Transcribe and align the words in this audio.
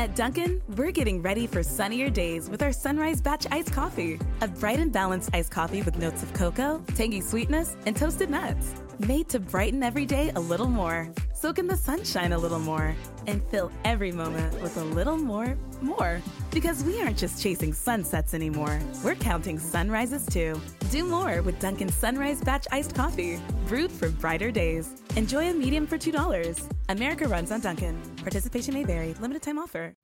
At 0.00 0.16
Dunkin', 0.16 0.62
we're 0.76 0.92
getting 0.92 1.20
ready 1.20 1.46
for 1.46 1.62
sunnier 1.62 2.08
days 2.08 2.48
with 2.48 2.62
our 2.62 2.72
Sunrise 2.72 3.20
Batch 3.20 3.46
Iced 3.50 3.70
Coffee. 3.70 4.18
A 4.40 4.48
bright 4.48 4.78
and 4.78 4.90
balanced 4.90 5.28
iced 5.34 5.50
coffee 5.50 5.82
with 5.82 5.98
notes 5.98 6.22
of 6.22 6.32
cocoa, 6.32 6.82
tangy 6.94 7.20
sweetness, 7.20 7.76
and 7.84 7.94
toasted 7.94 8.30
nuts. 8.30 8.72
Made 9.08 9.30
to 9.30 9.40
brighten 9.40 9.82
every 9.82 10.04
day 10.04 10.30
a 10.36 10.40
little 10.40 10.68
more. 10.68 11.08
Soak 11.32 11.58
in 11.58 11.66
the 11.66 11.74
sunshine 11.74 12.32
a 12.32 12.38
little 12.38 12.58
more. 12.58 12.94
And 13.26 13.42
fill 13.44 13.72
every 13.82 14.12
moment 14.12 14.60
with 14.60 14.76
a 14.76 14.84
little 14.84 15.16
more, 15.16 15.56
more. 15.80 16.20
Because 16.50 16.84
we 16.84 17.00
aren't 17.00 17.16
just 17.16 17.42
chasing 17.42 17.72
sunsets 17.72 18.34
anymore, 18.34 18.78
we're 19.02 19.14
counting 19.14 19.58
sunrises 19.58 20.26
too. 20.26 20.60
Do 20.90 21.06
more 21.06 21.40
with 21.40 21.58
Dunkin' 21.58 21.88
Sunrise 21.88 22.42
Batch 22.42 22.66
Iced 22.72 22.94
Coffee. 22.94 23.40
Brewed 23.66 23.90
for 23.90 24.10
brighter 24.10 24.50
days. 24.50 24.90
Enjoy 25.16 25.48
a 25.48 25.54
medium 25.54 25.86
for 25.86 25.96
$2. 25.96 26.68
America 26.90 27.26
runs 27.26 27.50
on 27.50 27.60
Dunkin'. 27.60 27.98
Participation 28.18 28.74
may 28.74 28.84
vary. 28.84 29.14
Limited 29.14 29.40
time 29.40 29.58
offer. 29.58 29.94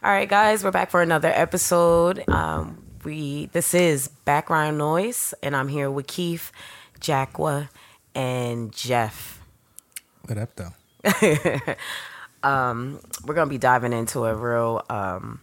All 0.00 0.12
right, 0.12 0.28
guys, 0.28 0.62
we're 0.62 0.70
back 0.70 0.92
for 0.92 1.02
another 1.02 1.32
episode. 1.34 2.22
Um, 2.28 2.84
we 3.04 3.46
this 3.46 3.74
is 3.74 4.06
background 4.24 4.78
noise, 4.78 5.34
and 5.42 5.56
I'm 5.56 5.66
here 5.66 5.90
with 5.90 6.06
Keith, 6.06 6.52
Jacqua, 7.00 7.68
and 8.14 8.72
Jeff. 8.72 9.40
What 10.26 10.38
up, 10.38 10.50
though? 10.56 10.72
um, 12.42 13.00
we're 13.24 13.34
gonna 13.34 13.50
be 13.50 13.58
diving 13.58 13.92
into 13.92 14.24
a 14.24 14.34
real 14.34 14.84
um, 14.88 15.40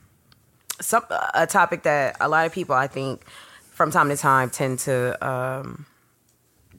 some 0.80 1.03
a 1.34 1.45
topic 1.47 1.84
that 1.84 2.17
a 2.20 2.27
lot 2.27 2.45
of 2.45 2.52
people, 2.52 2.75
I 2.75 2.88
think, 2.88 3.23
from 3.70 3.91
time 3.91 4.09
to 4.09 4.17
time, 4.17 4.49
tend 4.49 4.80
to 4.80 5.27
um, 5.27 5.85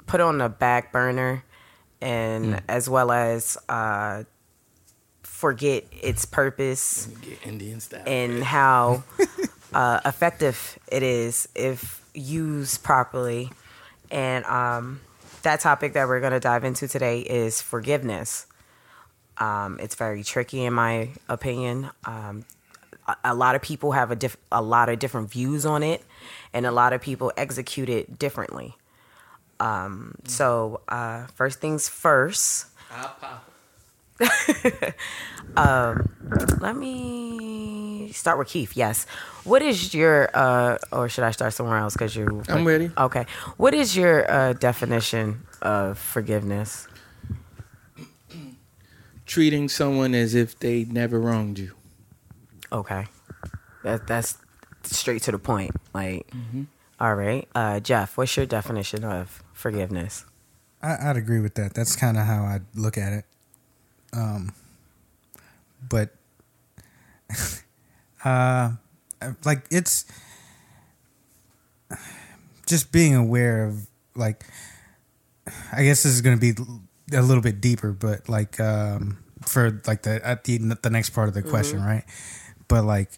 put 0.06 0.20
on 0.20 0.38
the 0.38 0.48
back 0.48 0.92
burner, 0.92 1.44
and 2.00 2.62
as 2.68 2.88
well 2.88 3.12
as 3.12 3.56
uh, 3.68 4.24
forget 5.22 5.84
its 5.90 6.24
purpose 6.24 7.08
Indian 7.44 7.80
style. 7.80 8.02
and 8.06 8.44
how 8.44 9.02
uh, 9.74 10.00
effective 10.04 10.78
it 10.90 11.02
is 11.02 11.48
if 11.54 12.00
used 12.14 12.82
properly. 12.82 13.50
And 14.10 14.44
um, 14.44 15.00
that 15.42 15.60
topic 15.60 15.92
that 15.94 16.08
we're 16.08 16.20
going 16.20 16.32
to 16.32 16.40
dive 16.40 16.64
into 16.64 16.88
today 16.88 17.20
is 17.20 17.60
forgiveness. 17.60 18.46
Um, 19.38 19.78
it's 19.80 19.94
very 19.94 20.22
tricky, 20.22 20.64
in 20.64 20.72
my 20.74 21.10
opinion. 21.28 21.90
Um, 22.04 22.44
a, 23.06 23.16
a 23.24 23.34
lot 23.34 23.54
of 23.54 23.62
people 23.62 23.92
have 23.92 24.10
a, 24.10 24.16
diff- 24.16 24.36
a 24.50 24.62
lot 24.62 24.88
of 24.88 24.98
different 24.98 25.30
views 25.30 25.66
on 25.66 25.82
it, 25.82 26.02
and 26.52 26.66
a 26.66 26.72
lot 26.72 26.92
of 26.92 27.00
people 27.00 27.32
execute 27.36 27.88
it 27.88 28.18
differently. 28.18 28.76
Um, 29.60 30.16
so, 30.26 30.80
uh, 30.88 31.26
first 31.34 31.60
things 31.60 31.88
first. 31.88 32.66
um, 35.56 36.08
let 36.60 36.76
me 36.76 38.10
start 38.12 38.38
with 38.38 38.48
Keith. 38.48 38.76
Yes. 38.76 39.06
What 39.44 39.62
is 39.62 39.94
your, 39.94 40.30
uh, 40.34 40.78
or 40.92 41.08
should 41.08 41.24
I 41.24 41.30
start 41.30 41.52
somewhere 41.54 41.78
else? 41.78 41.94
Because 41.94 42.14
you. 42.14 42.42
I'm 42.48 42.66
ready. 42.66 42.90
Okay. 42.96 43.26
What 43.56 43.74
is 43.74 43.96
your 43.96 44.30
uh, 44.30 44.52
definition 44.54 45.42
of 45.60 45.98
forgiveness? 45.98 46.88
Treating 49.26 49.68
someone 49.68 50.14
as 50.14 50.34
if 50.34 50.58
they 50.58 50.84
never 50.84 51.18
wronged 51.18 51.58
you. 51.58 51.74
Okay. 52.70 53.06
That 53.82 54.06
that's 54.06 54.38
straight 54.84 55.22
to 55.22 55.32
the 55.32 55.38
point. 55.38 55.72
Like, 55.94 56.30
all 57.00 57.14
right, 57.14 57.48
uh, 57.54 57.80
Jeff. 57.80 58.16
What's 58.16 58.36
your 58.36 58.46
definition 58.46 59.04
of 59.04 59.42
forgiveness? 59.52 60.24
I, 60.82 61.10
I'd 61.10 61.16
agree 61.16 61.40
with 61.40 61.54
that. 61.54 61.74
That's 61.74 61.96
kind 61.96 62.16
of 62.16 62.26
how 62.26 62.42
I 62.42 62.60
look 62.74 62.96
at 62.98 63.12
it. 63.12 63.24
Um, 64.12 64.52
but 65.88 66.14
uh, 68.24 68.72
like 69.44 69.64
it's 69.70 70.04
just 72.66 72.92
being 72.92 73.14
aware 73.14 73.64
of 73.64 73.86
like 74.14 74.44
I 75.72 75.84
guess 75.84 76.02
this 76.02 76.12
is 76.12 76.20
going 76.20 76.38
to 76.38 76.40
be 76.40 76.62
a 77.16 77.22
little 77.22 77.42
bit 77.42 77.60
deeper, 77.60 77.92
but 77.92 78.28
like 78.28 78.60
um, 78.60 79.18
for 79.42 79.80
like 79.86 80.02
the 80.02 80.24
at 80.26 80.44
the 80.44 80.58
the 80.58 80.90
next 80.90 81.10
part 81.10 81.28
of 81.28 81.34
the 81.34 81.42
question, 81.42 81.82
right? 81.82 82.04
But 82.68 82.84
like 82.84 83.10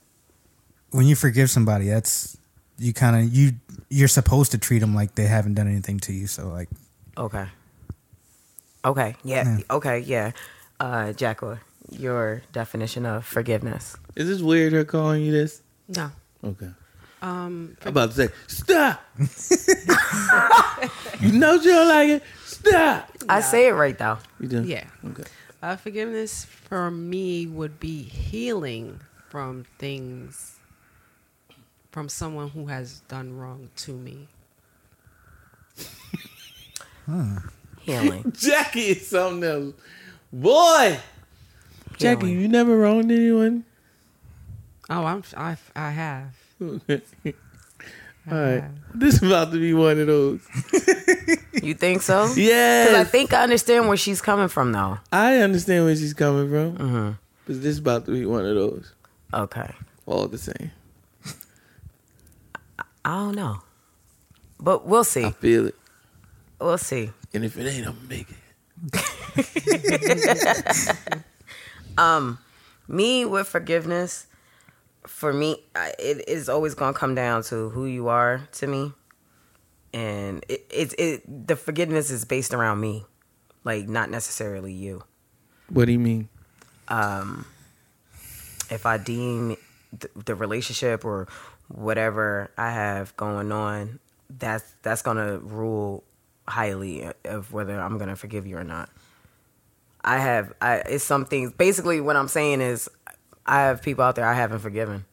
when 0.90 1.06
you 1.06 1.16
forgive 1.16 1.50
somebody, 1.50 1.88
that's 1.88 2.36
you 2.78 2.92
kind 2.92 3.16
of 3.16 3.32
you 3.32 3.52
you're 3.88 4.08
supposed 4.08 4.52
to 4.52 4.58
treat 4.58 4.80
them 4.80 4.94
like 4.94 5.14
they 5.14 5.26
haven't 5.26 5.54
done 5.54 5.68
anything 5.68 6.00
to 6.00 6.12
you. 6.12 6.26
So 6.26 6.48
like 6.48 6.68
Okay. 7.16 7.46
Okay. 8.84 9.16
Yeah. 9.24 9.58
Okay. 9.70 10.00
Yeah. 10.00 10.32
Uh, 10.80 11.12
Jacqueline, 11.12 11.60
your 11.90 12.42
definition 12.52 13.06
of 13.06 13.24
forgiveness. 13.24 13.96
Is 14.16 14.28
this 14.28 14.42
weird 14.42 14.72
her 14.72 14.84
calling 14.84 15.22
you 15.22 15.32
this? 15.32 15.62
No. 15.88 16.10
Okay. 16.42 16.70
Um, 17.22 17.76
I'm 17.82 17.88
about 17.88 18.10
to 18.12 18.16
say, 18.16 18.28
stop. 18.48 19.02
you 21.20 21.32
know 21.32 21.54
you 21.54 21.70
don't 21.70 21.88
like 21.88 22.08
it. 22.10 22.22
Stop. 22.44 23.10
I 23.28 23.40
say 23.40 23.68
it 23.68 23.72
right 23.72 23.96
though. 23.96 24.18
You 24.40 24.48
do? 24.48 24.64
yeah. 24.64 24.84
Okay. 25.06 25.22
Uh, 25.62 25.76
forgiveness 25.76 26.44
for 26.44 26.90
me 26.90 27.46
would 27.46 27.80
be 27.80 28.02
healing 28.02 29.00
from 29.30 29.64
things 29.78 30.50
from 31.90 32.08
someone 32.08 32.50
who 32.50 32.66
has 32.66 33.00
done 33.08 33.38
wrong 33.38 33.70
to 33.76 33.92
me. 33.92 34.28
Healing. 37.80 38.32
Jackie 38.36 38.80
is 38.88 39.06
something 39.06 39.48
else. 39.48 39.74
Boy. 40.34 40.98
Jackie, 41.96 42.30
you 42.30 42.48
never 42.48 42.76
wronged 42.76 43.10
anyone? 43.12 43.64
Oh, 44.90 45.04
I'm 45.04 45.22
I 45.36 45.56
I 45.76 45.90
have. 45.90 46.34
All 46.60 46.72
I 48.26 48.32
right. 48.32 48.62
have. 48.62 48.70
This 48.94 49.14
is 49.14 49.22
about 49.22 49.52
to 49.52 49.58
be 49.60 49.72
one 49.74 50.00
of 50.00 50.06
those. 50.08 50.40
You 51.62 51.74
think 51.74 52.02
so? 52.02 52.24
Yeah. 52.36 52.84
Because 52.84 52.94
I 52.94 52.98
Yeah. 52.98 53.04
think 53.04 53.32
I 53.32 53.42
understand 53.44 53.86
where 53.86 53.96
she's 53.96 54.20
coming 54.20 54.48
from, 54.48 54.72
though. 54.72 54.98
I 55.12 55.36
understand 55.38 55.84
where 55.84 55.94
she's 55.94 56.14
coming 56.14 56.50
from. 56.50 56.76
Mm-hmm. 56.78 57.10
But 57.46 57.54
this 57.56 57.66
is 57.66 57.78
about 57.78 58.04
to 58.06 58.10
be 58.12 58.26
one 58.26 58.44
of 58.44 58.54
those. 58.56 58.92
Okay. 59.32 59.70
All 60.06 60.26
the 60.26 60.38
same. 60.38 60.72
I 63.06 63.14
don't 63.16 63.36
know, 63.36 63.60
but 64.58 64.86
we'll 64.86 65.04
see. 65.04 65.24
I 65.24 65.30
feel 65.30 65.66
it. 65.68 65.74
We'll 66.58 66.78
see. 66.78 67.10
And 67.34 67.44
if 67.44 67.56
it 67.58 67.66
ain't, 67.68 67.86
I'm 67.86 68.08
make 68.08 68.28
it. 68.92 70.94
Me 72.86 73.24
with 73.24 73.48
forgiveness, 73.48 74.26
for 75.06 75.32
me, 75.32 75.62
it 75.98 76.28
is 76.28 76.48
always 76.48 76.74
gonna 76.74 76.92
come 76.92 77.14
down 77.14 77.42
to 77.44 77.70
who 77.70 77.86
you 77.86 78.08
are 78.08 78.46
to 78.52 78.66
me, 78.66 78.92
and 79.92 80.44
it, 80.48 80.66
it, 80.70 80.94
it 80.98 81.46
the 81.46 81.56
forgiveness 81.56 82.10
is 82.10 82.26
based 82.26 82.52
around 82.52 82.80
me, 82.80 83.06
like 83.64 83.88
not 83.88 84.10
necessarily 84.10 84.72
you. 84.72 85.02
What 85.70 85.86
do 85.86 85.92
you 85.92 85.98
mean? 85.98 86.28
Um, 86.88 87.46
if 88.70 88.84
I 88.84 88.98
deem 88.98 89.56
the, 89.98 90.10
the 90.26 90.34
relationship 90.34 91.06
or 91.06 91.26
whatever 91.68 92.50
I 92.58 92.70
have 92.70 93.16
going 93.16 93.50
on, 93.50 93.98
that's 94.28 94.74
that's 94.82 95.00
gonna 95.00 95.38
rule 95.38 96.04
highly 96.46 97.10
of 97.24 97.52
whether 97.52 97.80
I'm 97.80 97.98
gonna 97.98 98.16
forgive 98.16 98.46
you 98.46 98.56
or 98.56 98.64
not. 98.64 98.90
I 100.02 100.18
have 100.18 100.52
I 100.60 100.76
it's 100.76 101.04
some 101.04 101.24
things 101.24 101.52
basically 101.52 102.00
what 102.00 102.16
I'm 102.16 102.28
saying 102.28 102.60
is 102.60 102.88
I 103.46 103.62
have 103.62 103.82
people 103.82 104.04
out 104.04 104.16
there 104.16 104.26
I 104.26 104.34
haven't 104.34 104.58
forgiven 104.58 105.04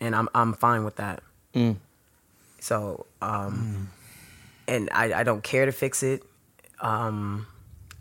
and 0.00 0.14
I'm 0.14 0.28
I'm 0.34 0.54
fine 0.54 0.84
with 0.84 0.96
that. 0.96 1.22
Mm. 1.54 1.76
So 2.58 3.06
um 3.22 3.90
and 4.66 4.88
I, 4.92 5.20
I 5.20 5.22
don't 5.22 5.42
care 5.42 5.66
to 5.66 5.72
fix 5.72 6.02
it. 6.02 6.24
Um 6.80 7.46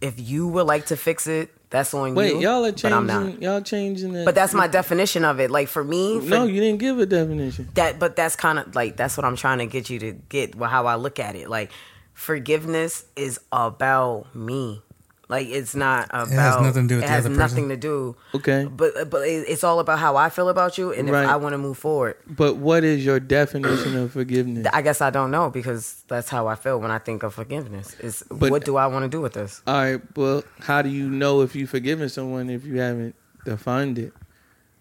if 0.01 0.19
you 0.19 0.47
would 0.47 0.65
like 0.65 0.87
to 0.87 0.95
fix 0.95 1.27
it, 1.27 1.51
that's 1.69 1.93
on 1.93 2.15
Wait, 2.15 2.33
you. 2.33 2.41
y'all 2.41 2.65
are 2.65 2.71
but 2.71 2.93
I'm 2.93 3.05
not. 3.05 3.23
changing. 3.25 3.43
Y'all 3.43 3.61
changing 3.61 4.13
the. 4.13 4.25
But 4.25 4.33
that's 4.33 4.53
my 4.53 4.67
definition 4.67 5.23
of 5.23 5.39
it. 5.39 5.51
Like 5.51 5.67
for 5.67 5.83
me, 5.83 6.19
for 6.19 6.25
no. 6.25 6.45
You 6.45 6.59
didn't 6.61 6.79
give 6.79 6.99
a 6.99 7.05
definition. 7.05 7.69
that 7.75 7.99
but 7.99 8.15
that's 8.15 8.35
kind 8.35 8.57
of 8.59 8.73
like 8.75 8.97
that's 8.97 9.17
what 9.17 9.25
I'm 9.25 9.35
trying 9.35 9.59
to 9.59 9.67
get 9.67 9.89
you 9.89 9.99
to 9.99 10.13
get 10.13 10.55
well, 10.55 10.69
how 10.69 10.87
I 10.87 10.95
look 10.95 11.19
at 11.19 11.35
it. 11.35 11.49
Like 11.49 11.71
forgiveness 12.19 13.05
is 13.15 13.39
about 13.51 14.35
me. 14.35 14.81
Like 15.29 15.47
it's 15.47 15.75
not 15.75 16.07
about 16.11 16.63
nothing 16.63 16.87
to 16.87 16.87
do 16.87 16.95
with 16.95 17.03
it 17.05 17.09
has 17.09 17.25
nothing 17.25 17.65
person. 17.65 17.69
to 17.69 17.77
do. 17.77 18.15
Okay. 18.33 18.65
But 18.65 19.09
but 19.11 19.21
it's 19.27 19.63
all 19.63 19.79
about 19.79 19.99
how 19.99 20.17
I 20.17 20.29
feel 20.29 20.49
about 20.49 20.77
you 20.77 20.91
and 20.91 21.07
Right. 21.09 21.23
if 21.23 21.29
I 21.29 21.35
want 21.37 21.53
to 21.53 21.57
move 21.59 21.77
forward. 21.77 22.15
But 22.27 22.57
what 22.57 22.83
is 22.83 23.05
your 23.05 23.19
definition 23.19 23.95
of 23.95 24.11
forgiveness? 24.11 24.67
I 24.73 24.81
guess 24.81 25.01
I 25.01 25.11
don't 25.11 25.29
know 25.31 25.49
because 25.51 26.03
that's 26.07 26.29
how 26.29 26.47
I 26.47 26.55
feel 26.55 26.79
when 26.79 26.89
I 26.91 26.97
think 26.97 27.21
of 27.23 27.35
forgiveness. 27.35 27.95
Is 27.99 28.23
what 28.29 28.65
do 28.65 28.75
I 28.75 28.87
want 28.87 29.03
to 29.03 29.09
do 29.09 29.21
with 29.21 29.33
this? 29.33 29.61
All 29.67 29.75
right. 29.75 30.01
Well, 30.17 30.43
how 30.61 30.81
do 30.81 30.89
you 30.89 31.07
know 31.09 31.41
if 31.41 31.55
you've 31.55 31.69
forgiven 31.69 32.09
someone 32.09 32.49
if 32.49 32.65
you 32.65 32.79
haven't 32.79 33.15
defined 33.45 33.99
it? 33.99 34.13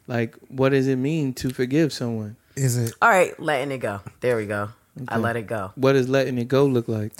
Like, 0.06 0.34
what 0.48 0.70
does 0.70 0.88
it 0.88 0.96
mean 0.96 1.34
to 1.34 1.50
forgive 1.50 1.92
someone? 1.92 2.36
is 2.56 2.76
it 2.76 2.94
All 3.00 3.10
right, 3.10 3.38
letting 3.38 3.70
it 3.70 3.78
go. 3.78 4.00
There 4.20 4.36
we 4.36 4.46
go. 4.46 4.70
I 5.08 5.18
let 5.18 5.36
it 5.36 5.46
go. 5.46 5.72
What 5.76 5.92
does 5.92 6.08
letting 6.08 6.38
it 6.38 6.48
go 6.48 6.66
look 6.66 6.88
like? 6.88 7.12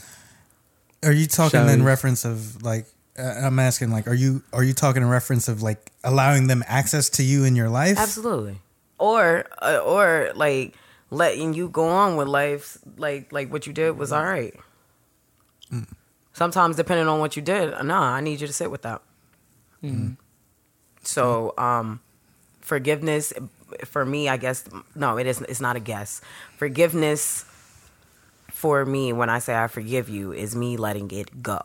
Are 1.04 1.12
you 1.12 1.26
talking 1.26 1.60
Shall 1.60 1.68
in 1.68 1.80
we? 1.80 1.86
reference 1.86 2.24
of 2.24 2.62
like 2.62 2.86
uh, 3.18 3.22
I'm 3.22 3.58
asking 3.58 3.90
like, 3.90 4.06
are 4.06 4.14
you 4.14 4.42
are 4.52 4.62
you 4.62 4.72
talking 4.72 5.02
in 5.02 5.08
reference 5.08 5.48
of 5.48 5.62
like 5.62 5.92
allowing 6.04 6.46
them 6.46 6.64
access 6.66 7.08
to 7.10 7.22
you 7.22 7.44
in 7.44 7.56
your 7.56 7.68
life? 7.68 7.98
Absolutely. 7.98 8.58
Or 8.98 9.44
uh, 9.60 9.78
or 9.78 10.30
like 10.34 10.74
letting 11.10 11.54
you 11.54 11.68
go 11.68 11.86
on 11.88 12.16
with 12.16 12.28
life 12.28 12.78
like 12.96 13.32
like 13.32 13.52
what 13.52 13.66
you 13.66 13.72
did 13.72 13.98
was 13.98 14.12
all 14.12 14.24
right. 14.24 14.54
Sometimes 16.32 16.76
depending 16.76 17.08
on 17.08 17.18
what 17.18 17.36
you 17.36 17.42
did, 17.42 17.70
nah, 17.84 18.12
I 18.14 18.20
need 18.20 18.40
you 18.40 18.46
to 18.46 18.52
sit 18.52 18.70
with 18.70 18.82
that. 18.82 19.02
So, 21.02 21.54
um 21.58 22.00
forgiveness 22.60 23.32
for 23.84 24.04
me, 24.04 24.28
I 24.28 24.36
guess 24.36 24.64
no, 24.94 25.18
it 25.18 25.26
is 25.26 25.40
it's 25.42 25.60
not 25.60 25.76
a 25.76 25.80
guess. 25.80 26.20
Forgiveness 26.56 27.44
for 28.58 28.84
me 28.84 29.12
when 29.12 29.30
I 29.30 29.38
say 29.38 29.56
I 29.56 29.68
forgive 29.68 30.08
you 30.08 30.32
is 30.32 30.56
me 30.56 30.76
letting 30.76 31.12
it 31.12 31.44
go. 31.44 31.60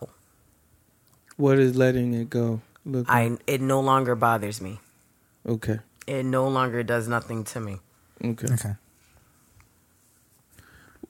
What 1.37 1.57
is 1.57 1.75
letting 1.75 2.13
it 2.13 2.29
go? 2.29 2.61
Look. 2.85 3.07
I 3.09 3.35
it 3.47 3.61
no 3.61 3.79
longer 3.79 4.13
bothers 4.15 4.61
me. 4.61 4.79
okay. 5.43 5.79
It 6.05 6.23
no 6.23 6.47
longer 6.49 6.83
does 6.83 7.07
nothing 7.07 7.45
to 7.45 7.59
me. 7.59 7.79
Okay. 8.23 8.53
Okay. 8.53 8.75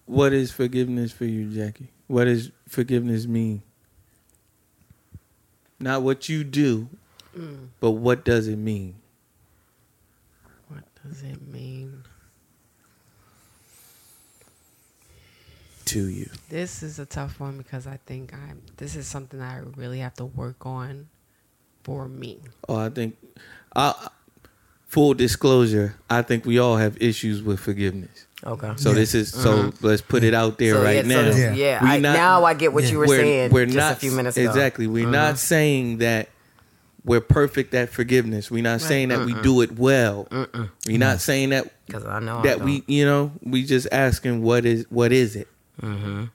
What 0.06 0.31
is 0.31 0.51
forgiveness 0.51 1.12
for 1.12 1.25
you, 1.25 1.51
Jackie? 1.51 1.89
What 2.07 2.25
does 2.25 2.51
forgiveness 2.69 3.27
mean? 3.27 3.63
Not 5.79 6.03
what 6.03 6.29
you 6.29 6.45
do, 6.45 6.88
mm. 7.36 7.68
but 7.81 7.91
what 7.91 8.24
does 8.24 8.47
it 8.47 8.57
mean? 8.57 8.95
What 10.69 10.83
does 11.03 11.24
it 11.24 11.41
mean? 11.45 12.03
To 15.85 16.07
you? 16.07 16.30
This 16.50 16.83
is 16.83 17.00
a 17.00 17.06
tough 17.06 17.39
one 17.39 17.57
because 17.57 17.88
I 17.88 17.97
think 18.06 18.33
I'm. 18.33 18.62
This 18.77 18.95
is 18.95 19.07
something 19.07 19.41
I 19.41 19.59
really 19.75 20.00
have 20.00 20.13
to 20.15 20.25
work 20.25 20.65
on 20.65 21.07
for 21.83 22.07
me. 22.07 22.39
Oh, 22.69 22.75
I 22.77 22.89
think, 22.89 23.18
uh, 23.75 23.94
full 24.88 25.13
disclosure, 25.13 25.95
I 26.09 26.21
think 26.21 26.45
we 26.45 26.59
all 26.59 26.77
have 26.77 27.01
issues 27.01 27.41
with 27.41 27.59
forgiveness. 27.59 28.25
Okay. 28.45 28.74
So 28.77 28.89
Yeah. 28.89 28.95
this 28.95 29.15
is 29.15 29.31
so. 29.31 29.71
Let's 29.81 30.01
put 30.01 30.24
it 30.24 30.33
out 30.33 30.57
there 30.57 30.75
So, 30.75 30.83
right 30.83 31.06
yeah, 31.06 31.21
now. 31.21 31.31
so, 31.31 31.38
Yeah. 31.38 31.53
yeah, 31.53 31.80
I, 31.81 32.00
not- 32.00 32.13
now 32.13 32.44
I 32.44 32.53
get 32.53 32.74
what 32.74 32.83
Yeah. 32.83 32.91
you 32.91 32.97
were 33.00 33.07
we're, 33.07 33.19
saying 33.21 33.51
we're 33.51 33.65
just 33.65 33.77
not 33.77 33.94
a 33.94 33.95
few 33.95 34.12
minutes 34.12 34.38
ago. 34.38 34.50
exactly. 34.50 34.86
We're 34.88 35.07
Mhm. 35.07 35.12
not 35.12 35.39
saying 35.39 35.97
that 36.00 36.29
we're 37.06 37.21
perfect 37.21 37.74
at 37.74 37.89
forgiveness. 37.89 38.50
We're 38.51 38.63
not 38.63 38.74
Right. 38.74 38.81
saying 38.81 39.09
that 39.09 39.25
we 39.25 39.33
do 39.41 39.62
it 39.62 39.77
well. 39.77 40.27
We're 40.88 40.97
not 40.97 41.19
saying 41.21 41.50
that 41.50 41.71
because 41.86 42.06
I 42.06 42.19
know 42.19 42.41
that 42.44 42.59
don't. 42.59 42.65
we 42.65 42.83
you 42.88 43.06
know 43.06 43.31
we 43.41 43.63
just 43.65 43.88
asking 43.91 44.41
what 44.41 44.65
is 44.65 44.86
what 44.89 45.12
is 45.13 45.36
it. 45.36 45.47
Mm-hmm. 45.81 46.25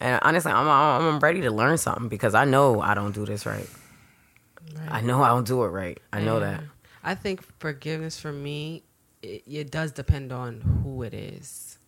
And 0.00 0.20
honestly, 0.22 0.52
I'm, 0.52 0.68
I'm 0.68 1.14
I'm 1.14 1.18
ready 1.18 1.40
to 1.42 1.50
learn 1.50 1.78
something 1.78 2.08
because 2.08 2.34
I 2.34 2.44
know 2.44 2.80
I 2.80 2.94
don't 2.94 3.12
do 3.12 3.26
this 3.26 3.44
right. 3.44 3.68
I 4.88 5.00
know 5.00 5.22
I 5.22 5.28
don't 5.28 5.46
do 5.46 5.62
it 5.64 5.68
right. 5.68 5.98
I 6.12 6.20
know 6.20 6.40
that. 6.40 6.62
I 7.02 7.14
think 7.14 7.42
forgiveness 7.58 8.18
for 8.18 8.32
me, 8.32 8.82
it, 9.22 9.42
it 9.46 9.70
does 9.70 9.92
depend 9.92 10.32
on 10.32 10.60
who 10.60 11.02
it 11.02 11.12
is. 11.12 11.78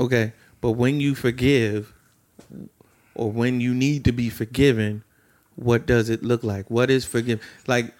Okay, 0.00 0.32
but 0.60 0.72
when 0.72 1.00
you 1.00 1.14
forgive, 1.14 1.92
or 3.14 3.30
when 3.30 3.60
you 3.60 3.74
need 3.74 4.04
to 4.04 4.12
be 4.12 4.30
forgiven, 4.30 5.04
what 5.54 5.86
does 5.86 6.08
it 6.08 6.22
look 6.22 6.42
like? 6.42 6.70
What 6.70 6.90
is 6.90 7.04
forgive? 7.04 7.40
Like, 7.66 7.94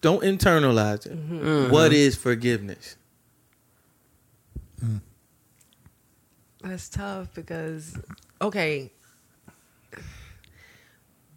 don't 0.00 0.22
internalize 0.22 1.06
it. 1.06 1.12
Mm-hmm. 1.16 1.70
What 1.70 1.92
mm-hmm. 1.92 1.94
is 1.94 2.16
forgiveness? 2.16 2.96
That's 6.62 6.88
tough 6.88 7.34
because 7.34 7.96
okay, 8.40 8.90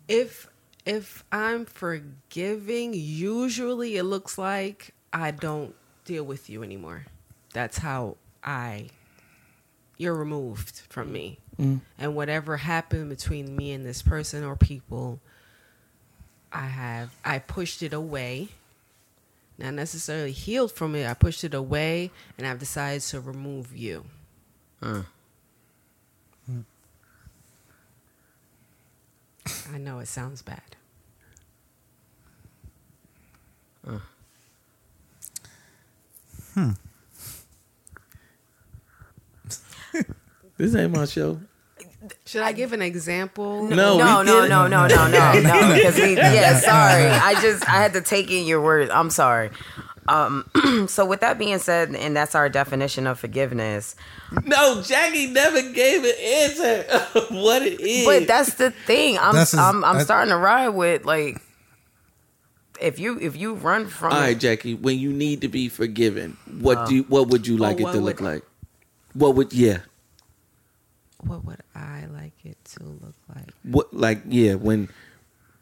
if 0.07 0.50
if 0.86 1.24
I'm 1.31 1.65
forgiving, 1.65 2.94
usually 2.94 3.97
it 3.97 4.03
looks 4.03 4.38
like 4.38 4.94
I 5.13 5.31
don't 5.31 5.75
deal 6.06 6.24
with 6.24 6.50
you 6.50 6.63
anymore. 6.63 7.06
That's 7.53 7.77
how 7.77 8.18
I 8.44 8.89
you're 9.97 10.15
removed 10.15 10.81
from 10.89 11.12
me. 11.12 11.38
Mm. 11.59 11.81
And 12.00 12.15
whatever 12.15 12.57
happened 12.57 13.09
between 13.09 13.56
me 13.56 13.71
and 13.71 13.85
this 13.85 14.01
person 14.01 14.44
or 14.44 14.56
people, 14.56 15.19
I 16.51 16.65
have 16.65 17.13
I 17.24 17.39
pushed 17.39 17.83
it 17.83 17.94
away. 17.94 18.47
Not 19.59 19.73
necessarily 19.73 20.31
healed 20.31 20.71
from 20.71 20.95
it. 20.95 21.06
I 21.06 21.13
pushed 21.13 21.44
it 21.44 21.53
away 21.53 22.11
and 22.38 22.47
I've 22.47 22.59
decided 22.59 23.01
to 23.01 23.19
remove 23.19 23.75
you. 23.75 24.06
I 24.81 25.03
know 29.77 30.00
it 30.00 30.07
sounds 30.07 30.41
bad. 30.41 30.61
Hmm. 36.53 36.71
This 40.57 40.75
ain't 40.75 40.91
my 40.91 41.06
show. 41.06 41.39
Should 42.25 42.41
I 42.41 42.51
give 42.51 42.73
an 42.73 42.81
example? 42.81 43.63
No, 43.63 43.75
no, 43.75 44.19
we 44.19 44.25
no, 44.25 44.45
no, 44.47 44.67
no, 44.67 44.67
no, 44.67 44.88
no, 44.88 45.07
no. 45.07 45.73
Because 45.75 45.95
we, 45.97 46.15
yeah, 46.17 46.59
sorry. 46.59 47.06
I 47.07 47.39
just 47.41 47.67
I 47.67 47.73
had 47.81 47.94
to 47.94 48.01
take 48.01 48.29
in 48.31 48.45
your 48.45 48.61
words. 48.61 48.91
I'm 48.91 49.09
sorry. 49.09 49.50
Um, 50.07 50.50
so 50.88 51.06
with 51.06 51.21
that 51.21 51.38
being 51.38 51.59
said, 51.59 51.94
and 51.95 52.15
that's 52.15 52.33
our 52.33 52.50
definition 52.50 53.06
of 53.06 53.19
forgiveness. 53.19 53.95
No, 54.44 54.81
Jackie 54.81 55.27
never 55.27 55.61
gave 55.71 56.03
an 56.03 56.13
answer 56.19 56.85
of 57.15 57.29
what 57.29 57.61
it 57.61 57.79
is. 57.79 58.06
But 58.07 58.27
that's 58.27 58.56
the 58.56 58.71
thing. 58.71 59.19
I'm 59.19 59.35
That's 59.35 59.51
his- 59.51 59.59
I'm 59.59 59.83
I'm 59.85 59.97
I- 59.97 60.03
starting 60.03 60.31
to 60.31 60.38
ride 60.38 60.69
with 60.69 61.06
like 61.06 61.39
if 62.81 62.97
you 62.97 63.19
if 63.19 63.35
you 63.35 63.53
run 63.56 63.88
from 63.88 64.13
all 64.13 64.19
right, 64.19 64.39
Jackie. 64.39 64.73
When 64.73 64.97
you 64.97 65.11
need 65.11 65.41
to 65.41 65.47
be 65.47 65.69
forgiven, 65.69 66.38
what 66.59 66.88
do 66.88 66.95
you, 66.95 67.03
what 67.03 67.27
would 67.27 67.45
you 67.45 67.57
like 67.57 67.77
it 67.79 67.81
Oh, 67.81 67.85
what 67.85 67.91
to 67.94 67.97
would- 68.00 68.06
look 68.06 68.21
like? 68.21 68.44
What 69.13 69.35
would 69.35 69.53
yeah? 69.53 69.79
What 71.21 71.44
would 71.45 71.62
I 71.75 72.06
like 72.06 72.33
it 72.45 72.57
to 72.75 72.83
look 72.83 73.16
like? 73.36 73.50
What 73.63 73.94
like 73.94 74.21
yeah? 74.27 74.56
When 74.56 74.89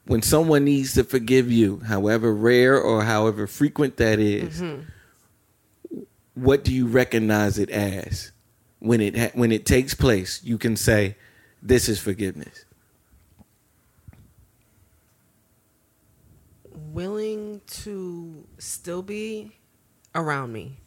when 0.05 0.21
someone 0.21 0.65
needs 0.65 0.93
to 0.93 1.03
forgive 1.03 1.51
you, 1.51 1.79
however 1.79 2.33
rare 2.33 2.79
or 2.79 3.03
however 3.03 3.47
frequent 3.47 3.97
that 3.97 4.19
is, 4.19 4.61
mm-hmm. 4.61 6.01
what 6.35 6.63
do 6.63 6.73
you 6.73 6.87
recognize 6.87 7.57
it 7.57 7.69
as? 7.69 8.31
When 8.79 9.01
it 9.01 9.17
ha- 9.17 9.31
when 9.33 9.51
it 9.51 9.65
takes 9.65 9.95
place, 9.95 10.41
you 10.43 10.57
can 10.59 10.75
say, 10.75 11.15
"This 11.61 11.89
is 11.89 11.99
forgiveness." 11.99 12.65
Willing 16.73 17.61
to 17.67 18.45
still 18.59 19.01
be 19.01 19.51
around 20.13 20.53
me. 20.53 20.77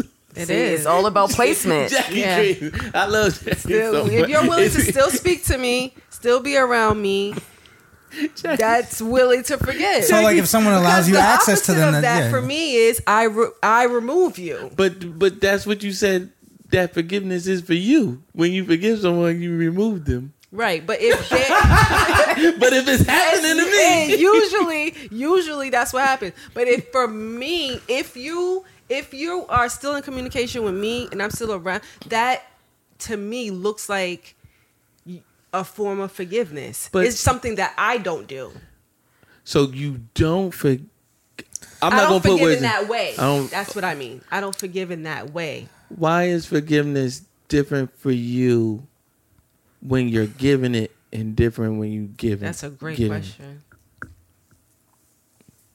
It 0.36 0.46
See, 0.48 0.54
is. 0.54 0.80
it's 0.80 0.86
all 0.86 1.06
about 1.12 1.30
placement. 1.30 1.90
Jackie, 1.90 2.14
Yeah. 2.20 2.36
crazy. 2.36 2.72
I 2.94 3.06
love 3.06 3.40
Jackie 3.44 3.58
Still, 3.58 3.92
so 4.06 4.10
if 4.12 4.28
you're 4.28 4.42
willing 4.42 4.70
to 4.70 4.80
still 4.82 5.10
speak 5.10 5.44
to 5.46 5.56
me, 5.58 5.94
still 6.10 6.40
be 6.40 6.56
around 6.56 7.00
me, 7.00 7.34
that's 8.42 9.02
willing 9.02 9.42
to 9.44 9.58
forgive. 9.58 10.04
So, 10.04 10.22
like, 10.22 10.36
if 10.38 10.46
someone 10.46 10.74
allows 10.74 11.06
Because 11.06 11.08
you 11.08 11.14
the 11.14 11.20
access 11.20 11.66
to 11.66 11.72
them, 11.74 11.88
of 11.88 11.94
that- 11.94 12.00
that 12.02 12.24
yeah. 12.24 12.30
for 12.30 12.40
me 12.40 12.74
is 12.76 13.02
I 13.06 13.24
re- 13.24 13.50
I 13.62 13.84
remove 13.84 14.38
you. 14.38 14.70
But 14.76 15.18
but 15.18 15.40
that's 15.40 15.66
what 15.66 15.82
you 15.82 15.92
said. 15.92 16.30
That 16.70 16.94
forgiveness 16.94 17.46
is 17.46 17.62
for 17.62 17.74
you. 17.74 18.22
When 18.32 18.50
you 18.52 18.64
forgive 18.64 18.98
someone, 19.00 19.40
you 19.40 19.56
remove 19.56 20.04
them. 20.04 20.32
Right, 20.50 20.84
but 20.84 20.98
if 21.00 21.28
they, 21.28 21.36
But 22.58 22.72
if 22.72 22.88
it's 22.88 23.06
happening 23.06 23.56
to 23.56 23.70
me, 23.70 24.16
usually 24.18 24.94
usually 25.10 25.70
that's 25.70 25.92
what 25.92 26.04
happens. 26.04 26.32
But 26.54 26.66
if 26.68 26.90
for 26.90 27.06
me, 27.06 27.80
if 27.88 28.16
you 28.16 28.64
if 28.88 29.12
you 29.14 29.46
are 29.48 29.68
still 29.68 29.94
in 29.96 30.02
communication 30.02 30.62
with 30.64 30.74
me 30.74 31.08
and 31.12 31.22
I'm 31.22 31.30
still 31.30 31.52
around, 31.52 31.82
that 32.08 32.44
to 33.00 33.16
me 33.16 33.50
looks 33.50 33.88
like 33.88 34.34
a 35.52 35.64
form 35.64 36.00
of 36.00 36.12
forgiveness. 36.12 36.88
But- 36.92 37.06
it's 37.06 37.18
something 37.18 37.54
that 37.56 37.74
I 37.78 37.98
don't 37.98 38.26
do. 38.26 38.52
so 39.44 39.68
you 39.70 40.00
don't 40.14 40.50
forgive. 40.52 40.86
I'm 41.82 41.92
I 41.92 41.96
not 41.96 42.00
don't 42.02 42.08
gonna 42.08 42.20
put 42.20 42.30
forgive 42.32 42.42
words 42.42 42.56
in 42.56 42.62
that 42.62 42.88
way. 42.88 43.12
I 43.18 43.22
don't. 43.22 43.50
That's 43.50 43.74
what 43.74 43.84
I 43.84 43.94
mean. 43.94 44.22
I 44.30 44.40
don't 44.40 44.56
forgive 44.56 44.90
in 44.90 45.02
that 45.04 45.32
way. 45.32 45.68
Why 45.88 46.24
is 46.24 46.46
forgiveness 46.46 47.22
different 47.48 47.96
for 47.98 48.10
you 48.10 48.86
when 49.80 50.08
you're 50.08 50.26
giving 50.26 50.74
it, 50.74 50.90
and 51.12 51.36
different 51.36 51.78
when 51.78 51.92
you 51.92 52.06
give 52.16 52.42
it? 52.42 52.46
That's 52.46 52.62
a 52.62 52.70
great 52.70 52.96
question. 53.06 53.62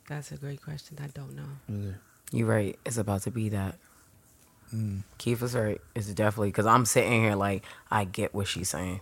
That's 0.07 0.31
a 0.31 0.37
great 0.37 0.61
question. 0.61 0.97
I 1.01 1.07
don't 1.07 1.35
know. 1.35 1.43
Okay. 1.69 1.95
You're 2.31 2.47
right. 2.47 2.77
It's 2.85 2.97
about 2.97 3.23
to 3.23 3.31
be 3.31 3.49
that. 3.49 3.75
Keith 5.17 5.41
was 5.41 5.53
right. 5.53 5.81
It's 5.95 6.07
definitely 6.07 6.47
because 6.49 6.65
I'm 6.65 6.85
sitting 6.85 7.21
here 7.21 7.35
like 7.35 7.63
I 7.91 8.05
get 8.05 8.33
what 8.33 8.47
she's 8.47 8.69
saying, 8.69 9.01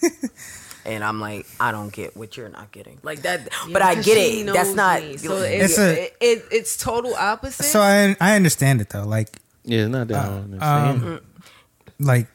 and 0.86 1.02
I'm 1.02 1.20
like 1.20 1.46
I 1.58 1.72
don't 1.72 1.92
get 1.92 2.16
what 2.16 2.36
you're 2.36 2.48
not 2.48 2.70
getting. 2.70 2.98
Like 3.02 3.22
that, 3.22 3.48
but 3.72 3.82
I 3.82 3.90
I 3.90 3.94
'cause 3.96 4.04
get 4.04 4.16
she 4.16 4.40
it. 4.42 4.52
That's 4.52 4.72
not. 4.74 5.02
me. 5.02 5.16
So 5.16 5.36
It's 5.38 5.70
it's 5.72 5.78
a- 5.78 6.02
it, 6.04 6.16
it, 6.20 6.44
it's 6.52 6.76
total 6.76 7.12
opposite. 7.14 7.64
So 7.64 7.80
I 7.80 8.14
I 8.20 8.36
understand 8.36 8.80
it 8.80 8.90
though. 8.90 9.02
Like 9.04 9.30
Yeah, 9.64 9.88
not 9.88 10.06
that 10.08 10.16
hard. 10.16 10.32
to 10.32 10.42
understand. 10.66 11.02
um, 11.04 11.20
like 11.98 12.28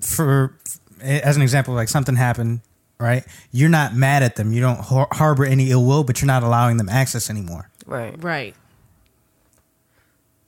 for 0.00 0.54
as 1.00 1.34
an 1.36 1.42
example, 1.42 1.74
like 1.74 1.88
something 1.88 2.14
happened, 2.14 2.60
right? 3.00 3.24
You're 3.50 3.68
not 3.68 3.94
mad 3.96 4.22
at 4.22 4.36
them. 4.36 4.52
You 4.52 4.60
don't 4.60 4.78
har- 4.78 5.08
harbor 5.10 5.44
any 5.44 5.70
ill 5.72 5.84
will, 5.84 6.04
but 6.04 6.20
you're 6.20 6.26
not 6.28 6.44
allowing 6.44 6.76
them 6.76 6.88
access 6.88 7.28
anymore. 7.30 7.68
Right. 7.84 8.14
Right. 8.22 8.54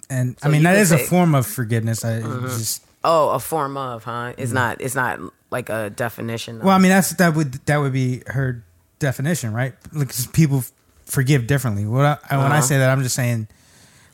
And 0.08 0.38
So 0.40 0.48
I 0.48 0.52
mean, 0.52 0.62
that 0.64 0.76
is 0.76 0.92
is 0.92 1.00
a 1.00 1.04
form 1.04 1.34
of 1.34 1.46
forgiveness. 1.46 2.04
I 2.04 2.20
Mm-hmm. 2.20 2.46
just 2.46 2.82
Oh, 3.04 3.30
a 3.30 3.38
form 3.38 3.76
of, 3.76 4.02
huh? 4.04 4.32
It's 4.36 4.50
not. 4.52 4.80
It's 4.80 4.94
not 4.96 5.20
like 5.50 5.68
a 5.68 5.90
definition. 5.90 6.56
Of, 6.56 6.64
well, 6.64 6.75
I 6.75 6.78
mean, 6.78 6.90
that's 6.90 7.10
that 7.14 7.34
would 7.34 7.52
that 7.66 7.76
would 7.78 7.92
be 7.92 8.22
her 8.26 8.64
definition, 8.98 9.52
right? 9.52 9.75
Because 9.96 10.26
people 10.28 10.64
forgive 11.04 11.46
differently. 11.46 11.84
What 11.86 12.04
I, 12.30 12.36
when 12.36 12.46
I 12.52 12.58
Uh-huh. 12.58 12.60
say 12.62 12.78
that, 12.78 12.90
I'm 12.90 13.02
just 13.04 13.14
saying, 13.14 13.46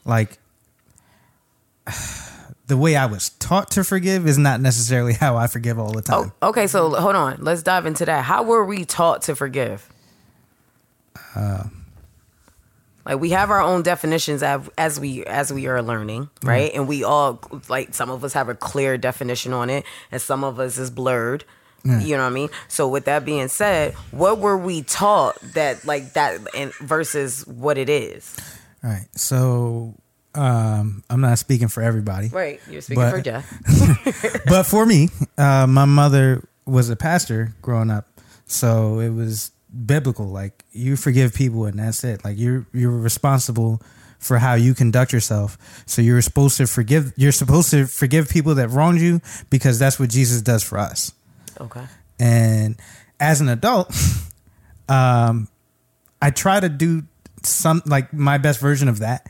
like, 0.04 0.38
the 2.66 2.76
way 2.76 2.96
I 2.96 3.06
was 3.06 3.30
taught 3.30 3.70
to 3.72 3.84
forgive 3.84 4.26
is 4.26 4.36
not 4.38 4.60
necessarily 4.60 5.14
how 5.14 5.36
I 5.36 5.46
forgive 5.46 5.78
all 5.78 5.92
the 5.92 6.02
time. 6.02 6.32
Oh, 6.42 6.48
okay. 6.50 6.66
So 6.66 6.90
hold 6.90 7.16
on. 7.16 7.38
Let's 7.40 7.62
dive 7.62 7.86
into 7.86 8.04
that. 8.04 8.24
How 8.24 8.42
were 8.42 8.64
we 8.64 8.84
taught 8.84 9.22
to 9.22 9.34
forgive? 9.36 9.88
Uh, 11.34 11.64
like 13.04 13.18
we 13.20 13.30
have 13.30 13.50
our 13.50 13.60
own 13.60 13.82
definitions 13.82 14.42
as, 14.42 14.68
as 14.78 15.00
we 15.00 15.24
as 15.26 15.52
we 15.52 15.66
are 15.66 15.82
learning, 15.82 16.30
right? 16.42 16.70
And 16.74 16.86
we 16.88 17.04
all 17.04 17.40
like 17.68 17.94
some 17.94 18.10
of 18.10 18.22
us 18.24 18.32
have 18.34 18.48
a 18.48 18.54
clear 18.54 18.96
definition 18.98 19.52
on 19.52 19.70
it, 19.70 19.84
and 20.10 20.20
some 20.20 20.44
of 20.44 20.58
us 20.60 20.78
is 20.78 20.90
blurred. 20.90 21.44
You 21.84 22.16
know 22.16 22.22
what 22.22 22.28
I 22.28 22.30
mean? 22.30 22.48
So 22.68 22.86
with 22.86 23.06
that 23.06 23.24
being 23.24 23.48
said, 23.48 23.94
what 24.12 24.38
were 24.38 24.56
we 24.56 24.82
taught 24.82 25.36
that 25.54 25.84
like 25.84 26.12
that 26.12 26.40
and 26.54 26.72
versus 26.74 27.44
what 27.44 27.76
it 27.76 27.88
is? 27.88 28.36
All 28.84 28.90
right. 28.90 29.08
So 29.16 29.96
um, 30.36 31.02
I'm 31.10 31.20
not 31.20 31.40
speaking 31.40 31.66
for 31.66 31.82
everybody. 31.82 32.28
Right. 32.28 32.60
You're 32.70 32.82
speaking 32.82 33.02
But- 33.02 33.10
for 33.10 33.20
Jeff. 33.20 34.42
but 34.46 34.62
for 34.62 34.86
me, 34.86 35.08
uh, 35.36 35.66
my 35.66 35.84
mother 35.84 36.46
was 36.66 36.88
a 36.88 36.94
pastor 36.94 37.52
growing 37.62 37.90
up, 37.90 38.06
so 38.46 39.00
it 39.00 39.10
was 39.10 39.50
biblical. 39.72 40.26
Like 40.26 40.64
you 40.72 40.96
forgive 40.96 41.34
people, 41.34 41.64
and 41.66 41.78
that's 41.78 42.04
it. 42.04 42.24
Like 42.24 42.38
you're 42.38 42.66
you're 42.72 42.90
responsible 42.90 43.82
for 44.18 44.38
how 44.38 44.54
you 44.54 44.74
conduct 44.74 45.12
yourself. 45.12 45.58
So 45.86 46.00
you're 46.00 46.22
supposed 46.22 46.56
to 46.58 46.66
forgive. 46.66 47.12
You're 47.16 47.32
supposed 47.32 47.70
to 47.70 47.86
forgive 47.86 48.28
people 48.28 48.54
that 48.56 48.68
wronged 48.68 49.00
you 49.00 49.20
because 49.50 49.78
that's 49.78 49.98
what 49.98 50.10
Jesus 50.10 50.42
does 50.42 50.62
for 50.62 50.78
us. 50.78 51.12
Okay. 51.60 51.84
And 52.18 52.76
as 53.18 53.40
an 53.40 53.48
adult, 53.48 53.94
um, 54.88 55.48
I 56.20 56.30
try 56.30 56.60
to 56.60 56.68
do 56.68 57.02
some 57.42 57.82
like 57.84 58.12
my 58.12 58.38
best 58.38 58.60
version 58.60 58.88
of 58.88 59.00
that. 59.00 59.28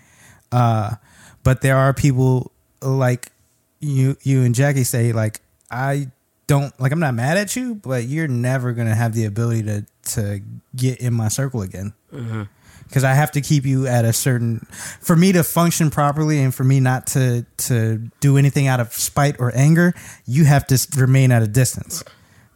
Uh, 0.50 0.96
but 1.42 1.62
there 1.62 1.76
are 1.76 1.94
people 1.94 2.52
like 2.82 3.32
you, 3.80 4.16
you 4.22 4.42
and 4.42 4.54
Jackie 4.54 4.84
say 4.84 5.12
like 5.12 5.40
I 5.70 6.10
don't 6.46 6.78
like 6.80 6.92
I'm 6.92 7.00
not 7.00 7.14
mad 7.14 7.38
at 7.38 7.56
you, 7.56 7.76
but 7.76 8.04
you're 8.04 8.28
never 8.28 8.72
gonna 8.72 8.94
have 8.94 9.14
the 9.14 9.24
ability 9.24 9.62
to 9.64 9.86
to 10.14 10.40
get 10.74 11.00
in 11.00 11.14
my 11.14 11.28
circle 11.28 11.62
again. 11.62 11.94
Mm-hmm. 12.12 12.42
Because 12.84 13.04
I 13.04 13.14
have 13.14 13.32
to 13.32 13.40
keep 13.40 13.64
you 13.64 13.86
at 13.86 14.04
a 14.04 14.12
certain, 14.12 14.66
for 15.00 15.16
me 15.16 15.32
to 15.32 15.42
function 15.42 15.90
properly 15.90 16.42
and 16.42 16.54
for 16.54 16.62
me 16.62 16.78
not 16.78 17.06
to 17.08 17.46
to 17.58 17.98
do 18.20 18.36
anything 18.36 18.66
out 18.66 18.80
of 18.80 18.92
spite 18.92 19.36
or 19.38 19.50
anger, 19.54 19.94
you 20.26 20.44
have 20.44 20.66
to 20.66 20.86
remain 20.96 21.32
at 21.32 21.42
a 21.42 21.46
distance. 21.46 22.04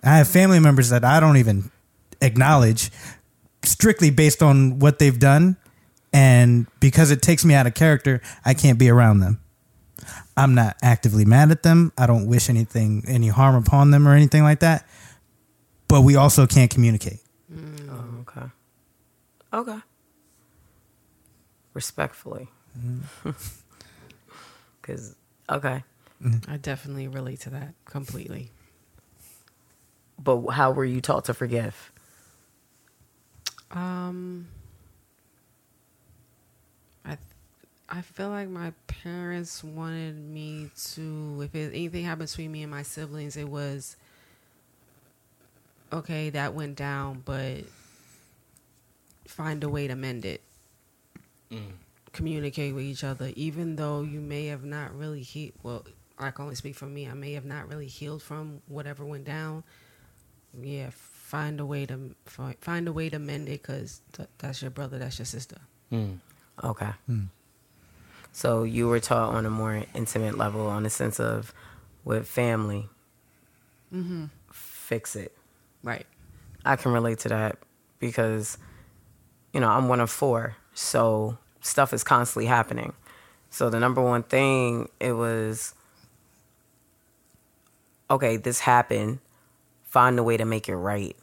I 0.03 0.19
have 0.19 0.29
family 0.29 0.61
members 0.61 0.91
that 0.91 1.05
I 1.05 1.21
don't 1.21 1.39
even 1.39 1.71
acknowledge 2.21 2.91
strictly 3.63 4.11
based 4.11 4.43
on 4.43 4.79
what 4.79 4.99
they've 4.99 5.19
done. 5.19 5.57
And 6.13 6.67
because 6.81 7.11
it 7.11 7.23
takes 7.23 7.45
me 7.45 7.55
out 7.55 7.67
of 7.67 7.75
character, 7.75 8.21
I 8.45 8.55
can't 8.55 8.79
be 8.79 8.89
around 8.89 9.21
them. 9.21 9.41
I'm 10.37 10.55
not 10.55 10.77
actively 10.83 11.25
mad 11.25 11.51
at 11.51 11.63
them. 11.63 11.93
I 11.97 12.07
don't 12.07 12.27
wish 12.27 12.51
anything, 12.51 13.05
any 13.09 13.29
harm 13.29 13.55
upon 13.55 13.91
them 13.91 14.07
or 14.07 14.15
anything 14.15 14.43
like 14.43 14.61
that. 14.61 14.87
But 15.89 16.03
we 16.03 16.17
also 16.17 16.47
can't 16.47 16.71
communicate. 16.71 17.21
Mm. 17.53 17.89
Oh, 17.91 18.21
okay. 18.21 18.47
Okay. 19.53 19.79
Respectfully. 21.75 22.49
Mm-hmm. 22.79 23.31
Because, 24.83 25.17
okay. 25.51 25.83
Mm-hmm. 26.23 26.49
I 26.49 26.59
definitely 26.59 27.09
relate 27.09 27.41
to 27.41 27.51
that 27.51 27.75
completely. 27.87 28.53
But 30.17 30.47
how 30.51 30.71
were 30.71 30.85
you 30.85 31.01
taught 31.01 31.25
to 31.25 31.35
forgive? 31.35 31.91
Um, 33.73 34.47
I 37.05 37.17
I 37.89 38.03
feel 38.03 38.29
like 38.31 38.49
my 38.49 38.73
parents 39.07 39.63
wanted 39.63 40.19
me 40.19 40.71
to. 40.93 41.43
If 41.43 41.55
it, 41.55 41.69
anything 41.69 42.05
happened 42.05 42.29
between 42.29 42.51
me 42.51 42.63
and 42.63 42.71
my 42.71 42.83
siblings, 42.83 43.37
it 43.37 43.49
was 43.49 43.97
okay. 45.93 46.31
That 46.31 46.55
went 46.55 46.77
down, 46.77 47.23
but 47.25 47.59
find 49.29 49.63
a 49.63 49.69
way 49.69 49.87
to 49.87 49.95
mend 49.95 50.25
it. 50.25 50.43
Mm. 51.53 51.73
Communicate 52.13 52.75
with 52.75 52.85
each 52.85 53.05
other, 53.05 53.31
even 53.37 53.77
though 53.77 54.03
you 54.03 54.21
may 54.21 54.47
have 54.47 54.65
not 54.65 54.97
really 54.97 55.23
healed. 55.23 55.53
Well, 55.63 55.85
I 56.19 56.31
can 56.33 56.45
only 56.45 56.57
speak 56.57 56.75
for 56.75 56.87
me. 56.87 57.09
I 57.09 57.15
may 57.15 57.35
have 57.35 57.45
not 57.45 57.69
really 57.69 57.87
healed 57.87 58.23
from 58.23 58.63
whatever 58.67 59.05
went 59.05 59.25
down 59.25 59.63
yeah 60.63 60.89
find 60.91 61.61
a 61.61 61.67
way 61.67 61.85
to 61.85 61.99
find 62.25 62.89
a 62.89 62.93
way 62.93 63.11
to 63.11 63.19
mend 63.19 63.47
it 63.47 63.61
because 63.61 64.01
th- 64.15 64.29
that's 64.39 64.63
your 64.63 64.71
brother 64.71 64.99
that's 64.99 65.19
your 65.19 65.27
sister 65.27 65.59
mm. 65.93 66.19
Okay. 66.65 66.91
Mm. 67.11 67.27
So 68.37 68.65
you 68.65 68.87
were 68.87 69.01
taught 69.01 69.35
on 69.35 69.47
a 69.47 69.51
more 69.51 69.83
intimate 69.95 70.37
level, 70.37 70.67
on 70.67 70.83
the 70.83 70.91
sense 70.91 71.19
of 71.19 71.55
with 72.05 72.29
family, 72.29 72.87
mm-hmm. 73.91 74.27
fix 74.53 75.17
it. 75.17 75.35
right 75.83 76.05
I 76.63 76.77
can 76.77 76.93
relate 76.93 77.19
to 77.21 77.31
that 77.31 77.57
because, 77.99 78.59
you 79.55 79.61
know, 79.61 79.71
I'm 79.71 79.89
one 79.89 80.01
of 80.01 80.11
four, 80.11 80.55
so 80.75 81.39
stuff 81.63 81.95
is 81.95 82.05
constantly 82.05 82.45
happening. 82.45 82.93
So 83.49 83.71
the 83.71 83.81
number 83.81 84.03
one 84.03 84.23
thing 84.23 84.91
it 85.01 85.15
was, 85.15 85.73
okay, 88.11 88.37
this 88.37 88.61
happened. 88.61 89.21
Find 89.85 90.19
a 90.19 90.23
way 90.23 90.37
to 90.37 90.45
make 90.45 90.69
it 90.69 90.77
right. 90.77 91.17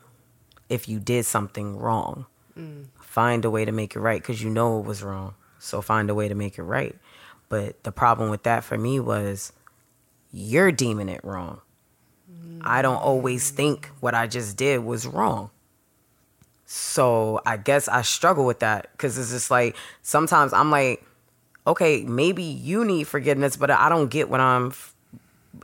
If 0.68 0.90
you 0.90 1.00
did 1.00 1.28
something 1.28 1.78
wrong, 1.78 2.26
mm. 2.58 2.88
find 3.00 3.46
a 3.46 3.52
way 3.52 3.66
to 3.66 3.72
make 3.72 3.96
it 3.96 4.00
right 4.00 4.20
because 4.20 4.42
you 4.42 4.50
know 4.50 4.80
it 4.80 4.86
was 4.88 5.04
wrong. 5.04 5.36
So 5.64 5.82
find 5.82 6.10
a 6.10 6.14
way 6.14 6.28
to 6.28 6.36
make 6.36 6.58
it 6.58 6.64
right. 6.64 6.94
But 7.54 7.84
the 7.84 7.92
problem 7.92 8.32
with 8.32 8.42
that 8.44 8.64
for 8.64 8.80
me 8.80 9.00
was, 9.00 9.54
you're 10.32 10.72
deeming 10.72 11.08
it 11.08 11.22
wrong. 11.24 11.62
I 12.62 12.82
don't 12.82 12.98
always 12.98 13.52
mm. 13.52 13.56
think 13.56 13.92
what 14.00 14.16
I 14.16 14.26
just 14.26 14.58
did 14.58 14.84
was 14.84 15.06
wrong. 15.06 15.52
So 16.66 17.42
I 17.46 17.58
guess 17.58 17.88
I 17.88 18.02
struggle 18.02 18.44
with 18.44 18.62
that 18.62 18.92
because 18.94 19.20
it's 19.20 19.30
just 19.30 19.52
like 19.52 19.76
sometimes 20.02 20.52
I'm 20.52 20.72
like, 20.72 21.06
okay, 21.68 22.02
maybe 22.02 22.42
you 22.42 22.86
need 22.86 23.04
forgiveness, 23.04 23.56
but 23.56 23.70
I 23.70 23.88
don't 23.88 24.10
get 24.10 24.30
what 24.30 24.40
I'm 24.40 24.70
f- 24.70 24.96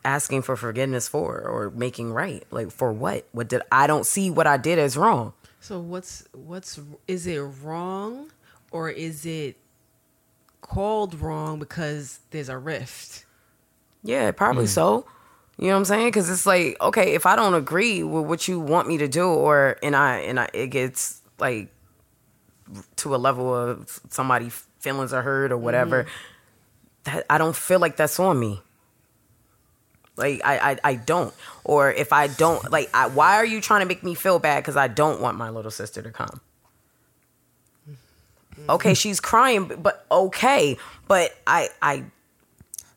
asking 0.05 0.43
for 0.43 0.55
forgiveness 0.55 1.07
for 1.07 1.41
or 1.41 1.71
making 1.71 2.13
right. 2.13 2.43
Like 2.51 2.69
for 2.69 2.93
what? 2.93 3.25
What 3.31 3.47
did 3.47 3.63
I 3.71 3.87
don't 3.87 4.05
see 4.05 4.29
what 4.29 4.45
I 4.45 4.57
did 4.57 4.77
as 4.77 4.95
wrong? 4.95 5.33
so 5.59 5.79
what's 5.79 6.23
what's 6.33 6.79
is 7.07 7.27
it 7.27 7.39
wrong 7.63 8.31
or 8.71 8.89
is 8.89 9.25
it 9.25 9.57
called 10.69 11.19
wrong 11.19 11.59
because 11.59 12.19
there's 12.31 12.49
a 12.49 12.57
rift 12.57 13.25
Yeah, 14.03 14.31
probably 14.31 14.65
mm. 14.65 14.69
so. 14.69 15.05
You 15.57 15.67
know 15.67 15.73
what 15.73 15.79
I'm 15.79 15.85
saying? 15.85 16.07
Because 16.07 16.29
it's 16.29 16.45
like, 16.45 16.77
okay, 16.79 17.15
if 17.15 17.25
I 17.25 17.35
don't 17.35 17.53
agree 17.53 18.01
with 18.01 18.25
what 18.25 18.47
you 18.47 18.61
want 18.61 18.87
me 18.87 18.97
to 18.99 19.09
do, 19.09 19.27
or 19.27 19.75
and 19.83 19.93
I 19.93 20.19
and 20.19 20.39
I, 20.39 20.47
it 20.53 20.67
gets 20.67 21.21
like 21.37 21.73
to 22.97 23.13
a 23.13 23.17
level 23.17 23.53
of 23.53 23.99
somebody 24.09 24.49
feelings 24.79 25.11
are 25.11 25.21
hurt 25.21 25.51
or 25.51 25.57
whatever, 25.57 26.03
mm-hmm. 26.03 26.11
that 27.03 27.25
I 27.29 27.37
don't 27.37 27.55
feel 27.55 27.79
like 27.79 27.97
that's 27.97 28.19
on 28.21 28.39
me. 28.39 28.61
Like 30.15 30.41
I, 30.45 30.71
I, 30.71 30.77
I 30.83 30.95
don't. 30.95 31.33
Or 31.65 31.91
if 31.91 32.13
I 32.13 32.27
don't, 32.27 32.71
like, 32.71 32.89
I, 32.93 33.07
why 33.07 33.35
are 33.35 33.45
you 33.45 33.61
trying 33.61 33.81
to 33.81 33.85
make 33.85 34.03
me 34.03 34.15
feel 34.15 34.37
bad? 34.37 34.63
Because 34.63 34.77
I 34.77 34.87
don't 34.87 35.21
want 35.21 35.37
my 35.37 35.49
little 35.49 35.71
sister 35.71 36.01
to 36.01 36.11
come. 36.11 36.41
Mm-hmm. 38.59 38.69
Okay, 38.71 38.93
she's 38.93 39.19
crying, 39.19 39.65
but- 39.65 39.81
but 39.83 40.05
okay, 40.11 40.77
but 41.07 41.31
I, 41.47 41.69
I 41.81 42.03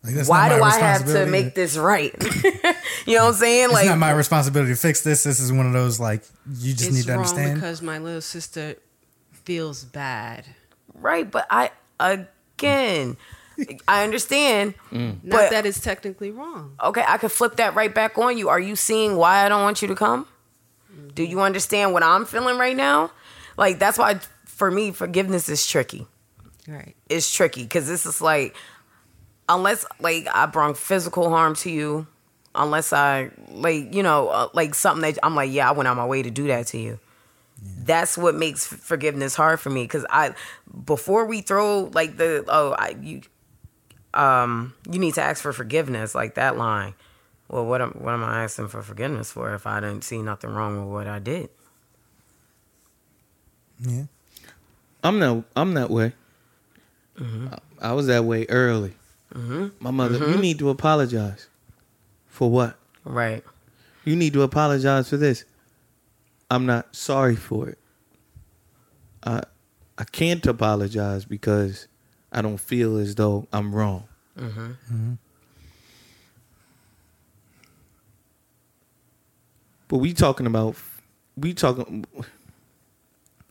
Like, 0.05 0.27
why 0.29 0.49
do 0.55 0.63
I 0.63 0.79
have 0.79 1.07
to 1.07 1.27
make 1.27 1.55
this 1.55 1.77
right? 1.77 2.13
you 3.07 3.17
know 3.17 3.25
what 3.25 3.29
I'm 3.29 3.35
saying? 3.35 3.65
It's 3.67 3.73
Like, 3.75 3.87
not 3.87 3.99
my 3.99 4.11
responsibility 4.11 4.73
to 4.73 4.77
fix 4.77 5.03
this. 5.03 5.23
This 5.25 5.39
is 5.41 5.53
one 5.53 5.67
of 5.67 5.73
those 5.73 6.01
like 6.01 6.23
you 6.59 6.73
just 6.75 6.89
it's 6.89 6.97
need 6.97 7.05
to 7.05 7.13
wrong 7.13 7.21
understand. 7.21 7.55
because 7.55 7.81
my 7.83 7.99
little 7.99 8.21
sister 8.21 8.77
feels 9.45 9.85
bad 9.85 10.45
right, 10.95 11.29
but 11.31 11.47
I 11.51 11.71
again, 12.01 13.17
I 13.89 14.05
understand. 14.05 14.75
Mm. 14.93 15.25
not 15.25 15.31
But 15.31 15.51
that 15.53 15.65
it's 15.67 15.81
technically 15.81 16.31
wrong 16.31 16.77
okay, 16.85 17.03
I 17.09 17.17
could 17.17 17.33
flip 17.33 17.57
that 17.57 17.75
right 17.75 17.95
back 17.95 18.19
on 18.19 18.37
you. 18.37 18.49
Are 18.51 18.61
you 18.61 18.77
seeing 18.77 19.17
why 19.17 19.45
I 19.47 19.49
don't 19.49 19.63
want 19.63 19.81
you 19.81 19.89
to 19.89 19.95
come? 19.95 20.27
Do 21.15 21.23
you 21.25 21.41
understand 21.41 21.93
what 21.95 22.03
I'm 22.03 22.25
feeling 22.27 22.59
right 22.59 22.77
now? 22.77 23.11
Like 23.57 23.79
that's 23.79 23.99
why 23.99 24.21
for 24.45 24.71
me 24.71 24.93
forgiveness 24.93 25.49
is 25.49 25.67
tricky. 25.67 26.07
right 26.69 26.95
It's 27.09 27.33
tricky 27.33 27.63
because 27.63 27.87
this 27.87 28.07
is 28.07 28.21
like 28.21 28.55
unless 29.49 29.85
like 30.01 30.27
I 30.33 30.47
brought 30.47 30.77
physical 30.77 31.29
harm 31.29 31.55
to 31.57 31.71
you 31.71 32.07
unless 32.55 32.93
I 32.93 33.31
like 33.51 33.95
you 33.95 34.03
know 34.03 34.29
uh, 34.29 34.49
like 34.55 34.75
something 34.75 35.03
that 35.03 35.19
I'm 35.23 35.35
like 35.35 35.51
yeah 35.53 35.69
I 35.69 35.73
went 35.73 35.89
out 35.89 35.97
my 35.97 36.07
way 36.07 36.23
to 36.23 36.31
do 36.31 36.47
that 36.49 36.67
to 36.69 36.79
you. 36.79 36.99
That's 37.85 38.19
what 38.19 38.35
makes 38.35 38.67
forgiveness 38.67 39.35
hard 39.35 39.61
for 39.61 39.71
me 39.71 39.85
because 39.85 40.05
I 40.11 40.35
before 40.85 41.27
we 41.27 41.43
throw 41.43 41.91
like 41.93 42.17
the 42.17 42.45
oh 42.49 42.73
I 42.73 42.97
you 43.01 43.23
um 44.15 44.75
you 44.91 44.99
need 44.99 45.15
to 45.15 45.23
ask 45.23 45.43
for 45.43 45.53
forgiveness 45.53 46.15
like 46.15 46.35
that 46.35 46.57
line. 46.57 46.95
Well, 47.49 47.67
what 47.67 47.83
am 47.83 47.91
what 47.93 48.15
am 48.15 48.25
I 48.25 48.45
asking 48.45 48.69
for 48.69 48.83
forgiveness 48.83 49.31
for 49.31 49.55
if 49.55 49.67
I 49.67 49.81
didn't 49.81 50.05
see 50.05 50.23
nothing 50.23 50.51
wrong 50.51 50.81
with 50.81 50.93
what 50.93 51.07
I 51.07 51.19
did? 51.19 51.51
Yeah. 53.87 54.05
I'm 55.05 55.19
that 55.21 55.45
I'm 55.57 55.75
that 55.75 55.91
way. 55.91 56.13
Mm-hmm. 57.19 57.49
I, 57.81 57.89
I 57.91 57.93
was 57.93 58.07
that 58.07 58.25
way 58.25 58.47
early. 58.49 58.95
My 59.81 59.91
mother, 59.91 60.19
Mm-hmm. 60.19 60.33
you 60.33 60.39
need 60.39 60.59
to 60.59 60.69
apologize. 60.71 61.49
For 62.29 62.51
what? 62.51 62.77
Right. 63.05 63.43
You 64.05 64.15
need 64.17 64.33
to 64.35 64.43
apologize 64.43 65.09
for 65.09 65.17
this. 65.17 65.45
I'm 66.51 66.67
not 66.67 66.95
sorry 66.95 67.37
for 67.37 67.69
it. 67.71 67.79
I 69.25 69.43
I 69.99 70.05
can't 70.05 70.45
apologize 70.47 71.25
because 71.25 71.89
I 72.31 72.43
don't 72.43 72.59
feel 72.59 72.97
as 72.99 73.15
though 73.15 73.47
I'm 73.53 73.75
wrong. 73.75 74.05
But 79.89 79.99
we 79.99 80.13
talking 80.13 80.47
about 80.47 80.77
we 81.37 81.55
talking. 81.55 82.05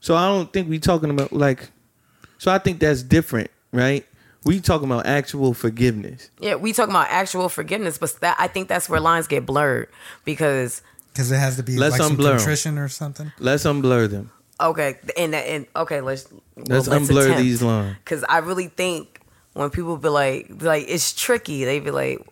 So 0.01 0.15
I 0.15 0.27
don't 0.27 0.51
think 0.51 0.69
we 0.69 0.77
talking 0.79 1.09
about 1.09 1.31
like. 1.31 1.69
So 2.37 2.51
I 2.51 2.57
think 2.57 2.79
that's 2.79 3.03
different, 3.03 3.49
right? 3.71 4.05
We 4.43 4.59
talking 4.59 4.89
about 4.89 5.05
actual 5.05 5.53
forgiveness. 5.53 6.29
Yeah, 6.39 6.55
we 6.55 6.73
talking 6.73 6.91
about 6.93 7.07
actual 7.09 7.47
forgiveness, 7.49 7.97
but 7.99 8.19
that 8.21 8.35
I 8.39 8.47
think 8.47 8.67
that's 8.67 8.89
where 8.89 8.99
lines 8.99 9.27
get 9.27 9.45
blurred 9.45 9.87
because 10.25 10.81
Because 11.13 11.31
it 11.31 11.37
has 11.37 11.55
to 11.57 11.63
be 11.63 11.77
Let's 11.77 11.93
like 11.93 12.01
some 12.01 12.17
unblur 12.17 12.31
'em. 12.31 12.37
contrition 12.37 12.77
or 12.79 12.87
something. 12.89 13.31
Let's 13.39 13.63
unblur 13.63 14.09
them. 14.09 14.31
okay, 14.59 14.97
and 15.17 15.35
and 15.35 15.67
okay, 15.75 16.01
let's 16.01 16.27
Let's 16.57 16.87
unblur 16.87 17.37
these 17.37 17.61
lines. 17.61 17.95
because 18.03 18.23
I 18.27 18.39
really 18.39 18.67
think 18.67 19.21
when 19.53 19.69
people 19.69 19.97
be 19.97 20.09
like 20.09 20.49
like 20.63 20.85
it's 20.87 21.13
tricky, 21.13 21.63
they 21.65 21.79
be 21.79 21.91
like 21.91 22.25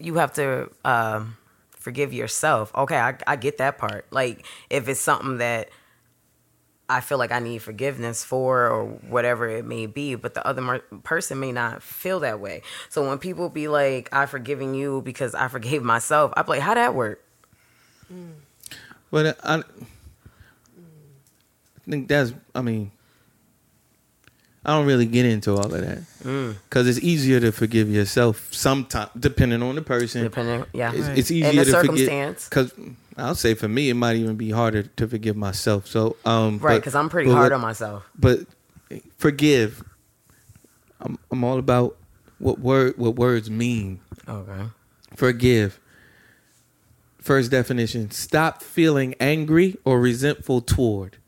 you 0.00 0.14
have 0.16 0.32
to 0.34 0.68
um, 0.84 1.36
forgive 1.70 2.12
yourself. 2.12 2.72
Okay, 2.74 2.96
I 2.98 3.14
I 3.28 3.36
get 3.36 3.58
that 3.58 3.78
part. 3.78 4.06
Like 4.10 4.44
if 4.70 4.88
it's 4.88 5.00
something 5.00 5.38
that 5.38 5.68
I 6.90 7.00
feel 7.00 7.18
like 7.18 7.30
I 7.32 7.38
need 7.38 7.58
forgiveness 7.62 8.24
for 8.24 8.66
or 8.66 8.84
whatever 8.86 9.48
it 9.48 9.64
may 9.64 9.86
be, 9.86 10.14
but 10.16 10.34
the 10.34 10.46
other 10.46 10.60
mer- 10.60 10.84
person 11.04 11.38
may 11.40 11.52
not 11.52 11.82
feel 11.82 12.20
that 12.20 12.40
way. 12.40 12.62
So 12.88 13.06
when 13.08 13.18
people 13.18 13.48
be 13.48 13.68
like, 13.68 14.08
"I 14.12 14.26
forgiving 14.26 14.74
you 14.74 15.00
because 15.02 15.34
I 15.34 15.48
forgave 15.48 15.82
myself," 15.82 16.32
I 16.36 16.42
be 16.42 16.48
like, 16.50 16.60
"How 16.60 16.74
that 16.74 16.94
work?" 16.94 17.22
But 19.10 19.38
I, 19.44 19.56
I 19.58 19.62
think 21.88 22.08
that's. 22.08 22.32
I 22.54 22.62
mean, 22.62 22.90
I 24.64 24.70
don't 24.76 24.86
really 24.86 25.06
get 25.06 25.24
into 25.26 25.52
all 25.52 25.72
of 25.74 25.80
that 25.80 25.98
Mm. 26.24 26.56
because 26.68 26.86
it's 26.86 26.98
easier 27.00 27.40
to 27.40 27.50
forgive 27.50 27.88
yourself 27.90 28.48
sometimes, 28.52 29.10
depending 29.18 29.62
on 29.62 29.74
the 29.74 29.82
person. 29.82 30.22
Depending, 30.22 30.66
yeah, 30.72 30.92
It's, 30.92 31.00
Right. 31.08 31.18
it's 31.18 31.30
In 31.30 31.36
easier 31.38 31.64
the 31.64 31.70
to 31.72 31.76
forgive 31.78 32.06
circumstance. 32.06 32.48
because 32.48 32.72
I'll 33.20 33.34
say 33.34 33.54
for 33.54 33.68
me, 33.68 33.90
it 33.90 33.94
might 33.94 34.16
even 34.16 34.36
be 34.36 34.50
harder 34.50 34.82
to 34.82 35.08
forgive 35.08 35.36
myself. 35.36 35.86
So, 35.86 36.16
um, 36.24 36.58
right? 36.58 36.76
Because 36.76 36.94
I'm 36.94 37.08
pretty 37.08 37.28
but 37.30 37.34
hard 37.36 37.52
what- 37.52 37.56
on 37.56 37.60
myself. 37.60 38.04
But 38.18 38.40
forgive. 39.18 39.82
I'm 41.00 41.18
I'm 41.30 41.44
all 41.44 41.58
about 41.58 41.96
what 42.38 42.58
word 42.58 42.98
what 42.98 43.16
words 43.16 43.50
mean. 43.50 44.00
Okay. 44.28 44.64
Forgive. 45.16 45.78
First 47.18 47.50
definition 47.50 48.10
stop 48.10 48.62
feeling 48.62 49.14
angry 49.20 49.76
or 49.84 50.00
resentful 50.00 50.60
toward 50.62 51.18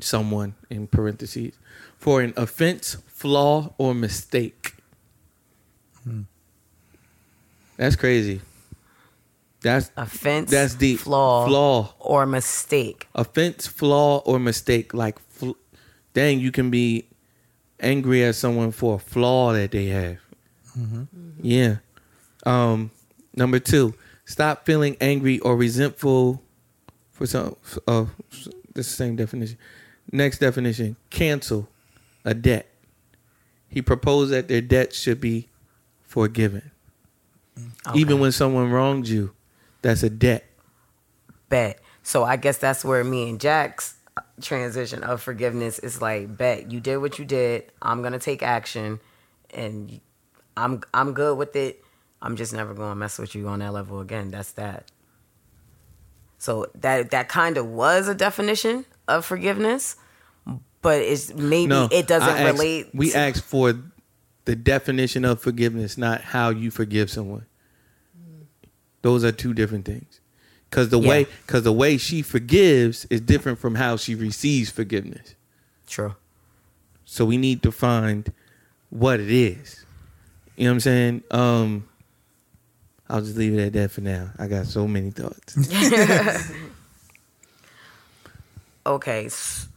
someone, 0.00 0.54
in 0.68 0.86
parentheses, 0.88 1.54
for 1.98 2.20
an 2.20 2.34
offense, 2.36 2.96
flaw, 3.06 3.72
or 3.78 3.94
mistake. 3.94 4.74
That's 7.76 7.96
crazy. 7.96 8.40
That's 9.64 9.90
Offense, 9.96 10.50
that's 10.50 10.74
the 10.74 10.96
flaw, 10.96 11.46
Flaw. 11.48 11.94
or 11.98 12.26
mistake. 12.26 13.08
Offense, 13.14 13.66
flaw, 13.66 14.18
or 14.18 14.38
mistake. 14.38 14.92
Like, 14.92 15.18
fl- 15.18 15.52
dang, 16.12 16.38
you 16.38 16.52
can 16.52 16.70
be 16.70 17.06
angry 17.80 18.22
at 18.24 18.34
someone 18.34 18.72
for 18.72 18.96
a 18.96 18.98
flaw 18.98 19.54
that 19.54 19.70
they 19.70 19.86
have. 19.86 20.18
Yeah. 21.40 21.76
Um, 22.44 22.90
number 23.34 23.58
two, 23.58 23.94
stop 24.26 24.66
feeling 24.66 24.96
angry 25.00 25.38
or 25.40 25.56
resentful 25.56 26.42
for 27.12 27.26
some. 27.26 27.56
Uh, 27.88 28.04
the 28.74 28.82
same 28.82 29.16
definition. 29.16 29.56
Next 30.12 30.38
definition: 30.40 30.96
cancel 31.08 31.68
a 32.24 32.34
debt. 32.34 32.68
He 33.68 33.80
proposed 33.82 34.30
that 34.32 34.48
their 34.48 34.60
debt 34.60 34.92
should 34.94 35.20
be 35.22 35.48
forgiven, 36.02 36.70
Okay. 37.88 37.98
even 38.00 38.20
when 38.20 38.30
someone 38.32 38.70
wronged 38.70 39.08
you. 39.08 39.32
That's 39.84 40.02
a 40.02 40.08
debt. 40.10 40.44
bet. 41.50 41.78
So 42.02 42.24
I 42.24 42.36
guess 42.36 42.56
that's 42.58 42.84
where 42.84 43.04
me 43.04 43.28
and 43.30 43.38
Jack's 43.40 43.94
transition 44.40 45.02
of 45.04 45.20
forgiveness 45.22 45.78
is 45.78 46.00
like, 46.02 46.36
bet 46.36 46.70
you 46.72 46.80
did 46.80 46.96
what 46.98 47.18
you 47.18 47.24
did. 47.24 47.70
I'm 47.82 48.02
gonna 48.02 48.18
take 48.18 48.42
action, 48.42 48.98
and 49.52 50.00
I'm 50.56 50.82
I'm 50.92 51.12
good 51.12 51.36
with 51.38 51.54
it. 51.54 51.84
I'm 52.22 52.36
just 52.36 52.52
never 52.54 52.72
gonna 52.74 52.94
mess 52.94 53.18
with 53.18 53.34
you 53.34 53.46
on 53.48 53.58
that 53.60 53.72
level 53.74 54.00
again. 54.00 54.30
That's 54.30 54.52
that. 54.52 54.90
So 56.38 56.66
that 56.76 57.10
that 57.10 57.28
kind 57.28 57.56
of 57.56 57.66
was 57.66 58.08
a 58.08 58.14
definition 58.14 58.84
of 59.08 59.24
forgiveness, 59.24 59.96
but 60.82 61.00
it's 61.02 61.32
maybe 61.34 61.68
No, 61.68 61.88
it 61.90 62.06
doesn't 62.06 62.28
asked- 62.28 62.52
relate. 62.52 62.88
We 62.94 63.10
to- 63.10 63.18
asked 63.18 63.44
for 63.44 63.74
the 64.46 64.56
definition 64.56 65.24
of 65.24 65.40
forgiveness, 65.40 65.96
not 65.96 66.20
how 66.22 66.50
you 66.50 66.70
forgive 66.70 67.10
someone. 67.10 67.46
Those 69.04 69.22
are 69.22 69.32
two 69.32 69.52
different 69.52 69.84
things. 69.84 70.18
Because 70.70 70.88
the 70.88 70.98
Yeah. 70.98 71.08
way, 71.10 71.26
because 71.46 71.62
the 71.62 71.74
way 71.74 71.98
she 71.98 72.22
forgives 72.22 73.04
is 73.10 73.20
different 73.20 73.58
from 73.58 73.74
how 73.74 73.98
she 73.98 74.14
receives 74.14 74.70
forgiveness. 74.70 75.34
True. 75.86 76.14
So 77.04 77.26
we 77.26 77.36
need 77.36 77.62
to 77.64 77.70
find 77.70 78.32
what 78.88 79.20
it 79.20 79.30
is. 79.30 79.84
You 80.56 80.64
know 80.64 80.70
what 80.70 80.74
I'm 80.76 80.80
saying? 80.80 81.22
Um, 81.30 81.86
I'll 83.10 83.20
just 83.20 83.36
leave 83.36 83.52
it 83.52 83.60
at 83.66 83.72
that 83.74 83.90
for 83.90 84.00
now. 84.00 84.30
I 84.38 84.46
got 84.46 84.64
so 84.64 84.88
many 84.88 85.10
thoughts. 85.10 85.54
Okay. 88.86 89.24
This- 89.24 89.68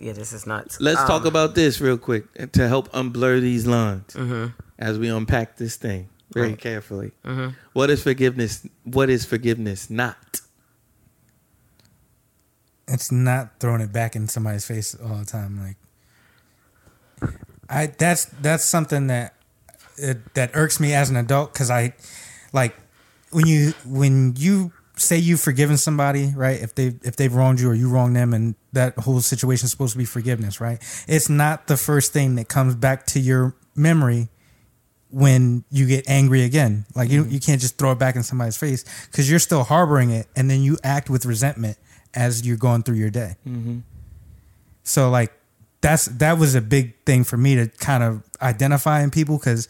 Yeah, 0.00 0.12
this 0.12 0.32
is 0.32 0.46
nuts. 0.46 0.80
Let's 0.80 1.00
Um, 1.00 1.06
talk 1.06 1.24
about 1.24 1.54
this 1.54 1.80
real 1.80 1.98
quick 1.98 2.52
to 2.52 2.68
help 2.68 2.92
unblur 2.92 3.40
these 3.40 3.66
lines 3.66 4.12
mhm. 4.14 4.52
as 4.78 4.98
we 4.98 5.08
unpack 5.08 5.56
this 5.56 5.76
thing 5.76 6.08
very 6.32 6.48
Right. 6.50 6.58
carefully. 6.58 7.12
Mhm. 7.24 7.54
What 7.72 7.90
is 7.90 8.02
forgiveness? 8.02 8.66
What 8.84 9.10
is 9.10 9.24
forgiveness 9.24 9.88
not? 9.90 10.40
It's 12.88 13.12
not 13.12 13.52
throwing 13.60 13.80
it 13.80 13.92
back 13.92 14.16
in 14.16 14.28
somebody's 14.28 14.64
face 14.66 14.94
all 14.94 15.16
the 15.16 15.24
time. 15.24 15.58
Like, 17.20 17.32
I 17.68 17.86
that's 17.86 18.26
that's 18.40 18.64
something 18.64 19.06
that 19.06 19.34
it, 19.96 20.34
that 20.34 20.50
irks 20.54 20.80
me 20.80 20.92
as 20.94 21.08
an 21.10 21.16
adult 21.16 21.52
because 21.52 21.70
I 21.70 21.94
like 22.52 22.74
when 23.30 23.46
you 23.46 23.72
when 23.86 24.34
you 24.36 24.72
say 24.96 25.16
you've 25.16 25.40
forgiven 25.40 25.76
somebody, 25.78 26.32
right? 26.36 26.60
If 26.60 26.74
they 26.74 26.96
if 27.02 27.16
they've 27.16 27.32
wronged 27.32 27.60
you 27.60 27.70
or 27.70 27.74
you 27.74 27.88
wronged 27.88 28.16
them, 28.16 28.34
and 28.34 28.56
that 28.72 28.98
whole 28.98 29.20
situation 29.20 29.66
is 29.66 29.70
supposed 29.70 29.92
to 29.92 29.98
be 29.98 30.04
forgiveness, 30.04 30.60
right? 30.60 30.82
It's 31.06 31.28
not 31.28 31.68
the 31.68 31.76
first 31.76 32.12
thing 32.12 32.34
that 32.34 32.48
comes 32.48 32.74
back 32.74 33.06
to 33.06 33.20
your 33.20 33.54
memory 33.74 34.28
when 35.12 35.62
you 35.70 35.86
get 35.86 36.08
angry 36.08 36.42
again. 36.42 36.86
Like 36.94 37.10
you 37.10 37.22
mm-hmm. 37.22 37.32
you 37.32 37.40
can't 37.40 37.60
just 37.60 37.78
throw 37.78 37.92
it 37.92 37.98
back 37.98 38.16
in 38.16 38.22
somebody's 38.22 38.56
face 38.56 38.84
because 39.10 39.30
you're 39.30 39.38
still 39.38 39.62
harboring 39.62 40.10
it, 40.10 40.26
and 40.34 40.50
then 40.50 40.62
you 40.62 40.78
act 40.82 41.08
with 41.08 41.26
resentment 41.26 41.76
as 42.14 42.46
you're 42.46 42.56
going 42.56 42.82
through 42.82 42.96
your 42.96 43.10
day. 43.10 43.36
Mm-hmm. 43.46 43.80
So 44.82 45.10
like 45.10 45.32
that's 45.82 46.06
that 46.06 46.38
was 46.38 46.54
a 46.54 46.60
big 46.60 46.94
thing 47.04 47.24
for 47.24 47.36
me 47.36 47.54
to 47.56 47.68
kind 47.68 48.02
of 48.02 48.22
identify 48.40 49.02
in 49.02 49.10
people 49.10 49.38
because 49.38 49.68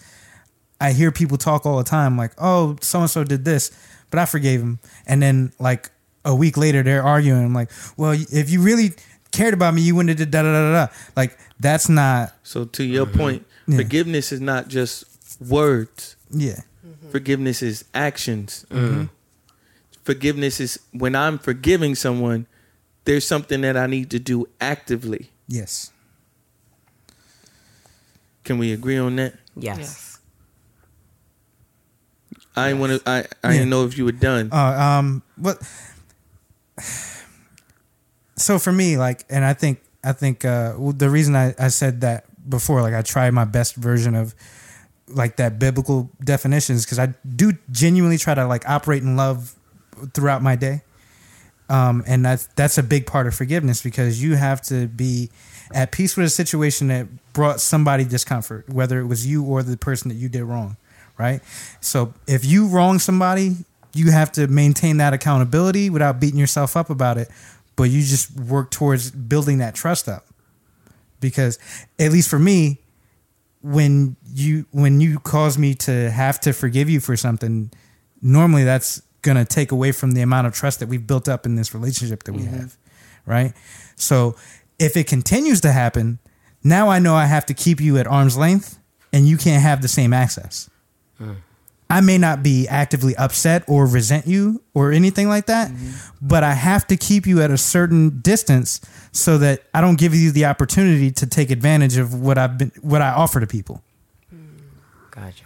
I 0.81 0.93
hear 0.93 1.13
people 1.13 1.37
talk 1.39 1.67
all 1.67 1.79
the 1.79 1.85
time 1.85 2.17
like, 2.17 2.33
oh, 2.39 2.77
so 2.81 3.01
and 3.01 3.11
so 3.11 3.25
did 3.25 3.45
this, 3.45 3.71
but 4.11 4.19
I 4.19 4.27
forgave 4.27 4.61
him, 4.61 4.79
and 5.07 5.23
then 5.23 5.53
like 5.59 5.91
a 6.25 6.35
week 6.35 6.57
later 6.57 6.83
they're 6.83 7.03
arguing. 7.03 7.45
I'm 7.45 7.55
like, 7.55 7.71
well, 7.97 8.13
if 8.13 8.49
you 8.49 8.63
really 8.63 8.93
cared 9.33 9.55
about 9.55 9.75
me, 9.75 9.83
you 9.83 9.97
wouldn't 9.97 10.11
have 10.11 10.19
did 10.19 10.31
da 10.31 10.43
da 10.43 10.53
da 10.53 10.87
da. 10.87 10.93
Like 11.17 11.37
that's 11.59 11.89
not 11.89 12.33
So 12.43 12.65
to 12.65 12.85
your 12.85 13.07
point, 13.07 13.45
Yeah. 13.67 13.79
forgiveness 13.79 14.31
is 14.33 14.41
not 14.41 14.69
just 14.69 15.05
words. 15.51 16.17
yeah 16.31 16.61
Forgiveness 17.11 17.63
is 17.63 17.85
actions. 17.95 18.65
Forgiveness 20.05 20.59
is 20.61 20.81
when 20.93 21.15
I'm 21.15 21.39
forgiving 21.39 21.95
someone, 21.95 22.47
there's 23.05 23.27
something 23.27 23.61
that 23.61 23.77
I 23.77 23.87
need 23.87 24.11
to 24.11 24.19
do 24.19 24.47
actively. 24.61 25.31
yes 25.49 25.91
Can 28.45 28.59
we 28.59 28.73
agree 28.73 28.99
on 28.99 29.17
that? 29.17 29.35
Yes. 29.55 29.79
Yes. 29.79 30.19
I 32.57 32.69
didn't 32.69 32.81
want 32.81 32.93
to. 33.05 33.09
I 33.09 33.19
I 33.19 33.25
Yeah. 33.45 33.53
didn't 33.53 33.71
know 33.71 33.85
if 33.87 33.97
you 33.97 34.05
were 34.05 34.13
done. 34.31 34.51
Uh, 34.53 34.57
um, 34.81 35.23
what? 35.37 35.57
So 38.37 38.59
for 38.59 38.73
me, 38.73 38.97
like, 38.99 39.25
and 39.31 39.45
I 39.45 39.53
think 39.55 39.81
I 40.05 40.13
think 40.13 40.45
uh, 40.45 40.75
the 40.97 41.09
reason 41.09 41.37
I, 41.37 41.55
I 41.59 41.69
said 41.69 42.01
that 42.01 42.25
before, 42.49 42.83
like, 42.83 42.95
I 42.95 43.03
tried 43.03 43.31
my 43.33 43.45
best 43.45 43.77
version 43.77 44.15
of 44.15 44.35
like 45.15 45.37
that 45.37 45.59
biblical 45.59 46.11
definitions 46.23 46.85
because 46.85 46.99
I 46.99 47.15
do 47.37 47.53
genuinely 47.71 48.19
try 48.19 48.35
to 48.35 48.47
like 48.47 48.69
operate 48.69 49.03
in 49.03 49.17
love 49.17 49.55
throughout 50.15 50.43
my 50.43 50.57
day. 50.57 50.83
Um, 51.69 52.05
and 52.07 52.25
that's 52.25 52.47
that's 52.57 52.77
a 52.77 52.83
big 52.83 53.07
part 53.07 53.27
of 53.27 53.35
forgiveness 53.35 53.83
because 53.83 54.23
you 54.23 54.35
have 54.35 54.61
to 54.63 54.89
be 54.89 55.31
at 55.73 55.93
peace 55.93 56.17
with 56.17 56.27
a 56.27 56.31
situation 56.31 56.89
that 56.89 57.07
brought 57.33 57.61
somebody 57.61 58.05
discomfort, 58.05 58.69
whether 58.69 59.01
it 59.01 59.07
was 59.07 59.27
you 59.27 59.45
or 59.45 59.63
the 59.63 59.77
person 59.77 60.09
that 60.11 60.17
you 60.17 60.29
did 60.29 60.45
wrong, 60.45 60.77
right? 61.19 61.41
So 61.81 62.13
if 62.27 62.45
you 62.45 62.67
wrong 62.67 62.99
somebody, 62.99 63.57
you 63.95 64.11
have 64.11 64.33
to 64.33 64.47
maintain 64.49 64.99
that 64.99 65.13
accountability 65.13 65.91
without 65.91 66.21
beating 66.21 66.39
yourself 66.39 66.77
up 66.77 66.91
about 66.91 67.19
it, 67.19 67.29
but 67.77 67.85
you 67.85 68.01
just 68.01 68.39
work 68.39 68.71
towards 68.71 69.11
building 69.11 69.59
that 69.59 69.75
trust 69.75 70.09
up. 70.09 70.27
Because 71.21 71.59
at 71.99 72.11
least 72.13 72.29
for 72.29 72.39
me, 72.39 72.79
when 73.63 74.17
you 74.33 74.67
when 74.71 75.01
you 75.01 75.19
cause 75.19 75.59
me 75.59 75.75
to 75.75 76.11
have 76.11 76.41
to 76.41 76.53
forgive 76.53 76.89
you 76.89 77.01
for 77.01 77.17
something, 77.17 77.71
normally 78.21 78.65
that's 78.65 79.03
gonna 79.23 79.45
take 79.45 79.73
away 79.73 79.93
from 79.93 80.13
the 80.13 80.21
amount 80.21 80.47
of 80.47 80.53
trust 80.53 80.81
that 80.81 80.89
we've 80.89 81.07
built 81.07 81.29
up 81.29 81.47
in 81.47 81.55
this 81.55 81.75
relationship 81.75 82.25
that 82.25 82.33
we 82.33 82.43
mm-hmm. 82.43 82.57
have, 82.57 82.77
right? 83.27 83.53
So 83.97 84.37
if 84.79 84.97
it 84.97 85.07
continues 85.07 85.61
to 85.61 85.73
happen, 85.73 86.19
now 86.65 86.89
I 86.89 86.99
know 86.99 87.15
I 87.15 87.27
have 87.27 87.47
to 87.47 87.55
keep 87.55 87.81
you 87.81 87.99
at 87.99 88.07
arm's 88.07 88.37
length, 88.37 88.79
and 89.13 89.27
you 89.27 89.37
can't 89.37 89.63
have 89.63 89.83
the 89.83 89.89
same 89.89 90.13
access. 90.13 90.71
Mm. 91.21 91.37
I 91.91 92.01
may 92.01 92.17
not 92.17 92.43
be 92.43 92.67
actively 92.69 93.15
upset 93.17 93.65
or 93.69 93.85
resent 93.85 94.27
you 94.27 94.63
or 94.73 94.93
anything 94.93 95.29
like 95.29 95.45
that, 95.47 95.71
mm-hmm. 95.71 96.27
but 96.27 96.43
I 96.43 96.55
have 96.55 96.87
to 96.87 96.97
keep 96.97 97.27
you 97.27 97.43
at 97.43 97.51
a 97.51 97.59
certain 97.59 98.21
distance 98.21 98.81
so 99.13 99.37
that 99.39 99.65
I 99.75 99.83
don't 99.83 99.99
give 99.99 100.15
you 100.15 100.33
the 100.33 100.47
opportunity 100.47 101.11
to 101.11 101.27
take 101.27 101.51
advantage 101.51 101.99
of 101.99 102.19
what 102.19 102.39
I've 102.39 102.57
been 102.57 102.73
what 102.81 103.03
I 103.03 103.11
offer 103.11 103.41
to 103.41 103.47
people. 103.47 103.83
Gotcha. 105.13 105.45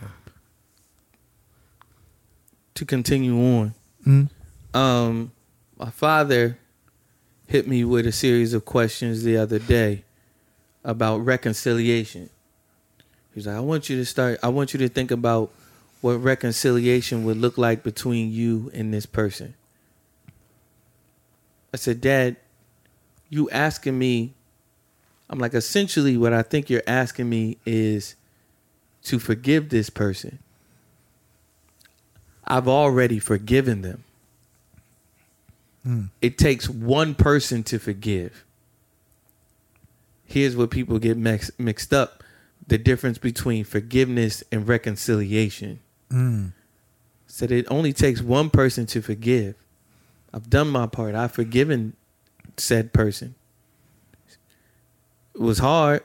to 2.74 2.84
continue 2.84 3.34
on. 3.38 3.74
Mhm. 4.06 4.28
Um, 4.74 5.32
my 5.78 5.88
father 5.90 6.58
hit 7.46 7.66
me 7.66 7.84
with 7.84 8.06
a 8.06 8.12
series 8.12 8.52
of 8.52 8.66
questions 8.66 9.22
the 9.22 9.38
other 9.38 9.58
day 9.58 10.04
about 10.84 11.24
reconciliation. 11.24 12.28
He's 13.34 13.46
like, 13.46 13.56
I 13.56 13.60
want 13.60 13.88
you 13.88 13.96
to 13.96 14.04
start. 14.04 14.38
I 14.42 14.48
want 14.48 14.74
you 14.74 14.78
to 14.80 14.90
think 14.90 15.10
about 15.10 15.50
what 16.02 16.16
reconciliation 16.22 17.24
would 17.24 17.38
look 17.38 17.56
like 17.56 17.82
between 17.82 18.30
you 18.30 18.70
and 18.74 18.92
this 18.92 19.06
person. 19.06 19.54
I 21.72 21.78
said, 21.78 22.02
Dad, 22.02 22.36
you 23.30 23.48
asking 23.50 23.98
me. 23.98 24.34
I'm 25.30 25.38
like, 25.38 25.54
essentially, 25.54 26.16
what 26.18 26.34
I 26.34 26.42
think 26.42 26.68
you're 26.68 26.82
asking 26.86 27.28
me 27.30 27.56
is 27.64 28.16
to 29.06 29.18
forgive 29.18 29.68
this 29.68 29.90
person. 29.90 30.38
I've 32.44 32.68
already 32.68 33.18
forgiven 33.18 33.82
them. 33.82 34.04
Hmm. 35.82 36.04
It 36.20 36.38
takes 36.38 36.68
one 36.68 37.14
person 37.14 37.62
to 37.64 37.78
forgive. 37.78 38.44
Here's 40.24 40.56
what 40.56 40.70
people 40.70 40.98
get 40.98 41.16
mix, 41.16 41.50
mixed 41.58 41.92
up 41.92 42.24
the 42.66 42.78
difference 42.78 43.18
between 43.18 43.64
forgiveness 43.64 44.42
and 44.50 44.66
reconciliation. 44.66 45.78
Hmm. 46.10 46.48
Said 47.28 47.52
it 47.52 47.66
only 47.70 47.92
takes 47.92 48.20
one 48.20 48.50
person 48.50 48.86
to 48.86 49.00
forgive. 49.00 49.54
I've 50.34 50.50
done 50.50 50.68
my 50.68 50.86
part. 50.86 51.14
I've 51.14 51.32
forgiven 51.32 51.94
said 52.56 52.92
person. 52.92 53.36
It 55.34 55.40
was 55.40 55.58
hard, 55.58 56.02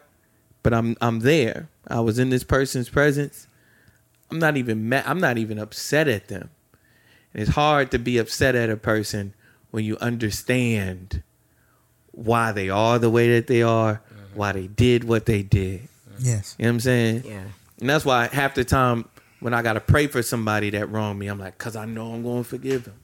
but 0.62 0.74
I'm 0.74 0.96
I'm 1.02 1.22
there. 1.22 1.68
I 1.88 2.00
was 2.00 2.20
in 2.20 2.30
this 2.30 2.44
person's 2.44 2.89
presence. 2.89 3.48
I'm 4.30 4.39
not 4.39 4.58
even 4.58 4.88
mad. 4.88 5.04
I'm 5.08 5.20
not 5.20 5.38
even 5.38 5.60
upset 5.60 6.08
at 6.08 6.28
them. 6.28 6.50
And 7.34 7.41
it's 7.41 7.52
hard 7.52 7.91
to 7.91 8.00
be 8.00 8.17
upset 8.17 8.56
at 8.56 8.70
a 8.70 8.78
person 8.78 9.34
when 9.72 9.86
you 9.86 9.98
understand 9.98 11.24
why 12.12 12.52
they 12.52 12.70
are 12.70 13.00
the 13.00 13.10
way 13.10 13.34
that 13.34 13.48
they 13.48 13.62
are, 13.62 13.96
mm-hmm. 13.96 14.38
why 14.38 14.52
they 14.52 14.67
did 14.67 15.04
what 15.04 15.26
they 15.26 15.44
did. 15.44 15.82
Mm-hmm. 15.82 16.26
Yes. 16.26 16.56
You 16.58 16.65
know 16.65 16.70
what 16.70 16.74
I'm 16.74 16.80
saying? 16.82 17.24
Yeah. 17.26 17.44
And 17.80 17.89
that's 17.89 18.06
why 18.06 18.28
half 18.28 18.54
the 18.54 18.63
time 18.63 19.06
when 19.39 19.54
I 19.54 19.62
gotta 19.62 19.80
pray 19.80 20.08
for 20.08 20.22
somebody 20.22 20.70
that 20.72 20.89
wronged 20.89 21.20
me, 21.20 21.28
I'm 21.28 21.39
like, 21.39 21.58
cause 21.58 21.76
I 21.76 21.86
know 21.86 22.13
I'm 22.13 22.24
gonna 22.24 22.44
forgive 22.44 22.84
them. 22.84 23.00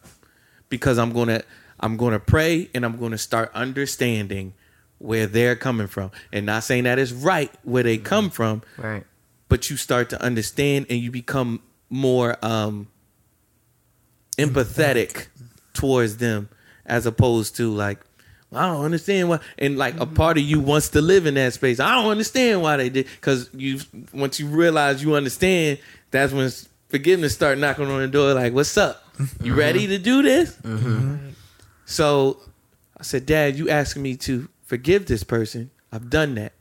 Because 0.70 0.98
I'm 0.98 1.12
gonna 1.14 1.42
I'm 1.80 1.98
gonna 1.98 2.20
pray 2.20 2.70
and 2.74 2.86
I'm 2.86 2.98
gonna 2.98 3.18
start 3.18 3.52
understanding 3.54 4.54
where 5.00 5.28
they're 5.28 5.56
coming 5.56 5.88
from. 5.88 6.12
And 6.32 6.46
not 6.46 6.64
saying 6.64 6.86
that 6.86 7.00
it's 7.00 7.12
right 7.12 7.52
where 7.64 7.84
they 7.84 7.98
come 7.98 8.30
from, 8.30 8.64
Right. 8.78 9.04
but 9.50 9.70
you 9.70 9.78
start 9.78 10.10
to 10.12 10.22
understand 10.22 10.88
and 10.90 11.00
you 11.00 11.12
become 11.12 11.62
more 11.90 12.38
um 12.42 12.88
empathetic 14.38 15.28
towards 15.74 16.18
them 16.18 16.50
as 16.86 17.06
opposed 17.06 17.56
to 17.56 17.72
like 17.72 18.00
I 18.54 18.68
don't 18.68 18.86
understand 18.86 19.30
why 19.30 19.40
and 19.58 19.78
like 19.78 19.96
a 19.96 20.06
mm-hmm. 20.06 20.14
part 20.14 20.38
of 20.38 20.44
you 20.44 20.60
wants 20.60 20.90
to 20.90 21.02
live 21.02 21.26
in 21.26 21.34
that 21.36 21.54
space. 21.54 21.80
I 21.80 21.96
don't 21.96 22.10
understand 22.12 22.62
why 22.62 22.78
they 22.78 22.90
did 22.90 23.08
cuz 23.22 23.50
you 23.54 23.80
once 24.14 24.40
you 24.40 24.48
realize 24.48 25.04
you 25.04 25.16
understand 25.16 25.80
that's 26.12 26.32
when 26.34 26.50
forgiveness 26.88 27.34
start 27.34 27.58
knocking 27.58 27.88
on 27.88 28.02
the 28.02 28.08
door 28.08 28.34
like 28.34 28.54
what's 28.54 28.78
up? 28.78 29.04
You 29.20 29.26
mm-hmm. 29.26 29.56
ready 29.56 29.88
to 29.88 29.98
do 29.98 30.22
this? 30.22 30.56
Mm-hmm. 30.64 31.30
So 31.86 32.40
I 32.98 33.04
said, 33.04 33.26
"Dad, 33.26 33.56
you 33.56 33.70
asking 33.70 34.02
me 34.04 34.16
to 34.18 34.48
forgive 34.68 35.08
this 35.08 35.24
person. 35.24 35.72
I've 35.92 36.12
done 36.12 36.36
that." 36.36 36.54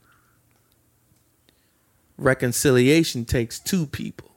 Reconciliation 2.17 3.25
takes 3.25 3.59
two 3.59 3.85
people. 3.85 4.31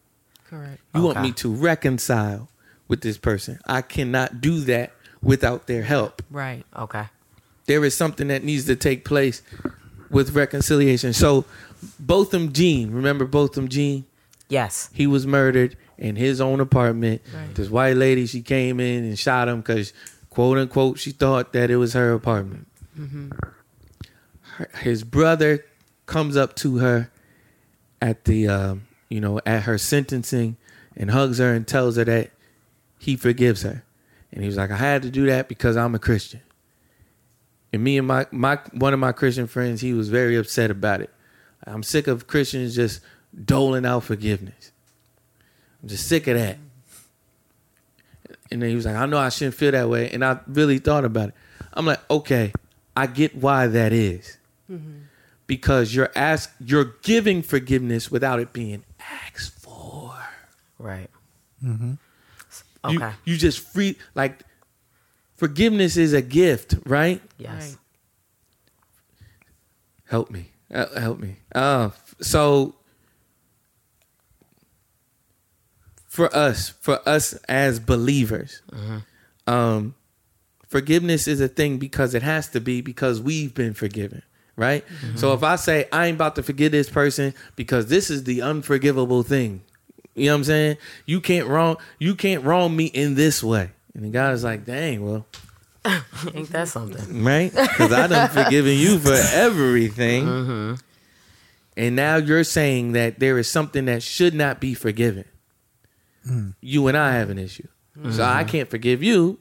Correct. 0.47 0.81
You 0.95 1.03
want 1.03 1.23
me 1.23 1.33
to 1.33 1.49
reconcile 1.49 2.51
with 2.89 3.01
this 3.01 3.17
person. 3.17 3.61
I 3.67 3.81
cannot 3.83 4.41
do 4.41 4.61
that 4.63 4.93
without 5.23 5.67
their 5.67 5.85
help. 5.85 6.23
Right. 6.31 6.67
Okay. 6.77 7.07
There 7.67 7.85
is 7.85 7.97
something 7.97 8.29
that 8.29 8.43
needs 8.43 8.67
to 8.67 8.77
take 8.77 9.05
place 9.05 9.43
with 10.11 10.35
reconciliation. 10.35 11.13
So, 11.13 11.45
Botham 12.01 12.53
Jean, 12.53 12.91
remember 12.91 13.25
Botham 13.25 13.69
Jean? 13.69 14.05
Yes. 14.49 14.91
He 14.93 15.07
was 15.07 15.27
murdered 15.27 15.77
in 15.97 16.17
his 16.17 16.41
own 16.41 16.59
apartment. 16.61 17.23
Right. 17.33 17.55
This 17.55 17.71
white 17.71 17.97
lady, 17.97 18.27
she 18.27 18.43
came 18.43 18.81
in 18.81 19.05
and 19.05 19.17
shot 19.17 19.49
him 19.49 19.61
because, 19.61 19.93
quote 20.29 20.59
unquote, 20.59 20.99
she 20.99 21.13
thought 21.13 21.53
that 21.53 21.71
it 21.71 21.77
was 21.77 21.93
her 21.93 22.13
apartment. 22.13 22.67
Mm-hmm. 22.99 23.31
His 24.81 25.05
brother 25.05 25.65
comes 26.07 26.37
up 26.37 26.57
to 26.57 26.79
her 26.79 27.11
at 28.03 28.25
the, 28.25 28.49
um, 28.49 28.89
you 29.09 29.21
know, 29.21 29.41
at 29.47 29.63
her 29.65 29.79
sentencing 29.79 30.57
and 30.97 31.11
hugs 31.11 31.39
her 31.39 31.53
and 31.53 31.67
tells 31.67 31.97
her 31.97 32.05
that 32.05 32.31
he 32.99 33.17
forgives 33.17 33.63
her. 33.63 33.85
And 34.33 34.43
he 34.43 34.47
was 34.47 34.57
like, 34.57 34.71
I 34.71 34.77
had 34.77 35.03
to 35.03 35.11
do 35.11 35.27
that 35.27 35.49
because 35.49 35.77
I'm 35.77 35.95
a 35.95 35.99
Christian. 35.99 36.41
And 37.73 37.83
me 37.85 37.99
and 37.99 38.07
my, 38.07 38.27
my 38.31 38.59
one 38.73 38.93
of 38.93 39.01
my 39.01 39.13
Christian 39.13 39.47
friends, 39.47 39.81
he 39.81 39.93
was 39.93 40.09
very 40.09 40.37
upset 40.37 40.71
about 40.71 41.01
it. 41.01 41.11
I'm 41.65 41.83
sick 41.83 42.07
of 42.07 42.27
Christians 42.27 42.75
just 42.75 43.01
doling 43.45 43.87
out 43.87 44.05
forgiveness. 44.05 44.73
I'm 45.83 45.89
just 45.89 46.07
sick 46.07 46.27
of 46.27 46.37
that. 46.37 46.59
And 48.51 48.63
then 48.63 48.71
he 48.71 48.75
was 48.75 48.87
like, 48.87 48.97
I 48.97 49.07
know 49.07 49.19
I 49.19 49.29
shouldn't 49.29 49.55
feel 49.55 49.73
that 49.73 49.89
way. 49.89 50.11
And 50.11 50.25
I 50.25 50.41
really 50.47 50.79
thought 50.79 51.05
about 51.05 51.29
it. 51.29 51.35
I'm 51.73 51.87
like, 51.87 52.01
okay, 52.11 52.53
I 52.97 53.07
get 53.07 53.37
why 53.37 53.69
that 53.69 53.93
is. 53.93 54.39
Because 55.47 55.95
you're 55.95 56.11
ask 56.15 56.53
you're 56.61 56.95
giving 57.03 57.43
forgiveness 57.43 58.11
without 58.11 58.39
it 58.39 58.53
being 58.53 58.85
asked 59.01 59.53
for. 59.61 60.15
Right. 60.79 61.11
Mm-hmm. 61.65 61.95
Okay. 62.85 62.95
You, 63.25 63.33
you 63.33 63.37
just 63.37 63.61
free 63.61 63.97
like 64.15 64.41
forgiveness 65.37 65.97
is 65.97 66.13
a 66.13 66.23
gift, 66.23 66.77
right? 66.87 67.21
yes. 67.39 67.53
Right. 67.53 67.77
Help 70.09 70.31
me. 70.31 70.51
Help 70.71 71.19
me. 71.19 71.37
Uh, 71.55 71.91
so 72.21 72.75
for 76.07 76.35
us, 76.35 76.71
for 76.71 77.09
us 77.09 77.35
as 77.49 77.79
believers, 77.79 78.63
um, 79.47 79.95
forgiveness 80.67 81.29
is 81.29 81.41
a 81.41 81.49
thing 81.49 81.79
because 81.79 82.15
it 82.15 82.23
has 82.23 82.49
to 82.49 82.61
be 82.61 82.81
because 82.81 83.21
we've 83.21 83.55
been 83.55 83.75
forgiven, 83.75 84.23
right? 84.61 84.87
Mm-hmm. 84.87 85.17
So 85.17 85.33
if 85.33 85.43
I 85.43 85.57
say 85.57 85.89
I 85.91 86.07
ain't 86.07 86.17
about 86.17 86.37
to 86.37 86.43
forgive 86.43 86.71
this 86.71 86.91
person 86.91 87.35
because 87.57 87.87
this 87.87 88.11
is 88.11 88.25
the 88.25 88.43
unforgivable 88.43 89.23
thing, 89.23 89.63
you 90.15 90.27
know 90.27 90.33
what 90.33 90.39
I'm 90.39 90.45
saying? 90.45 90.77
You 91.07 91.21
can't 91.21 91.49
wrong, 91.49 91.79
you 91.99 92.15
can't 92.15 92.45
wrong 92.45 92.77
me 92.77 92.87
in 92.87 93.15
this 93.15 93.43
way. 93.43 93.71
And 93.95 94.13
the 94.13 94.31
is 94.31 94.45
like, 94.45 94.67
dang, 94.67 95.05
well, 95.05 95.27
Ain't 96.35 96.51
that 96.51 96.69
something? 96.69 97.25
right? 97.25 97.51
Because 97.51 97.91
I 97.91 98.07
done 98.07 98.29
forgiven 98.29 98.77
you 98.77 98.99
for 98.99 99.15
everything. 99.33 100.27
Mm-hmm. 100.27 100.75
And 101.79 101.97
now 101.97 102.17
you're 102.17 102.45
saying 102.45 102.93
that 102.93 103.19
there 103.19 103.39
is 103.39 103.49
something 103.49 103.87
that 103.87 104.03
should 104.03 104.35
not 104.35 104.61
be 104.61 104.75
forgiven. 104.75 105.25
Mm. 106.29 106.55
you 106.61 106.87
and 106.87 106.99
I 106.99 107.15
have 107.15 107.31
an 107.31 107.39
issue. 107.39 107.67
So 108.11 108.23
I 108.23 108.43
mm-hmm. 108.43 108.49
can't 108.51 108.69
forgive 108.69 109.03
you 109.03 109.39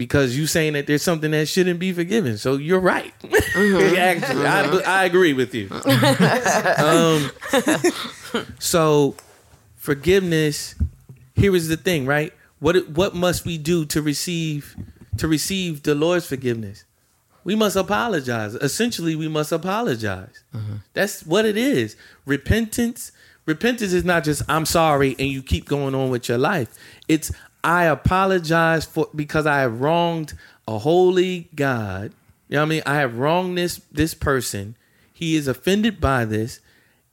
because 0.00 0.34
you 0.34 0.46
saying 0.46 0.72
that 0.72 0.86
there's 0.86 1.02
something 1.02 1.30
that 1.32 1.46
shouldn't 1.46 1.78
be 1.78 1.92
forgiven. 1.92 2.38
So 2.38 2.56
you're 2.56 2.80
right. 2.80 3.12
Mm-hmm. 3.20 3.96
Actually, 3.98 4.46
I, 4.46 4.62
mm-hmm. 4.62 4.88
I 4.88 5.04
agree 5.04 5.34
with 5.34 5.54
you. 5.54 5.68
Mm-hmm. 5.68 8.38
um, 8.38 8.46
so 8.58 9.14
forgiveness. 9.76 10.74
Here 11.34 11.54
is 11.54 11.68
the 11.68 11.76
thing, 11.76 12.06
right? 12.06 12.32
What 12.60 12.88
what 12.88 13.14
must 13.14 13.44
we 13.44 13.58
do 13.58 13.84
to 13.84 14.00
receive 14.00 14.74
to 15.18 15.28
receive 15.28 15.82
the 15.82 15.94
Lord's 15.94 16.26
forgiveness? 16.26 16.84
We 17.44 17.54
must 17.54 17.76
apologize. 17.76 18.54
Essentially, 18.54 19.14
we 19.14 19.28
must 19.28 19.52
apologize. 19.52 20.42
That's 20.94 21.26
what 21.26 21.44
it 21.44 21.58
is. 21.58 21.94
Repentance. 22.24 23.12
Repentance 23.44 23.92
is 23.92 24.04
not 24.04 24.24
just 24.24 24.40
I'm 24.48 24.64
sorry 24.64 25.14
and 25.18 25.28
you 25.28 25.42
keep 25.42 25.66
going 25.66 25.94
on 25.94 26.08
with 26.08 26.26
your 26.26 26.38
life. 26.38 26.74
It's 27.06 27.32
I 27.62 27.84
apologize 27.84 28.84
for 28.84 29.08
because 29.14 29.46
I 29.46 29.60
have 29.60 29.80
wronged 29.80 30.34
a 30.66 30.78
holy 30.78 31.48
God. 31.54 32.12
You 32.48 32.56
know 32.56 32.60
what 32.60 32.66
I 32.66 32.68
mean? 32.68 32.82
I 32.86 32.94
have 32.96 33.18
wronged 33.18 33.58
this 33.58 33.80
this 33.92 34.14
person. 34.14 34.76
He 35.12 35.36
is 35.36 35.46
offended 35.46 36.00
by 36.00 36.24
this, 36.24 36.60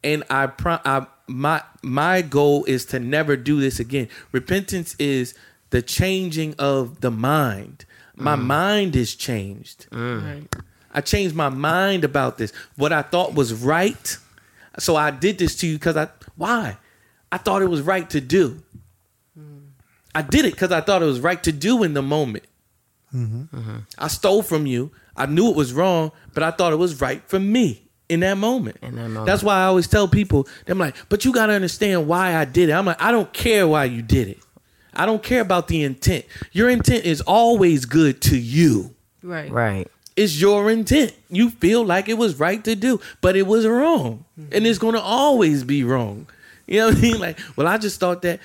and 0.04 0.24
I, 0.30 0.48
pro- 0.48 0.80
I 0.86 1.08
my 1.28 1.62
my 1.82 2.22
goal 2.22 2.64
is 2.66 2.86
to 2.86 3.00
never 3.00 3.36
do 3.36 3.60
this 3.60 3.80
again. 3.80 4.08
Repentance 4.32 4.96
is 4.98 5.34
the 5.70 5.82
changing 5.82 6.56
of 6.58 7.02
the 7.02 7.12
mind. 7.12 7.86
My 8.16 8.36
mm. 8.36 8.44
mind 8.44 8.96
is 8.96 9.16
changed. 9.16 9.90
Mm. 9.92 10.24
Right. 10.24 10.56
I 10.94 11.02
changed 11.02 11.36
my 11.36 11.50
mind 11.50 12.04
about 12.04 12.38
this. 12.38 12.52
What 12.76 12.94
I 12.94 13.02
thought 13.02 13.36
was 13.36 13.54
right. 13.54 14.18
So 14.80 14.96
I 14.96 15.12
did 15.12 15.38
this 15.38 15.56
to 15.58 15.68
you 15.68 15.76
because 15.76 15.98
I 15.98 16.08
why? 16.36 16.78
I 17.32 17.38
thought 17.38 17.62
it 17.62 17.70
was 17.70 17.82
right 17.82 18.10
to 18.12 18.22
do. 18.22 18.64
I 20.18 20.24
did 20.24 20.46
it 20.46 20.54
because 20.54 20.72
I 20.72 20.82
thought 20.82 21.04
it 21.04 21.06
was 21.06 21.20
right 21.20 21.44
to 21.44 21.52
do 21.52 21.84
in 21.84 21.94
the 21.94 22.02
moment. 22.02 22.44
Mm-hmm. 23.14 23.56
Uh-huh. 23.56 23.80
I 24.00 24.08
stole 24.08 24.42
from 24.42 24.66
you. 24.66 24.92
I 25.16 25.28
knew 25.28 25.52
it 25.52 25.56
was 25.56 25.74
wrong, 25.74 26.12
but 26.34 26.42
I 26.42 26.50
thought 26.50 26.74
it 26.74 26.78
was 26.78 27.00
right 27.00 27.22
for 27.28 27.40
me 27.40 27.84
in 28.10 28.22
that 28.22 28.40
moment. 28.40 28.78
In 28.82 28.96
that 28.96 29.10
moment. 29.10 29.28
That's 29.28 29.44
why 29.44 29.58
I 29.58 29.66
always 29.66 29.88
tell 29.88 30.08
people, 30.08 30.48
I'm 30.68 30.80
like, 30.80 30.96
but 31.10 31.24
you 31.24 31.32
got 31.32 31.46
to 31.46 31.54
understand 31.54 32.08
why 32.08 32.36
I 32.36 32.46
did 32.46 32.70
it. 32.70 32.72
I'm 32.72 32.88
like, 32.88 33.00
I 33.00 33.12
don't 33.12 33.32
care 33.32 33.68
why 33.68 33.86
you 33.86 34.02
did 34.02 34.28
it. 34.30 34.40
I 34.92 35.06
don't 35.06 35.22
care 35.22 35.42
about 35.42 35.68
the 35.68 35.84
intent. 35.84 36.26
Your 36.52 36.68
intent 36.68 37.06
is 37.06 37.22
always 37.22 37.86
good 37.86 38.20
to 38.22 38.38
you. 38.40 38.96
Right. 39.22 39.52
Right. 39.52 39.88
It's 40.16 40.42
your 40.42 40.72
intent. 40.72 41.14
You 41.30 41.52
feel 41.52 41.86
like 41.86 42.10
it 42.10 42.18
was 42.18 42.40
right 42.40 42.64
to 42.64 42.76
do, 42.76 43.00
but 43.22 43.36
it 43.36 43.46
was 43.46 43.68
wrong. 43.68 44.26
And 44.52 44.66
it's 44.66 44.80
going 44.80 44.96
to 44.96 45.02
always 45.02 45.64
be 45.64 45.84
wrong. 45.84 46.26
You 46.66 46.80
know 46.80 46.88
what 46.88 46.98
I 46.98 47.02
mean? 47.02 47.20
Like, 47.20 47.40
well, 47.56 47.68
I 47.68 47.78
just 47.78 48.00
thought 48.00 48.24
that 48.24 48.40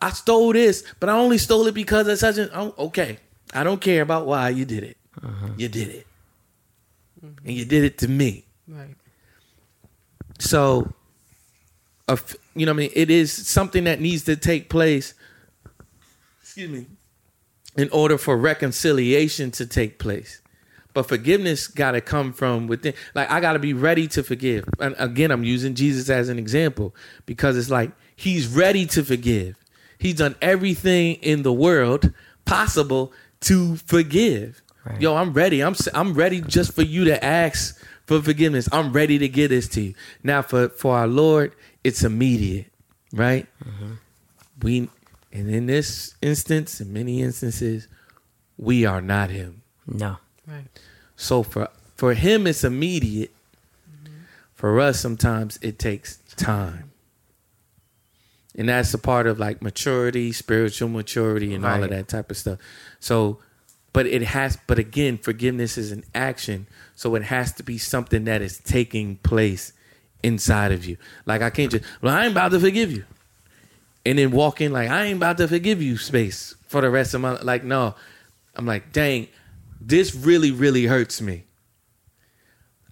I 0.00 0.10
stole 0.10 0.52
this, 0.52 0.84
but 1.00 1.08
I 1.08 1.12
only 1.12 1.38
stole 1.38 1.66
it 1.66 1.74
because 1.74 2.08
of 2.08 2.18
such 2.18 2.38
an. 2.38 2.50
Oh, 2.52 2.74
okay. 2.78 3.18
I 3.52 3.62
don't 3.62 3.80
care 3.80 4.02
about 4.02 4.26
why 4.26 4.48
you 4.48 4.64
did 4.64 4.82
it. 4.82 4.96
Uh-huh. 5.22 5.48
You 5.56 5.68
did 5.68 5.88
it. 5.88 6.06
Mm-hmm. 7.24 7.46
And 7.46 7.56
you 7.56 7.64
did 7.64 7.84
it 7.84 7.98
to 7.98 8.08
me. 8.08 8.44
Right. 8.66 8.96
So, 10.40 10.92
a 12.08 12.12
f- 12.12 12.36
you 12.54 12.66
know 12.66 12.72
what 12.72 12.78
I 12.78 12.88
mean? 12.88 12.90
It 12.94 13.10
is 13.10 13.32
something 13.32 13.84
that 13.84 14.00
needs 14.00 14.24
to 14.24 14.36
take 14.36 14.68
place, 14.68 15.14
excuse 16.42 16.70
me, 16.70 16.86
in 17.76 17.88
order 17.90 18.18
for 18.18 18.36
reconciliation 18.36 19.50
to 19.52 19.66
take 19.66 19.98
place. 19.98 20.40
But 20.92 21.08
forgiveness 21.08 21.66
got 21.66 21.92
to 21.92 22.00
come 22.00 22.32
from 22.32 22.66
within. 22.68 22.94
Like, 23.14 23.30
I 23.30 23.40
got 23.40 23.54
to 23.54 23.58
be 23.58 23.72
ready 23.72 24.06
to 24.08 24.22
forgive. 24.22 24.64
And 24.78 24.94
again, 24.98 25.30
I'm 25.30 25.42
using 25.42 25.74
Jesus 25.74 26.08
as 26.08 26.28
an 26.28 26.38
example 26.38 26.94
because 27.26 27.56
it's 27.56 27.70
like 27.70 27.90
he's 28.16 28.46
ready 28.46 28.86
to 28.86 29.02
forgive. 29.04 29.56
He's 29.98 30.16
done 30.16 30.36
everything 30.42 31.14
in 31.16 31.42
the 31.42 31.52
world 31.52 32.12
possible 32.44 33.12
to 33.40 33.76
forgive. 33.76 34.60
Right. 34.84 35.00
Yo, 35.00 35.16
I'm 35.16 35.32
ready. 35.32 35.62
I'm 35.62 35.72
s- 35.72 35.88
I'm 35.94 36.12
ready 36.14 36.40
just 36.42 36.72
for 36.74 36.82
you 36.82 37.04
to 37.06 37.24
ask 37.24 37.80
for 38.06 38.20
forgiveness. 38.20 38.68
I'm 38.70 38.92
ready 38.92 39.18
to 39.18 39.28
give 39.28 39.48
this 39.50 39.66
to 39.70 39.80
you. 39.80 39.94
Now 40.22 40.42
for 40.42 40.68
for 40.68 40.96
our 40.98 41.06
Lord, 41.06 41.54
it's 41.82 42.02
immediate, 42.04 42.66
right? 43.12 43.46
Mm-hmm. 43.64 43.92
We 44.62 44.90
and 45.32 45.50
in 45.50 45.66
this 45.66 46.14
instance, 46.20 46.80
in 46.80 46.92
many 46.92 47.22
instances, 47.22 47.88
we 48.58 48.84
are 48.84 49.00
not 49.00 49.30
him. 49.30 49.62
No. 49.86 50.18
Right. 50.46 50.66
So 51.16 51.42
for 51.42 51.68
for 51.96 52.12
him 52.12 52.46
it's 52.46 52.62
immediate. 52.62 53.32
Mm-hmm. 53.90 54.14
For 54.52 54.80
us 54.80 55.00
sometimes 55.00 55.58
it 55.62 55.78
takes 55.78 56.18
time. 56.36 56.90
And 58.56 58.68
that's 58.68 58.94
a 58.94 58.98
part 58.98 59.26
of 59.26 59.38
like 59.38 59.62
maturity, 59.62 60.32
spiritual 60.32 60.88
maturity 60.88 61.54
and 61.54 61.66
all 61.66 61.82
of 61.82 61.90
that 61.90 62.08
type 62.08 62.30
of 62.30 62.36
stuff. 62.36 62.58
So 63.00 63.38
but 63.92 64.06
it 64.06 64.22
has 64.22 64.58
but 64.66 64.78
again, 64.78 65.18
forgiveness 65.18 65.78
is 65.78 65.92
an 65.92 66.04
action. 66.14 66.66
So 66.94 67.14
it 67.14 67.24
has 67.24 67.52
to 67.54 67.62
be 67.62 67.78
something 67.78 68.24
that 68.24 68.42
is 68.42 68.58
taking 68.58 69.16
place 69.16 69.72
inside 70.22 70.72
of 70.72 70.84
you. 70.84 70.96
Like 71.26 71.42
I 71.42 71.50
can't 71.50 71.70
just 71.70 71.84
well, 72.00 72.14
I 72.14 72.24
ain't 72.24 72.32
about 72.32 72.52
to 72.52 72.60
forgive 72.60 72.92
you. 72.92 73.04
And 74.06 74.18
then 74.18 74.30
walk 74.30 74.60
in 74.60 74.72
like 74.72 74.90
I 74.90 75.04
ain't 75.06 75.16
about 75.16 75.38
to 75.38 75.48
forgive 75.48 75.80
you 75.82 75.96
space 75.96 76.54
for 76.66 76.80
the 76.80 76.90
rest 76.90 77.14
of 77.14 77.20
my 77.20 77.40
like 77.40 77.64
no. 77.64 77.94
I'm 78.56 78.66
like, 78.66 78.92
dang, 78.92 79.28
this 79.80 80.14
really, 80.14 80.50
really 80.50 80.84
hurts 80.84 81.20
me. 81.20 81.44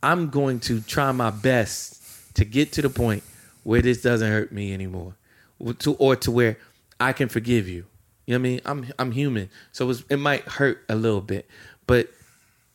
I'm 0.02 0.30
going 0.30 0.60
to 0.60 0.80
try 0.80 1.12
my 1.12 1.30
best 1.30 2.34
to 2.34 2.44
get 2.44 2.72
to 2.72 2.82
the 2.82 2.90
point 2.90 3.22
where 3.62 3.80
this 3.82 4.02
doesn't 4.02 4.28
hurt 4.28 4.50
me 4.50 4.74
anymore, 4.74 5.14
or 5.14 5.16
to, 5.80 5.94
or 5.94 6.16
to 6.16 6.30
where 6.30 6.58
I 6.98 7.12
can 7.12 7.28
forgive 7.28 7.68
you. 7.68 7.86
You 8.26 8.34
know 8.34 8.38
what 8.38 8.38
I 8.38 8.50
mean? 8.50 8.60
I'm 8.64 8.92
I'm 8.98 9.12
human, 9.12 9.50
so 9.72 9.90
it's, 9.90 10.04
it 10.08 10.18
might 10.18 10.42
hurt 10.42 10.84
a 10.88 10.94
little 10.94 11.20
bit, 11.20 11.48
but 11.86 12.08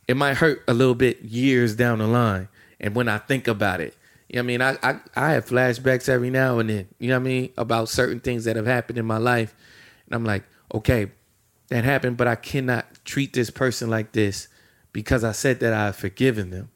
it 0.08 0.18
might 0.18 0.36
hurt 0.36 0.64
a 0.68 0.74
little 0.74 0.96
bit 0.96 1.22
years 1.22 1.76
down 1.76 2.00
the 2.00 2.08
line. 2.08 2.50
And 2.80 2.96
when 2.96 3.08
I 3.08 3.18
think 3.18 3.48
about 3.48 3.82
it, 3.82 3.96
you 4.30 4.36
know 4.36 4.40
what 4.40 4.44
I 4.44 4.48
mean? 4.48 4.62
I, 4.62 4.78
I, 4.84 5.00
I 5.16 5.32
have 5.32 5.46
flashbacks 5.46 6.10
every 6.10 6.30
now 6.30 6.60
and 6.60 6.70
then, 6.70 6.88
you 7.00 7.08
know 7.08 7.16
what 7.16 7.22
I 7.22 7.30
mean? 7.30 7.50
About 7.58 7.90
certain 7.90 8.20
things 8.20 8.44
that 8.44 8.56
have 8.56 8.66
happened 8.66 9.00
in 9.00 9.06
my 9.06 9.18
life. 9.18 9.56
And 10.06 10.16
I'm 10.16 10.26
like, 10.26 10.44
okay, 10.74 11.12
that 11.70 11.84
happened, 11.84 12.18
but 12.18 12.28
I 12.28 12.36
cannot 12.36 12.86
treat 13.06 13.34
this 13.34 13.50
person 13.50 13.90
like 13.90 14.12
this 14.12 14.48
because 14.94 15.24
I 15.24 15.32
said 15.32 15.60
that 15.62 15.74
I've 15.74 15.96
forgiven 15.96 16.50
them. 16.50 16.70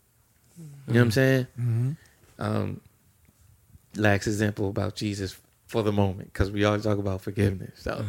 You 0.87 0.93
know 0.93 0.99
what 0.99 1.05
I'm 1.05 1.11
saying? 1.11 1.47
Um, 2.39 2.81
last 3.95 4.27
example 4.27 4.69
about 4.69 4.95
Jesus 4.95 5.37
for 5.71 5.83
the 5.83 5.91
moment, 5.93 6.33
because 6.33 6.51
we 6.51 6.65
always 6.65 6.83
talk 6.83 6.97
about 6.97 7.21
forgiveness. 7.21 7.71
So 7.81 8.05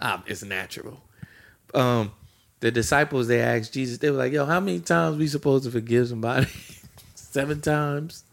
um, 0.00 0.24
it's 0.26 0.42
natural. 0.42 1.00
Um, 1.72 2.10
the 2.58 2.72
disciples 2.72 3.28
they 3.28 3.40
asked 3.40 3.72
Jesus, 3.72 3.98
they 3.98 4.10
were 4.10 4.16
like, 4.18 4.32
"Yo, 4.32 4.44
how 4.44 4.58
many 4.58 4.80
times 4.80 5.16
we 5.16 5.28
supposed 5.28 5.62
to 5.64 5.70
forgive 5.70 6.08
somebody? 6.08 6.48
Seven 7.14 7.60
times?" 7.60 8.24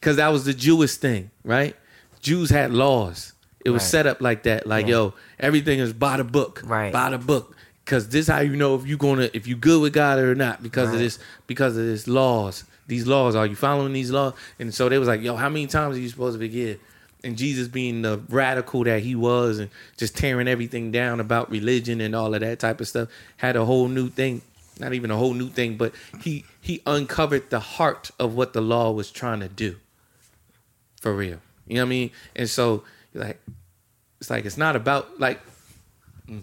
Because 0.00 0.16
that 0.16 0.28
was 0.28 0.44
the 0.44 0.52
Jewish 0.54 0.96
thing, 0.96 1.30
right? 1.44 1.76
Jews 2.20 2.50
had 2.50 2.72
laws. 2.72 3.34
It 3.64 3.70
was 3.70 3.82
Right. 3.82 3.90
set 3.90 4.06
up 4.08 4.20
like 4.20 4.42
that. 4.44 4.66
Like, 4.66 4.88
yo, 4.88 5.14
everything 5.38 5.78
is 5.78 5.92
by 5.92 6.16
the 6.16 6.24
book, 6.24 6.62
Right. 6.64 6.92
By 6.92 7.10
the 7.10 7.18
book. 7.18 7.54
Because 7.84 8.08
this 8.08 8.26
how 8.26 8.40
you 8.40 8.56
know 8.56 8.74
if 8.74 8.84
you 8.86 8.96
gonna 8.96 9.30
if 9.32 9.46
you 9.46 9.54
good 9.54 9.80
with 9.80 9.92
God 9.92 10.18
or 10.18 10.34
not 10.34 10.60
because 10.62 10.92
of 10.92 10.98
this 10.98 11.18
because 11.46 11.76
of 11.76 11.84
this 11.84 12.08
laws. 12.08 12.64
These 12.88 13.06
laws 13.06 13.36
are 13.36 13.46
you 13.46 13.54
following 13.54 13.92
these 13.92 14.10
laws? 14.10 14.34
And 14.58 14.74
so 14.74 14.88
they 14.88 14.98
was 14.98 15.06
like, 15.06 15.20
yo, 15.22 15.36
how 15.36 15.48
many 15.48 15.68
times 15.68 15.96
are 15.96 16.00
you 16.00 16.08
supposed 16.08 16.36
to 16.38 16.44
forgive? 16.44 16.80
And 17.22 17.36
Jesus 17.36 17.68
being 17.68 18.02
the 18.02 18.18
radical 18.28 18.84
that 18.84 19.02
he 19.02 19.14
was 19.14 19.58
and 19.58 19.70
just 19.98 20.16
tearing 20.16 20.48
everything 20.48 20.90
down 20.90 21.20
about 21.20 21.50
religion 21.50 22.00
and 22.00 22.14
all 22.14 22.34
of 22.34 22.40
that 22.40 22.58
type 22.58 22.80
of 22.80 22.88
stuff 22.88 23.08
had 23.36 23.56
a 23.56 23.64
whole 23.64 23.88
new 23.88 24.08
thing. 24.08 24.42
Not 24.78 24.94
even 24.94 25.10
a 25.10 25.16
whole 25.16 25.34
new 25.34 25.48
thing, 25.48 25.76
but 25.76 25.92
he 26.22 26.44
he 26.62 26.80
uncovered 26.86 27.50
the 27.50 27.60
heart 27.60 28.10
of 28.18 28.34
what 28.34 28.54
the 28.54 28.62
law 28.62 28.90
was 28.92 29.10
trying 29.10 29.40
to 29.40 29.48
do. 29.48 29.76
For 31.02 31.14
real. 31.14 31.40
You 31.66 31.76
know 31.76 31.82
what 31.82 31.86
I 31.86 31.90
mean? 31.90 32.10
And 32.34 32.48
so 32.48 32.84
like 33.14 33.38
it's 34.20 34.30
like 34.30 34.44
it's 34.44 34.58
not 34.58 34.76
about 34.76 35.18
like 35.18 35.40
mm. 36.28 36.42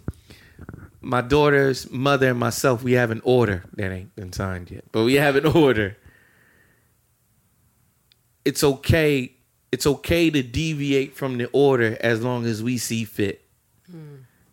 my 1.02 1.22
daughter's 1.22 1.90
mother 1.92 2.30
and 2.30 2.40
myself, 2.40 2.84
we 2.84 2.94
have 2.94 3.12
an 3.12 3.22
order 3.24 3.64
that 3.74 3.92
ain't 3.92 4.16
been 4.16 4.34
signed 4.34 4.72
yet, 4.72 4.84
but 4.92 5.04
we 5.04 5.16
have 5.16 5.36
an 5.36 5.46
order. 5.58 5.98
It's 8.44 8.64
okay. 8.64 9.34
It's 9.72 9.86
okay 9.86 10.30
to 10.30 10.42
deviate 10.44 11.16
from 11.16 11.38
the 11.38 11.46
order 11.52 11.98
as 12.00 12.22
long 12.24 12.46
as 12.46 12.64
we 12.64 12.78
see 12.78 13.04
fit, 13.06 13.42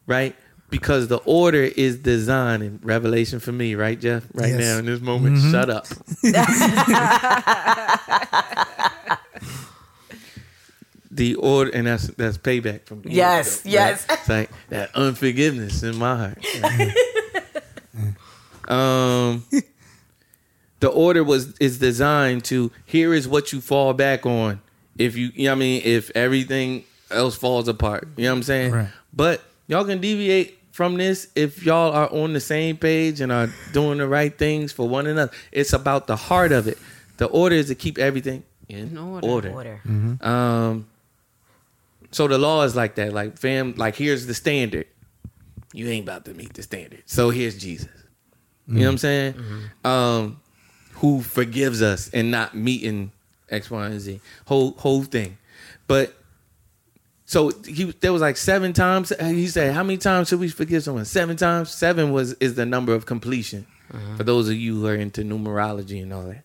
right? 0.07 0.35
Because 0.71 1.07
the 1.09 1.19
order 1.19 1.63
is 1.63 1.99
designed 1.99 2.63
in 2.65 2.81
Revelation 2.83 3.39
for 3.39 3.53
me, 3.53 3.75
right, 3.77 4.01
Jeff? 4.01 4.25
Right 4.35 4.49
Yes. 4.51 4.59
now 4.61 4.79
in 4.79 4.87
this 4.87 5.01
moment, 5.01 5.39
shut 5.53 5.71
up. 5.71 5.87
the 11.11 11.35
order, 11.37 11.71
and 11.73 11.87
that's 11.87 12.09
that's 12.09 12.39
payback 12.39 12.87
from 12.87 13.03
me. 13.03 13.13
Yes, 13.15 13.65
Right? 13.65 13.73
yes. 13.73 14.07
It's 14.11 14.29
like 14.29 14.51
that 14.71 14.91
unforgiveness 14.95 15.83
in 15.83 15.97
my 15.97 16.17
heart. 16.17 16.45
um, 18.69 19.45
the 20.81 20.89
order 20.89 21.23
was 21.23 21.57
is 21.59 21.79
designed 21.79 22.45
to 22.47 22.73
here 22.85 23.15
is 23.15 23.29
what 23.29 23.53
you 23.53 23.61
fall 23.61 23.93
back 23.93 24.27
on 24.27 24.61
if 24.99 25.17
you, 25.17 25.31
you 25.35 25.45
know 25.45 25.51
what 25.53 25.57
I 25.57 25.61
mean 25.61 25.83
if 25.85 26.11
everything 26.15 26.85
else 27.11 27.37
falls 27.37 27.69
apart. 27.69 28.09
You 28.17 28.25
know 28.25 28.31
what 28.33 28.37
I'm 28.39 28.43
saying? 28.43 28.73
Right. 28.73 28.89
But 29.13 29.43
y'all 29.67 29.85
can 29.85 30.01
deviate 30.01 30.59
from 30.73 30.97
this 30.97 31.29
if 31.37 31.65
y'all 31.65 31.93
are 31.93 32.11
on 32.13 32.33
the 32.33 32.41
same 32.41 32.77
page 32.77 33.21
and 33.21 33.31
are 33.31 33.49
doing 33.73 33.99
the 33.99 34.09
right 34.09 34.37
things 34.37 34.73
for 34.73 34.89
one 34.89 35.07
another. 35.07 35.33
It's 35.53 35.73
about 35.73 36.07
the 36.07 36.17
heart 36.17 36.51
of 36.53 36.67
it. 36.67 36.79
The 37.19 37.27
order 37.27 37.55
is 37.57 37.69
to 37.69 37.75
keep 37.77 37.99
everything 37.99 38.43
in 38.69 38.89
In 38.89 38.99
order. 38.99 39.27
order. 39.29 39.51
Order. 39.53 39.81
Um, 40.21 40.87
so 42.11 42.27
the 42.27 42.39
law 42.39 42.63
is 42.65 42.75
like 42.75 42.97
that. 42.97 43.13
Like 43.13 43.39
fam, 43.39 43.75
like 43.77 43.95
here's 43.97 44.27
the 44.27 44.35
standard. 44.35 44.87
You 45.73 45.89
ain't 45.89 46.05
about 46.05 46.25
to 46.27 46.35
meet 46.35 46.55
the 46.55 46.63
standard. 46.63 47.03
So 47.07 47.31
here's 47.31 47.57
Jesus. 47.59 47.89
You 48.67 48.75
know 48.79 48.87
what 48.87 48.91
I'm 48.93 48.99
saying? 48.99 49.35
Um, 49.85 50.41
who 50.95 51.21
forgives 51.21 51.83
us 51.83 52.09
and 52.15 52.31
not 52.31 52.55
meeting 52.57 53.13
X, 53.51 53.71
Y, 53.71 53.87
and 53.87 54.01
Z. 54.01 54.21
Whole 54.47 54.73
whole 54.73 55.03
thing. 55.03 55.39
But 55.87 56.15
so 57.27 57.51
he 57.67 57.85
there 58.01 58.13
was 58.13 58.23
like 58.23 58.37
seven 58.37 58.73
times. 58.73 59.13
Uh, 59.13 59.27
he 59.27 59.47
said, 59.49 59.75
"How 59.75 59.83
many 59.83 59.99
times 59.99 60.29
should 60.29 60.41
we 60.41 60.49
forgive 60.49 60.83
someone? 60.83 61.05
Seven 61.05 61.37
times. 61.37 61.71
Seven 61.71 62.13
was 62.13 62.35
is 62.35 62.55
the 62.55 62.67
number 62.67 62.95
of 62.95 63.07
completion. 63.07 63.67
Uh-huh. 63.93 64.17
For 64.17 64.25
those 64.25 64.49
of 64.49 64.55
you 64.57 64.81
who 64.81 64.87
are 64.87 64.95
into 64.95 65.23
numerology 65.23 66.03
and 66.03 66.13
all 66.13 66.25
that, 66.25 66.43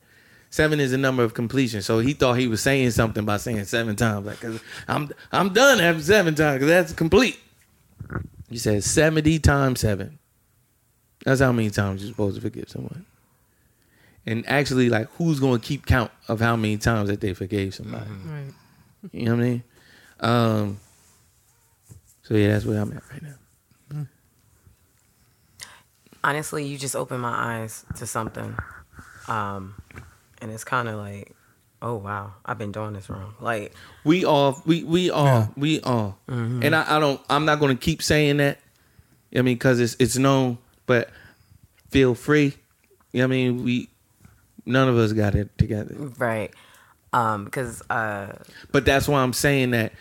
seven 0.49 0.79
is 0.79 0.91
the 0.91 0.97
number 0.97 1.23
of 1.23 1.33
completion. 1.33 1.81
So 1.81 1.99
he 1.99 2.13
thought 2.13 2.33
he 2.33 2.47
was 2.47 2.61
saying 2.61 2.91
something 2.91 3.25
by 3.25 3.37
saying 3.37 3.65
seven 3.65 3.95
times, 3.95 4.25
like, 4.25 4.39
"Cause 4.39 4.59
I'm 4.87 5.09
I'm 5.31 5.53
done 5.53 5.79
after 5.81 6.01
seven 6.01 6.35
times, 6.35 6.55
because 6.55 6.67
that's 6.67 6.93
complete." 6.93 7.39
He 8.49 8.57
said 8.57 8.83
seventy 8.83 9.39
times 9.39 9.81
seven. 9.81 10.17
That's 11.25 11.41
how 11.41 11.51
many 11.51 11.69
times 11.69 12.01
you're 12.01 12.11
supposed 12.11 12.35
to 12.35 12.41
forgive 12.41 12.69
someone. 12.69 13.05
And 14.29 14.47
actually, 14.47 14.89
like, 14.89 15.07
who's 15.17 15.39
going 15.39 15.59
to 15.59 15.65
keep 15.67 15.85
count 15.87 16.11
of 16.27 16.39
how 16.39 16.55
many 16.55 16.77
times 16.77 17.09
that 17.09 17.19
they 17.19 17.33
forgave 17.33 17.73
somebody? 17.73 18.05
Right. 18.25 18.53
You 19.11 19.25
know 19.25 19.35
what 19.35 19.43
I 19.43 19.47
mean? 19.49 19.63
Um. 20.19 20.79
So 22.23 22.35
yeah, 22.35 22.49
that's 22.49 22.65
where 22.65 22.79
I'm 22.79 22.91
at 22.93 23.01
right 23.11 23.23
now. 23.23 24.05
honestly, 26.23 26.65
you 26.65 26.77
just 26.77 26.95
opened 26.95 27.21
my 27.21 27.61
eyes 27.61 27.85
to 27.95 28.05
something. 28.05 28.55
Um, 29.27 29.75
and 30.41 30.51
it's 30.51 30.63
kind 30.63 30.87
of 30.89 30.95
like, 30.95 31.33
oh 31.81 31.95
wow, 31.95 32.33
I've 32.45 32.57
been 32.57 32.71
doing 32.71 32.93
this 32.93 33.09
wrong. 33.09 33.33
Like, 33.39 33.73
We 34.03 34.25
all, 34.25 34.61
we 34.65 34.83
we 34.83 35.09
all, 35.09 35.25
Yeah. 35.25 35.47
we 35.55 35.81
all, 35.81 36.17
and 36.27 36.75
I, 36.75 36.97
I 36.97 36.99
don't. 36.99 37.21
I'm 37.29 37.45
not 37.45 37.59
going 37.59 37.75
to 37.75 37.81
keep 37.83 38.01
saying 38.03 38.37
that. 38.37 38.59
I 39.35 39.37
mean, 39.41 39.55
because 39.55 39.79
it's 39.79 39.95
it's 39.99 40.17
known, 40.17 40.57
but 40.85 41.09
feel 41.89 42.15
free. 42.15 42.55
You 43.11 43.21
know 43.21 43.27
what 43.27 43.33
I 43.33 43.37
mean? 43.37 43.63
We 43.63 43.89
none 44.69 44.87
of 44.87 44.97
us 44.97 45.11
got 45.13 45.35
it 45.35 45.57
together, 45.57 45.95
right? 46.17 46.51
Um, 47.11 47.45
because 47.45 47.81
uh, 47.89 48.37
but 48.71 48.85
that's 48.85 49.07
why 49.07 49.21
I'm 49.21 49.33
saying 49.33 49.71
that 49.71 49.93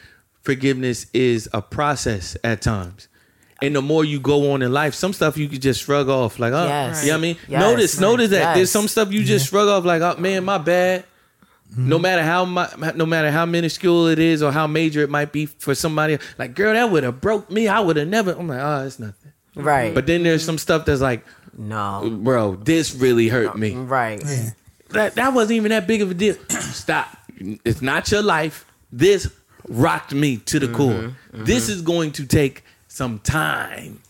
forgiveness 0.43 1.07
is 1.13 1.49
a 1.53 1.63
process 1.63 2.37
at 2.45 2.63
times. 2.63 3.09
And 3.61 3.75
the 3.75 3.83
more 3.83 4.05
you 4.05 4.21
go 4.21 4.53
on 4.53 4.63
in 4.63 4.73
life, 4.73 4.95
some 4.95 5.13
stuff 5.13 5.37
you 5.37 5.49
could 5.49 5.61
just 5.61 5.83
shrug 5.83 6.09
off, 6.09 6.39
like, 6.39 6.53
oh, 6.53 6.65
Yes. 6.65 7.03
you 7.03 7.09
know 7.11 7.15
what 7.15 7.19
I 7.19 7.23
mean? 7.23 7.37
Yes. 7.49 7.61
Notice, 7.61 8.01
notice 8.01 8.31
that 8.31 8.55
there's 8.55 8.71
some 8.71 8.87
stuff 8.87 9.11
you 9.13 9.25
just 9.25 9.49
shrug 9.49 9.67
off, 9.67 9.85
like, 9.85 10.01
oh 10.01 10.17
man, 10.21 10.45
my 10.45 10.59
bad. 10.59 11.05
Mm-hmm. 11.73 11.89
No 11.89 11.99
matter 11.99 12.23
how 12.23 12.45
mu- 12.45 12.93
no 12.95 13.05
matter 13.05 13.31
how 13.31 13.45
minuscule 13.47 14.07
it 14.07 14.19
is 14.21 14.43
or 14.43 14.53
how 14.53 14.67
major 14.69 15.01
it 15.03 15.11
might 15.11 15.33
be 15.33 15.47
for 15.47 15.75
somebody, 15.75 16.19
like, 16.39 16.55
girl, 16.55 16.73
that 16.73 16.91
would 16.91 17.03
have 17.03 17.21
broke 17.21 17.51
me. 17.51 17.67
I 17.69 17.81
would 17.81 17.97
have 17.97 18.09
never. 18.09 18.31
I'm 18.33 18.47
like, 18.49 18.61
oh, 18.61 18.87
it's 18.87 18.99
nothing. 18.99 19.33
right? 19.57 19.93
But 19.93 20.07
then 20.07 20.23
there's 20.23 20.45
some 20.45 20.57
stuff 20.57 20.85
that's 20.87 21.01
like, 21.03 21.27
no, 21.59 22.09
bro, 22.23 22.55
this 22.57 22.95
really 22.95 23.29
hurt 23.29 23.59
me. 23.59 23.75
right? 23.75 24.23
That 24.91 25.15
that 25.17 25.33
wasn't 25.35 25.57
even 25.57 25.71
that 25.71 25.87
big 25.87 26.03
of 26.03 26.11
a 26.11 26.15
deal. 26.15 26.35
Stop. 26.49 27.09
It's 27.39 27.83
not 27.83 28.11
your 28.11 28.23
life. 28.23 28.65
This 28.91 29.31
rocked 29.69 30.15
me 30.15 30.39
to 30.39 30.59
the 30.59 30.69
core. 30.69 30.93
Mm-hmm, 30.93 31.45
this 31.45 31.65
mm-hmm. 31.65 31.73
is 31.73 31.83
going 31.83 32.13
to 32.13 32.27
take 32.27 32.65
some 32.89 33.19
time. 33.19 34.01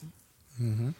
Mm-hmm. 0.62 0.90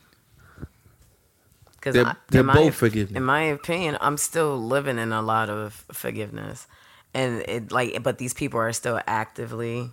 Because 1.73 1.95
They're- 1.95 2.17
they're 2.29 2.43
both 2.43 2.75
forgiving. 2.75 3.17
In 3.17 3.23
my 3.23 3.43
opinion, 3.43 3.97
I'm 4.01 4.17
still 4.17 4.59
living 4.61 4.99
in 4.99 5.13
a 5.13 5.23
lot 5.23 5.49
of 5.49 5.85
forgiveness, 5.93 6.67
and 7.15 7.41
it 7.43 7.71
like, 7.71 8.03
but 8.03 8.19
these 8.19 8.35
people 8.35 8.59
are 8.59 8.73
still 8.73 9.01
actively, 9.07 9.91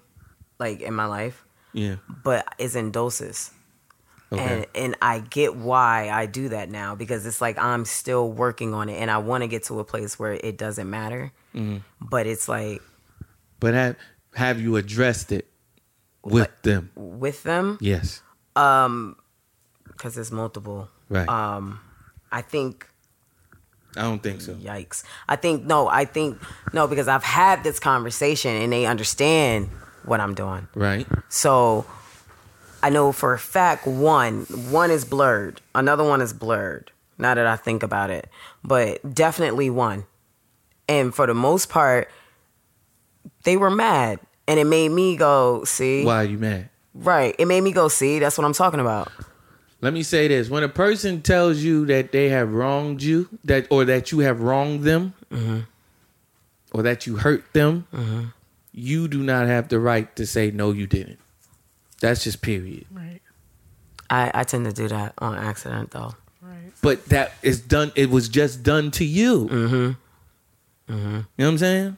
like, 0.60 0.82
in 0.82 0.96
my 0.96 1.06
life, 1.06 1.46
Yeah. 1.74 1.98
but 2.24 2.54
it's 2.58 2.74
in 2.76 2.90
doses. 2.92 3.52
Okay. 4.36 4.56
and 4.56 4.66
and 4.76 4.96
I 5.02 5.20
get 5.20 5.56
why 5.56 6.10
I 6.10 6.26
do 6.26 6.50
that 6.50 6.70
now 6.70 6.96
because 6.96 7.26
it's 7.26 7.42
like 7.42 7.58
I'm 7.58 7.86
still 7.86 8.32
working 8.32 8.74
on 8.74 8.90
it 8.90 8.96
and 8.96 9.10
I 9.12 9.18
want 9.20 9.42
to 9.44 9.48
get 9.48 9.64
to 9.66 9.80
a 9.80 9.84
place 9.84 10.18
where 10.20 10.34
it 10.34 10.58
doesn't 10.58 10.90
matter. 10.90 11.32
Mm-hmm. 11.54 11.78
But 12.02 12.28
it's 12.28 12.48
like 12.48 12.82
but 13.60 13.74
have 13.74 13.96
have 14.36 14.60
you 14.62 14.76
addressed 14.76 15.32
it 15.32 15.48
with 16.24 16.42
Like- 16.42 16.62
them? 16.64 16.92
with 16.96 17.44
them 17.44 17.78
Yes. 17.82 18.22
Um 18.56 19.16
because 19.88 20.18
it's 20.18 20.32
multiple. 20.32 20.90
Right. 21.10 21.28
Um, 21.30 21.80
I 22.32 22.42
think 22.42 22.88
I 23.96 24.02
don't 24.02 24.22
think 24.22 24.42
so. 24.42 24.56
yikes. 24.56 25.04
I 25.30 25.38
think 25.38 25.64
no. 25.66 25.88
I 25.88 26.04
think 26.04 26.38
no 26.74 26.86
because 26.88 27.08
I've 27.08 27.24
had 27.24 27.64
this 27.64 27.80
conversation 27.80 28.52
and 28.54 28.74
they 28.74 28.86
understand 28.86 29.70
what 30.04 30.20
I'm 30.20 30.34
doing. 30.36 30.68
Right. 30.76 31.08
So 31.30 31.86
I 32.86 32.90
know 32.90 33.12
for 33.12 33.34
a 33.34 33.40
fact 33.40 33.88
one 33.88 34.42
one 34.70 34.92
is 34.92 35.06
blurred, 35.06 35.60
another 35.74 36.04
one 36.04 36.22
is 36.22 36.34
blurred. 36.34 36.92
Now 37.18 37.34
that 37.34 37.48
I 37.48 37.56
think 37.56 37.82
about 37.82 38.12
it, 38.12 38.30
but 38.64 39.16
definitely 39.16 39.72
one. 39.72 40.06
And 40.88 41.12
for 41.12 41.26
the 41.26 41.34
most 41.34 41.68
part, 41.68 42.12
they 43.44 43.58
were 43.58 43.72
mad, 43.72 44.20
and 44.48 44.60
it 44.60 44.66
made 44.66 44.90
me 44.90 45.18
go, 45.18 45.64
"See, 45.64 46.06
Why 46.06 46.18
are 46.18 46.26
you 46.26 46.38
mad? 46.38 46.70
right?" 46.94 47.36
It 47.40 47.48
made 47.48 47.62
me 47.62 47.72
go, 47.72 47.88
"See, 47.88 48.20
that's 48.20 48.38
what 48.38 48.46
I'm 48.46 48.54
talking 48.54 48.80
about." 48.80 49.12
Let 49.82 49.92
me 49.92 50.04
say 50.04 50.28
this: 50.28 50.52
when 50.52 50.62
a 50.62 50.70
person 50.70 51.24
tells 51.24 51.64
you 51.64 51.88
that 51.88 52.12
they 52.12 52.30
have 52.30 52.54
wronged 52.54 53.02
you, 53.02 53.30
that 53.46 53.66
or 53.72 53.86
that 53.86 54.12
you 54.12 54.20
have 54.20 54.42
wronged 54.42 54.84
them, 54.84 55.16
mm-hmm. 55.32 55.62
or 56.72 56.84
that 56.84 57.08
you 57.08 57.16
hurt 57.16 57.52
them, 57.54 57.88
mm-hmm. 57.92 58.26
you 58.74 59.08
do 59.08 59.24
not 59.24 59.48
have 59.48 59.70
the 59.70 59.80
right 59.80 60.16
to 60.18 60.28
say 60.28 60.52
no, 60.52 60.72
you 60.72 60.86
didn't. 60.86 61.18
That's 62.06 62.24
just 62.24 62.42
period. 62.42 62.86
Right. 62.92 63.20
I, 64.10 64.32
I 64.34 64.44
tend 64.44 64.66
to 64.66 64.72
do 64.74 64.88
that 64.90 65.14
on 65.18 65.36
accident, 65.36 65.90
though. 65.92 66.14
Right. 66.42 66.72
But 66.82 67.06
that 67.06 67.32
is 67.42 67.60
done. 67.60 67.92
It 67.96 68.12
was 68.12 68.30
just 68.30 68.62
done 68.62 68.92
to 68.92 69.04
you. 69.06 69.46
Mm-hmm. 69.48 70.94
Mm-hmm. 70.94 71.16
You 71.16 71.16
know 71.16 71.26
what 71.38 71.48
I'm 71.48 71.58
saying? 71.58 71.98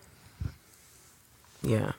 Yeah. 1.62 1.92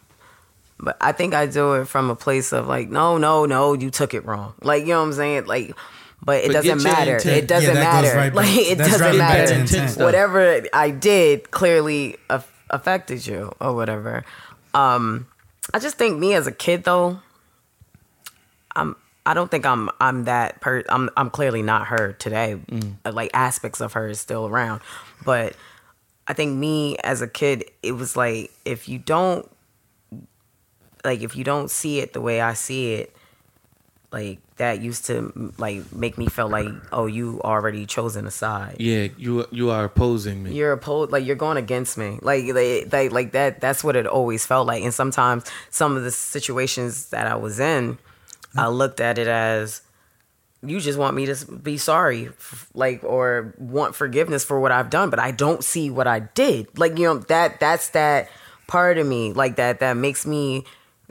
But 0.81 0.97
I 1.01 1.13
think 1.13 1.35
I 1.35 1.47
do 1.47 1.75
it 1.75 1.85
from 1.87 2.09
a 2.09 2.17
place 2.17 2.53
of 2.53 2.67
like, 2.67 2.89
no, 2.89 3.19
no, 3.19 3.45
no, 3.45 3.75
you 3.75 3.91
took 3.91 4.15
it 4.15 4.25
wrong. 4.25 4.55
Like, 4.63 4.83
you 4.83 4.89
know 4.91 5.01
what 5.01 5.07
I'm 5.09 5.13
saying? 5.13 5.45
Like, 5.47 5.75
but 6.25 6.39
it 6.45 6.47
Forget 6.47 6.65
doesn't 6.65 6.83
matter. 6.83 7.17
intent. 7.17 7.37
It 7.37 7.47
doesn't 7.49 7.75
Yeah, 7.75 7.83
matter. 7.83 8.17
right 8.17 8.35
like, 8.35 8.49
it 8.57 8.79
that's 8.79 8.91
doesn't 8.93 9.19
right 9.19 9.19
matter. 9.19 10.03
Whatever 10.05 10.63
I 10.73 10.91
did 10.91 11.51
clearly 11.51 12.17
aff- 12.31 12.65
affected 12.71 13.27
you 13.27 13.53
or 13.61 13.75
whatever. 13.75 14.25
Um, 14.73 15.27
I 15.75 15.79
just 15.81 15.97
think 15.99 16.19
me 16.19 16.33
as 16.35 16.47
a 16.47 16.53
kid 16.53 16.85
though, 16.85 17.21
I'm. 18.79 18.97
I 19.27 19.35
don't 19.35 19.51
think 19.51 19.67
I'm. 19.67 19.91
I'm 20.01 20.25
that 20.25 20.61
per. 20.61 20.83
I'm. 20.89 21.11
I'm 21.17 21.29
clearly 21.31 21.63
not 21.63 21.89
her 21.89 22.15
today. 22.15 22.59
Uh, 23.05 23.13
Like 23.13 23.31
aspects 23.35 23.81
of 23.81 23.93
her 23.93 24.09
is 24.09 24.21
still 24.21 24.47
around, 24.47 24.81
but 25.25 25.55
I 26.27 26.33
think 26.33 26.57
me 26.57 26.97
as 26.99 27.21
a 27.21 27.29
kid, 27.29 27.65
it 27.83 27.93
was 27.93 28.17
like 28.17 28.51
if 28.65 28.89
you 28.89 28.99
don't 28.99 29.49
like 31.05 31.21
if 31.23 31.37
you 31.37 31.45
don't 31.45 31.71
see 31.71 32.01
it 32.01 32.13
the 32.13 32.21
way 32.21 32.41
I 32.41 32.55
see 32.55 32.95
it, 32.95 33.15
like 34.13 34.39
that 34.57 34.81
used 34.81 35.07
to 35.07 35.53
like 35.59 35.93
make 35.93 36.19
me 36.19 36.27
feel 36.27 36.49
like 36.49 36.69
oh 36.93 37.07
you 37.07 37.41
already 37.43 37.87
chosen 37.87 38.27
a 38.27 38.31
side. 38.31 38.77
Yeah, 38.79 39.09
you 39.17 39.47
you 39.51 39.71
are 39.71 39.85
opposing 39.85 40.43
me. 40.43 40.55
You're 40.55 40.73
opposed, 40.73 41.13
like 41.13 41.25
you're 41.25 41.37
going 41.37 41.57
against 41.59 41.97
me, 41.99 42.19
like 42.23 42.45
like, 42.53 42.93
like 42.93 43.13
like 43.13 43.33
that. 43.33 43.61
That's 43.61 43.85
what 43.85 43.97
it 43.97 44.07
always 44.07 44.45
felt 44.47 44.67
like. 44.67 44.83
And 44.83 44.93
sometimes 44.95 45.45
some 45.71 45.97
of 45.97 46.03
the 46.03 46.11
situations 46.11 47.07
that 47.11 47.27
I 47.27 47.37
was 47.37 47.61
in, 47.61 47.99
I 48.57 48.69
looked 48.69 49.01
at 49.01 49.19
it 49.19 49.29
as 49.29 49.83
you 50.63 50.81
just 50.81 50.99
want 50.99 51.15
me 51.15 51.27
to 51.27 51.47
be 51.47 51.77
sorry, 51.77 52.31
like 52.75 53.05
or 53.05 53.55
want 53.59 53.95
forgiveness 53.95 54.45
for 54.45 54.59
what 54.59 54.73
I've 54.73 54.91
done, 54.91 55.11
but 55.11 55.19
I 55.19 55.31
don't 55.31 55.63
see 55.63 55.91
what 55.91 56.07
I 56.07 56.21
did. 56.21 56.79
Like 56.79 56.99
you 56.99 57.05
know 57.05 57.19
that 57.19 57.61
that's 57.61 57.91
that 57.91 58.29
part 58.67 58.99
of 58.99 59.07
me, 59.07 59.33
like 59.33 59.57
that 59.57 59.81
that 59.81 59.97
makes 59.97 60.27
me 60.27 60.65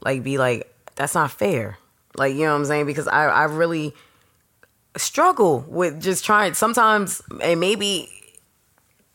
like 0.03 0.23
be 0.23 0.37
like 0.37 0.73
that's 0.95 1.15
not 1.15 1.31
fair. 1.31 1.77
Like 2.15 2.33
you 2.33 2.41
know 2.41 2.51
what 2.51 2.59
I'm 2.59 2.65
saying 2.65 2.85
because 2.85 3.07
I 3.07 3.25
I 3.25 3.43
really 3.45 3.93
struggle 4.97 5.63
with 5.67 6.01
just 6.01 6.25
trying 6.25 6.53
sometimes 6.53 7.21
and 7.41 7.59
maybe 7.59 8.09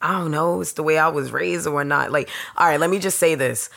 I 0.00 0.12
don't 0.18 0.30
know, 0.30 0.60
it's 0.60 0.72
the 0.72 0.82
way 0.82 0.98
I 0.98 1.08
was 1.08 1.30
raised 1.30 1.66
or 1.66 1.84
not. 1.84 2.10
Like, 2.10 2.28
all 2.56 2.66
right, 2.66 2.80
let 2.80 2.90
me 2.90 2.98
just 2.98 3.18
say 3.18 3.34
this. 3.34 3.68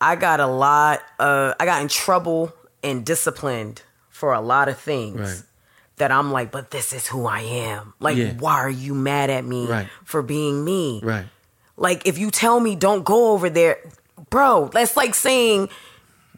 I 0.00 0.14
got 0.14 0.38
a 0.38 0.46
lot 0.46 1.00
uh 1.18 1.54
I 1.58 1.64
got 1.64 1.82
in 1.82 1.88
trouble 1.88 2.52
and 2.82 3.04
disciplined 3.04 3.82
for 4.10 4.32
a 4.32 4.40
lot 4.40 4.68
of 4.68 4.78
things 4.78 5.18
Right. 5.20 5.42
that 5.96 6.10
I'm 6.12 6.32
like, 6.32 6.50
but 6.50 6.70
this 6.70 6.92
is 6.92 7.06
who 7.06 7.26
I 7.26 7.40
am. 7.40 7.94
Like, 8.00 8.16
Yeah. 8.16 8.32
why 8.38 8.54
are 8.56 8.70
you 8.70 8.94
mad 8.94 9.30
at 9.30 9.44
me 9.44 9.66
Right. 9.66 9.88
for 10.04 10.22
being 10.22 10.64
me? 10.64 11.00
Right. 11.02 11.26
Like, 11.76 12.06
if 12.06 12.18
you 12.18 12.30
tell 12.30 12.60
me 12.60 12.74
don't 12.76 13.04
go 13.04 13.32
over 13.32 13.48
there, 13.50 13.78
bro, 14.30 14.68
that's 14.72 14.96
like 14.96 15.14
saying 15.14 15.68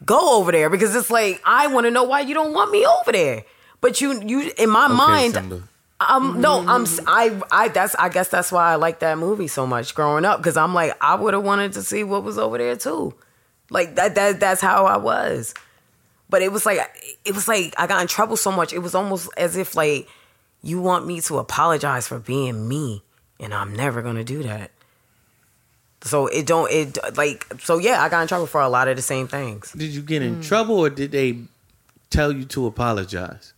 go 0.05 0.37
over 0.37 0.51
there 0.51 0.69
because 0.69 0.95
it's 0.95 1.09
like 1.09 1.41
I 1.45 1.67
want 1.67 1.85
to 1.85 1.91
know 1.91 2.03
why 2.03 2.21
you 2.21 2.33
don't 2.33 2.53
want 2.53 2.71
me 2.71 2.85
over 2.85 3.11
there. 3.11 3.43
But 3.81 3.99
you, 4.01 4.21
you 4.21 4.51
in 4.57 4.69
my 4.69 4.87
mind, 4.87 5.33
Simba. 5.33 5.63
um, 5.99 6.39
no, 6.39 6.63
I'm 6.67 6.85
I 7.07 7.41
I 7.51 7.67
that's 7.69 7.95
I 7.95 8.07
guess 8.09 8.29
that's 8.29 8.51
why 8.51 8.71
I 8.71 8.75
like 8.75 8.99
that 8.99 9.17
movie 9.17 9.47
so 9.47 9.67
much 9.67 9.93
growing 9.95 10.23
up 10.25 10.39
because 10.39 10.55
I'm 10.57 10.73
like 10.73 10.95
I 11.01 11.15
would 11.15 11.33
have 11.33 11.43
wanted 11.43 11.73
to 11.73 11.81
see 11.83 12.03
what 12.03 12.23
was 12.23 12.37
over 12.37 12.57
there 12.57 12.75
too, 12.77 13.13
like 13.69 13.95
that 13.95 14.15
that 14.15 14.39
that's 14.39 14.61
how 14.61 14.85
I 14.85 14.97
was. 14.97 15.53
But 16.33 16.41
it 16.41 16.51
was 16.51 16.65
like 16.65 16.79
it 17.25 17.35
was 17.35 17.47
like 17.47 17.75
I 17.77 17.85
got 17.85 18.01
in 18.01 18.07
trouble 18.07 18.37
so 18.37 18.51
much. 18.51 18.73
It 18.73 18.79
was 18.79 18.95
almost 18.95 19.29
as 19.37 19.55
if 19.55 19.75
like 19.75 20.07
you 20.63 20.81
want 20.81 21.05
me 21.05 21.21
to 21.21 21.37
apologize 21.37 22.07
for 22.07 22.17
being 22.17 22.67
me, 22.67 23.03
and 23.39 23.53
I'm 23.53 23.75
never 23.75 24.01
gonna 24.01 24.23
do 24.23 24.41
that. 24.41 24.71
So 26.01 26.25
it 26.25 26.47
don't 26.47 26.71
it 26.71 26.97
like 27.15 27.45
so 27.61 27.77
yeah 27.77 28.01
I 28.01 28.09
got 28.09 28.23
in 28.23 28.27
trouble 28.27 28.47
for 28.47 28.61
a 28.61 28.67
lot 28.67 28.87
of 28.87 28.95
the 28.95 29.03
same 29.03 29.27
things. 29.27 29.73
Did 29.73 29.91
you 29.91 30.01
get 30.01 30.23
in 30.23 30.37
mm. 30.37 30.43
trouble 30.43 30.79
or 30.79 30.89
did 30.89 31.11
they 31.11 31.37
tell 32.09 32.31
you 32.31 32.45
to 32.45 32.65
apologize? 32.65 33.53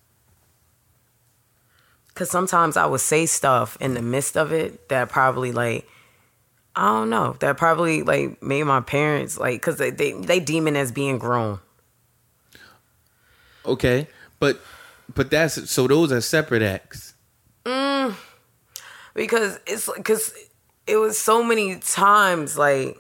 Cause 2.14 2.30
sometimes 2.30 2.76
I 2.76 2.88
would 2.88 3.00
say 3.00 3.26
stuff 3.26 3.78
in 3.80 3.94
the 3.94 4.02
midst 4.02 4.36
of 4.36 4.52
it 4.52 4.90
that 4.90 5.08
probably 5.08 5.54
like 5.54 5.88
I 6.76 6.88
don't 6.88 7.10
know 7.10 7.38
that 7.40 7.56
probably 7.56 8.04
like 8.04 8.44
made 8.44 8.64
my 8.64 8.82
parents 8.82 9.38
like 9.38 9.62
because 9.62 9.78
they, 9.78 9.92
they 9.92 10.12
they 10.12 10.42
deem 10.42 10.68
it 10.68 10.76
as 10.76 10.92
being 10.92 11.20
grown. 11.20 11.62
Okay, 13.66 14.08
but 14.40 14.60
but 15.14 15.30
that's 15.32 15.70
so 15.70 15.88
those 15.88 16.12
are 16.12 16.22
separate 16.22 16.62
acts. 16.62 17.14
Mm, 17.66 18.16
because 19.14 19.60
it's 19.66 19.90
because 19.96 20.34
it 20.88 20.98
was 20.98 21.18
so 21.18 21.44
many 21.44 21.78
times 21.78 22.58
like 22.58 22.98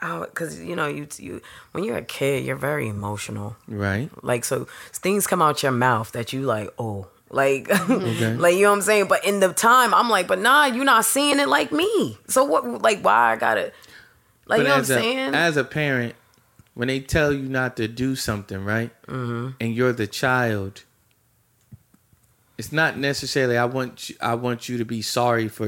because 0.00 0.58
you 0.58 0.74
know 0.74 0.86
you 0.88 1.06
you 1.18 1.42
when 1.72 1.84
you're 1.84 1.98
a 1.98 2.02
kid 2.02 2.44
you're 2.46 2.56
very 2.56 2.88
emotional 2.88 3.56
Right. 3.68 4.08
like 4.22 4.44
so 4.46 4.66
things 4.92 5.26
come 5.26 5.42
out 5.42 5.62
your 5.62 5.72
mouth 5.72 6.12
that 6.12 6.32
you 6.32 6.42
like 6.42 6.70
oh 6.78 7.08
like 7.28 7.68
Okay. 7.70 8.34
like 8.38 8.54
you 8.54 8.62
know 8.62 8.70
what 8.70 8.76
i'm 8.76 8.82
saying 8.82 9.08
but 9.08 9.22
in 9.26 9.40
the 9.40 9.52
time 9.52 9.92
i'm 9.92 10.08
like 10.08 10.26
but 10.26 10.38
nah 10.38 10.64
you're 10.64 10.86
not 10.86 11.04
seeing 11.04 11.38
it 11.38 11.48
like 11.48 11.70
me 11.70 12.16
so 12.28 12.44
what 12.44 12.80
like 12.80 13.02
why 13.04 13.32
i 13.32 13.36
gotta 13.36 13.72
like 14.46 14.58
you 14.58 14.64
know 14.64 14.70
what 14.70 14.76
i'm 14.76 14.82
a, 14.82 14.86
saying 14.86 15.34
as 15.34 15.58
a 15.58 15.64
parent, 15.64 16.14
when 16.80 16.88
they 16.88 17.00
tell 17.00 17.30
you 17.30 17.42
not 17.60 17.76
to 17.76 17.86
do 17.88 18.16
something, 18.16 18.64
right, 18.64 18.90
Mm-hmm. 19.06 19.48
and 19.60 19.68
you're 19.76 19.92
the 19.92 20.06
child, 20.06 20.84
it's 22.56 22.72
not 22.72 22.96
necessarily 22.96 23.56
I 23.58 23.66
want 23.66 24.08
you, 24.08 24.16
I 24.20 24.34
want 24.34 24.68
you 24.68 24.78
to 24.78 24.84
be 24.84 25.02
sorry 25.02 25.48
for. 25.48 25.66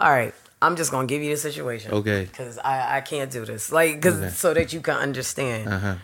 all 0.00 0.10
right 0.10 0.34
i'm 0.62 0.74
just 0.76 0.90
gonna 0.90 1.06
give 1.06 1.22
you 1.22 1.30
the 1.30 1.36
situation 1.50 1.92
Okay. 1.92 2.24
because 2.24 2.58
i 2.72 2.96
i 2.98 3.00
can't 3.00 3.30
do 3.30 3.44
this 3.44 3.70
like 3.70 3.94
because 3.96 4.18
Okay. 4.18 4.30
so 4.30 4.54
that 4.54 4.72
you 4.72 4.80
can 4.80 4.96
understand 4.96 5.68
Uh 5.68 5.78
huh. 5.86 5.96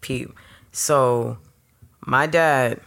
peep. 0.00 0.28
So 0.72 1.38
my 2.04 2.26
dad 2.26 2.80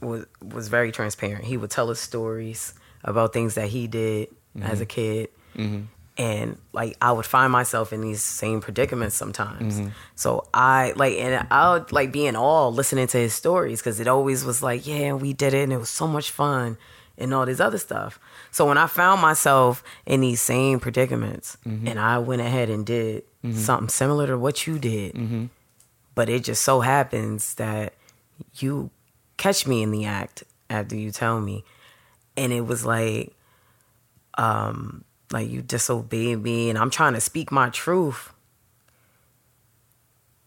was 0.00 0.26
was 0.54 0.68
very 0.68 0.92
transparent. 0.92 1.44
He 1.44 1.56
would 1.56 1.70
tell 1.70 1.88
us 1.90 2.00
stories 2.00 2.74
about 3.04 3.32
things 3.32 3.54
that 3.54 3.68
he 3.68 3.86
did 3.86 4.28
as 4.60 4.80
a 4.80 4.86
kid. 4.86 5.28
And 6.18 6.58
like 6.72 6.96
I 7.00 7.10
would 7.10 7.24
find 7.24 7.50
myself 7.50 7.92
in 7.92 8.02
these 8.02 8.22
same 8.22 8.60
predicaments 8.60 9.16
sometimes. 9.16 9.80
Mm-hmm. 9.80 9.88
So 10.14 10.46
I 10.52 10.92
like 10.94 11.16
and 11.18 11.46
I 11.50 11.72
would 11.72 11.90
like 11.90 12.12
be 12.12 12.26
in 12.26 12.36
awe 12.36 12.68
listening 12.68 13.06
to 13.08 13.18
his 13.18 13.32
stories 13.32 13.80
because 13.80 13.98
it 13.98 14.06
always 14.06 14.44
was 14.44 14.62
like, 14.62 14.86
yeah, 14.86 15.14
we 15.14 15.32
did 15.32 15.54
it 15.54 15.62
and 15.62 15.72
it 15.72 15.78
was 15.78 15.88
so 15.88 16.06
much 16.06 16.30
fun 16.30 16.76
and 17.16 17.32
all 17.32 17.46
this 17.46 17.60
other 17.60 17.78
stuff. 17.78 18.20
So 18.50 18.66
when 18.66 18.76
I 18.76 18.86
found 18.88 19.22
myself 19.22 19.82
in 20.04 20.20
these 20.20 20.42
same 20.42 20.80
predicaments 20.80 21.56
mm-hmm. 21.66 21.88
and 21.88 21.98
I 21.98 22.18
went 22.18 22.42
ahead 22.42 22.68
and 22.68 22.84
did 22.84 23.24
mm-hmm. 23.42 23.56
something 23.56 23.88
similar 23.88 24.26
to 24.26 24.38
what 24.38 24.66
you 24.66 24.78
did, 24.78 25.48
but 26.14 26.28
it 26.28 26.44
just 26.44 26.62
so 26.62 26.80
happens 26.80 27.54
that 27.54 27.94
you 28.56 28.90
catch 29.38 29.66
me 29.66 29.82
in 29.82 29.90
the 29.90 30.04
act 30.04 30.44
after 30.68 30.96
you 30.96 31.10
tell 31.10 31.40
me. 31.40 31.64
And 32.36 32.52
it 32.52 32.66
was 32.66 32.84
like 32.84 33.34
um 34.38 35.04
like 35.32 35.48
you 35.48 35.62
disobeyed 35.62 36.42
me 36.42 36.68
and 36.70 36.78
i'm 36.78 36.90
trying 36.90 37.14
to 37.14 37.20
speak 37.20 37.50
my 37.50 37.68
truth 37.70 38.32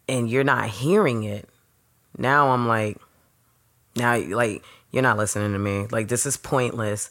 and 0.07 0.29
you're 0.29 0.43
not 0.43 0.67
hearing 0.69 1.23
it 1.23 1.49
now 2.17 2.49
i'm 2.49 2.67
like 2.67 2.97
now 3.95 4.17
like 4.17 4.63
you're 4.95 5.03
not 5.03 5.17
listening 5.17 5.51
to 5.51 5.59
me. 5.59 5.87
Like 5.91 6.07
this 6.07 6.25
is 6.25 6.37
pointless. 6.37 7.09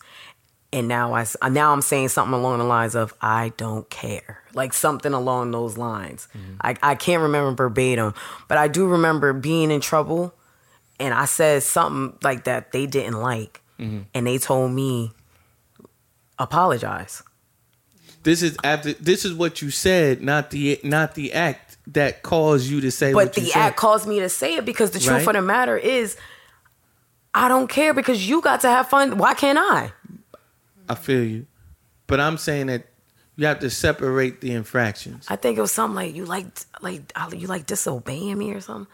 And 0.72 0.88
now 0.88 1.12
I 1.14 1.26
now 1.50 1.72
I'm 1.72 1.82
saying 1.82 2.08
something 2.08 2.32
along 2.32 2.58
the 2.58 2.64
lines 2.64 2.96
of 2.96 3.14
I 3.20 3.52
don't 3.58 3.88
care, 3.90 4.42
like 4.54 4.72
something 4.72 5.12
along 5.12 5.50
those 5.50 5.76
lines. 5.76 6.26
Mm-hmm. 6.34 6.54
I 6.62 6.76
I 6.82 6.94
can't 6.94 7.22
remember 7.22 7.52
verbatim, 7.52 8.14
but 8.48 8.58
I 8.58 8.68
do 8.68 8.86
remember 8.86 9.34
being 9.34 9.70
in 9.70 9.82
trouble, 9.82 10.34
and 10.98 11.12
I 11.14 11.26
said 11.26 11.62
something 11.62 12.18
like 12.22 12.44
that 12.44 12.72
they 12.72 12.86
didn't 12.86 13.20
like, 13.20 13.60
mm-hmm. 13.78 14.00
and 14.14 14.26
they 14.26 14.38
told 14.38 14.72
me 14.72 15.12
apologize. 16.38 17.22
This 18.24 18.42
is 18.42 18.56
after. 18.64 18.94
This 18.94 19.24
is 19.24 19.32
what 19.34 19.62
you 19.62 19.70
said, 19.70 20.22
not 20.22 20.50
the 20.50 20.80
not 20.82 21.14
the 21.14 21.32
act 21.34 21.76
that 21.88 22.22
caused 22.22 22.68
you 22.68 22.80
to 22.80 22.90
say. 22.90 23.12
But 23.12 23.26
what 23.28 23.36
you 23.36 23.44
the 23.44 23.52
act 23.52 23.76
caused 23.76 24.08
me 24.08 24.20
to 24.20 24.28
say 24.28 24.56
it 24.56 24.64
because 24.64 24.90
the 24.90 24.98
truth 24.98 25.26
Right. 25.26 25.36
of 25.36 25.42
the 25.42 25.46
matter 25.46 25.76
is, 25.76 26.16
I 27.34 27.48
don't 27.48 27.68
care 27.68 27.92
because 27.94 28.28
you 28.28 28.40
got 28.40 28.62
to 28.62 28.68
have 28.68 28.88
fun. 28.88 29.18
Why 29.18 29.34
can't 29.34 29.58
I? 29.60 29.92
I 30.88 30.94
feel 30.94 31.22
you, 31.22 31.46
but 32.06 32.18
I'm 32.20 32.38
saying 32.38 32.66
that 32.68 32.86
you 33.36 33.46
have 33.46 33.58
to 33.60 33.70
separate 33.70 34.40
the 34.40 34.52
infractions. 34.52 35.26
I 35.28 35.36
think 35.36 35.58
it 35.58 35.60
was 35.60 35.72
something 35.72 35.94
like 35.96 36.14
you 36.14 36.24
like 36.24 36.46
like 36.80 37.02
you 37.32 37.46
like 37.46 37.66
disobeying 37.66 38.38
me 38.38 38.52
or 38.52 38.60
something. 38.60 38.90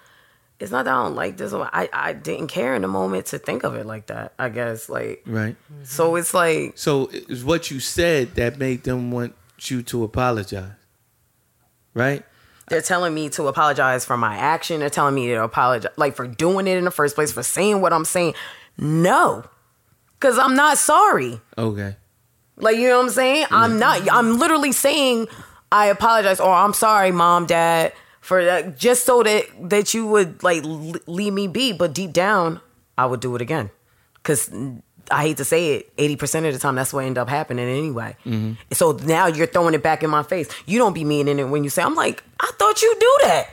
It's 0.61 0.70
not 0.70 0.84
that 0.84 0.92
I 0.94 1.02
don't 1.04 1.14
like 1.16 1.38
this. 1.38 1.52
I 1.54 1.88
I 1.92 2.12
didn't 2.12 2.48
care 2.48 2.74
in 2.74 2.82
the 2.82 2.88
moment 2.88 3.26
to 3.26 3.38
think 3.38 3.64
of 3.64 3.74
it 3.74 3.86
like 3.86 4.06
that. 4.06 4.34
I 4.38 4.50
guess 4.50 4.88
like 4.88 5.22
Right. 5.26 5.56
so 5.84 6.16
it's 6.16 6.34
like 6.34 6.72
So 6.76 7.08
it's 7.12 7.42
what 7.42 7.70
you 7.70 7.80
said 7.80 8.34
that 8.34 8.58
made 8.58 8.84
them 8.84 9.11
want 9.11 9.34
you 9.61 9.82
to 9.84 10.04
apologize. 10.04 10.72
Right? 11.94 12.24
they're 12.68 12.80
telling 12.80 13.12
me 13.12 13.28
to 13.28 13.48
apologize 13.48 14.04
for 14.04 14.16
my 14.16 14.36
action. 14.36 14.78
They're 14.78 14.88
telling 14.90 15.14
me 15.16 15.26
to 15.28 15.42
apologize 15.42 15.90
like 15.96 16.14
for 16.14 16.28
doing 16.28 16.68
it 16.68 16.76
in 16.76 16.84
the 16.84 16.92
first 16.92 17.16
place 17.16 17.32
for 17.32 17.42
saying 17.42 17.80
what 17.80 17.92
I'm 17.92 18.04
saying. 18.04 18.34
No, 18.78 19.44
because 20.12 20.38
I'm 20.38 20.54
not 20.54 20.78
sorry. 20.78 21.40
Okay. 21.58 21.96
Like 22.56 22.76
you 22.76 22.88
know 22.88 22.98
what 22.98 23.06
I'm 23.06 23.11
saying? 23.11 23.46
I'm 23.50 23.78
not. 23.80 24.08
I'm 24.12 24.38
literally 24.38 24.70
saying 24.70 25.26
I 25.72 25.86
apologize 25.86 26.38
or 26.38 26.52
I'm 26.54 26.72
sorry, 26.72 27.11
mom, 27.11 27.46
dad, 27.46 27.92
for 28.20 28.44
that. 28.44 28.78
Just 28.78 29.04
so 29.04 29.22
that 29.22 29.46
that 29.70 29.94
you 29.94 30.06
would 30.06 30.42
like 30.42 30.62
l- 30.64 30.94
leave 31.06 31.32
me 31.32 31.48
be. 31.48 31.72
But 31.72 31.94
deep 31.94 32.12
down, 32.12 32.60
I 32.96 33.06
would 33.06 33.20
do 33.20 33.34
it 33.34 33.42
again. 33.42 33.70
Cause 34.22 34.50
I 35.10 35.22
hate 35.22 35.38
to 35.38 35.44
say 35.44 35.74
it, 35.76 35.92
eighty 35.98 36.16
percent 36.16 36.46
of 36.46 36.52
the 36.52 36.58
time 36.58 36.74
that's 36.76 36.92
what 36.92 37.04
end 37.04 37.18
up 37.18 37.28
happening 37.28 37.68
anyway. 37.68 38.16
Mm-hmm. 38.24 38.52
So 38.72 38.92
now 38.92 39.26
you're 39.26 39.46
throwing 39.46 39.74
it 39.74 39.82
back 39.82 40.02
in 40.02 40.10
my 40.10 40.22
face. 40.22 40.48
You 40.66 40.78
don't 40.78 40.92
be 40.92 41.04
meaning 41.04 41.38
it 41.38 41.44
when 41.44 41.64
you 41.64 41.70
say. 41.70 41.82
I'm 41.82 41.94
like, 41.94 42.22
I 42.38 42.50
thought 42.58 42.82
you 42.82 42.94
do 42.98 43.18
that. 43.24 43.48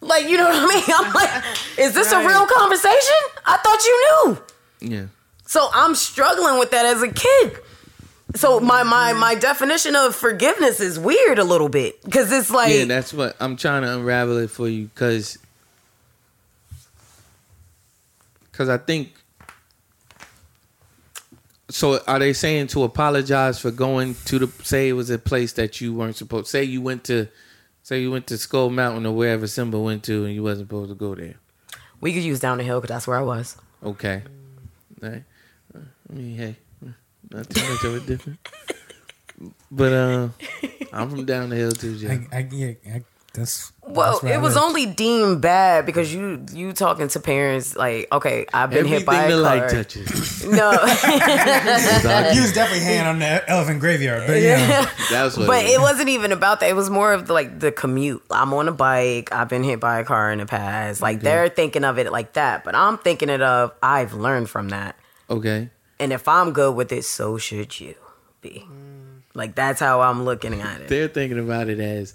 Like 0.00 0.28
you 0.28 0.36
know 0.36 0.44
what 0.44 0.56
I 0.56 0.74
mean? 0.74 0.84
I'm 0.94 1.12
like, 1.12 1.44
is 1.78 1.94
this 1.94 2.12
a 2.12 2.18
real 2.26 2.46
conversation? 2.46 3.16
I 3.46 3.56
thought 3.58 3.84
you 3.84 4.06
knew. 4.26 4.94
Yeah. 4.96 5.06
So 5.46 5.68
I'm 5.72 5.94
struggling 5.94 6.58
with 6.58 6.70
that 6.70 6.86
as 6.86 7.02
a 7.02 7.08
kid. 7.08 7.58
So 8.34 8.60
my 8.60 8.82
my 8.82 9.12
my 9.12 9.34
definition 9.34 9.94
of 9.94 10.14
forgiveness 10.14 10.80
is 10.80 10.98
weird 10.98 11.38
a 11.38 11.44
little 11.44 11.68
bit 11.68 12.02
because 12.02 12.32
it's 12.32 12.50
like 12.50 12.72
yeah, 12.72 12.84
that's 12.86 13.12
what 13.12 13.36
I'm 13.40 13.56
trying 13.56 13.82
to 13.82 13.94
unravel 13.94 14.38
it 14.38 14.50
for 14.50 14.68
you 14.68 14.86
because 14.86 15.38
because 18.50 18.68
I 18.68 18.78
think 18.78 19.12
so 21.68 22.00
are 22.06 22.18
they 22.18 22.32
saying 22.32 22.68
to 22.68 22.84
apologize 22.84 23.58
for 23.58 23.70
going 23.70 24.14
to 24.26 24.38
the 24.38 24.46
say 24.64 24.88
it 24.88 24.92
was 24.92 25.10
a 25.10 25.18
place 25.18 25.54
that 25.54 25.80
you 25.80 25.94
weren't 25.94 26.16
supposed 26.16 26.48
say 26.48 26.62
you 26.62 26.82
went 26.82 27.04
to 27.04 27.28
say 27.82 28.00
you 28.00 28.10
went 28.10 28.26
to 28.28 28.38
Skull 28.38 28.70
Mountain 28.70 29.06
or 29.06 29.14
wherever 29.14 29.46
Simba 29.46 29.78
went 29.78 30.04
to 30.04 30.24
and 30.24 30.34
you 30.34 30.42
wasn't 30.42 30.68
supposed 30.68 30.90
to 30.90 30.94
go 30.94 31.14
there 31.14 31.34
we 32.00 32.12
could 32.12 32.22
use 32.22 32.40
down 32.40 32.58
the 32.58 32.64
hill 32.64 32.80
because 32.80 32.94
that's 32.94 33.06
where 33.06 33.18
I 33.18 33.22
was. 33.22 33.56
okay 33.82 34.22
right. 35.00 35.24
Uh, 35.74 35.80
I 36.10 36.12
mean 36.12 36.36
hey 36.36 36.56
not 37.32 37.48
too 37.50 37.68
much 37.68 37.84
of 37.84 37.94
a 37.94 38.00
difference 38.00 38.38
but 39.70 39.92
uh 39.92 40.28
I'm 40.92 41.10
from 41.10 41.24
down 41.24 41.48
the 41.50 41.56
hill 41.56 41.72
too 41.72 41.96
Jeff. 41.98 42.10
I, 42.32 42.36
I, 42.36 42.48
yeah, 42.52 42.72
I, 42.94 43.02
that's 43.34 43.72
Well, 43.80 44.10
that's 44.12 44.22
where 44.22 44.32
I 44.34 44.36
it 44.36 44.40
was 44.42 44.56
live. 44.56 44.64
only 44.64 44.84
deemed 44.86 45.40
bad 45.40 45.86
because 45.86 46.12
you 46.14 46.44
you 46.52 46.74
talking 46.74 47.08
to 47.08 47.18
parents 47.20 47.74
like, 47.74 48.06
okay, 48.12 48.44
I've 48.52 48.68
been 48.68 48.80
Everything 48.80 48.98
hit 48.98 49.06
by 49.06 49.26
the 49.28 49.36
a 49.36 49.40
light 49.40 49.58
car. 49.60 49.70
touches 49.70 50.44
No, 50.46 50.70
You 50.72 52.42
was 52.42 52.52
definitely 52.52 52.84
hand 52.84 53.08
on 53.08 53.18
the 53.20 53.48
elephant 53.50 53.80
graveyard, 53.80 54.24
but 54.26 54.40
yeah, 54.40 54.86
that's 55.10 55.36
what 55.38 55.46
but 55.46 55.64
it 55.64 55.70
it 55.70 55.72
is. 55.72 55.78
wasn't 55.80 56.10
even 56.10 56.30
about 56.32 56.60
that. 56.60 56.68
It 56.68 56.76
was 56.76 56.90
more 56.90 57.14
of 57.14 57.26
the, 57.26 57.32
like 57.32 57.58
the 57.58 57.72
commute. 57.72 58.22
I'm 58.30 58.52
on 58.52 58.68
a 58.68 58.72
bike. 58.72 59.32
I've 59.32 59.48
been 59.48 59.64
hit 59.64 59.80
by 59.80 60.00
a 60.00 60.04
car 60.04 60.30
in 60.30 60.38
the 60.38 60.46
past. 60.46 61.00
Like 61.00 61.22
they're 61.22 61.48
thinking 61.48 61.84
of 61.84 61.98
it 61.98 62.12
like 62.12 62.34
that, 62.34 62.64
but 62.64 62.74
I'm 62.74 62.98
thinking 62.98 63.30
it 63.30 63.40
of 63.40 63.72
I've 63.82 64.12
learned 64.12 64.50
from 64.50 64.68
that. 64.68 64.94
okay 65.30 65.70
And 66.02 66.12
if 66.12 66.26
I'm 66.26 66.52
good 66.52 66.74
with 66.74 66.90
it, 66.92 67.04
so 67.04 67.38
should 67.38 67.78
you 67.80 67.94
be. 68.40 68.66
Like 69.34 69.54
that's 69.54 69.80
how 69.80 70.00
I'm 70.00 70.24
looking 70.24 70.60
at 70.60 70.80
it. 70.82 70.88
they're 70.88 71.08
thinking 71.08 71.38
about 71.38 71.68
it 71.68 71.80
as 71.80 72.14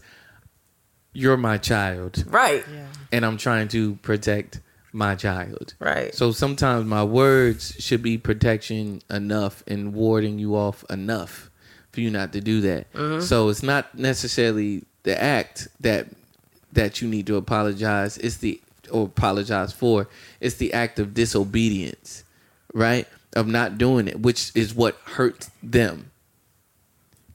you're 1.14 1.38
my 1.38 1.58
child 1.58 2.24
Right. 2.28 2.64
Yeah. 2.72 2.86
and 3.12 3.26
I'm 3.26 3.38
trying 3.38 3.70
to 3.70 3.96
protect 3.96 4.60
my 4.94 5.16
child. 5.16 5.74
Right. 5.80 6.14
So 6.14 6.32
sometimes 6.32 6.86
my 6.86 7.04
words 7.04 7.76
should 7.80 8.04
be 8.04 8.18
protection 8.18 9.02
enough 9.10 9.64
and 9.68 9.94
warding 9.94 10.38
you 10.38 10.56
off 10.56 10.84
enough 10.90 11.50
for 11.92 12.02
you 12.02 12.12
not 12.12 12.34
to 12.34 12.42
do 12.42 12.62
that. 12.62 12.92
Mm-hmm. 12.94 13.22
So 13.22 13.50
it's 13.50 13.64
not 13.64 13.98
necessarily 13.98 14.84
the 15.04 15.20
act 15.22 15.68
that 15.80 16.08
that 16.74 17.02
you 17.02 17.08
need 17.08 17.26
to 17.28 17.36
apologize. 17.38 18.18
It's 18.20 18.38
the 18.38 18.60
or 18.92 19.06
apologize 19.06 19.74
for. 19.74 20.08
It's 20.40 20.56
the 20.56 20.74
act 20.74 21.00
of 21.00 21.14
disobedience, 21.16 22.24
right? 22.74 23.08
Of 23.38 23.48
not 23.48 23.78
doing 23.78 24.08
it, 24.08 24.20
which 24.20 24.52
is 24.56 24.74
what 24.74 24.98
hurts 25.06 25.52
them. 25.62 26.10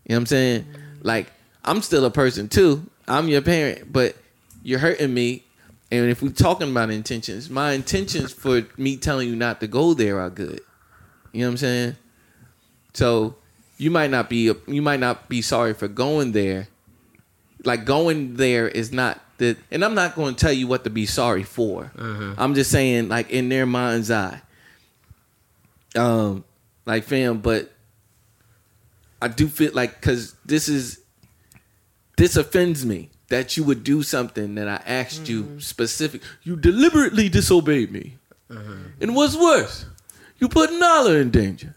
You 0.05 0.11
know 0.11 0.16
what 0.16 0.16
I'm 0.16 0.26
saying? 0.26 0.62
Mm-hmm. 0.64 0.98
Like, 1.03 1.32
I'm 1.64 1.80
still 1.80 2.05
a 2.05 2.11
person 2.11 2.48
too. 2.48 2.90
I'm 3.07 3.28
your 3.28 3.40
parent, 3.40 3.92
but 3.92 4.16
you're 4.64 4.80
hurting 4.80 5.14
me. 5.14 5.44
And 5.92 6.11
if 6.11 6.20
we're 6.22 6.30
talking 6.30 6.70
about 6.70 6.90
intentions, 6.90 7.48
my 7.48 7.72
intentions 7.72 8.32
for 8.32 8.66
me 8.76 8.96
telling 8.96 9.28
you 9.28 9.36
not 9.36 9.61
to 9.61 9.68
go 9.68 9.94
there 9.94 10.18
are 10.18 10.30
good. 10.30 10.61
You 11.32 11.42
know 11.42 11.46
what 11.46 11.50
I'm 11.53 11.57
saying? 11.59 11.96
So 12.94 13.36
you 13.76 13.90
might 13.90 14.11
not 14.11 14.28
be 14.28 14.53
you 14.66 14.82
might 14.82 15.00
not 15.00 15.28
be 15.28 15.42
sorry 15.42 15.74
for 15.74 15.88
going 15.88 16.32
there. 16.32 16.68
Like 17.64 17.84
going 17.84 18.36
there 18.36 18.68
is 18.68 18.92
not 18.92 19.20
the 19.38 19.57
and 19.70 19.84
I'm 19.84 19.94
not 19.94 20.14
going 20.14 20.34
to 20.34 20.40
tell 20.40 20.53
you 20.53 20.66
what 20.66 20.84
to 20.84 20.90
be 20.90 21.07
sorry 21.07 21.42
for. 21.42 21.92
Uh-huh. 21.96 22.34
I'm 22.38 22.55
just 22.55 22.70
saying 22.70 23.09
like 23.09 23.30
in 23.30 23.48
their 23.48 23.66
mind's 23.66 24.11
eye. 24.11 24.40
Um 25.97 26.45
like 26.86 27.05
fam, 27.05 27.38
but 27.38 27.72
I 29.20 29.28
do 29.28 29.49
feel 29.49 29.72
like 29.72 30.01
cuz 30.01 30.34
this 30.45 30.68
is 30.68 31.01
this 32.16 32.36
offends 32.36 32.84
me 32.84 33.11
that 33.28 33.57
you 33.57 33.64
would 33.64 33.82
do 33.82 34.03
something 34.03 34.57
that 34.57 34.68
I 34.68 34.82
asked 34.86 35.28
you 35.28 35.59
specific. 35.59 36.20
You 36.43 36.55
deliberately 36.55 37.30
disobeyed 37.30 37.90
me. 37.90 38.18
And 39.01 39.14
what's 39.16 39.34
worse, 39.34 39.86
you 40.38 40.49
put 40.49 40.70
Nala 40.70 41.14
in 41.14 41.30
danger, 41.30 41.74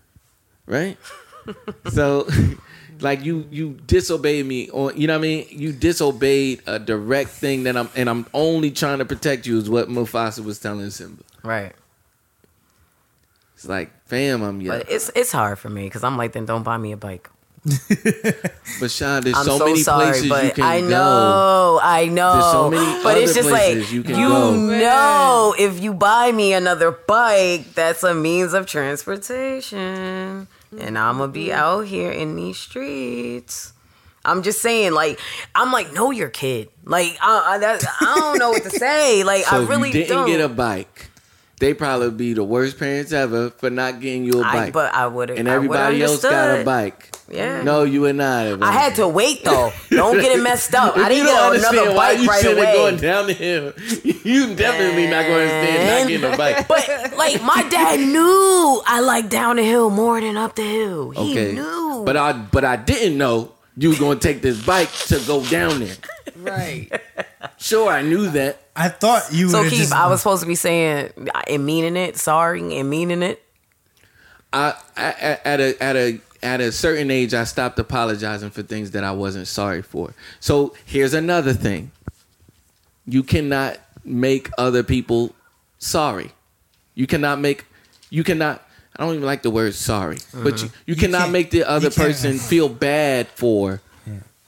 right? 0.66 0.97
so, 1.93 2.28
like 2.99 3.24
you 3.24 3.47
you 3.49 3.80
disobeyed 3.88 4.45
me 4.45 4.70
on 4.72 4.97
you 4.99 5.07
know 5.07 5.13
what 5.13 5.20
I 5.20 5.30
mean. 5.30 5.47
You 5.49 5.72
disobeyed 5.72 6.61
a 6.68 6.78
direct 6.80 7.30
thing 7.30 7.63
that 7.63 7.78
I'm 7.78 7.89
and 7.95 8.09
I'm 8.09 8.26
only 8.34 8.72
trying 8.72 8.99
to 8.99 9.05
protect 9.05 9.47
you 9.47 9.57
is 9.57 9.70
what 9.70 9.88
Mufasa 9.88 10.43
was 10.43 10.59
telling 10.59 10.89
Simba. 10.89 11.24
Right. 11.43 11.74
It's 13.55 13.67
like, 13.67 13.91
fam, 14.05 14.43
I'm 14.43 14.61
yeah. 14.61 14.77
But 14.77 14.91
it's 14.91 15.09
it's 15.15 15.31
hard 15.31 15.57
for 15.59 15.69
me 15.69 15.85
because 15.85 16.03
I'm 16.03 16.17
like, 16.17 16.33
then 16.33 16.45
don't 16.45 16.63
buy 16.63 16.77
me 16.77 16.91
a 16.91 16.97
bike. 16.97 17.29
But 18.79 18.91
Sean, 18.91 19.23
there's 19.23 19.37
I'm 19.37 19.45
so, 19.45 19.57
so, 19.57 19.65
many 19.65 19.81
sorry, 19.81 20.05
places 20.05 20.25
you 20.25 20.53
can 20.53 20.63
I 20.63 20.81
go. 20.81 20.87
know, 20.89 21.79
I 21.81 22.07
know. 22.07 22.33
There's 22.33 22.51
so 22.51 22.69
many 22.69 23.03
but 23.03 23.17
it's 23.17 23.33
just 23.33 23.49
like 23.49 23.75
you 23.91 24.01
you 24.01 24.03
go. 24.03 24.55
know, 24.55 25.55
if 25.57 25.81
you 25.81 25.93
buy 25.93 26.31
me 26.31 26.53
another 26.53 26.91
bike, 26.91 27.73
that's 27.73 28.03
a 28.03 28.13
means 28.13 28.53
of 28.53 28.65
transportation, 28.67 30.47
and 30.77 30.97
I'm 30.97 31.17
gonna 31.19 31.31
be 31.31 31.45
mm-hmm. 31.47 31.59
out 31.59 31.87
here 31.87 32.11
in 32.11 32.35
these 32.35 32.57
streets. 32.57 33.71
I'm 34.25 34.41
just 34.43 34.61
saying, 34.61 34.91
like, 34.91 35.19
I'm 35.53 35.71
like, 35.71 35.93
know 35.93 36.09
your 36.11 36.29
kid. 36.29 36.69
Like, 36.83 37.15
I, 37.21 37.53
I, 37.55 37.57
that, 37.59 37.83
I 38.01 38.15
don't 38.15 38.39
know 38.39 38.49
what 38.49 38.63
to 38.63 38.69
say. 38.85 39.23
Like, 39.23 39.43
So 39.45 39.63
I 39.63 39.65
really 39.67 39.89
you 39.89 39.93
didn't 39.93 40.09
don't. 40.09 40.27
get 40.27 40.41
a 40.41 40.49
bike, 40.49 41.09
they 41.59 41.73
probably 41.73 42.11
be 42.11 42.33
the 42.33 42.43
worst 42.43 42.77
parents 42.77 43.11
ever 43.13 43.49
for 43.49 43.69
not 43.69 44.01
getting 44.01 44.25
you 44.25 44.39
a 44.41 44.43
bike. 44.43 44.73
but 44.73 44.93
I 44.93 45.07
would've- 45.07 45.37
And 45.37 45.47
everybody 45.47 46.01
else 46.03 46.21
got 46.21 46.59
a 46.59 46.63
bike. 46.63 47.11
Yeah. 47.31 47.63
No, 47.63 47.83
you 47.83 48.01
would 48.01 48.17
not. 48.17 48.45
Have 48.45 48.61
I 48.61 48.71
had 48.71 48.95
to 48.95 49.07
wait 49.07 49.43
though. 49.43 49.71
Don't 49.89 50.19
get 50.21 50.37
it 50.37 50.43
messed 50.43 50.75
up. 50.75 50.95
I 50.97 51.09
didn't 51.09 51.25
don't 51.25 51.35
get 51.35 51.43
understand 51.45 51.77
another 51.77 51.97
why 51.97 52.13
bike 52.13 52.21
you 52.21 52.27
right 52.27 52.41
sitting 52.41 52.57
away. 52.63 52.73
going 52.73 52.97
down 52.97 53.25
the 53.27 53.33
hill, 53.33 53.73
you 54.03 54.53
definitely 54.55 55.07
not 55.07 55.25
going 55.25 55.47
to 55.47 55.49
stand 55.49 56.01
not 56.01 56.07
getting 56.07 56.33
a 56.33 56.37
bike. 56.37 56.67
But 56.67 57.17
like 57.17 57.41
my 57.41 57.63
dad 57.69 57.99
knew 57.99 58.81
I 58.85 58.99
like 58.99 59.29
down 59.29 59.55
the 59.55 59.63
hill 59.63 59.89
more 59.89 60.21
than 60.21 60.37
up 60.37 60.55
the 60.55 60.61
hill. 60.63 61.11
He 61.11 61.31
okay, 61.31 61.53
knew. 61.53 62.03
but 62.05 62.15
I 62.15 62.33
but 62.33 62.63
I 62.63 62.75
didn't 62.75 63.17
know 63.17 63.53
you 63.77 63.89
were 63.89 63.95
going 63.97 64.19
to 64.19 64.27
take 64.27 64.41
this 64.43 64.63
bike 64.63 64.91
to 65.07 65.19
go 65.25 65.43
down 65.45 65.79
there. 65.79 65.95
Right. 66.37 66.91
Sure, 67.57 67.89
I 67.89 68.01
knew 68.01 68.29
that. 68.31 68.59
I 68.75 68.89
thought 68.89 69.31
you 69.31 69.49
so 69.49 69.61
would 69.61 69.69
keep. 69.69 69.79
just. 69.79 69.93
I 69.93 70.07
was 70.07 70.21
supposed 70.21 70.41
to 70.41 70.47
be 70.47 70.55
saying 70.55 71.11
and 71.47 71.65
meaning 71.65 71.95
it, 71.95 72.17
sorry 72.17 72.77
and 72.77 72.89
meaning 72.89 73.23
it. 73.23 73.41
I, 74.51 74.75
I 74.95 75.39
at 75.43 75.59
a 75.59 75.83
at 75.83 75.95
a 75.95 76.19
at 76.43 76.61
a 76.61 76.71
certain 76.71 77.09
age, 77.09 77.33
I 77.33 77.43
stopped 77.43 77.79
apologizing 77.79 78.51
for 78.51 78.61
things 78.61 78.91
that 78.91 79.03
I 79.03 79.11
wasn't 79.11 79.47
sorry 79.47 79.81
for. 79.81 80.13
So 80.39 80.75
here's 80.85 81.13
another 81.13 81.53
thing: 81.53 81.91
you 83.05 83.23
cannot 83.23 83.79
make 84.03 84.49
other 84.57 84.83
people 84.83 85.35
sorry. 85.79 86.31
You 86.93 87.07
cannot 87.07 87.39
make. 87.39 87.65
You 88.09 88.23
cannot. 88.23 88.61
I 88.95 89.03
don't 89.03 89.15
even 89.15 89.25
like 89.25 89.41
the 89.41 89.49
word 89.49 89.73
sorry, 89.73 90.19
but 90.33 90.53
uh-huh. 90.53 90.67
you, 90.85 90.93
you, 90.93 90.95
cannot 90.95 91.21
can't- 91.21 91.31
make 91.31 91.51
the 91.51 91.63
other 91.63 91.89
person 91.89 92.37
feel 92.37 92.69
bad 92.69 93.27
for. 93.27 93.81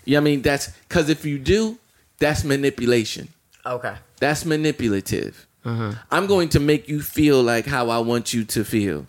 You 0.08 0.14
know 0.14 0.22
what 0.22 0.30
I 0.30 0.32
mean? 0.32 0.42
That's 0.42 0.70
because 0.88 1.10
if 1.10 1.26
you 1.26 1.38
do, 1.38 1.78
that's 2.20 2.44
manipulation. 2.44 3.30
Okay. 3.66 3.96
That's 4.20 4.46
manipulative. 4.46 5.48
Uh-huh. 5.66 5.94
I'm 6.10 6.28
going 6.28 6.50
to 6.50 6.60
make 6.60 6.88
you 6.88 7.02
feel 7.02 7.44
like 7.44 7.66
how 7.66 7.90
I 7.90 8.00
want 8.00 8.34
you 8.34 8.46
to 8.46 8.64
feel. 8.64 9.06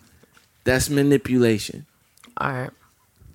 That's 0.65 0.89
manipulation. 0.89 1.85
All 2.37 2.51
right. 2.51 2.69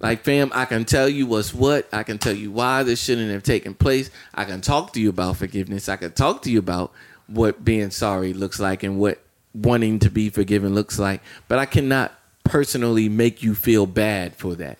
Like, 0.01 0.23
fam, 0.23 0.51
I 0.55 0.67
can 0.67 0.85
tell 0.85 1.09
you 1.09 1.27
what's 1.27 1.55
what. 1.55 1.89
I 1.93 2.03
can 2.03 2.19
tell 2.19 2.35
you 2.35 2.51
why 2.51 2.83
this 2.83 3.03
shouldn't 3.03 3.31
have 3.31 3.43
taken 3.43 3.75
place. 3.75 4.11
I 4.35 4.45
can 4.45 4.61
talk 4.61 4.93
to 4.93 5.01
you 5.01 5.09
about 5.09 5.39
forgiveness. 5.39 5.89
I 5.89 5.97
can 5.97 6.13
talk 6.13 6.43
to 6.43 6.51
you 6.51 6.59
about 6.59 6.93
what 7.27 7.65
being 7.65 7.91
sorry 7.91 8.35
looks 8.35 8.61
like 8.61 8.83
and 8.83 8.99
what 8.99 9.21
wanting 9.55 10.01
to 10.01 10.11
be 10.11 10.29
forgiven 10.29 10.75
looks 10.75 10.99
like. 10.99 11.23
But 11.49 11.59
I 11.59 11.65
cannot 11.65 12.13
personally 12.45 13.09
make 13.09 13.43
you 13.43 13.55
feel 13.55 13.87
bad 13.87 14.37
for 14.37 14.55
that. 14.57 14.79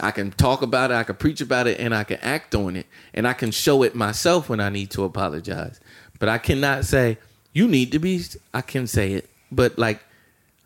I 0.00 0.10
can 0.10 0.32
talk 0.32 0.62
about 0.62 0.90
it, 0.90 0.94
I 0.94 1.04
can 1.04 1.16
preach 1.16 1.40
about 1.40 1.66
it, 1.66 1.78
and 1.78 1.94
I 1.94 2.04
can 2.04 2.18
act 2.20 2.54
on 2.54 2.76
it. 2.76 2.86
And 3.12 3.28
I 3.28 3.32
can 3.32 3.50
show 3.50 3.82
it 3.82 3.94
myself 3.94 4.48
when 4.48 4.60
I 4.60 4.68
need 4.68 4.90
to 4.92 5.04
apologize. 5.04 5.80
But 6.18 6.28
I 6.28 6.38
cannot 6.38 6.84
say, 6.84 7.18
you 7.52 7.68
need 7.68 7.92
to 7.92 7.98
be, 7.98 8.22
I 8.52 8.60
can 8.60 8.86
say 8.86 9.12
it. 9.12 9.30
But 9.52 9.78
like, 9.78 10.00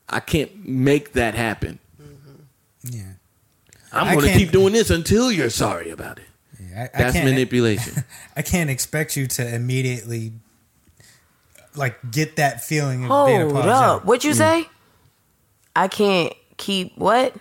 I 0.09 0.20
can't 0.20 0.66
make 0.66 1.12
that 1.12 1.35
happen. 1.35 1.79
Mm-hmm. 2.01 2.97
yeah. 2.97 3.12
I'm 3.93 4.18
going 4.18 4.33
to 4.33 4.39
keep 4.39 4.51
doing 4.51 4.72
this 4.72 4.91
until 4.91 5.31
you're 5.31 5.51
sorry 5.51 5.91
about 5.91 6.18
it. 6.18 6.26
yeah 6.61 6.81
I, 6.81 6.83
I 6.83 7.03
That's 7.03 7.12
can't, 7.14 7.24
manipulation. 7.26 8.05
I 8.37 8.43
can't 8.43 8.70
expect 8.70 9.16
you 9.16 9.26
to 9.26 9.55
immediately 9.55 10.33
like 11.74 11.99
get 12.11 12.37
that 12.37 12.64
feeling 12.64 13.11
of 13.11 13.26
being 13.26 13.41
Hold 13.41 13.53
apologetic. 13.53 13.83
up. 13.83 14.05
What'd 14.05 14.24
you 14.24 14.33
mm. 14.33 14.37
say? 14.37 14.68
I 15.76 15.89
can't 15.89 16.33
keep 16.57 16.97
what? 16.97 17.35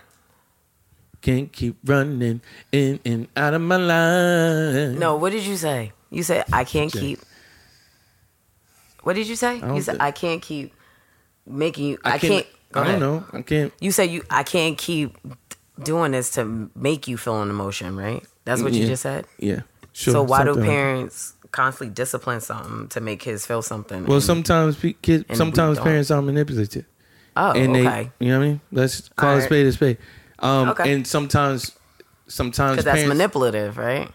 Can't 1.21 1.51
keep 1.51 1.75
running 1.83 2.41
in 2.71 2.99
and 3.05 3.27
out 3.35 3.53
of 3.53 3.61
my 3.61 3.77
line. 3.77 4.99
No. 4.99 5.15
What 5.17 5.31
did 5.31 5.43
you 5.43 5.57
say? 5.57 5.91
You 6.09 6.23
said 6.23 6.45
I 6.53 6.63
can't 6.63 6.91
keep. 6.91 7.19
What 9.03 9.15
did 9.15 9.27
you 9.27 9.35
say? 9.35 9.57
You 9.57 9.81
said 9.81 9.97
I 9.99 10.11
can't 10.11 10.41
keep 10.41 10.73
making 11.45 11.85
you. 11.85 11.97
I, 12.03 12.13
I 12.13 12.17
can't. 12.17 12.33
can't. 12.33 12.47
I 12.73 12.79
don't 12.79 12.87
ahead. 12.87 12.99
know. 12.99 13.25
I 13.33 13.41
can't. 13.41 13.73
You 13.79 13.91
said 13.91 14.09
you. 14.11 14.23
I 14.29 14.43
can't 14.43 14.77
keep 14.77 15.17
doing 15.81 16.11
this 16.11 16.31
to 16.31 16.69
make 16.75 17.07
you 17.07 17.17
feel 17.17 17.41
an 17.41 17.49
emotion, 17.49 17.95
right? 17.95 18.23
That's 18.45 18.61
what 18.61 18.73
you 18.73 18.85
just 18.87 19.03
said. 19.03 19.25
Yeah. 19.39 19.61
Sure. 19.93 20.13
so 20.13 20.23
why 20.23 20.43
do 20.43 20.53
parents 20.55 21.33
constantly 21.51 21.91
discipline 21.91 22.39
something 22.39 22.87
to 22.89 23.01
make 23.01 23.19
kids 23.19 23.45
feel 23.45 23.61
something? 23.63 24.05
Well, 24.05 24.15
and- 24.17 24.23
sometimes 24.23 24.77
kids, 25.01 25.25
sometimes 25.33 25.79
parents 25.79 26.11
are 26.11 26.21
manipulative. 26.21 26.85
oh, 27.35 27.51
and 27.53 27.75
okay, 27.75 28.11
they, 28.19 28.25
you 28.25 28.31
know 28.31 28.39
what 28.39 28.45
I 28.45 28.47
mean? 28.49 28.61
Let's 28.71 29.09
call 29.09 29.29
a 29.29 29.33
Alright. 29.33 29.45
spade 29.45 29.65
a 29.65 29.71
spade. 29.71 29.97
Um, 30.39 30.69
Okay. 30.69 30.93
And 30.93 31.07
sometimes, 31.07 31.71
sometimes 32.27 32.83
that's 32.83 32.95
parents, 32.95 33.07
manipulative, 33.07 33.77
right? 33.77 34.09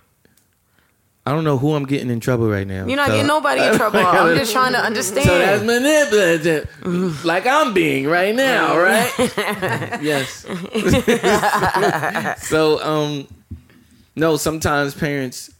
I 1.24 1.30
don't 1.30 1.44
know 1.44 1.56
who 1.56 1.74
I'm 1.74 1.84
getting 1.86 2.10
in 2.10 2.18
trouble 2.18 2.48
right 2.48 2.66
now. 2.66 2.84
You're 2.84 2.96
not 2.96 3.06
so- 3.06 3.12
getting 3.12 3.26
nobody 3.28 3.62
in 3.62 3.74
trouble. 3.78 4.00
I'm 4.00 4.36
just 4.36 4.52
trying 4.52 4.72
to 4.72 4.80
understand. 4.80 5.26
So 5.26 5.38
that's 5.38 5.62
manipulative, 5.62 7.24
like 7.24 7.46
I'm 7.46 7.72
being 7.72 8.06
right 8.08 8.34
now, 8.34 8.76
right? 8.76 9.12
yes. 10.02 10.44
so, 12.48 12.82
um, 12.82 13.28
no. 14.16 14.36
Sometimes 14.36 14.94
parents, 14.94 15.51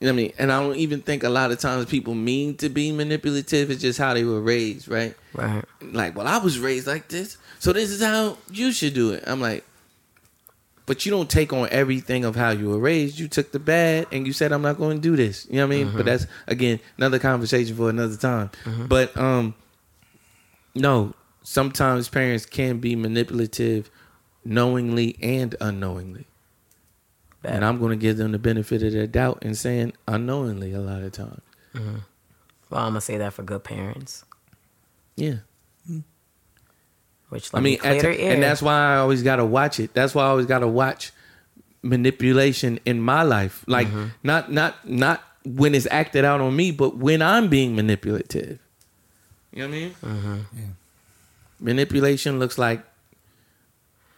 you 0.00 0.06
know 0.06 0.12
what 0.12 0.20
I 0.20 0.22
mean, 0.22 0.32
and 0.38 0.52
I 0.52 0.60
don't 0.60 0.76
even 0.76 1.00
think 1.00 1.24
a 1.24 1.28
lot 1.28 1.50
of 1.50 1.58
times 1.58 1.86
people 1.86 2.14
mean 2.14 2.56
to 2.58 2.68
be 2.68 2.92
manipulative. 2.92 3.70
It's 3.70 3.80
just 3.80 3.98
how 3.98 4.12
they 4.12 4.24
were 4.24 4.42
raised, 4.42 4.88
right? 4.88 5.14
right. 5.32 5.64
like, 5.80 6.14
well, 6.14 6.26
I 6.26 6.36
was 6.38 6.58
raised 6.58 6.86
like 6.86 7.08
this, 7.08 7.38
so 7.58 7.72
this 7.72 7.90
is 7.90 8.02
how 8.02 8.36
you 8.50 8.72
should 8.72 8.92
do 8.92 9.12
it. 9.12 9.24
I'm 9.26 9.40
like, 9.40 9.64
but 10.84 11.04
you 11.04 11.10
don't 11.10 11.28
take 11.28 11.52
on 11.52 11.68
everything 11.70 12.24
of 12.24 12.36
how 12.36 12.50
you 12.50 12.68
were 12.68 12.78
raised. 12.78 13.18
You 13.18 13.26
took 13.26 13.52
the 13.52 13.58
bad 13.58 14.06
and 14.12 14.26
you 14.26 14.32
said, 14.32 14.52
I'm 14.52 14.62
not 14.62 14.78
going 14.78 14.98
to 14.98 15.02
do 15.02 15.16
this. 15.16 15.46
You 15.50 15.56
know 15.56 15.66
what 15.66 15.74
I 15.74 15.76
mean? 15.78 15.86
But 15.96 16.06
that's 16.06 16.26
again 16.46 16.78
another 16.96 17.18
conversation 17.18 17.74
for 17.74 17.90
another 17.90 18.16
time. 18.16 18.50
But 18.86 19.16
um, 19.16 19.54
no, 20.74 21.14
sometimes 21.42 22.08
parents 22.08 22.46
can 22.46 22.78
be 22.78 22.94
manipulative, 22.94 23.90
knowingly 24.44 25.16
and 25.22 25.56
unknowingly. 25.60 26.26
And 27.46 27.64
I'm 27.64 27.78
going 27.78 27.90
to 27.90 27.96
give 27.96 28.16
them 28.16 28.32
the 28.32 28.38
benefit 28.38 28.82
of 28.82 28.92
their 28.92 29.06
doubt 29.06 29.38
and 29.42 29.56
saying 29.56 29.92
unknowingly 30.08 30.72
a 30.72 30.80
lot 30.80 31.02
of 31.02 31.12
times. 31.12 31.40
Well, 31.74 32.80
I'm 32.82 32.90
gonna 32.90 33.00
say 33.00 33.16
that 33.18 33.32
for 33.32 33.42
good 33.42 33.62
parents. 33.64 34.24
Yeah. 35.16 35.36
Which 37.28 37.50
I 37.52 37.58
mean, 37.58 37.72
me 37.74 37.76
clear 37.78 37.92
at- 37.96 38.02
their 38.02 38.32
and 38.34 38.42
that's 38.42 38.62
why 38.62 38.94
I 38.94 38.96
always 38.98 39.22
got 39.22 39.36
to 39.36 39.44
watch 39.44 39.80
it. 39.80 39.92
That's 39.94 40.14
why 40.14 40.24
I 40.24 40.28
always 40.28 40.46
got 40.46 40.60
to 40.60 40.68
watch 40.68 41.12
manipulation 41.82 42.78
in 42.84 43.00
my 43.00 43.22
life. 43.22 43.64
Like 43.66 43.88
Mm-hmm. 43.88 44.06
not 44.22 44.50
not 44.52 44.88
not 44.88 45.22
when 45.44 45.74
it's 45.74 45.86
acted 45.90 46.24
out 46.24 46.40
on 46.40 46.54
me, 46.54 46.70
but 46.70 46.96
when 46.96 47.22
I'm 47.22 47.48
being 47.48 47.74
manipulative. 47.76 48.58
You 49.52 49.62
know 49.62 49.68
what 49.68 49.74
I 49.76 49.78
mean? 49.78 49.94
Mm-hmm. 50.02 50.36
Manipulation 51.60 52.38
looks 52.38 52.58
like 52.58 52.84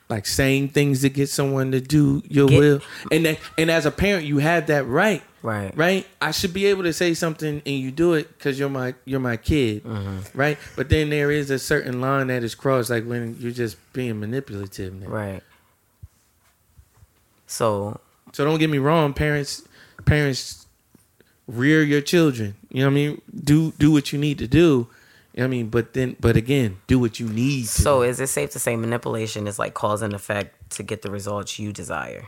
like 0.08 0.26
saying 0.26 0.70
things 0.70 1.02
to 1.02 1.10
get 1.10 1.28
someone 1.28 1.72
to 1.72 1.80
do 1.80 2.22
your 2.28 2.48
Get- 2.48 2.58
will, 2.58 2.80
and 3.12 3.26
that, 3.26 3.38
and 3.58 3.70
as 3.70 3.84
a 3.86 3.90
parent, 3.90 4.26
you 4.26 4.38
have 4.38 4.66
that 4.68 4.86
right. 4.86 5.22
Right. 5.40 5.76
Right. 5.76 6.06
I 6.20 6.32
should 6.32 6.52
be 6.52 6.66
able 6.66 6.82
to 6.82 6.92
say 6.92 7.14
something 7.14 7.62
and 7.64 7.76
you 7.76 7.92
do 7.92 8.14
it 8.14 8.26
because 8.36 8.58
you're 8.58 8.68
my 8.68 8.94
you're 9.04 9.20
my 9.20 9.36
kid. 9.36 9.84
Mm-hmm. 9.84 10.36
Right. 10.36 10.58
But 10.74 10.88
then 10.88 11.10
there 11.10 11.30
is 11.30 11.50
a 11.50 11.60
certain 11.60 12.00
line 12.00 12.26
that 12.26 12.42
is 12.42 12.56
crossed, 12.56 12.90
like 12.90 13.04
when 13.04 13.36
you're 13.38 13.52
just 13.52 13.76
being 13.92 14.18
manipulative. 14.18 14.94
Now. 14.94 15.06
right. 15.06 15.42
So 17.46 18.00
So 18.32 18.44
don't 18.44 18.58
get 18.58 18.70
me 18.70 18.78
wrong, 18.78 19.14
parents 19.14 19.62
parents 20.04 20.66
rear 21.46 21.82
your 21.82 22.00
children. 22.00 22.54
You 22.70 22.80
know 22.80 22.86
what 22.86 22.92
I 22.92 22.94
mean? 22.94 23.22
Do 23.44 23.72
do 23.78 23.90
what 23.92 24.12
you 24.12 24.18
need 24.18 24.38
to 24.38 24.48
do. 24.48 24.88
You 25.38 25.44
know 25.44 25.50
what 25.50 25.54
I 25.54 25.58
mean? 25.58 25.68
But 25.68 25.92
then 25.92 26.16
but 26.18 26.36
again, 26.36 26.78
do 26.88 26.98
what 26.98 27.20
you 27.20 27.28
need 27.28 27.66
to. 27.66 27.68
so 27.68 28.02
is 28.02 28.18
it 28.18 28.26
safe 28.26 28.50
to 28.50 28.58
say 28.58 28.74
manipulation 28.74 29.46
is 29.46 29.56
like 29.56 29.72
cause 29.72 30.02
and 30.02 30.12
effect 30.12 30.70
to 30.70 30.82
get 30.82 31.02
the 31.02 31.12
results 31.12 31.60
you 31.60 31.72
desire? 31.72 32.26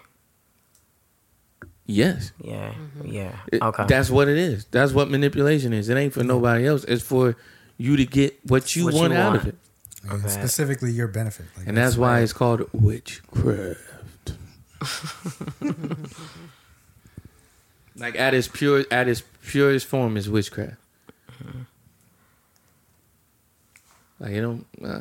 yes. 1.86 2.30
Yeah. 2.40 2.70
Mm-hmm. 2.70 3.06
Yeah. 3.06 3.32
It- 3.50 3.62
Okay. 3.62 3.84
That's 3.88 4.11
what 4.11 4.28
it 4.28 4.38
is. 4.38 4.66
That's 4.66 4.92
what 4.92 5.11
manipulation 5.11 5.72
is. 5.72 5.88
It 5.88 5.96
ain't 5.96 6.12
for 6.12 6.20
mm-hmm. 6.20 6.28
nobody 6.28 6.68
else. 6.68 6.84
It's 6.84 7.02
for 7.02 7.34
you 7.78 7.96
to 7.96 8.06
get 8.06 8.38
what 8.46 8.76
you 8.76 8.84
What 8.84 8.94
you 8.94 9.00
want 9.00 9.12
out 9.14 9.34
of 9.34 9.48
it. 9.48 9.56
Uh, 10.08 10.14
okay. 10.14 10.28
specifically 10.28 10.92
your 10.92 11.08
benefit. 11.08 11.46
Like 11.56 11.66
And 11.66 11.76
that's 11.76 11.96
why 11.96 12.20
it's 12.20 12.32
called 12.32 12.68
witchcraft. 12.72 13.80
like 17.96 18.16
at 18.16 18.34
its 18.34 18.46
pure 18.46 18.84
at 18.88 19.08
its 19.08 19.24
purest 19.44 19.86
form 19.86 20.16
is 20.16 20.30
witchcraft. 20.30 20.76
Mm-hmm. 21.42 21.62
Like 24.20 24.32
you 24.32 24.40
don't 24.42 24.66
uh, 24.84 25.00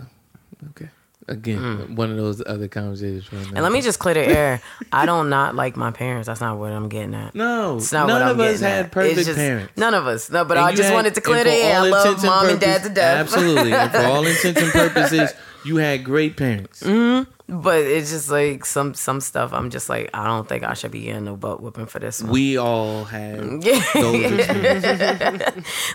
okay. 0.71 0.89
Again, 1.27 1.95
one 1.95 2.09
of 2.09 2.17
those 2.17 2.41
other 2.43 2.67
conversations. 2.67 3.31
Right. 3.31 3.43
Mm. 3.45 3.51
and 3.53 3.61
let 3.61 3.71
me 3.71 3.81
just 3.81 3.99
clear 3.99 4.15
the 4.15 4.25
air. 4.27 4.61
I 4.91 5.05
don't 5.05 5.29
not 5.29 5.53
like 5.53 5.75
my 5.77 5.91
parents. 5.91 6.25
That's 6.25 6.41
not 6.41 6.57
what 6.57 6.71
I'm 6.71 6.89
getting 6.89 7.13
at. 7.13 7.35
No, 7.35 7.77
It's 7.77 7.91
not 7.91 8.07
none 8.07 8.15
what 8.21 8.31
I'm 8.31 8.39
of 8.39 8.39
us 8.39 8.61
had 8.61 8.85
at. 8.85 8.91
perfect 8.91 9.27
just- 9.27 9.35
parents. 9.37 9.71
None 9.77 9.93
of 9.93 10.07
us. 10.07 10.31
No, 10.31 10.43
but 10.43 10.57
And 10.57 10.65
I 10.65 10.71
just 10.73 10.89
had- 10.89 10.95
wanted 10.95 11.13
to 11.15 11.21
clear 11.21 11.43
the 11.43 11.51
air. 11.51 11.81
I 11.81 11.87
love 11.89 12.23
mom 12.23 12.49
and 12.49 12.59
dad 12.59 12.81
to 12.81 12.89
death. 12.89 13.19
Absolutely, 13.19 13.71
and 13.73 13.91
for 13.91 13.99
all 14.05 14.25
intents 14.25 14.59
and 14.59 14.71
purposes, 14.71 15.31
you 15.63 15.77
had 15.77 16.03
great 16.03 16.37
parents. 16.37 16.81
Mm-hmm. 16.83 17.29
But 17.61 17.79
it's 17.79 18.11
just 18.11 18.29
like 18.29 18.63
some 18.63 18.93
some 18.93 19.19
stuff. 19.19 19.53
I'm 19.53 19.71
just 19.71 19.89
like 19.89 20.11
I 20.13 20.25
don't 20.25 20.47
think 20.47 20.63
I 20.63 20.75
should 20.75 20.91
be 20.91 21.01
getting 21.01 21.25
no 21.25 21.35
butt 21.35 21.63
whipping 21.63 21.87
for 21.87 21.97
this 21.97 22.21
one. 22.21 22.31
We 22.31 22.57
all 22.57 23.05
have. 23.05 23.39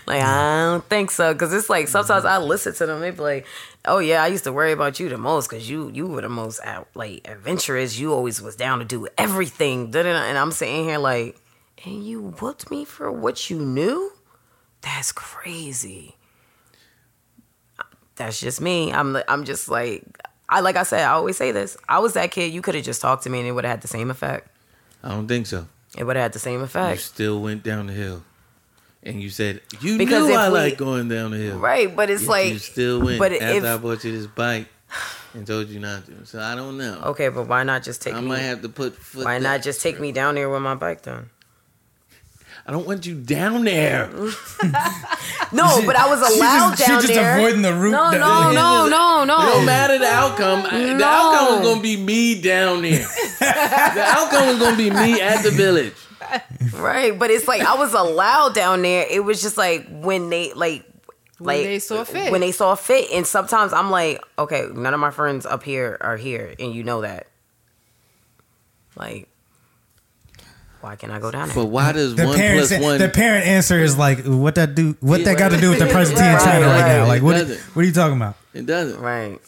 Like 0.05 0.21
I 0.21 0.65
don't 0.65 0.83
think 0.89 1.11
so 1.11 1.31
because 1.33 1.53
it's 1.53 1.69
like 1.69 1.87
sometimes 1.87 2.25
I 2.25 2.39
listen 2.39 2.73
to 2.73 2.85
them. 2.85 2.99
They 2.99 3.11
be 3.11 3.21
like, 3.21 3.45
"Oh 3.85 3.99
yeah, 3.99 4.21
I 4.21 4.27
used 4.27 4.43
to 4.43 4.51
worry 4.51 4.73
about 4.73 4.99
you 4.99 5.07
the 5.07 5.17
most 5.17 5.49
because 5.49 5.69
you 5.69 5.89
you 5.93 6.07
were 6.07 6.21
the 6.21 6.29
most 6.29 6.59
out, 6.63 6.89
like 6.93 7.25
adventurous. 7.25 7.97
You 7.97 8.13
always 8.13 8.41
was 8.41 8.57
down 8.57 8.79
to 8.79 8.85
do 8.85 9.07
everything." 9.17 9.95
And 9.95 10.37
I'm 10.37 10.51
sitting 10.51 10.83
here 10.83 10.97
like, 10.97 11.37
"And 11.85 12.05
you 12.05 12.33
whooped 12.41 12.69
me 12.69 12.83
for 12.83 13.09
what 13.11 13.49
you 13.49 13.59
knew? 13.59 14.11
That's 14.81 15.13
crazy." 15.13 16.14
That's 18.15 18.39
just 18.39 18.61
me. 18.61 18.91
I'm 18.93 19.17
I'm 19.27 19.43
just 19.45 19.69
like 19.69 20.03
I 20.49 20.59
like 20.61 20.75
I 20.75 20.83
said. 20.83 21.01
I 21.01 21.11
always 21.13 21.37
say 21.37 21.51
this. 21.51 21.75
I 21.89 21.99
was 21.99 22.13
that 22.13 22.31
kid. 22.31 22.53
You 22.53 22.61
could 22.61 22.75
have 22.75 22.83
just 22.85 23.01
talked 23.01 23.23
to 23.23 23.29
me 23.29 23.39
and 23.39 23.47
it 23.47 23.51
would 23.51 23.63
have 23.65 23.71
had 23.71 23.81
the 23.81 23.87
same 23.87 24.09
effect. 24.11 24.47
I 25.03 25.09
don't 25.09 25.27
think 25.27 25.47
so. 25.47 25.67
It 25.97 26.03
would 26.03 26.15
have 26.15 26.23
had 26.23 26.33
the 26.33 26.39
same 26.39 26.61
effect. 26.61 26.97
You 26.97 27.01
still 27.01 27.41
went 27.41 27.63
down 27.63 27.87
the 27.87 27.93
hill, 27.93 28.23
and 29.03 29.21
you 29.21 29.29
said 29.29 29.61
you 29.81 29.97
Because 29.97 30.27
knew 30.27 30.33
I 30.35 30.49
we- 30.49 30.53
like 30.55 30.77
going 30.77 31.07
down 31.09 31.31
the 31.31 31.37
hill. 31.37 31.57
Right, 31.59 31.93
but 31.95 32.09
it's 32.09 32.27
like 32.27 32.51
you 32.53 32.59
still 32.59 33.01
went 33.01 33.19
but 33.19 33.31
after 33.31 33.45
if- 33.57 33.63
I 33.63 33.77
bought 33.77 34.03
you 34.03 34.11
this 34.11 34.27
bike 34.27 34.67
and 35.33 35.45
told 35.47 35.67
you 35.69 35.79
not 35.79 36.05
to. 36.05 36.25
So 36.25 36.39
I 36.41 36.55
don't 36.55 36.77
know. 36.77 37.01
Okay, 37.05 37.29
but 37.29 37.47
why 37.47 37.63
not 37.63 37.83
just 37.83 38.01
take 38.01 38.13
I 38.13 38.21
me? 38.21 38.27
might 38.27 38.39
have 38.39 38.61
to 38.61 38.69
put 38.69 38.95
foot. 38.95 39.25
why 39.25 39.33
down. 39.35 39.43
not 39.43 39.61
just 39.61 39.81
take 39.81 39.99
me 39.99 40.11
down 40.11 40.35
there 40.35 40.49
with 40.49 40.61
my 40.61 40.75
bike 40.75 41.01
then? 41.03 41.29
I 42.67 42.71
don't 42.71 42.87
want 42.87 43.05
you 43.05 43.15
down 43.15 43.63
there. 43.65 44.09
No, 45.51 45.81
but 45.85 45.95
I 45.95 46.09
was 46.09 46.27
She 46.33 46.39
allowed 46.39 46.71
just- 46.71 46.81
she 46.81 46.87
down 46.91 47.01
just 47.01 47.13
there. 47.13 47.37
avoiding 47.37 47.61
the 47.61 47.73
route 47.73 47.91
No, 47.91 48.11
no, 48.11 48.51
no, 48.51 48.87
no, 48.89 49.23
No 49.23 49.59
no. 49.59 49.65
matter 49.65 49.97
the 49.99 50.07
outcome, 50.07 50.65
I- 50.69 50.93
the 50.97 51.03
outcome 51.05 51.59
was 51.59 51.67
gonna 51.67 51.81
be 51.81 51.95
me 51.97 52.41
down 52.41 52.81
there. 52.81 53.07
the 53.39 54.03
outcome 54.03 54.47
was 54.47 54.59
gonna 54.59 54.75
be 54.75 54.89
me 54.89 55.21
at 55.21 55.43
the 55.43 55.51
village. 55.51 55.93
Right, 56.73 57.17
but 57.17 57.29
it's 57.31 57.47
like 57.47 57.61
I 57.61 57.75
was 57.75 57.93
allowed 57.93 58.53
down 58.55 58.81
there. 58.81 59.05
It 59.09 59.23
was 59.23 59.41
just 59.41 59.57
like 59.57 59.87
when 59.89 60.29
they 60.29 60.51
like. 60.53 60.83
When 61.37 61.57
like 61.57 61.63
they 61.65 61.79
saw 61.79 62.03
fit. 62.05 62.31
when 62.31 62.41
they 62.41 62.51
saw 62.53 62.75
fit, 62.75 63.11
and 63.11 63.25
sometimes 63.27 63.71
I'm 63.73 63.91
like, 63.91 64.21
okay, 64.39 64.67
none 64.73 64.93
of 64.93 64.99
my 64.99 65.11
friends 65.11 65.45
up 65.45 65.63
here 65.63 65.97
are 66.01 66.17
here, 66.17 66.53
and 66.59 66.73
you 66.73 66.83
know 66.83 67.01
that. 67.01 67.27
Like, 68.95 69.27
why 70.85 70.95
can't 70.95 71.11
I 71.11 71.17
go 71.19 71.31
down 71.31 71.47
there? 71.47 71.55
But 71.55 71.65
why 71.65 71.91
does 71.93 72.13
the 72.15 72.27
one 72.27 72.35
parents, 72.35 72.69
plus 72.69 72.79
one? 72.79 72.99
the 72.99 73.09
parent 73.09 73.47
answer 73.47 73.79
is 73.79 73.97
like, 73.97 74.19
what 74.23 74.53
that 74.53 74.75
do? 74.75 74.95
What 74.99 75.23
that 75.25 75.35
got 75.35 75.49
to 75.49 75.57
do 75.59 75.71
with 75.71 75.79
the 75.79 75.87
present 75.91 76.19
Right, 76.19 76.33
in 76.33 76.39
China 76.39 76.67
right, 76.67 76.81
right. 76.81 76.87
now? 76.87 77.07
Like, 77.07 77.23
what? 77.23 77.33
doesn't. 77.33 77.59
What 77.75 77.81
are 77.81 77.85
you 77.87 77.91
talking 77.91 78.17
about? 78.17 78.35
it 78.53 78.67
doesn't. 78.67 78.99
right. 79.01 79.39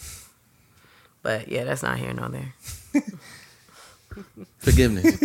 But 1.22 1.48
yeah, 1.48 1.64
that's 1.64 1.84
not 1.84 2.00
here 2.00 2.12
nor 2.12 2.30
there. 2.30 2.54
Forgiveness. 4.58 5.20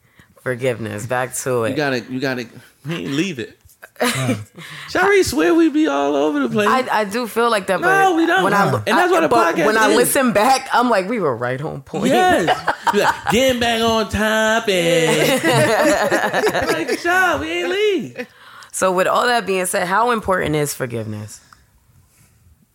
Forgiveness. 0.42 1.06
Back 1.06 1.34
to 1.34 1.64
it. 1.64 1.70
You 1.70 1.76
gotta, 1.76 2.00
you 2.00 2.18
gotta 2.20 2.46
leave 2.86 3.38
it. 3.38 3.58
Shari 4.90 5.22
swear 5.22 5.54
we 5.54 5.68
be 5.70 5.86
all 5.86 6.14
over 6.14 6.40
the 6.40 6.48
place. 6.48 6.68
I, 6.68 7.00
I 7.00 7.04
do 7.04 7.26
feel 7.26 7.50
like 7.50 7.66
that, 7.66 7.80
but 7.80 8.02
No, 8.04 8.14
we 8.14 8.26
don't. 8.26 8.44
When 8.44 8.52
I, 8.54 8.70
And 8.72 8.86
that's 8.86 9.10
what 9.10 9.24
a 9.24 9.28
but 9.28 9.54
podcast 9.56 9.66
When 9.66 9.76
I 9.76 9.88
is. 9.90 9.96
listen 9.96 10.32
back, 10.32 10.68
I'm 10.72 10.88
like, 10.88 11.08
we 11.08 11.18
were 11.20 11.36
right 11.36 11.60
on 11.60 11.82
point. 11.82 12.06
yes, 12.06 12.74
You 12.94 13.00
like, 13.00 13.14
getting 13.30 13.60
back 13.60 13.80
on 13.82 14.08
topic. 14.08 15.42
like, 16.88 16.98
Shaw, 17.00 17.38
we 17.40 17.50
ain't 17.50 17.68
leave. 17.68 18.26
So 18.72 18.92
with 18.92 19.06
all 19.06 19.26
that 19.26 19.46
being 19.46 19.66
said, 19.66 19.86
how 19.88 20.10
important 20.12 20.54
is 20.54 20.74
forgiveness? 20.74 21.40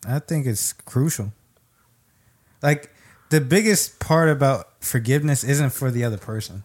I 0.08 0.20
think 0.20 0.46
it's 0.46 0.74
crucial. 0.74 1.32
Like 2.62 2.92
the 3.30 3.40
biggest 3.40 4.00
part 4.00 4.30
about 4.30 4.84
forgiveness 4.84 5.44
isn't 5.44 5.70
for 5.72 5.90
the 5.92 6.04
other 6.04 6.18
person. 6.18 6.64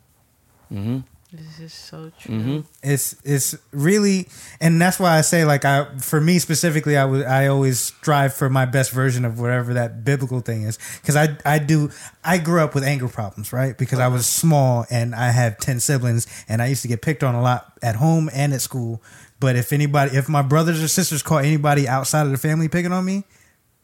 Mm-hmm. 0.72 0.98
This 1.30 1.60
is 1.60 1.74
so 1.74 2.10
true. 2.18 2.34
Mm-hmm. 2.34 2.60
It's 2.82 3.14
it's 3.22 3.54
really, 3.70 4.28
and 4.62 4.80
that's 4.80 4.98
why 4.98 5.18
I 5.18 5.20
say 5.20 5.44
like 5.44 5.66
I 5.66 5.84
for 5.98 6.22
me 6.22 6.38
specifically, 6.38 6.96
I 6.96 7.04
would 7.04 7.26
I 7.26 7.48
always 7.48 7.80
strive 7.80 8.32
for 8.32 8.48
my 8.48 8.64
best 8.64 8.92
version 8.92 9.26
of 9.26 9.38
whatever 9.38 9.74
that 9.74 10.04
biblical 10.04 10.40
thing 10.40 10.62
is 10.62 10.78
because 11.02 11.16
I 11.16 11.36
I 11.44 11.58
do 11.58 11.90
I 12.24 12.38
grew 12.38 12.62
up 12.62 12.74
with 12.74 12.82
anger 12.82 13.08
problems 13.08 13.52
right 13.52 13.76
because 13.76 13.98
I 13.98 14.08
was 14.08 14.22
uh-huh. 14.22 14.40
small 14.40 14.86
and 14.90 15.14
I 15.14 15.30
had 15.30 15.58
ten 15.58 15.80
siblings 15.80 16.26
and 16.48 16.62
I 16.62 16.66
used 16.68 16.80
to 16.82 16.88
get 16.88 17.02
picked 17.02 17.22
on 17.22 17.34
a 17.34 17.42
lot 17.42 17.74
at 17.82 17.96
home 17.96 18.30
and 18.32 18.54
at 18.54 18.62
school. 18.62 19.02
But 19.38 19.54
if 19.54 19.72
anybody, 19.72 20.16
if 20.16 20.30
my 20.30 20.42
brothers 20.42 20.82
or 20.82 20.88
sisters 20.88 21.22
caught 21.22 21.44
anybody 21.44 21.86
outside 21.86 22.22
of 22.22 22.32
the 22.32 22.38
family 22.38 22.68
picking 22.68 22.92
on 22.92 23.04
me, 23.04 23.24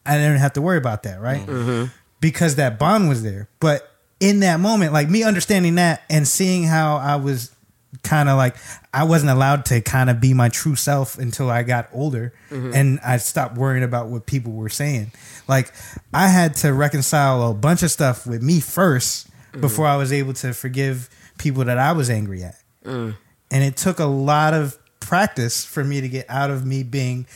I 0.07 0.17
didn't 0.17 0.39
have 0.39 0.55
to 0.55 0.63
worry 0.63 0.79
about 0.79 1.03
that, 1.03 1.21
right? 1.21 1.47
Mm-hmm. 1.47 1.93
Because 2.21 2.57
that 2.57 2.79
bond 2.79 3.09
was 3.09 3.23
there. 3.23 3.49
But 3.61 3.94
in 4.21 4.41
that 4.41 4.61
moment, 4.61 4.93
like 4.93 5.09
me 5.09 5.23
understanding 5.23 5.77
that 5.77 6.03
and 6.09 6.27
seeing 6.27 6.65
how 6.65 6.97
I 6.97 7.17
was 7.17 7.55
kind 8.03 8.29
of 8.29 8.37
like 8.37 8.57
I 8.93 9.05
wasn't 9.05 9.31
allowed 9.31 9.67
to 9.67 9.81
kind 9.81 10.11
of 10.11 10.21
be 10.21 10.35
my 10.35 10.49
true 10.49 10.77
self 10.77 11.19
until 11.19 11.51
I 11.51 11.62
got 11.62 11.89
older 11.93 12.33
mm-hmm. 12.51 12.73
and 12.75 13.01
I 13.01 13.17
stopped 13.17 13.57
worrying 13.57 13.85
about 13.85 14.09
what 14.09 14.27
people 14.27 14.53
were 14.53 14.69
saying. 14.69 15.12
Like 15.49 15.73
I 16.12 16.29
had 16.29 16.55
to 16.57 16.73
reconcile 16.73 17.51
a 17.51 17.55
bunch 17.55 17.83
of 17.83 17.91
stuff 17.91 18.27
with 18.27 18.43
me 18.43 18.59
1st 18.59 19.27
mm-hmm. 19.27 19.61
before 19.61 19.87
I 19.87 19.97
was 19.97 20.12
able 20.12 20.35
to 20.35 20.53
forgive 20.53 21.09
people 21.39 21.65
that 21.65 21.79
I 21.79 21.93
was 21.93 22.11
angry 22.11 22.43
at. 22.45 22.57
Mm. 22.85 23.17
And 23.51 23.65
it 23.65 23.77
took 23.77 23.99
a 23.99 24.07
lot 24.07 24.55
of 24.55 24.79
practice 25.01 25.65
for 25.65 25.85
me 25.85 26.01
to 26.01 26.09
get 26.09 26.27
out 26.29 26.51
of 26.51 26.67
me 26.67 26.83
being 26.83 27.27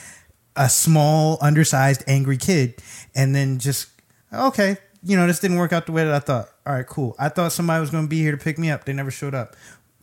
a 0.57 0.69
small, 0.69 1.39
undersized, 1.41 2.03
angry 2.07 2.37
kid 2.37 2.75
and 3.15 3.35
then 3.35 3.59
just 3.59 3.89
okay, 4.33 4.77
you 5.03 5.17
know, 5.17 5.27
this 5.27 5.41
didn't 5.41 5.57
work 5.57 5.73
out 5.73 5.87
the 5.87 5.93
way 5.93 6.05
that 6.05 6.15
I 6.15 6.19
thought. 6.19 6.49
All 6.69 6.75
right, 6.75 6.87
cool. 6.87 7.17
I 7.19 7.31
thought 7.31 7.53
somebody 7.53 7.81
was 7.81 7.89
going 7.89 8.05
to 8.05 8.09
be 8.09 8.19
here 8.19 8.33
to 8.33 8.37
pick 8.37 8.59
me 8.59 8.71
up. 8.71 8.85
They 8.85 8.93
never 8.93 9.11
showed 9.11 9.35
up. 9.35 9.57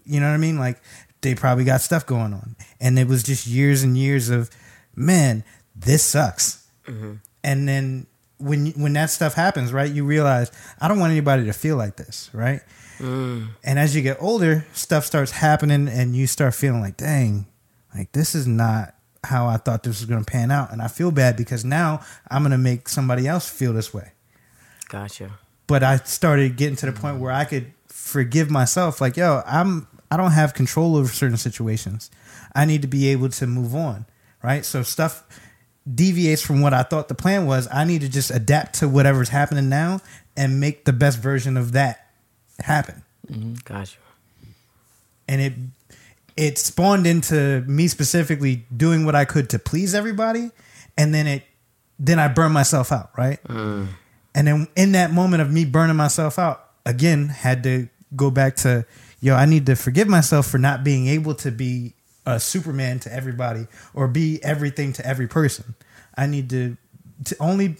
You 0.03 0.19
know 0.19 0.27
what 0.27 0.33
I 0.33 0.37
mean? 0.37 0.57
Like 0.57 0.81
they 1.21 1.35
probably 1.35 1.63
got 1.63 1.81
stuff 1.81 2.07
going 2.07 2.33
on. 2.33 2.55
And 2.81 2.97
it 2.97 3.07
was 3.07 3.21
just 3.21 3.45
years 3.45 3.83
and 3.83 3.95
years 3.95 4.29
of, 4.29 4.49
man, 4.95 5.43
this 5.75 6.01
sucks. 6.01 6.65
Mm-hmm. 6.87 7.13
And 7.43 7.69
then 7.69 8.07
when 8.39 8.71
when 8.71 8.93
that 8.93 9.11
stuff 9.11 9.35
happens, 9.35 9.71
right? 9.71 9.91
You 9.91 10.05
realize 10.05 10.51
I 10.81 10.87
don't 10.87 10.99
want 10.99 11.11
anybody 11.11 11.45
to 11.45 11.53
feel 11.53 11.77
like 11.77 11.97
this, 11.97 12.31
right? 12.33 12.61
Mm. 12.97 13.49
And 13.63 13.77
as 13.77 13.95
you 13.95 14.01
get 14.01 14.17
older, 14.19 14.65
stuff 14.73 15.05
starts 15.05 15.31
happening, 15.31 15.87
and 15.87 16.15
you 16.15 16.25
start 16.25 16.55
feeling 16.55 16.81
like, 16.81 16.97
dang, 16.97 17.45
like 17.93 18.11
this 18.13 18.33
is 18.33 18.47
not 18.47 18.95
how 19.23 19.47
I 19.47 19.57
thought 19.57 19.83
this 19.83 19.99
was 19.99 20.05
going 20.05 20.23
to 20.23 20.31
pan 20.31 20.49
out, 20.49 20.71
and 20.71 20.81
I 20.81 20.87
feel 20.87 21.11
bad 21.11 21.37
because 21.37 21.63
now 21.63 22.01
I'm 22.29 22.41
going 22.41 22.51
to 22.51 22.57
make 22.57 22.89
somebody 22.89 23.27
else 23.27 23.47
feel 23.47 23.73
this 23.73 23.93
way. 23.93 24.13
Gotcha. 24.89 25.31
But 25.67 25.83
I 25.83 25.97
started 25.97 26.57
getting 26.57 26.75
to 26.77 26.85
the 26.85 26.91
point 26.91 27.19
where 27.19 27.31
I 27.31 27.45
could 27.45 27.71
forgive 27.87 28.51
myself, 28.51 29.01
like, 29.01 29.17
yo, 29.17 29.41
I'm 29.45 29.87
I 30.11 30.17
don't 30.17 30.31
have 30.31 30.53
control 30.53 30.95
over 30.95 31.09
certain 31.11 31.37
situations. 31.37 32.11
I 32.53 32.65
need 32.65 32.83
to 32.83 32.87
be 32.87 33.07
able 33.09 33.29
to 33.29 33.47
move 33.47 33.75
on, 33.75 34.05
right? 34.43 34.63
So 34.63 34.83
stuff 34.83 35.23
deviates 35.91 36.41
from 36.41 36.61
what 36.61 36.73
I 36.73 36.83
thought 36.83 37.07
the 37.07 37.15
plan 37.15 37.45
was. 37.45 37.67
I 37.71 37.83
need 37.83 38.01
to 38.01 38.09
just 38.09 38.31
adapt 38.31 38.79
to 38.79 38.87
whatever's 38.87 39.29
happening 39.29 39.69
now 39.69 40.01
and 40.37 40.59
make 40.59 40.85
the 40.85 40.93
best 40.93 41.19
version 41.19 41.57
of 41.57 41.73
that 41.73 42.07
happen. 42.59 43.03
Mm-hmm. 43.29 43.55
Gotcha. 43.65 43.97
And 45.27 45.41
it 45.41 45.53
it 46.37 46.57
spawned 46.57 47.07
into 47.07 47.61
me 47.61 47.87
specifically 47.87 48.65
doing 48.75 49.05
what 49.05 49.15
I 49.15 49.25
could 49.25 49.49
to 49.51 49.59
please 49.59 49.95
everybody, 49.95 50.51
and 50.97 51.13
then 51.13 51.27
it 51.27 51.43
then 51.97 52.19
I 52.19 52.27
burned 52.27 52.53
myself 52.53 52.91
out, 52.91 53.09
right? 53.17 53.41
Mm. 53.43 53.87
And 54.35 54.47
then 54.47 54.67
in 54.75 54.91
that 54.91 55.11
moment 55.11 55.41
of 55.41 55.51
me 55.51 55.65
burning 55.65 55.95
myself 55.95 56.37
out, 56.37 56.69
again 56.85 57.29
had 57.29 57.63
to 57.63 57.89
go 58.15 58.29
back 58.29 58.57
to 58.57 58.85
yo, 59.19 59.33
I 59.33 59.45
need 59.45 59.65
to 59.65 59.75
forgive 59.75 60.07
myself 60.07 60.45
for 60.45 60.59
not 60.59 60.83
being 60.83 61.07
able 61.07 61.33
to 61.35 61.51
be 61.51 61.93
a 62.27 62.39
Superman 62.39 62.99
to 62.99 63.13
everybody 63.13 63.65
or 63.93 64.07
be 64.07 64.43
everything 64.43 64.93
to 64.93 65.05
every 65.05 65.27
person. 65.27 65.73
I 66.15 66.27
need 66.27 66.49
to 66.51 66.77
to 67.25 67.35
only 67.39 67.77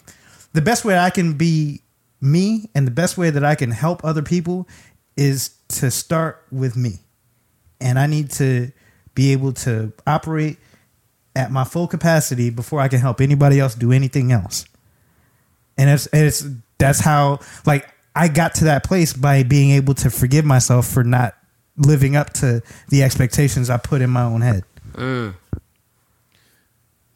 the 0.54 0.62
best 0.62 0.86
way 0.86 0.98
I 0.98 1.10
can 1.10 1.34
be 1.34 1.82
me 2.22 2.70
and 2.74 2.88
the 2.88 2.92
best 2.92 3.18
way 3.18 3.30
that 3.30 3.44
I 3.44 3.56
can 3.56 3.72
help 3.72 4.04
other 4.04 4.22
people 4.22 4.68
is 5.18 5.50
to 5.68 5.92
start 5.92 6.44
with 6.52 6.76
me. 6.76 7.00
And 7.82 8.00
I 8.00 8.08
need 8.08 8.32
to 8.32 8.72
be 9.14 9.34
able 9.34 9.52
to 9.54 9.92
operate 10.08 10.58
at 11.36 11.52
my 11.52 11.66
full 11.66 11.88
capacity 11.88 12.50
before 12.50 12.80
I 12.80 12.88
can 12.88 13.00
help 13.00 13.20
anybody 13.20 13.60
else 13.60 13.76
do 13.76 13.92
anything 13.92 14.32
else. 14.32 14.66
And 15.78 15.90
it's 15.90 16.08
it's 16.14 16.46
that's 16.78 17.00
how 17.00 17.40
like 17.66 17.88
I 18.16 18.28
got 18.28 18.56
to 18.56 18.66
that 18.66 18.84
place 18.84 19.14
by 19.14 19.44
being 19.44 19.72
able 19.72 19.94
to 19.96 20.10
forgive 20.10 20.46
myself 20.46 20.88
for 20.88 21.04
not 21.04 21.36
living 21.78 22.16
up 22.16 22.32
to 22.34 22.62
the 22.90 23.04
expectations 23.04 23.70
I 23.70 23.78
put 23.78 24.02
in 24.02 24.10
my 24.10 24.24
own 24.24 24.42
head. 24.42 24.64
Mm. 24.94 25.36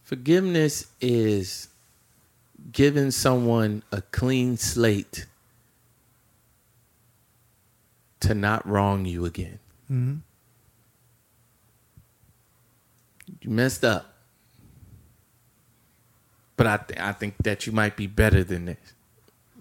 Forgiveness 0.04 0.88
is 1.00 1.70
giving 2.72 3.12
someone 3.12 3.84
a 3.92 4.02
clean 4.02 4.58
slate 4.58 5.26
to 8.20 8.34
not 8.34 8.68
wrong 8.68 9.06
you 9.06 9.26
again. 9.26 9.60
Mm-hmm. 9.90 10.16
You 13.42 13.50
messed 13.50 13.86
up. 13.86 14.19
But 16.60 16.68
I, 16.68 16.76
th- 16.76 17.00
I 17.00 17.14
think 17.14 17.36
that 17.44 17.66
you 17.66 17.72
might 17.72 17.96
be 17.96 18.06
better 18.06 18.44
than 18.44 18.66
this. 18.66 18.78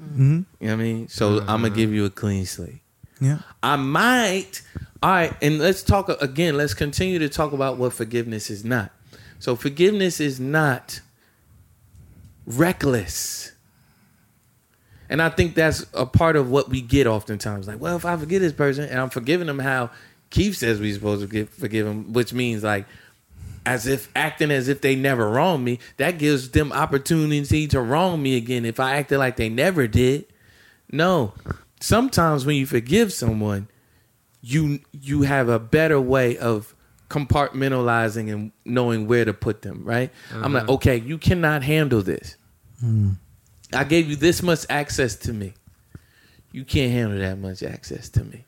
Mm-hmm. 0.02 0.22
You 0.32 0.44
know 0.60 0.66
what 0.66 0.72
I 0.72 0.74
mean? 0.74 1.06
So 1.06 1.38
I'm 1.42 1.60
going 1.60 1.72
to 1.72 1.76
give 1.76 1.92
you 1.92 2.04
a 2.06 2.10
clean 2.10 2.44
slate. 2.44 2.80
Yeah. 3.20 3.38
I 3.62 3.76
might. 3.76 4.62
All 5.00 5.10
right, 5.10 5.32
and 5.40 5.60
let's 5.60 5.84
talk 5.84 6.08
again. 6.20 6.56
Let's 6.56 6.74
continue 6.74 7.20
to 7.20 7.28
talk 7.28 7.52
about 7.52 7.76
what 7.76 7.92
forgiveness 7.92 8.50
is 8.50 8.64
not. 8.64 8.90
So 9.38 9.54
forgiveness 9.54 10.18
is 10.18 10.40
not 10.40 11.00
reckless. 12.46 13.52
And 15.08 15.22
I 15.22 15.28
think 15.28 15.54
that's 15.54 15.86
a 15.94 16.04
part 16.04 16.34
of 16.34 16.50
what 16.50 16.68
we 16.68 16.80
get 16.80 17.06
oftentimes. 17.06 17.68
Like, 17.68 17.80
well, 17.80 17.94
if 17.94 18.04
I 18.04 18.16
forget 18.16 18.40
this 18.40 18.52
person 18.52 18.86
and 18.86 19.00
I'm 19.00 19.10
forgiving 19.10 19.46
them 19.46 19.60
how 19.60 19.90
Keith 20.30 20.56
says 20.56 20.80
we're 20.80 20.94
supposed 20.94 21.20
to 21.20 21.28
give, 21.28 21.48
forgive 21.50 21.86
them, 21.86 22.12
which 22.12 22.32
means 22.32 22.64
like 22.64 22.86
as 23.68 23.86
if 23.86 24.08
acting 24.16 24.50
as 24.50 24.66
if 24.68 24.80
they 24.80 24.96
never 24.96 25.28
wronged 25.28 25.62
me, 25.62 25.78
that 25.98 26.16
gives 26.16 26.50
them 26.52 26.72
opportunity 26.72 27.66
to 27.68 27.80
wrong 27.82 28.22
me 28.22 28.34
again 28.34 28.64
if 28.64 28.80
I 28.80 28.96
acted 28.96 29.18
like 29.18 29.36
they 29.36 29.50
never 29.50 29.86
did. 29.86 30.24
No. 30.90 31.34
Sometimes 31.78 32.46
when 32.46 32.56
you 32.56 32.64
forgive 32.64 33.12
someone, 33.12 33.68
you 34.40 34.80
you 34.92 35.22
have 35.22 35.50
a 35.50 35.58
better 35.58 36.00
way 36.00 36.38
of 36.38 36.74
compartmentalizing 37.10 38.32
and 38.32 38.52
knowing 38.64 39.06
where 39.06 39.26
to 39.26 39.34
put 39.34 39.60
them, 39.60 39.84
right? 39.84 40.10
I'm 40.32 40.54
like, 40.54 40.62
mm-hmm. 40.62 40.72
okay, 40.72 40.96
you 40.96 41.18
cannot 41.18 41.62
handle 41.62 42.00
this. 42.00 42.36
Hmm. 42.80 43.12
I 43.74 43.84
gave 43.84 44.08
you 44.08 44.16
this 44.16 44.42
much 44.42 44.64
access 44.70 45.14
to 45.16 45.32
me. 45.34 45.52
You 46.52 46.64
can't 46.64 46.90
handle 46.90 47.18
that 47.18 47.38
much 47.38 47.62
access 47.62 48.08
to 48.10 48.24
me. 48.24 48.46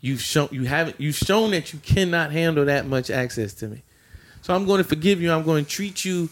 You've 0.00 0.22
shown 0.22 0.48
you 0.50 0.64
haven't 0.64 0.98
you've 0.98 1.16
shown 1.16 1.50
that 1.50 1.74
you 1.74 1.78
cannot 1.80 2.32
handle 2.32 2.64
that 2.64 2.86
much 2.86 3.10
access 3.10 3.52
to 3.54 3.68
me. 3.68 3.82
So 4.42 4.54
I'm 4.54 4.66
going 4.66 4.78
to 4.82 4.88
forgive 4.88 5.20
you. 5.20 5.32
I'm 5.32 5.44
going 5.44 5.64
to 5.64 5.70
treat 5.70 6.04
you 6.04 6.28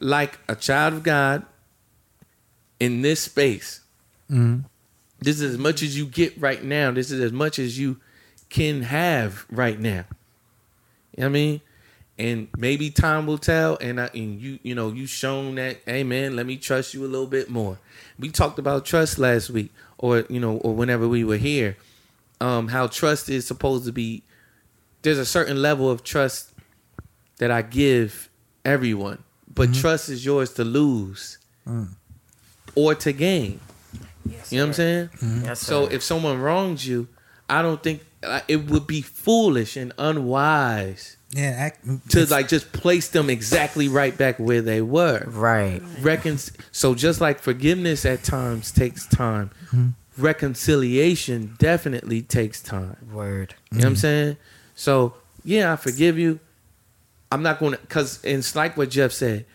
like 0.00 0.38
a 0.48 0.56
child 0.56 0.94
of 0.94 1.02
God 1.02 1.44
in 2.80 3.02
this 3.02 3.20
space. 3.20 3.80
This 5.20 5.40
is 5.40 5.54
as 5.54 5.58
much 5.58 5.82
as 5.82 5.96
you 5.96 6.06
get 6.06 6.40
right 6.40 6.62
now. 6.62 6.90
This 6.90 7.10
is 7.10 7.20
as 7.20 7.32
much 7.32 7.58
as 7.58 7.78
you 7.78 8.00
can 8.50 8.82
have 8.82 9.46
right 9.50 9.78
now. 9.78 10.04
You 11.16 11.22
know 11.22 11.24
what 11.24 11.26
I 11.26 11.28
mean? 11.28 11.60
And 12.18 12.48
maybe 12.56 12.90
time 12.90 13.26
will 13.26 13.38
tell. 13.38 13.78
And, 13.80 14.00
I, 14.00 14.10
and 14.14 14.40
you, 14.40 14.58
you 14.62 14.74
know, 14.74 14.90
you 14.90 15.06
shown 15.06 15.54
that, 15.56 15.78
hey 15.86 16.02
man, 16.02 16.34
let 16.34 16.46
me 16.46 16.56
trust 16.56 16.92
you 16.94 17.04
a 17.04 17.06
little 17.06 17.26
bit 17.26 17.48
more. 17.48 17.78
We 18.18 18.30
talked 18.30 18.58
about 18.58 18.84
trust 18.84 19.18
last 19.18 19.50
week, 19.50 19.72
or 19.98 20.24
you 20.28 20.40
know, 20.40 20.58
or 20.58 20.74
whenever 20.74 21.08
we 21.08 21.24
were 21.24 21.36
here, 21.36 21.76
um, 22.40 22.68
how 22.68 22.86
trust 22.88 23.28
is 23.28 23.46
supposed 23.46 23.86
to 23.86 23.92
be. 23.92 24.22
There's 25.02 25.18
a 25.18 25.26
certain 25.26 25.62
level 25.62 25.90
of 25.90 26.04
trust 26.04 26.51
that 27.42 27.50
I 27.50 27.60
give 27.62 28.30
everyone, 28.64 29.24
but 29.52 29.70
mm-hmm. 29.70 29.80
trust 29.80 30.08
is 30.08 30.24
yours 30.24 30.52
to 30.52 30.62
lose 30.62 31.38
mm. 31.66 31.88
or 32.76 32.94
to 32.94 33.12
gain. 33.12 33.58
you 34.24 34.30
know 34.30 34.36
what 34.38 34.62
I'm 34.62 34.72
saying? 34.74 35.08
Mm-hmm. 35.08 35.44
Yes, 35.46 35.58
So 35.58 35.86
if 35.86 36.04
someone 36.04 36.40
wrongs 36.40 36.86
you, 36.86 37.08
I 37.50 37.60
don't 37.62 37.82
think 37.82 38.06
uh, 38.22 38.42
it 38.46 38.70
would 38.70 38.86
be 38.86 39.02
foolish 39.02 39.76
and 39.76 39.92
unwise 39.98 41.16
Yeah. 41.30 41.50
Act, 41.58 41.84
mm, 41.84 42.08
to 42.10 42.26
like 42.26 42.46
just 42.46 42.72
place 42.72 43.08
them 43.08 43.28
exactly 43.28 43.88
right 43.88 44.16
back 44.16 44.38
where 44.38 44.62
they 44.62 44.80
were. 44.80 45.24
right. 45.26 45.82
Recon- 46.00 46.38
so 46.70 46.94
just 46.94 47.20
like 47.20 47.40
forgiveness 47.40 48.04
at 48.06 48.22
times 48.22 48.70
takes 48.70 49.04
time, 49.04 49.50
mm-hmm. 49.66 49.88
reconciliation 50.16 51.56
definitely 51.58 52.22
takes 52.22 52.62
time. 52.62 52.98
Word. 53.12 53.56
You 53.72 53.78
know 53.78 53.82
what 53.82 53.86
I'm 53.88 53.94
mm. 53.94 53.98
saying? 53.98 54.36
So 54.76 55.14
yeah, 55.44 55.72
I 55.72 55.74
forgive 55.76 56.20
you. 56.20 56.38
I'm 57.32 57.42
not 57.42 57.58
going 57.58 57.72
to 57.72 57.80
because 57.80 58.22
it's 58.22 58.54
like 58.54 58.76
what 58.76 58.90
Jeff 58.90 59.12
said. 59.12 59.46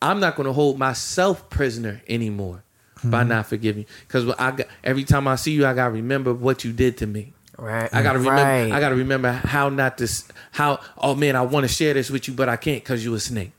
I'm 0.00 0.20
not 0.20 0.36
going 0.36 0.46
to 0.46 0.52
hold 0.52 0.78
myself 0.78 1.48
prisoner 1.48 2.02
anymore 2.08 2.64
by 3.02 3.22
hmm. 3.22 3.28
not 3.28 3.46
forgiving. 3.46 3.86
Because 4.06 4.28
I 4.38 4.50
got 4.52 4.66
every 4.82 5.04
time 5.04 5.28
I 5.28 5.36
see 5.36 5.52
you, 5.52 5.66
I 5.66 5.74
got 5.74 5.88
to 5.88 5.92
remember 5.92 6.32
what 6.32 6.64
you 6.64 6.72
did 6.72 6.98
to 6.98 7.06
me. 7.06 7.34
Right. 7.56 7.88
I 7.94 8.02
gotta 8.02 8.18
remember. 8.18 8.42
Right. 8.42 8.72
I 8.72 8.80
gotta 8.80 8.96
remember 8.96 9.30
how 9.30 9.68
not 9.68 9.98
to. 9.98 10.08
How 10.52 10.80
oh 10.98 11.14
man, 11.14 11.36
I 11.36 11.42
want 11.42 11.64
to 11.64 11.72
share 11.72 11.94
this 11.94 12.10
with 12.10 12.26
you, 12.26 12.34
but 12.34 12.48
I 12.48 12.56
can't 12.56 12.82
because 12.82 13.04
you 13.04 13.14
a 13.14 13.20
snake. 13.20 13.52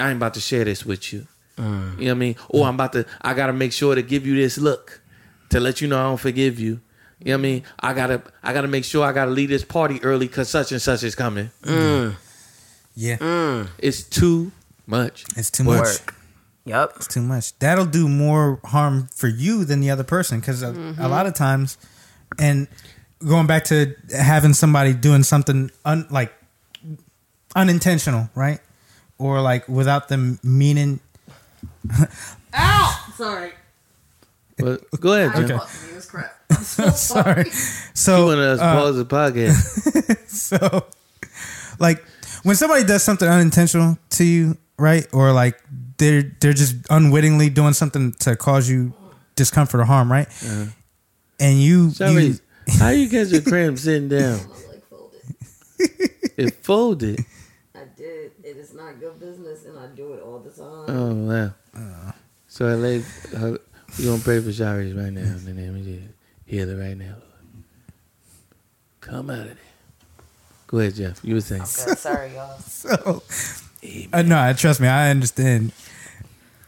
I 0.00 0.08
ain't 0.08 0.16
about 0.16 0.34
to 0.34 0.40
share 0.40 0.64
this 0.64 0.86
with 0.86 1.12
you. 1.12 1.26
Mm. 1.58 1.98
You 1.98 2.06
know 2.06 2.10
what 2.10 2.10
I 2.10 2.14
mean? 2.14 2.36
Or 2.48 2.66
I'm 2.66 2.74
about 2.74 2.94
to. 2.94 3.06
I 3.20 3.34
gotta 3.34 3.52
make 3.52 3.72
sure 3.72 3.94
to 3.94 4.02
give 4.02 4.26
you 4.26 4.34
this 4.34 4.56
look 4.56 5.02
to 5.50 5.60
let 5.60 5.80
you 5.80 5.88
know 5.88 5.98
I 5.98 6.04
don't 6.04 6.20
forgive 6.20 6.58
you. 6.58 6.80
You 7.20 7.26
know 7.26 7.32
what 7.32 7.38
I 7.38 7.42
mean? 7.42 7.62
I 7.80 7.92
gotta. 7.92 8.22
I 8.42 8.52
gotta 8.54 8.68
make 8.68 8.84
sure 8.84 9.04
I 9.04 9.12
gotta 9.12 9.30
leave 9.30 9.50
this 9.50 9.64
party 9.64 10.02
early 10.02 10.26
because 10.26 10.48
such 10.48 10.72
and 10.72 10.80
such 10.80 11.02
is 11.02 11.14
coming. 11.14 11.50
Mm. 11.62 12.16
Yeah. 12.94 13.66
It's 13.78 14.02
too 14.04 14.52
much. 14.86 15.24
It's 15.36 15.50
too 15.50 15.64
much. 15.64 15.78
Work. 15.80 16.14
Yep. 16.66 16.92
It's 16.96 17.06
too 17.08 17.20
much. 17.22 17.58
That'll 17.58 17.84
do 17.86 18.08
more 18.08 18.58
harm 18.64 19.08
for 19.14 19.28
you 19.28 19.64
than 19.64 19.80
the 19.80 19.90
other 19.90 20.04
person 20.04 20.40
because 20.40 20.62
a, 20.62 20.70
a 20.98 21.08
lot 21.08 21.26
of 21.26 21.34
times, 21.34 21.76
and 22.38 22.68
going 23.26 23.46
back 23.46 23.64
to 23.64 23.94
having 24.16 24.54
somebody 24.54 24.94
doing 24.94 25.22
something 25.22 25.70
un, 25.84 26.06
like 26.10 26.32
unintentional, 27.54 28.28
right? 28.34 28.60
Or 29.18 29.40
like 29.40 29.68
without 29.68 30.08
them 30.08 30.38
meaning. 30.42 31.00
Ow! 32.54 33.06
Sorry. 33.16 33.52
But 34.56 34.88
go 35.00 35.12
ahead, 35.14 35.46
Jim. 35.46 35.58
Okay. 35.60 35.88
Me 35.88 35.94
was 35.94 36.06
crap. 36.06 36.32
Sorry. 36.62 37.44
You 37.46 37.50
So, 37.94 38.26
want 38.26 38.38
us 38.40 38.60
uh, 38.60 38.72
pause 38.74 38.96
the 38.96 39.04
podcast? 39.04 40.28
so 40.28 40.86
like 41.78 42.04
when 42.44 42.56
somebody 42.56 42.84
does 42.84 43.02
something 43.02 43.28
unintentional 43.28 43.98
to 44.10 44.24
you, 44.24 44.56
right? 44.78 45.06
Or 45.12 45.32
like 45.32 45.60
they're 45.98 46.22
they're 46.40 46.52
just 46.52 46.76
unwittingly 46.88 47.50
doing 47.50 47.72
something 47.72 48.12
to 48.20 48.36
cause 48.36 48.68
you 48.68 48.92
discomfort 49.34 49.80
or 49.80 49.84
harm, 49.84 50.10
right? 50.10 50.28
Uh-huh. 50.28 50.66
And 51.40 51.60
you, 51.60 51.90
Sorry, 51.90 52.22
you 52.22 52.34
how 52.78 52.90
you 52.90 53.08
get 53.08 53.28
your 53.28 53.42
cramp 53.42 53.78
sitting 53.78 54.08
down? 54.08 54.38
It 56.36 56.52
folded. 56.64 57.24
I 57.76 57.84
did. 57.96 58.32
It 58.42 58.56
is 58.56 58.74
not 58.74 58.98
good 58.98 59.20
business, 59.20 59.66
and 59.66 59.78
I 59.78 59.86
do 59.86 60.14
it 60.14 60.22
all 60.22 60.40
the 60.40 60.50
time. 60.50 60.84
Oh 60.88 61.14
wow. 61.14 61.54
Uh-huh. 61.74 62.12
So 62.48 62.66
I 62.68 62.74
lay, 62.74 63.00
her, 63.36 63.58
we 63.98 64.04
gonna 64.04 64.22
pray 64.22 64.40
for 64.40 64.50
Shari's 64.50 64.94
right 64.94 65.12
now 65.12 65.20
in 65.20 65.44
the 65.44 65.52
name 65.52 65.76
of 65.76 65.84
Jesus. 65.84 66.10
Heal 66.44 66.68
her 66.68 66.76
right 66.76 66.96
now. 66.96 67.14
Come 69.00 69.30
out 69.30 69.40
of 69.40 69.44
there. 69.46 69.56
Go 70.74 70.80
ahead, 70.80 70.94
Jeff. 70.96 71.20
You 71.24 71.34
were 71.36 71.40
saying. 71.40 71.60
Good, 71.62 71.98
sorry, 71.98 72.34
y'all. 72.34 72.58
So, 72.66 73.22
uh, 74.12 74.22
no, 74.22 74.52
trust 74.54 74.80
me, 74.80 74.88
I 74.88 75.10
understand. 75.10 75.70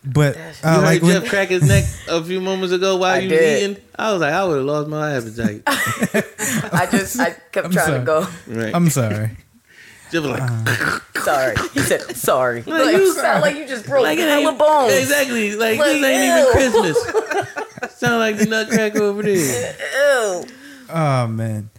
But 0.04 0.36
You 0.36 0.42
uh, 0.62 0.74
heard 0.76 0.82
like 0.84 1.02
Jeff 1.02 1.22
when, 1.22 1.28
crack 1.30 1.48
his 1.48 1.62
neck 1.64 1.82
a 2.09 2.22
few 2.22 2.40
moments 2.40 2.72
ago 2.72 2.96
while 2.98 3.14
I 3.16 3.18
you 3.18 3.30
was 3.30 3.38
did. 3.40 3.70
eating. 3.70 3.84
I 3.98 4.12
was 4.12 4.20
like, 4.20 4.32
I 4.32 4.44
would 4.44 4.59
have 4.59 4.64
lost 4.64 4.88
my 4.88 5.16
appetite. 5.16 5.62
I 5.66 6.86
just 6.88 7.18
I 7.18 7.30
kept 7.50 7.66
I'm 7.66 7.72
trying 7.72 7.86
sorry. 7.86 7.98
to 7.98 8.04
go. 8.04 8.28
right. 8.46 8.74
I'm 8.76 8.90
sorry. 8.90 9.30
Jeff 10.12 10.22
was 10.22 10.38
like, 10.38 11.24
Sorry. 11.24 11.57
He 11.74 11.80
said 11.80 12.02
sorry. 12.16 12.62
Like, 12.62 12.84
Like, 12.86 12.94
you 12.94 13.00
you 13.02 13.12
sound 13.14 13.42
like 13.42 13.57
you 13.57 13.66
just 13.66 13.86
broke 13.86 14.04
like 14.04 14.18
it 14.20 14.28
hella 14.28 14.50
ain't 14.50 14.59
bones. 14.61 14.92
exactly 14.92 15.57
like, 15.57 15.80
Like, 15.80 15.88
this 15.88 16.04
ain't 16.04 16.22
even 16.22 16.52
Christmas. 16.52 17.94
Sound 17.98 18.18
like 18.20 18.38
the 18.38 18.46
Nutcracker 18.46 19.02
over 19.02 19.22
there. 19.24 19.74
Ew. 19.80 20.44
Oh 20.90 21.26
man, 21.26 21.70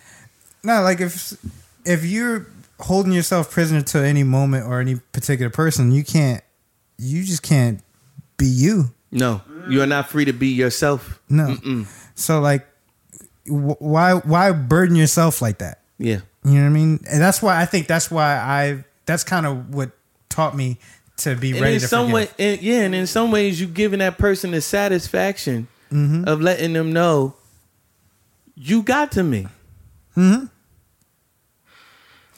no, 0.63 0.81
like 0.81 0.99
if 0.99 1.33
if 1.87 2.05
you're 2.05 2.47
holding 2.79 3.11
yourself 3.13 3.49
prisoner 3.51 3.81
to 3.81 3.99
any 3.99 4.23
moment 4.23 4.65
or 4.67 4.79
any 4.79 4.95
particular 5.13 5.49
person, 5.49 5.91
you 5.91 6.03
can't. 6.03 6.43
You 6.97 7.23
just 7.23 7.43
can't 7.43 7.81
be 8.37 8.45
you. 8.47 8.91
No, 9.11 9.41
you 9.69 9.81
are 9.81 9.87
not 9.87 10.09
free 10.09 10.25
to 10.25 10.33
be 10.33 10.47
yourself. 10.49 11.21
No. 11.29 11.55
So 12.15 12.39
like, 12.39 12.67
wh- 13.45 13.79
why 13.81 14.13
why 14.15 14.51
burden 14.51 14.95
yourself 14.95 15.41
like 15.41 15.59
that? 15.59 15.81
Yeah. 15.97 16.19
You 16.43 16.53
know 16.55 16.61
what 16.61 16.65
I 16.67 16.69
mean? 16.69 16.99
And 17.09 17.21
that's 17.21 17.41
why 17.41 17.59
I 17.61 17.65
think 17.65 17.87
that's 17.87 18.09
why 18.11 18.35
I 18.37 18.83
that's 19.05 19.23
kind 19.23 19.45
of 19.45 19.73
what 19.73 19.91
taught 20.29 20.55
me 20.55 20.77
to 21.17 21.35
be 21.35 21.51
And 21.51 21.61
ready 21.61 21.75
in 21.75 21.81
to 21.81 21.87
some 21.87 22.11
way, 22.11 22.25
forgive. 22.27 22.53
and, 22.59 22.61
yeah, 22.61 22.81
and 22.81 22.95
in 22.95 23.07
some 23.07 23.31
ways, 23.31 23.59
you 23.61 23.65
giving 23.67 23.99
that 23.99 24.17
person 24.17 24.51
the 24.51 24.61
satisfaction 24.61 25.67
Mm-hmm. 25.91 26.27
of 26.27 26.41
letting 26.41 26.73
them 26.73 26.91
know 26.91 27.35
you 28.55 28.81
got 28.83 29.13
to 29.13 29.23
me. 29.23 29.47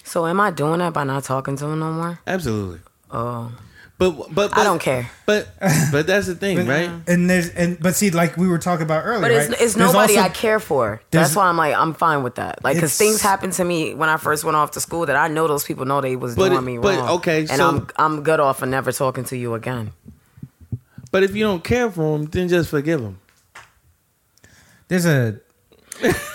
So 0.09 0.25
am 0.25 0.39
I 0.39 0.49
doing 0.49 0.79
that 0.79 0.91
by 0.93 1.03
not 1.03 1.23
talking 1.23 1.55
to 1.57 1.65
him 1.67 1.79
no 1.79 1.91
more? 1.91 2.19
Absolutely. 2.25 2.79
Oh, 3.11 3.51
But 3.99 4.11
but, 4.11 4.33
but 4.33 4.57
I 4.57 4.63
don't 4.63 4.81
care. 4.81 5.07
But 5.27 5.49
but 5.91 6.07
that's 6.07 6.25
the 6.25 6.33
thing, 6.33 6.65
right? 6.75 6.89
Uh, 6.89 6.99
and 7.07 7.29
there's 7.29 7.49
and 7.49 7.79
but 7.79 7.93
see, 7.93 8.09
like 8.09 8.35
we 8.35 8.47
were 8.47 8.57
talking 8.57 8.83
about 8.85 9.05
earlier, 9.05 9.21
But 9.21 9.31
it's, 9.31 9.49
right? 9.49 9.61
it's 9.61 9.75
nobody 9.75 10.17
also- 10.17 10.25
I 10.25 10.29
care 10.29 10.59
for. 10.59 10.99
That's 11.11 11.35
why 11.35 11.45
I'm 11.47 11.57
like 11.57 11.75
I'm 11.75 11.93
fine 11.93 12.23
with 12.23 12.35
that. 12.35 12.63
Like 12.63 12.75
because 12.77 12.97
things 12.97 13.21
happened 13.21 13.53
to 13.53 13.63
me 13.63 13.93
when 13.93 14.09
I 14.09 14.17
first 14.17 14.43
went 14.43 14.57
off 14.57 14.71
to 14.71 14.79
school 14.79 15.05
that 15.05 15.15
I 15.15 15.27
know 15.27 15.47
those 15.47 15.63
people 15.63 15.85
know 15.85 16.01
they 16.01 16.15
was 16.15 16.35
But 16.35 16.49
doing 16.49 16.57
it- 16.59 16.61
me 16.65 16.77
but, 16.79 16.97
wrong. 16.97 17.09
okay, 17.17 17.41
and 17.41 17.49
so- 17.49 17.67
I'm 17.69 17.87
I'm 17.97 18.23
good 18.23 18.39
off 18.39 18.63
and 18.63 18.71
never 18.71 18.91
talking 18.91 19.25
to 19.25 19.37
you 19.37 19.53
again. 19.53 19.91
But 21.11 21.21
if 21.23 21.35
you 21.35 21.43
don't 21.43 21.63
care 21.63 21.91
for 21.91 22.17
them, 22.17 22.25
then 22.27 22.47
just 22.47 22.69
forgive 22.69 23.01
them. 23.01 23.19
There's 24.87 25.05
a 25.05 25.39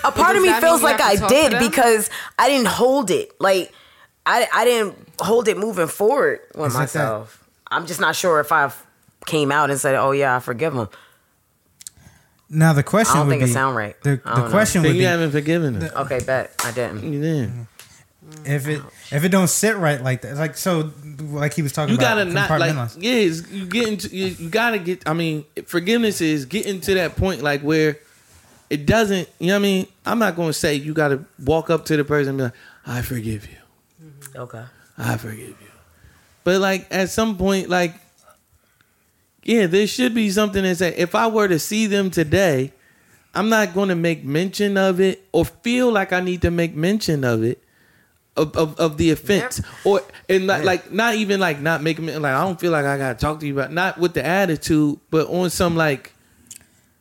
A 0.03 0.11
part 0.11 0.35
of 0.35 0.41
me 0.43 0.51
feels 0.59 0.81
like 0.83 0.99
I 1.01 1.15
to 1.15 1.19
talk 1.21 1.29
to 1.29 1.35
did 1.35 1.59
because 1.59 2.09
I 2.37 2.49
didn't 2.49 2.67
hold 2.67 3.09
it. 3.11 3.31
Like 3.39 3.71
I 4.25 4.47
I 4.53 4.65
didn't 4.65 4.95
hold 5.19 5.47
it 5.47 5.57
moving 5.57 5.87
forward 5.87 6.39
with 6.55 6.67
It's 6.67 6.75
like 6.75 6.91
that. 6.91 6.99
myself. 6.99 7.43
I'm 7.71 7.85
just 7.87 7.99
not 7.99 8.15
sure 8.15 8.39
if 8.39 8.51
I 8.51 8.71
came 9.25 9.51
out 9.51 9.69
and 9.71 9.79
said, 9.79 9.95
"Oh 9.95 10.11
yeah, 10.11 10.35
I 10.35 10.39
forgive 10.39 10.73
him." 10.73 10.87
now 12.49 12.73
the 12.73 12.83
question 12.83 13.15
I 13.15 13.19
don't 13.19 13.27
would 13.27 13.31
think 13.33 13.43
it 13.43 13.45
be 13.47 13.51
sound 13.53 13.75
right. 13.75 13.99
the, 14.03 14.17
the 14.23 14.47
question 14.49 14.83
Then 14.83 14.89
would 14.91 14.95
you 14.97 15.01
be 15.01 15.05
haven't 15.05 15.31
forgiven 15.31 15.79
them. 15.79 15.91
Okay, 15.97 16.19
bet 16.23 16.53
I 16.63 16.71
didn't. 16.71 17.11
You 17.11 17.19
didn't. 17.21 17.67
if 18.45 18.67
it 18.67 18.81
if 19.11 19.23
it 19.23 19.29
don't 19.29 19.47
sit 19.47 19.75
right 19.77 20.01
like 20.01 20.21
that, 20.21 20.35
like 20.35 20.55
so, 20.57 20.91
like 21.19 21.53
he 21.55 21.61
was 21.63 21.71
talking 21.71 21.93
You 21.93 21.97
about. 21.99 22.17
gotta 22.17 22.25
not 22.25 22.49
like 22.59 22.73
yeah. 22.99 23.11
it's- 23.13 23.49
You 23.51 23.65
get 23.65 23.87
into 23.87 24.15
you, 24.15 24.27
you 24.27 24.49
gotta 24.49 24.77
get. 24.79 25.07
I 25.09 25.13
mean, 25.13 25.45
forgiveness 25.65 26.21
is 26.21 26.45
getting 26.45 26.81
to 26.81 26.93
that 26.95 27.15
point 27.15 27.41
like 27.41 27.61
where 27.61 27.97
it 28.69 28.85
doesn't. 28.85 29.29
You 29.39 29.47
know 29.47 29.53
what 29.53 29.59
I 29.59 29.61
mean? 29.61 29.87
I'm 30.05 30.19
not 30.19 30.35
gonna 30.35 30.53
say 30.53 30.75
you 30.75 30.93
gotta 30.93 31.23
walk 31.43 31.69
up 31.69 31.85
to 31.85 31.97
the 31.97 32.03
person 32.03 32.29
and 32.29 32.37
be 32.37 32.43
like, 32.45 32.53
"I 32.85 33.01
forgive 33.01 33.47
you." 33.47 33.57
Mm-hmm. 34.03 34.39
Okay. 34.39 34.63
I 34.97 35.17
forgive 35.17 35.49
you. 35.49 35.71
But 36.43 36.61
like 36.61 36.87
at 36.91 37.09
some 37.09 37.37
point, 37.37 37.69
like 37.69 37.95
yeah, 39.43 39.67
there 39.67 39.85
should 39.87 40.15
be 40.15 40.29
something 40.31 40.63
that 40.63 40.77
say 40.77 40.95
if 40.95 41.13
I 41.15 41.27
were 41.27 41.47
to 41.47 41.59
see 41.59 41.85
them 41.85 42.09
today, 42.09 42.73
I'm 43.33 43.49
not 43.49 43.73
going 43.73 43.89
to 43.89 43.95
make 43.95 44.23
mention 44.23 44.77
of 44.77 44.99
it 44.99 45.27
or 45.31 45.45
feel 45.45 45.91
like 45.91 46.11
I 46.11 46.19
need 46.19 46.41
to 46.41 46.51
make 46.51 46.75
mention 46.75 47.23
of 47.23 47.43
it. 47.43 47.61
Of, 48.37 48.53
of, 48.57 48.77
of 48.77 48.97
the 48.97 49.11
offense 49.11 49.61
or 49.85 50.01
and 50.27 50.45
not, 50.45 50.65
like 50.65 50.91
not 50.91 51.15
even 51.15 51.39
like 51.39 51.61
not 51.61 51.81
making 51.81 52.07
like 52.07 52.35
I 52.35 52.43
don't 52.43 52.59
feel 52.59 52.73
like 52.73 52.83
I 52.83 52.97
gotta 52.97 53.17
talk 53.17 53.39
to 53.39 53.47
you 53.47 53.53
about 53.57 53.71
not 53.71 53.97
with 53.97 54.13
the 54.13 54.25
attitude 54.25 54.99
but 55.09 55.29
on 55.29 55.49
some 55.49 55.77
like 55.77 56.11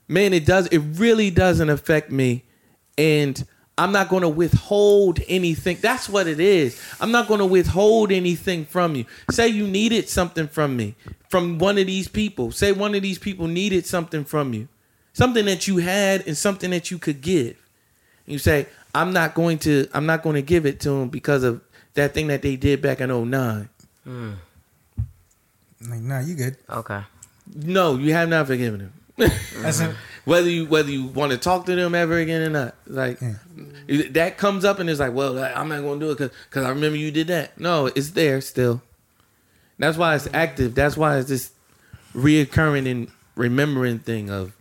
man 0.08 0.32
it 0.32 0.44
does 0.44 0.66
it 0.68 0.78
really 0.78 1.30
doesn't 1.30 1.70
affect 1.70 2.10
me 2.10 2.42
and 2.98 3.44
I'm 3.76 3.90
not 3.90 4.08
going 4.08 4.22
to 4.22 4.28
withhold 4.28 5.20
anything. 5.26 5.78
That's 5.80 6.08
what 6.08 6.28
it 6.28 6.38
is. 6.38 6.80
I'm 7.00 7.10
not 7.10 7.26
going 7.26 7.40
to 7.40 7.46
withhold 7.46 8.12
anything 8.12 8.66
from 8.66 8.94
you. 8.94 9.04
Say 9.30 9.48
you 9.48 9.66
needed 9.66 10.08
something 10.08 10.46
from 10.46 10.76
me, 10.76 10.94
from 11.28 11.58
one 11.58 11.78
of 11.78 11.86
these 11.86 12.06
people. 12.06 12.52
Say 12.52 12.70
one 12.70 12.94
of 12.94 13.02
these 13.02 13.18
people 13.18 13.48
needed 13.48 13.84
something 13.84 14.24
from 14.24 14.54
you, 14.54 14.68
something 15.12 15.44
that 15.46 15.66
you 15.66 15.78
had 15.78 16.26
and 16.26 16.36
something 16.36 16.70
that 16.70 16.90
you 16.92 16.98
could 16.98 17.20
give. 17.20 17.56
You 18.26 18.38
say, 18.38 18.68
I'm 18.94 19.12
not 19.12 19.34
going 19.34 19.58
to. 19.60 19.88
I'm 19.92 20.06
not 20.06 20.22
going 20.22 20.36
to 20.36 20.42
give 20.42 20.66
it 20.66 20.80
to 20.80 20.90
them 20.90 21.08
because 21.08 21.42
of 21.42 21.60
that 21.94 22.14
thing 22.14 22.28
that 22.28 22.42
they 22.42 22.56
did 22.56 22.80
back 22.80 23.00
in 23.00 23.08
09. 23.08 23.68
Mm. 24.06 24.34
Like, 25.90 26.00
nah, 26.00 26.20
you 26.20 26.34
good. 26.34 26.56
Okay. 26.70 27.02
No, 27.54 27.96
you 27.96 28.12
have 28.12 28.28
not 28.28 28.46
forgiven 28.46 28.78
them. 28.78 28.92
Mm-hmm. 29.18 29.62
That's 29.62 29.80
a, 29.80 29.94
whether 30.24 30.48
you 30.48 30.66
whether 30.66 30.90
you 30.90 31.06
want 31.06 31.32
to 31.32 31.38
talk 31.38 31.66
to 31.66 31.74
them 31.74 31.94
ever 31.94 32.18
again 32.18 32.42
or 32.42 32.50
not. 32.50 32.74
Like 32.86 33.18
that 34.10 34.36
comes 34.38 34.64
up 34.64 34.78
and 34.78 34.88
it's 34.90 35.00
like, 35.00 35.14
well, 35.14 35.38
I'm 35.38 35.68
not 35.68 35.82
going 35.82 36.00
to 36.00 36.06
do 36.06 36.12
it 36.12 36.32
because 36.48 36.64
I 36.64 36.70
remember 36.70 36.96
you 36.96 37.10
did 37.10 37.28
that. 37.28 37.58
No, 37.58 37.86
it's 37.86 38.10
there 38.10 38.40
still. 38.40 38.82
That's 39.78 39.98
why 39.98 40.14
it's 40.14 40.28
active. 40.32 40.74
That's 40.74 40.96
why 40.96 41.18
it's 41.18 41.28
this 41.28 41.52
reoccurring 42.14 42.90
and 42.90 43.08
remembering 43.34 43.98
thing 43.98 44.30
of. 44.30 44.54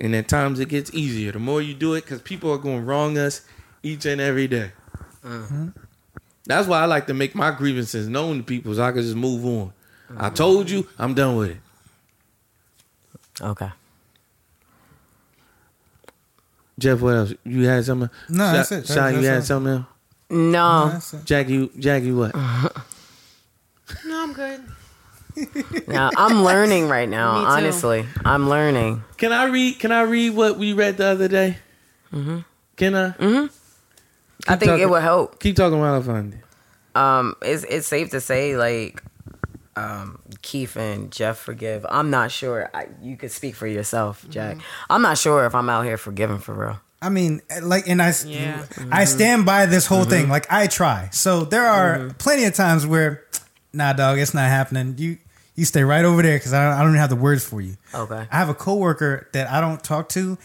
And 0.00 0.14
at 0.14 0.28
times 0.28 0.58
it 0.60 0.68
gets 0.68 0.92
easier 0.92 1.32
the 1.32 1.38
more 1.38 1.62
you 1.62 1.72
do 1.72 1.94
it 1.94 2.02
because 2.02 2.20
people 2.20 2.50
are 2.52 2.58
going 2.58 2.84
wrong 2.84 3.16
us 3.16 3.42
each 3.82 4.06
and 4.06 4.20
every 4.20 4.48
day. 4.48 4.72
Uh-huh. 5.24 5.30
Mm-hmm. 5.30 5.68
That's 6.46 6.68
why 6.68 6.80
I 6.80 6.84
like 6.84 7.06
to 7.06 7.14
make 7.14 7.34
my 7.34 7.50
grievances 7.52 8.06
known 8.06 8.38
to 8.38 8.42
people 8.42 8.74
so 8.74 8.82
I 8.82 8.92
can 8.92 9.00
just 9.00 9.16
move 9.16 9.46
on. 9.46 9.72
I 10.16 10.28
told 10.28 10.68
you, 10.68 10.86
I'm 10.98 11.14
done 11.14 11.36
with 11.36 11.52
it. 11.52 11.56
Okay. 13.40 13.70
Jeff, 16.78 17.00
what 17.00 17.14
else? 17.14 17.34
You 17.44 17.66
had 17.66 17.84
something? 17.84 18.10
No, 18.28 18.44
Sha- 18.44 18.52
that's 18.52 18.72
it. 18.72 18.86
Shy, 18.86 18.94
That's- 18.94 19.14
you 19.14 19.20
that's 19.22 19.28
had 19.28 19.36
all. 19.36 19.42
something 19.60 19.72
else? 19.72 19.86
No. 20.30 20.88
that's 20.90 21.14
it. 21.14 21.24
Jackie, 21.24 21.70
Jackie, 21.78 22.12
what? 22.12 22.34
No, 24.06 24.22
I'm 24.22 24.32
good. 24.32 24.62
No, 25.88 26.10
I'm 26.16 26.42
learning 26.42 26.88
right 26.88 27.08
now. 27.08 27.34
Me 27.38 27.40
too. 27.40 27.46
Honestly, 27.50 28.06
I'm 28.24 28.48
learning. 28.48 29.04
Can 29.18 29.30
I 29.30 29.44
read? 29.44 29.78
Can 29.78 29.92
I 29.92 30.02
read 30.02 30.30
what 30.34 30.56
we 30.58 30.72
read 30.72 30.96
the 30.96 31.04
other 31.06 31.28
day? 31.28 31.58
Mm-hmm. 32.10 32.38
Can 32.76 32.94
I? 32.94 33.10
Mm-hmm. 33.10 33.46
I 34.50 34.56
think 34.56 34.62
it 34.62 34.66
talking. 34.66 34.88
would 34.90 35.02
help. 35.02 35.38
Keep 35.38 35.56
talking 35.56 35.78
while 35.78 35.94
I 35.94 36.02
find 36.02 36.32
it. 36.32 36.98
Um, 36.98 37.34
it's 37.42 37.64
it's 37.64 37.86
safe 37.86 38.10
to 38.12 38.20
say 38.22 38.56
like, 38.56 39.02
um, 39.76 40.18
Keith 40.44 40.76
and 40.76 41.10
Jeff 41.10 41.38
forgive. 41.38 41.84
I'm 41.88 42.10
not 42.10 42.30
sure. 42.30 42.70
I, 42.72 42.86
you 43.02 43.16
could 43.16 43.32
speak 43.32 43.56
for 43.56 43.66
yourself, 43.66 44.20
mm-hmm. 44.22 44.30
Jack. 44.30 44.58
I'm 44.88 45.02
not 45.02 45.18
sure 45.18 45.46
if 45.46 45.54
I'm 45.54 45.68
out 45.68 45.84
here 45.84 45.96
forgiving 45.96 46.38
for 46.38 46.54
real. 46.54 46.80
I 47.02 47.08
mean, 47.08 47.40
like, 47.62 47.88
and 47.88 48.00
I, 48.00 48.08
Yeah. 48.08 48.10
I 48.10 48.72
mm-hmm. 48.74 49.04
stand 49.04 49.46
by 49.46 49.66
this 49.66 49.86
whole 49.86 50.02
mm-hmm. 50.02 50.10
thing. 50.10 50.28
Like, 50.28 50.46
I 50.52 50.66
try. 50.68 51.08
So 51.12 51.44
there 51.44 51.66
are 51.66 52.10
plenty 52.18 52.44
of 52.44 52.54
times 52.54 52.86
where, 52.86 53.24
nah, 53.72 53.94
dog, 53.94 54.18
it's 54.18 54.34
not 54.34 54.48
happening. 54.48 54.94
You, 54.98 55.18
you 55.56 55.64
stay 55.64 55.82
right 55.82 56.04
over 56.04 56.22
there 56.22 56.36
because 56.36 56.52
I, 56.52 56.64
don't- 56.64 56.74
I 56.74 56.80
don't 56.80 56.90
even 56.90 57.00
have 57.00 57.10
the 57.10 57.16
words 57.16 57.44
for 57.44 57.60
you. 57.60 57.76
Okay. 57.94 58.26
I 58.30 58.36
have 58.36 58.50
a 58.50 58.54
coworker 58.54 59.28
that 59.32 59.50
I 59.50 59.60
don't 59.60 59.82
talk 59.82 60.08
to 60.10 60.38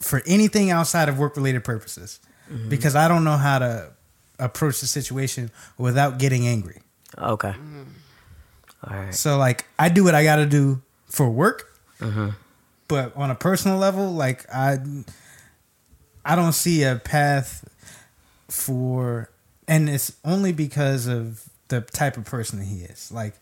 for 0.00 0.22
anything 0.26 0.70
outside 0.70 1.08
of 1.08 1.18
work 1.18 1.36
related 1.36 1.64
purposes 1.64 2.20
because 2.68 2.94
I 2.94 3.08
don't 3.08 3.24
know 3.24 3.38
how 3.38 3.60
to 3.60 3.92
approach 4.38 4.80
the 4.80 4.86
situation 4.86 5.50
without 5.78 6.18
getting 6.18 6.46
angry. 6.46 6.82
Okay. 7.16 7.54
All 8.88 8.96
right. 8.96 9.14
So 9.14 9.38
like 9.38 9.66
I 9.78 9.88
do 9.88 10.04
what 10.04 10.14
I 10.14 10.24
got 10.24 10.36
to 10.36 10.46
do 10.46 10.82
for 11.06 11.28
work, 11.28 11.78
uh-huh. 12.00 12.32
but 12.88 13.16
on 13.16 13.30
a 13.30 13.34
personal 13.34 13.78
level, 13.78 14.12
like 14.12 14.46
I, 14.52 14.78
I 16.24 16.36
don't 16.36 16.52
see 16.52 16.82
a 16.82 16.96
path 16.96 17.68
for, 18.48 19.30
and 19.68 19.88
it's 19.88 20.12
only 20.24 20.52
because 20.52 21.06
of 21.06 21.48
the 21.68 21.80
type 21.80 22.16
of 22.16 22.24
person 22.24 22.58
that 22.58 22.66
he 22.66 22.82
is. 22.82 23.12
Like, 23.12 23.34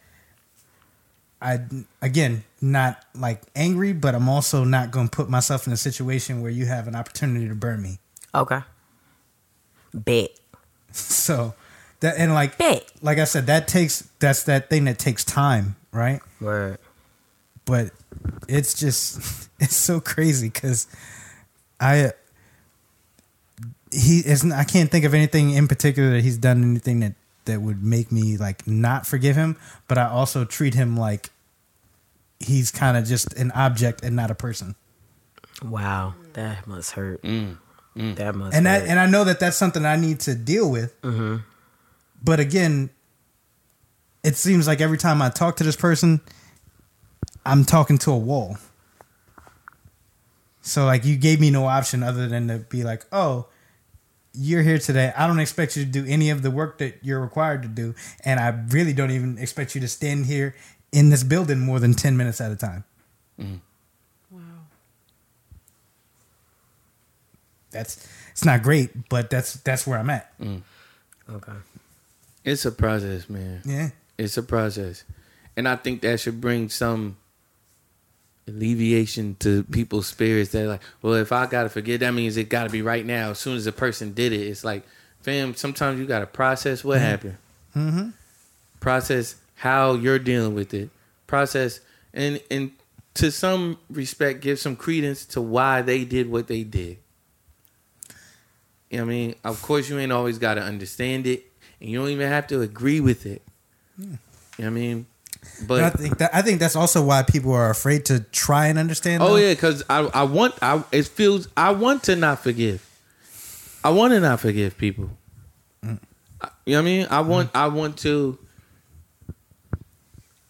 I 1.43 1.61
again 2.03 2.45
not 2.61 3.03
like 3.14 3.43
angry, 3.57 3.95
but 3.95 4.14
I'm 4.14 4.28
also 4.28 4.62
not 4.64 4.91
going 4.91 5.09
to 5.09 5.16
put 5.16 5.30
myself 5.30 5.66
in 5.66 5.72
a 5.72 5.76
situation 5.76 6.43
where 6.43 6.51
you 6.51 6.66
have 6.66 6.86
an 6.86 6.95
opportunity 6.95 7.49
to 7.49 7.55
burn 7.55 7.80
me. 7.82 7.99
Okay. 8.34 8.61
Bet. 9.95 10.30
So 10.93 11.55
that 12.01 12.17
and 12.19 12.35
like 12.35 12.59
Bet. 12.59 12.91
like 13.03 13.19
I 13.19 13.25
said, 13.25 13.47
that 13.47 13.69
takes 13.69 14.09
that's 14.19 14.45
that 14.45 14.71
thing 14.71 14.85
that 14.85 14.99
takes 14.99 15.25
time, 15.25 15.77
right? 15.93 16.21
Word. 16.41 16.79
but 17.65 17.91
it's 18.49 18.75
just 18.75 19.49
it's 19.61 19.77
so 19.77 20.01
crazy 20.01 20.49
because 20.49 20.87
I 21.79 22.13
he 23.93 24.19
is 24.21 24.51
I 24.51 24.65
can't 24.65 24.91
think 24.91 25.05
of 25.05 25.15
anything 25.15 25.51
in 25.51 25.69
particular 25.69 26.11
that 26.11 26.23
he's 26.23 26.39
done 26.39 26.63
anything 26.63 27.01
that 27.01 27.15
that 27.47 27.61
would 27.61 27.83
make 27.83 28.13
me 28.13 28.37
like 28.37 28.67
not 28.67 29.07
forgive 29.07 29.37
him, 29.37 29.57
but 29.89 29.99
I 29.99 30.07
also 30.07 30.45
treat 30.45 30.75
him 30.75 30.97
like 30.97 31.31
he's 32.39 32.71
kind 32.71 32.97
of 32.97 33.05
just 33.05 33.33
an 33.35 33.51
object 33.53 34.03
and 34.03 34.17
not 34.17 34.31
a 34.31 34.35
person. 34.35 34.75
Wow, 35.63 36.15
that 36.35 36.67
must 36.67 36.93
hurt. 36.93 37.23
Mm. 37.23 37.59
Mm. 37.97 38.17
That 38.17 38.35
must. 38.35 38.57
and 38.57 38.67
hurt. 38.67 38.81
that 38.81 38.89
and 38.89 38.99
I 38.99 39.07
know 39.07 39.25
that 39.25 39.41
that's 39.41 39.57
something 39.57 39.85
I 39.85 39.97
need 39.97 40.21
to 40.21 40.35
deal 40.35 40.71
with. 40.71 41.01
Mm-hmm. 41.03 41.37
But 42.23 42.41
again, 42.41 42.91
it 44.23 44.37
seems 44.37 44.66
like 44.66 44.81
every 44.81 44.99
time 44.99 45.23
I 45.23 45.31
talk 45.31 45.57
to 45.57 45.64
this 45.64 45.77
person, 45.77 46.21
I'm 47.45 47.64
talking 47.64 47.99
to 47.99 48.12
a 48.12 48.18
wall. 48.18 48.59
So 50.62 50.85
like 50.85 51.05
you 51.05 51.16
gave 51.16 51.41
me 51.41 51.51
no 51.51 51.66
option 51.66 52.03
other 52.03 52.29
than 52.29 52.49
to 52.49 52.59
be 52.59 52.85
like, 52.85 53.07
"Oh, 53.12 53.47
you're 54.35 54.62
here 54.62 54.79
today. 54.79 55.12
I 55.16 55.27
don't 55.27 55.41
expect 55.41 55.77
you 55.77 55.85
to 55.85 55.91
do 55.91 56.05
any 56.07 56.31
of 56.31 56.43
the 56.43 56.51
work 56.51 56.79
that 56.79 56.99
you're 57.03 57.21
required 57.21 57.62
to 57.62 57.68
do, 57.68 57.95
and 58.25 58.39
I 58.39 58.49
really 58.68 58.93
don't 58.93 59.11
even 59.11 59.39
expect 59.39 59.75
you 59.75 59.81
to 59.81 59.89
stand 59.89 60.27
here 60.27 60.55
in 60.93 61.09
this 61.11 61.23
building 61.23 61.61
more 61.61 61.81
than 61.81 61.95
10 61.95 62.16
minutes 62.16 62.41
at 62.41 62.53
a 62.53 62.57
time." 62.57 62.85
Mm-hmm. 63.41 63.57
Wow. 64.31 64.43
That's 67.71 68.07
it's 68.33 68.45
not 68.45 68.62
great, 68.62 69.09
but 69.09 69.31
that's 69.31 69.55
that's 69.55 69.87
where 69.87 69.99
I'm 69.99 70.11
at. 70.11 70.39
Mm. 70.39 70.61
okay. 71.31 71.53
It's 72.45 72.64
a 72.64 72.72
process, 72.72 73.28
man. 73.28 73.62
Yeah. 73.64 73.91
It's 74.18 74.36
a 74.36 74.43
process. 74.43 75.05
And 75.57 75.68
I 75.68 75.76
think 75.76 76.03
that 76.03 76.20
should 76.20 76.41
bring 76.41 76.68
some 76.68 77.16
alleviation 78.49 79.36
to 79.41 79.62
people's 79.64 80.07
spirits 80.07 80.51
They're 80.51 80.66
like, 80.66 80.82
well, 81.03 81.14
if 81.14 81.32
I 81.32 81.47
gotta 81.47 81.68
forget, 81.68 82.01
that 82.01 82.12
means 82.12 82.36
it 82.36 82.49
gotta 82.49 82.70
be 82.70 82.82
right 82.82 83.05
now. 83.05 83.30
As 83.30 83.38
soon 83.38 83.57
as 83.57 83.64
the 83.64 83.72
person 83.72 84.12
did 84.12 84.32
it, 84.32 84.41
it's 84.41 84.64
like, 84.64 84.84
fam, 85.22 85.55
sometimes 85.55 85.99
you 85.99 86.07
gotta 86.07 86.26
process 86.26 86.82
what 86.82 86.99
happened. 87.01 87.36
Mhm. 87.76 88.12
Process 88.80 89.36
how 89.57 89.95
you're 89.95 90.18
dealing 90.18 90.55
with 90.55 90.72
it. 90.74 90.91
Process 91.26 91.80
and 92.12 92.41
and 92.51 92.72
to 93.14 93.30
some 93.30 93.78
respect 93.91 94.41
give 94.41 94.59
some 94.59 94.76
credence 94.76 95.24
to 95.26 95.41
why 95.41 95.82
they 95.82 96.05
did 96.05 96.30
what 96.30 96.49
they 96.49 96.64
did. 96.64 96.99
You 98.91 98.99
know 98.99 99.05
what 99.05 99.11
I 99.11 99.14
mean? 99.14 99.34
Of 99.45 99.62
course 99.62 99.88
you 99.88 99.99
ain't 99.99 100.12
always 100.12 100.38
gotta 100.38 100.62
understand 100.62 101.26
it 101.26 101.50
and 101.81 101.91
you 101.91 101.99
don't 101.99 102.09
even 102.09 102.28
have 102.28 102.47
to 102.49 102.61
agree 102.61 103.01
with 103.01 103.26
it. 103.26 103.43
You 103.99 104.07
know 104.07 104.18
what 104.57 104.66
I 104.66 104.70
mean? 104.70 105.07
But 105.66 105.83
I 105.85 105.91
think 105.91 106.18
that 106.18 106.35
I 106.35 106.43
think 106.43 106.61
that's 106.61 106.76
also 106.76 107.05
why 107.05 107.22
people 107.22 107.53
are 107.53 107.70
afraid 107.70 108.05
to 108.07 108.20
try 108.20 108.66
and 108.66 108.78
understand. 108.78 109.22
oh 109.22 109.35
them. 109.35 109.45
yeah, 109.45 109.55
because 109.55 109.83
I 109.89 110.01
I 110.01 110.22
want 110.24 110.55
I 110.62 110.85
it 110.93 111.07
feels 111.07 111.49
I 111.57 111.72
want 111.72 112.05
to 112.05 112.16
not 112.16 112.43
forgive. 112.43 112.87
I 113.83 113.91
want 113.91 114.12
to 114.12 114.20
not 114.20 114.41
forgive 114.41 114.76
people. 114.76 115.11
I- 115.83 115.99
You 116.64 116.74
know 116.74 116.78
what 116.78 116.78
I 116.78 116.83
mean? 116.83 117.07
I 117.11 117.22
mm. 117.22 117.26
want 117.26 117.51
I 117.55 117.68
want 117.68 117.99
to. 117.99 118.39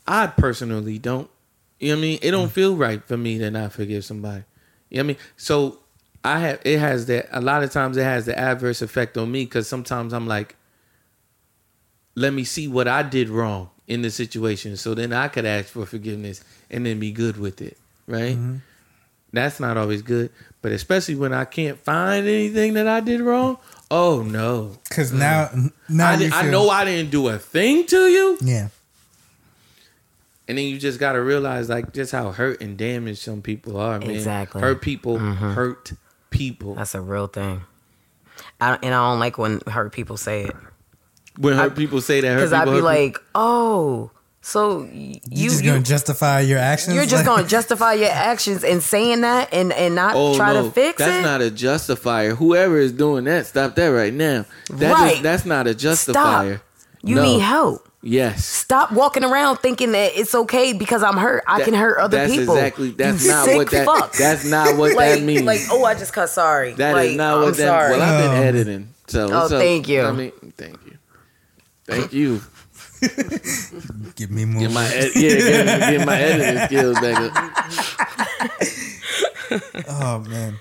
I 0.06 0.26
personally 0.26 0.98
don't. 0.98 1.30
You 1.78 1.90
know 1.90 1.94
what 1.94 1.98
I 1.98 2.02
mean? 2.02 2.18
It 2.22 2.30
don't 2.32 2.48
mm. 2.48 2.52
feel 2.52 2.76
right 2.76 3.02
for 3.04 3.16
me 3.16 3.38
to 3.38 3.50
not 3.50 3.72
forgive 3.72 4.04
somebody. 4.04 4.44
You 4.88 4.98
know 4.98 5.02
what 5.02 5.04
I 5.04 5.06
mean? 5.08 5.16
So 5.36 5.78
I 6.24 6.38
have 6.40 6.60
it 6.64 6.78
has 6.78 7.06
that 7.06 7.28
a 7.32 7.40
lot 7.40 7.62
of 7.62 7.70
times 7.70 7.96
it 7.96 8.04
has 8.04 8.26
the 8.26 8.38
adverse 8.38 8.82
effect 8.82 9.16
on 9.16 9.30
me 9.30 9.44
because 9.44 9.68
sometimes 9.68 10.12
I'm 10.12 10.26
like, 10.26 10.56
let 12.20 12.34
me 12.34 12.44
see 12.44 12.68
what 12.68 12.86
I 12.86 13.02
did 13.02 13.28
wrong 13.28 13.70
in 13.86 14.02
the 14.02 14.10
situation, 14.10 14.76
so 14.76 14.94
then 14.94 15.12
I 15.12 15.28
could 15.28 15.46
ask 15.46 15.68
for 15.68 15.86
forgiveness 15.86 16.44
and 16.70 16.84
then 16.84 17.00
be 17.00 17.10
good 17.10 17.38
with 17.38 17.60
it, 17.62 17.76
right? 18.06 18.36
Mm-hmm. 18.36 18.56
That's 19.32 19.58
not 19.58 19.76
always 19.76 20.02
good, 20.02 20.30
but 20.60 20.70
especially 20.72 21.14
when 21.14 21.32
I 21.32 21.44
can't 21.44 21.78
find 21.78 22.26
anything 22.26 22.74
that 22.74 22.86
I 22.86 23.00
did 23.00 23.20
wrong. 23.20 23.58
Oh 23.90 24.22
no! 24.22 24.76
Because 24.88 25.12
mm. 25.12 25.18
now, 25.18 25.50
now 25.88 26.10
I, 26.10 26.12
you 26.14 26.18
did, 26.18 26.32
I 26.32 26.50
know 26.50 26.68
I 26.68 26.84
didn't 26.84 27.10
do 27.10 27.28
a 27.28 27.38
thing 27.38 27.86
to 27.86 28.06
you, 28.06 28.38
Yeah, 28.42 28.68
and 30.46 30.58
then 30.58 30.66
you 30.66 30.78
just 30.78 31.00
got 31.00 31.12
to 31.12 31.22
realize 31.22 31.68
like 31.68 31.92
just 31.92 32.12
how 32.12 32.32
hurt 32.32 32.60
and 32.60 32.76
damaged 32.76 33.20
some 33.20 33.40
people 33.40 33.78
are, 33.78 33.98
man. 33.98 34.10
Exactly. 34.10 34.60
hurt 34.60 34.82
people 34.82 35.16
mm-hmm. 35.16 35.52
hurt 35.52 35.92
people. 36.28 36.74
That's 36.74 36.94
a 36.94 37.00
real 37.00 37.28
thing. 37.28 37.62
I, 38.60 38.74
and 38.82 38.94
I 38.94 39.10
don't 39.10 39.20
like 39.20 39.38
when 39.38 39.60
hurt 39.66 39.92
people 39.92 40.16
say 40.16 40.44
it 40.44 40.56
when 41.38 41.54
hurt 41.56 41.76
people 41.76 42.00
say 42.00 42.20
that, 42.20 42.34
because 42.36 42.52
I'd 42.52 42.64
be 42.66 42.72
hurt 42.72 42.82
like, 42.82 43.18
"Oh, 43.34 44.10
so 44.42 44.80
y- 44.80 44.86
you, 44.88 45.20
you 45.30 45.48
just 45.50 45.62
you 45.64 45.70
gonna 45.70 45.82
justify 45.82 46.40
your 46.40 46.58
actions. 46.58 46.94
you're 46.96 47.06
just 47.06 47.24
gonna 47.24 47.46
justify 47.46 47.92
your 47.94 48.10
actions 48.10 48.64
and 48.64 48.82
saying 48.82 49.20
that 49.22 49.52
and 49.52 49.72
and 49.72 49.94
not 49.94 50.14
Oh 50.16 50.34
try 50.36 50.52
no, 50.54 50.64
to 50.64 50.70
fix 50.70 50.98
that's 50.98 51.18
it." 51.18 51.22
not 51.22 51.40
a 51.40 51.50
justifier. 51.50 52.34
Whoever 52.34 52.78
is 52.78 52.92
doing 52.92 53.24
that, 53.24 53.46
stop 53.46 53.74
that 53.76 53.88
right 53.88 54.12
now. 54.14 54.44
That 54.70 54.90
is- 54.92 54.92
Right. 55.14 55.22
that's 55.22 55.44
not 55.44 55.66
a 55.66 55.74
justifier. 55.74 56.60
you 57.02 57.14
No. 57.14 57.22
need 57.22 57.40
help. 57.40 57.86
Yes. 58.02 58.44
Stop 58.46 58.92
walking 58.92 59.24
around 59.24 59.56
thinking 59.58 59.92
that 59.92 60.12
it's 60.18 60.34
okay 60.34 60.72
because 60.72 61.02
I'm 61.02 61.16
hurt. 61.18 61.42
I 61.46 61.58
That- 61.58 61.64
can 61.66 61.74
hurt 61.74 61.98
other 61.98 62.16
that's 62.18 62.32
people. 62.32 62.54
exactly- 62.56 62.90
that's 62.96 63.22
You 63.24 63.30
not 63.30 63.44
sick 63.46 63.56
what 63.56 63.70
that- 63.70 63.84
fuck. 63.86 64.12
that's 64.14 64.44
not 64.44 64.76
what 64.76 64.92
like, 64.96 65.14
that 65.16 65.22
means. 65.22 65.42
Like, 65.42 65.60
oh, 65.70 65.84
I 65.84 65.94
just 65.94 66.12
cut. 66.14 66.28
Sorry. 66.30 66.72
That 66.74 66.90
is 66.90 66.94
like, 67.10 67.16
not 67.16 67.36
I'm 67.38 67.42
what 67.44 67.56
that. 67.56 67.66
sorry. 67.66 67.90
Well, 67.98 68.02
I've 68.02 68.22
been 68.22 68.38
Oh. 68.38 68.42
editing, 68.42 68.88
so 69.06 69.28
Oh, 69.30 69.48
so, 69.48 69.58
thank 69.58 69.88
you. 69.88 70.02
I 70.02 70.12
mean, 70.12 70.32
thank 70.58 70.78
you, 70.86 70.89
thank 71.90 72.12
you. 72.12 72.40
Give 74.14 74.30
me 74.30 74.44
more. 74.44 74.60
Get 74.62 74.72
my 74.72 74.86
ed- 74.86 75.10
yeah, 75.14 75.36
get, 75.36 75.64
get 75.90 76.06
my 76.06 76.20
editing 76.20 76.66
skills 76.66 77.00
back 77.00 77.16
up. 77.16 77.32
oh 79.88 80.18
man, 80.28 80.56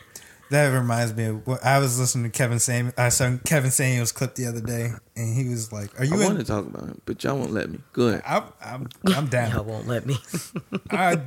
that 0.49 0.69
reminds 0.69 1.15
me 1.15 1.25
of 1.25 1.45
what 1.45 1.63
I 1.63 1.77
was 1.77 1.99
listening 1.99 2.31
to 2.31 2.35
Kevin 2.35 2.59
Sam. 2.59 2.91
I 2.97 3.09
saw 3.09 3.37
Kevin 3.45 3.69
Samuels' 3.69 4.11
clip 4.11 4.33
the 4.33 4.47
other 4.47 4.61
day, 4.61 4.91
and 5.15 5.35
he 5.35 5.47
was 5.47 5.71
like, 5.71 5.99
"Are 5.99 6.03
you?" 6.03 6.15
I 6.15 6.17
you 6.17 6.25
want 6.25 6.39
to 6.39 6.45
talk 6.45 6.65
about 6.65 6.85
him, 6.85 7.01
but 7.05 7.23
y'all 7.23 7.37
won't 7.37 7.51
let 7.51 7.69
me. 7.69 7.79
Go 7.93 8.07
ahead. 8.07 8.23
I'm, 8.25 8.43
I'm, 8.59 8.87
I'm 9.15 9.29
Y'all 9.51 9.63
won't 9.63 9.87
let 9.87 10.07
me. 10.07 10.17
I, 10.89 11.21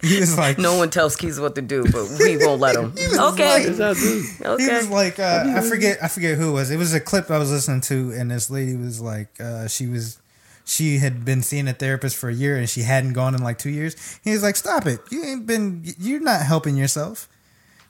he 0.00 0.20
was 0.20 0.38
like, 0.38 0.58
no 0.58 0.76
one 0.76 0.90
tells 0.90 1.16
Keys 1.16 1.40
what 1.40 1.56
to 1.56 1.62
do, 1.62 1.84
but 1.90 2.08
we 2.18 2.36
won't 2.36 2.60
let 2.60 2.76
him. 2.76 2.92
okay. 3.18 3.64
Yes, 3.64 3.80
I 3.80 3.94
do. 3.94 4.56
He 4.62 4.68
was 4.70 4.88
like, 4.88 5.18
uh, 5.18 5.54
I 5.56 5.60
forget, 5.60 5.98
I 6.02 6.08
forget 6.08 6.38
who 6.38 6.50
it 6.50 6.52
was. 6.52 6.70
It 6.70 6.76
was 6.76 6.94
a 6.94 7.00
clip 7.00 7.28
I 7.30 7.38
was 7.38 7.50
listening 7.50 7.80
to, 7.82 8.12
and 8.12 8.30
this 8.30 8.50
lady 8.50 8.76
was 8.76 9.00
like, 9.00 9.40
uh, 9.40 9.66
she 9.66 9.86
was, 9.86 10.20
she 10.64 10.98
had 10.98 11.24
been 11.24 11.42
seeing 11.42 11.66
a 11.66 11.72
therapist 11.72 12.16
for 12.16 12.28
a 12.28 12.34
year, 12.34 12.56
and 12.56 12.68
she 12.68 12.82
hadn't 12.82 13.14
gone 13.14 13.34
in 13.34 13.42
like 13.42 13.58
two 13.58 13.70
years. 13.70 14.20
He 14.22 14.30
was 14.30 14.44
like, 14.44 14.54
"Stop 14.54 14.86
it! 14.86 15.00
You 15.10 15.24
ain't 15.24 15.44
been, 15.44 15.82
you're 15.98 16.20
not 16.20 16.42
helping 16.42 16.76
yourself." 16.76 17.28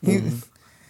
He, 0.03 0.17
mm-hmm. 0.17 0.39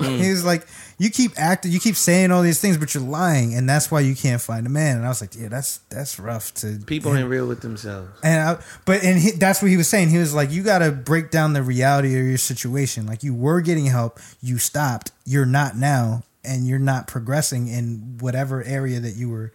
he 0.22 0.30
was 0.30 0.44
like, 0.44 0.66
"You 0.98 1.10
keep 1.10 1.32
acting, 1.36 1.70
you 1.70 1.80
keep 1.80 1.96
saying 1.96 2.32
all 2.32 2.42
these 2.42 2.60
things, 2.60 2.76
but 2.76 2.94
you're 2.94 3.02
lying, 3.02 3.54
and 3.54 3.68
that's 3.68 3.90
why 3.90 4.00
you 4.00 4.14
can't 4.14 4.40
find 4.40 4.66
a 4.66 4.70
man." 4.70 4.96
And 4.96 5.06
I 5.06 5.08
was 5.08 5.20
like, 5.20 5.34
"Yeah, 5.36 5.48
that's 5.48 5.78
that's 5.88 6.18
rough 6.18 6.52
to 6.54 6.78
People 6.86 7.14
ain't 7.16 7.28
real 7.28 7.46
with 7.46 7.60
themselves. 7.60 8.10
and 8.22 8.48
I, 8.48 8.62
but 8.84 9.04
and 9.04 9.18
he, 9.18 9.32
that's 9.32 9.62
what 9.62 9.70
he 9.70 9.76
was 9.76 9.88
saying. 9.88 10.10
He 10.10 10.18
was 10.18 10.34
like, 10.34 10.50
you 10.50 10.62
got 10.62 10.78
to 10.78 10.90
break 10.90 11.30
down 11.30 11.52
the 11.52 11.62
reality 11.62 12.18
of 12.18 12.26
your 12.26 12.38
situation. 12.38 13.06
Like 13.06 13.22
you 13.22 13.34
were 13.34 13.60
getting 13.60 13.86
help, 13.86 14.18
you 14.40 14.58
stopped. 14.58 15.12
You're 15.24 15.46
not 15.46 15.76
now, 15.76 16.24
and 16.44 16.66
you're 16.66 16.78
not 16.78 17.06
progressing 17.06 17.68
in 17.68 18.18
whatever 18.20 18.62
area 18.64 19.00
that 19.00 19.14
you 19.14 19.28
were 19.28 19.52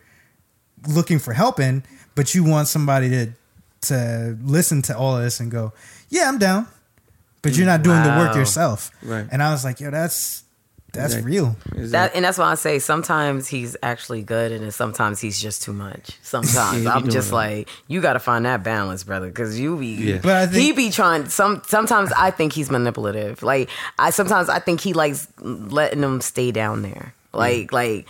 looking 0.88 1.20
for 1.20 1.34
help 1.34 1.60
in. 1.60 1.84
But 2.16 2.34
you 2.34 2.43
want 2.43 2.68
somebody 2.68 3.10
to 3.10 3.28
to 3.82 4.38
listen 4.41 4.82
to 4.84 4.97
all 4.97 5.18
of 5.18 5.24
this 5.24 5.39
and 5.39 5.51
go, 5.51 5.74
yeah, 6.10 6.28
I'm 6.28 6.38
down. 6.38 6.68
But 7.42 7.56
you're 7.56 7.66
not 7.66 7.84
doing 7.84 8.02
the 8.04 8.10
work 8.10 8.36
yourself. 8.36 8.92
Right. 9.04 9.26
And 9.32 9.42
I 9.44 9.52
was 9.52 9.64
like, 9.64 9.80
yo, 9.80 9.92
that's 9.92 10.44
that's 10.94 11.14
Exactly. 11.14 11.32
real. 11.32 11.56
Is 11.76 11.92
That 11.92 12.16
and 12.16 12.26
that's 12.26 12.38
why 12.38 12.52
I 12.52 12.56
say 12.56 12.80
sometimes 12.80 13.48
he's 13.48 13.76
actually 13.84 14.24
good, 14.24 14.52
and 14.52 14.64
then 14.64 14.72
sometimes 14.72 15.20
he's 15.20 15.40
just 15.40 15.62
too 15.62 15.74
much. 15.74 16.18
Sometimes 16.24 16.84
Yeah, 16.84 16.94
I'm 16.94 17.10
just 17.10 17.30
that. 17.30 17.36
like, 17.36 17.70
you 17.88 18.02
got 18.02 18.14
to 18.14 18.20
find 18.20 18.46
that 18.46 18.64
balance, 18.64 19.04
brother, 19.04 19.28
because 19.28 19.60
you 19.60 19.78
be. 19.78 19.88
Yeah. 19.88 20.20
But 20.24 20.36
I 20.36 20.48
think- 20.48 20.64
he 20.64 20.72
be 20.72 20.90
trying. 20.90 21.30
Some 21.30 21.62
sometimes 21.68 22.12
I 22.18 22.32
think 22.32 22.54
he's 22.54 22.72
manipulative. 22.72 23.44
Like 23.44 23.70
I 24.00 24.10
sometimes 24.10 24.50
I 24.50 24.60
think 24.60 24.82
he 24.82 24.94
likes 24.94 25.28
letting 25.42 26.02
them 26.02 26.22
stay 26.22 26.52
down 26.52 26.82
there. 26.82 27.14
Like 27.34 27.72
like 27.72 28.08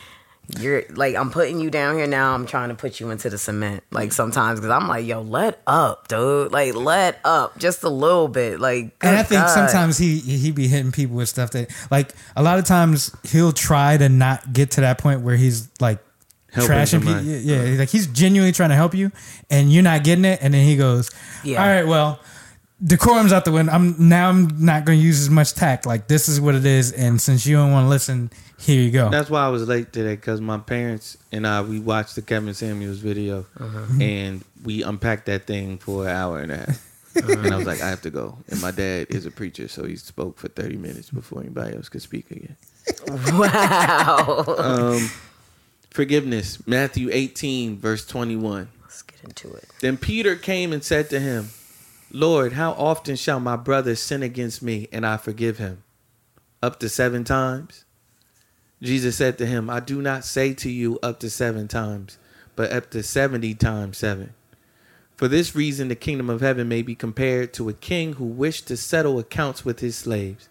you're 0.59 0.83
like 0.89 1.15
I'm 1.15 1.29
putting 1.29 1.59
you 1.59 1.69
down 1.69 1.97
here 1.97 2.07
now. 2.07 2.33
I'm 2.33 2.45
trying 2.45 2.69
to 2.69 2.75
put 2.75 2.99
you 2.99 3.09
into 3.09 3.29
the 3.29 3.37
cement. 3.37 3.83
Like 3.91 4.13
sometimes 4.13 4.59
because 4.59 4.71
I'm 4.71 4.87
like, 4.87 5.05
yo, 5.05 5.21
let 5.21 5.61
up, 5.67 6.07
dude. 6.07 6.51
Like 6.51 6.73
let 6.73 7.19
up 7.25 7.57
just 7.57 7.83
a 7.83 7.89
little 7.89 8.27
bit. 8.27 8.59
Like 8.59 8.95
and 9.01 9.15
I 9.15 9.23
think 9.23 9.41
God. 9.41 9.53
sometimes 9.53 9.97
he 9.97 10.19
he 10.19 10.51
be 10.51 10.67
hitting 10.67 10.91
people 10.91 11.17
with 11.17 11.27
stuff 11.27 11.51
that 11.51 11.69
like 11.91 12.13
a 12.35 12.43
lot 12.43 12.59
of 12.59 12.65
times 12.65 13.15
he'll 13.23 13.51
try 13.51 13.97
to 13.97 14.07
not 14.07 14.53
get 14.53 14.71
to 14.71 14.81
that 14.81 14.99
point 14.99 15.21
where 15.21 15.35
he's 15.35 15.67
like 15.81 15.99
Helping 16.51 16.75
trashing 16.75 16.99
people. 17.01 17.21
Yeah, 17.21 17.63
yeah, 17.63 17.77
like 17.79 17.89
he's 17.89 18.07
genuinely 18.07 18.53
trying 18.53 18.69
to 18.69 18.75
help 18.75 18.95
you, 18.95 19.11
and 19.49 19.71
you're 19.71 19.83
not 19.83 20.05
getting 20.05 20.23
it, 20.23 20.39
and 20.41 20.53
then 20.53 20.65
he 20.65 20.77
goes, 20.77 21.11
Yeah. 21.43 21.61
"All 21.61 21.67
right, 21.67 21.85
well." 21.85 22.19
Decorum's 22.83 23.33
out 23.33 23.43
the 23.45 23.51
window. 23.51 23.71
I'm 23.71 23.95
now. 24.09 24.29
I'm 24.29 24.63
not 24.63 24.85
going 24.85 24.99
to 24.99 25.03
use 25.05 25.19
as 25.21 25.29
much 25.31 25.53
tact. 25.53 25.85
Like 25.87 26.07
this 26.07 26.29
is 26.29 26.39
what 26.39 26.53
it 26.55 26.65
is, 26.65 26.91
and 26.91 27.19
since 27.19 27.45
you 27.45 27.55
don't 27.55 27.71
want 27.71 27.85
to 27.85 27.89
listen, 27.89 28.29
here 28.59 28.79
you 28.81 28.91
go. 28.91 29.09
That's 29.09 29.29
why 29.31 29.43
I 29.45 29.49
was 29.49 29.67
late 29.67 29.91
today 29.91 30.15
because 30.15 30.41
my 30.41 30.59
parents 30.59 31.17
and 31.31 31.47
I 31.47 31.61
we 31.63 31.79
watched 31.79 32.15
the 32.15 32.21
Kevin 32.21 32.53
Samuels 32.53 32.99
video 32.99 33.47
Uh-huh. 33.59 33.85
and 33.99 34.43
we 34.63 34.83
unpacked 34.83 35.25
that 35.25 35.47
thing 35.47 35.79
for 35.79 36.03
an 36.07 36.15
hour 36.15 36.39
and 36.39 36.51
a 36.51 36.57
half. 36.57 36.83
and 37.15 37.51
I 37.51 37.57
was 37.57 37.65
like, 37.65 37.81
I 37.81 37.89
have 37.89 38.01
to 38.03 38.11
go. 38.11 38.37
And 38.49 38.61
my 38.61 38.69
dad 38.69 39.07
is 39.09 39.25
a 39.25 39.31
preacher, 39.31 39.67
so 39.67 39.83
he 39.85 39.95
spoke 39.95 40.37
for 40.37 40.47
30 40.47 40.77
minutes 40.77 41.09
before 41.09 41.41
anybody 41.41 41.75
else 41.75 41.89
could 41.89 42.03
speak 42.03 42.29
again. 42.29 42.55
Wow. 43.33 44.45
Um, 44.57 45.09
forgiveness, 45.89 46.65
Matthew 46.67 47.09
18, 47.11 47.79
verse 47.79 48.05
21. 48.05 48.69
Let's 48.83 49.01
get 49.01 49.23
into 49.23 49.51
it. 49.53 49.65
Then 49.81 49.97
Peter 49.97 50.35
came 50.35 50.71
and 50.73 50.83
said 50.83 51.09
to 51.09 51.19
him, 51.19 51.49
Lord, 52.11 52.53
how 52.53 52.71
often 52.71 53.17
shall 53.17 53.39
my 53.39 53.57
brother 53.57 53.95
sin 53.95 54.23
against 54.23 54.61
me 54.61 54.87
and 54.91 55.05
I 55.05 55.17
forgive 55.17 55.57
him? 55.57 55.83
Up 56.63 56.79
to 56.79 56.89
seven 56.89 57.23
times? 57.23 57.83
Jesus 58.81 59.17
said 59.17 59.37
to 59.37 59.45
him, 59.45 59.69
I 59.69 59.79
do 59.79 60.01
not 60.01 60.23
say 60.23 60.53
to 60.53 60.69
you 60.69 60.99
up 61.03 61.19
to 61.19 61.29
seven 61.29 61.67
times, 61.67 62.17
but 62.55 62.71
up 62.71 62.89
to 62.91 63.03
seventy 63.03 63.53
times 63.53 63.97
seven. 63.97 64.33
For 65.15 65.27
this 65.27 65.55
reason, 65.55 65.87
the 65.87 65.95
kingdom 65.95 66.29
of 66.29 66.41
heaven 66.41 66.67
may 66.69 66.83
be 66.83 66.95
compared 66.95 67.51
to 67.53 67.69
a 67.69 67.73
king 67.73 68.13
who 68.13 68.25
wished 68.25 68.67
to 68.67 68.77
settle 68.77 69.17
accounts 69.17 69.65
with 69.65 69.79
his 69.79 69.95
slaves. 69.95 70.47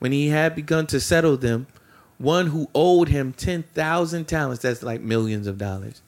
When 0.00 0.10
he 0.10 0.28
had 0.28 0.56
begun 0.56 0.88
to 0.88 1.00
settle 1.00 1.36
them, 1.36 1.68
one 2.18 2.48
who 2.48 2.68
owed 2.74 3.08
him 3.08 3.32
10,000 3.32 4.24
talents, 4.26 4.62
that's 4.62 4.82
like 4.82 5.00
millions 5.00 5.46
of 5.46 5.56
dollars, 5.56 6.02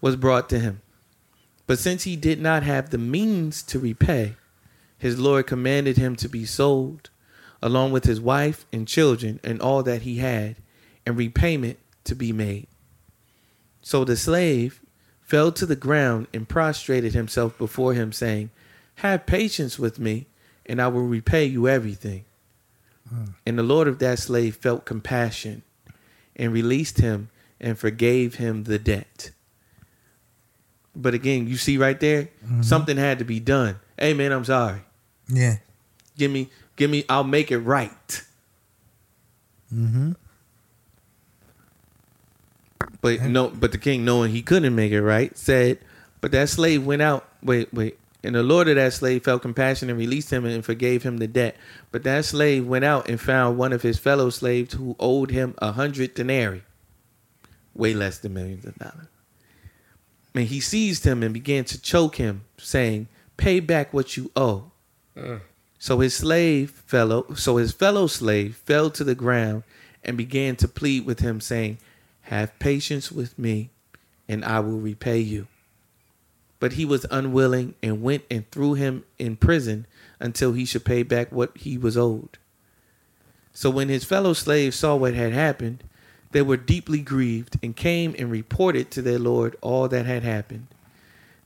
was 0.00 0.16
brought 0.16 0.48
to 0.50 0.58
him. 0.58 0.82
But 1.66 1.78
since 1.78 2.04
he 2.04 2.16
did 2.16 2.40
not 2.40 2.62
have 2.62 2.90
the 2.90 2.98
means 2.98 3.62
to 3.64 3.78
repay, 3.78 4.36
his 4.98 5.18
Lord 5.18 5.46
commanded 5.46 5.96
him 5.96 6.16
to 6.16 6.28
be 6.28 6.44
sold, 6.44 7.10
along 7.60 7.92
with 7.92 8.04
his 8.04 8.20
wife 8.20 8.64
and 8.72 8.86
children 8.86 9.40
and 9.42 9.60
all 9.60 9.82
that 9.82 10.02
he 10.02 10.18
had, 10.18 10.56
and 11.04 11.16
repayment 11.16 11.78
to 12.04 12.14
be 12.14 12.32
made. 12.32 12.68
So 13.82 14.04
the 14.04 14.16
slave 14.16 14.80
fell 15.20 15.52
to 15.52 15.66
the 15.66 15.76
ground 15.76 16.28
and 16.32 16.48
prostrated 16.48 17.14
himself 17.14 17.58
before 17.58 17.94
him, 17.94 18.12
saying, 18.12 18.50
Have 18.96 19.26
patience 19.26 19.78
with 19.78 19.98
me, 19.98 20.26
and 20.64 20.80
I 20.80 20.88
will 20.88 21.06
repay 21.06 21.44
you 21.44 21.68
everything. 21.68 22.24
Hmm. 23.08 23.24
And 23.44 23.58
the 23.58 23.62
Lord 23.62 23.88
of 23.88 23.98
that 23.98 24.18
slave 24.18 24.56
felt 24.56 24.84
compassion 24.84 25.62
and 26.34 26.52
released 26.52 26.98
him 26.98 27.30
and 27.60 27.78
forgave 27.78 28.36
him 28.36 28.64
the 28.64 28.78
debt. 28.78 29.30
But 30.98 31.12
again, 31.12 31.46
you 31.46 31.58
see 31.58 31.76
right 31.76 32.00
there, 32.00 32.30
something 32.62 32.96
had 32.96 33.18
to 33.18 33.24
be 33.24 33.38
done. 33.38 33.78
Hey 33.98 34.14
man, 34.14 34.32
I'm 34.32 34.44
sorry. 34.44 34.80
Yeah. 35.28 35.56
Give 36.16 36.30
me, 36.30 36.48
give 36.76 36.90
me, 36.90 37.04
I'll 37.08 37.22
make 37.24 37.52
it 37.52 37.58
right. 37.58 38.22
Mm-hmm. 39.72 40.12
But 43.00 43.22
no, 43.22 43.48
but 43.50 43.72
the 43.72 43.78
king, 43.78 44.04
knowing 44.04 44.32
he 44.32 44.42
couldn't 44.42 44.74
make 44.74 44.92
it 44.92 45.02
right, 45.02 45.36
said, 45.36 45.78
"But 46.20 46.32
that 46.32 46.48
slave 46.48 46.84
went 46.84 47.02
out. 47.02 47.28
Wait, 47.42 47.72
wait." 47.72 47.98
And 48.24 48.34
the 48.34 48.42
lord 48.42 48.68
of 48.68 48.76
that 48.76 48.92
slave 48.92 49.22
felt 49.22 49.42
compassion 49.42 49.90
and 49.90 49.98
released 49.98 50.32
him 50.32 50.44
and 50.44 50.64
forgave 50.64 51.04
him 51.04 51.18
the 51.18 51.28
debt. 51.28 51.56
But 51.92 52.02
that 52.02 52.24
slave 52.24 52.66
went 52.66 52.84
out 52.84 53.08
and 53.08 53.20
found 53.20 53.58
one 53.58 53.72
of 53.72 53.82
his 53.82 53.98
fellow 53.98 54.30
slaves 54.30 54.74
who 54.74 54.96
owed 54.98 55.30
him 55.30 55.54
a 55.58 55.72
hundred 55.72 56.14
denarii, 56.14 56.62
way 57.74 57.94
less 57.94 58.18
than 58.18 58.34
millions 58.34 58.64
of 58.64 58.74
dollars. 58.76 59.06
And 60.36 60.46
he 60.46 60.60
seized 60.60 61.04
him 61.04 61.22
and 61.22 61.32
began 61.32 61.64
to 61.64 61.80
choke 61.80 62.16
him, 62.16 62.42
saying, 62.58 63.08
"Pay 63.38 63.60
back 63.60 63.94
what 63.94 64.16
you 64.16 64.30
owe." 64.36 64.70
Mm. 65.16 65.40
So 65.78 66.00
his 66.00 66.14
slave 66.14 66.70
fellow, 66.70 67.34
so 67.34 67.56
his 67.56 67.72
fellow 67.72 68.06
slave 68.06 68.56
fell 68.56 68.90
to 68.90 69.02
the 69.02 69.14
ground 69.14 69.62
and 70.04 70.16
began 70.16 70.54
to 70.56 70.68
plead 70.68 71.06
with 71.06 71.20
him, 71.20 71.40
saying, 71.40 71.78
"Have 72.22 72.58
patience 72.58 73.10
with 73.10 73.38
me, 73.38 73.70
and 74.28 74.44
I 74.44 74.60
will 74.60 74.78
repay 74.78 75.20
you." 75.20 75.46
But 76.60 76.74
he 76.74 76.84
was 76.84 77.06
unwilling 77.10 77.74
and 77.82 78.02
went 78.02 78.24
and 78.30 78.50
threw 78.50 78.74
him 78.74 79.04
in 79.18 79.36
prison 79.36 79.86
until 80.20 80.52
he 80.52 80.64
should 80.64 80.84
pay 80.84 81.02
back 81.02 81.32
what 81.32 81.56
he 81.56 81.78
was 81.78 81.96
owed. 81.96 82.38
So 83.52 83.70
when 83.70 83.88
his 83.88 84.04
fellow 84.04 84.34
slaves 84.34 84.76
saw 84.76 84.96
what 84.96 85.14
had 85.14 85.32
happened, 85.32 85.82
they 86.36 86.42
were 86.42 86.58
deeply 86.58 87.00
grieved 87.00 87.56
and 87.62 87.74
came 87.74 88.14
and 88.18 88.30
reported 88.30 88.90
to 88.90 89.00
their 89.00 89.18
lord 89.18 89.56
all 89.62 89.88
that 89.88 90.04
had 90.04 90.22
happened. 90.22 90.66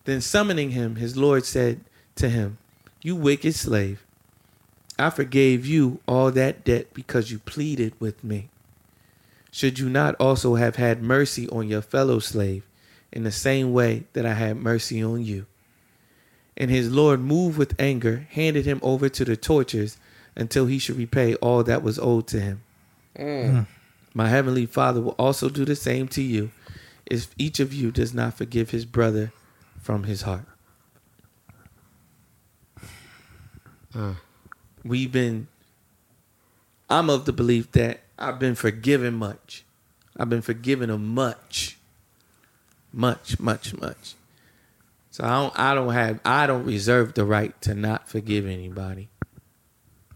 Then 0.02 0.20
summoning 0.20 0.70
him, 0.70 0.96
his 0.96 1.16
lord 1.16 1.44
said 1.44 1.82
to 2.16 2.28
him, 2.28 2.58
You 3.00 3.14
wicked 3.14 3.54
slave, 3.54 4.04
I 4.98 5.10
forgave 5.10 5.64
you 5.64 6.00
all 6.08 6.32
that 6.32 6.64
debt 6.64 6.92
because 6.92 7.30
you 7.30 7.38
pleaded 7.38 7.94
with 8.00 8.24
me. 8.24 8.48
Should 9.52 9.78
you 9.78 9.88
not 9.88 10.16
also 10.16 10.56
have 10.56 10.74
had 10.74 11.04
mercy 11.04 11.48
on 11.50 11.68
your 11.68 11.82
fellow 11.82 12.18
slave 12.18 12.64
in 13.12 13.22
the 13.22 13.30
same 13.30 13.72
way 13.72 14.06
that 14.14 14.26
I 14.26 14.34
had 14.34 14.56
mercy 14.56 15.00
on 15.00 15.24
you? 15.24 15.46
And 16.56 16.68
his 16.68 16.90
Lord, 16.90 17.20
moved 17.20 17.56
with 17.56 17.80
anger, 17.80 18.26
handed 18.30 18.64
him 18.66 18.80
over 18.82 19.08
to 19.08 19.24
the 19.24 19.36
tortures 19.36 19.98
until 20.34 20.66
he 20.66 20.80
should 20.80 20.96
repay 20.96 21.36
all 21.36 21.62
that 21.62 21.84
was 21.84 22.00
owed 22.00 22.26
to 22.26 22.40
him. 22.40 22.62
Mm. 23.16 23.68
My 24.14 24.28
heavenly 24.28 24.66
Father 24.66 25.00
will 25.00 25.14
also 25.18 25.48
do 25.48 25.64
the 25.64 25.76
same 25.76 26.08
to 26.08 26.22
you 26.22 26.50
if 27.06 27.34
each 27.38 27.60
of 27.60 27.72
you 27.72 27.90
does 27.90 28.12
not 28.12 28.34
forgive 28.34 28.70
his 28.70 28.84
brother 28.84 29.32
from 29.80 30.04
his 30.04 30.22
heart. 30.22 30.46
Uh. 33.94 34.14
We've 34.84 35.12
been, 35.12 35.48
I'm 36.88 37.10
of 37.10 37.24
the 37.24 37.32
belief 37.32 37.72
that 37.72 38.00
I've 38.18 38.38
been 38.38 38.54
forgiven 38.54 39.14
much. 39.14 39.64
I've 40.16 40.30
been 40.30 40.42
forgiven 40.42 40.90
of 40.90 41.00
much, 41.00 41.78
much, 42.92 43.38
much, 43.38 43.76
much. 43.76 44.14
So 45.10 45.24
I 45.24 45.30
don't, 45.30 45.58
I 45.58 45.74
don't 45.74 45.92
have, 45.92 46.20
I 46.24 46.46
don't 46.46 46.64
reserve 46.64 47.14
the 47.14 47.24
right 47.24 47.60
to 47.62 47.74
not 47.74 48.08
forgive 48.08 48.46
anybody. 48.46 49.08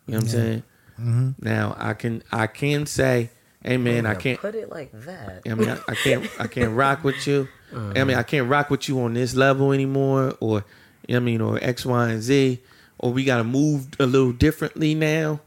You 0.07 0.13
know 0.13 0.19
what 0.19 0.23
I'm 0.23 0.29
saying? 0.29 0.63
Mm-hmm. 1.01 1.31
Now 1.41 1.77
I 1.79 1.95
can, 1.95 2.23
I 2.31 2.47
can 2.47 2.87
say, 2.87 3.31
hey 3.65 3.77
man, 3.77 4.07
I 4.07 4.15
can't, 4.15 4.39
put 4.39 4.55
it 4.55 4.71
like 4.71 4.93
that. 4.93 5.43
I 5.47 5.55
mean, 5.55 5.69
I, 5.69 5.79
I 5.89 5.95
can't, 5.95 6.31
I 6.39 6.47
can't 6.47 6.73
rock 6.77 7.03
with 7.03 7.27
you. 7.27 7.49
I 7.73 7.77
mean, 7.77 8.11
I 8.11 8.13
uh-huh. 8.13 8.23
can't 8.25 8.49
rock 8.49 8.71
with 8.71 8.89
you 8.89 9.01
on 9.01 9.15
this 9.15 9.35
level 9.35 9.73
anymore, 9.73 10.37
or 10.41 10.65
you 11.09 11.15
know 11.15 11.17
I 11.17 11.21
mean, 11.21 11.41
or 11.41 11.59
X, 11.61 11.85
Y, 11.85 12.09
and 12.11 12.23
Z, 12.23 12.63
or 12.99 13.13
we 13.13 13.25
got 13.25 13.39
to 13.39 13.45
move 13.45 13.89
a 13.99 14.07
little 14.07 14.33
differently 14.33 14.95
now. 14.95 15.41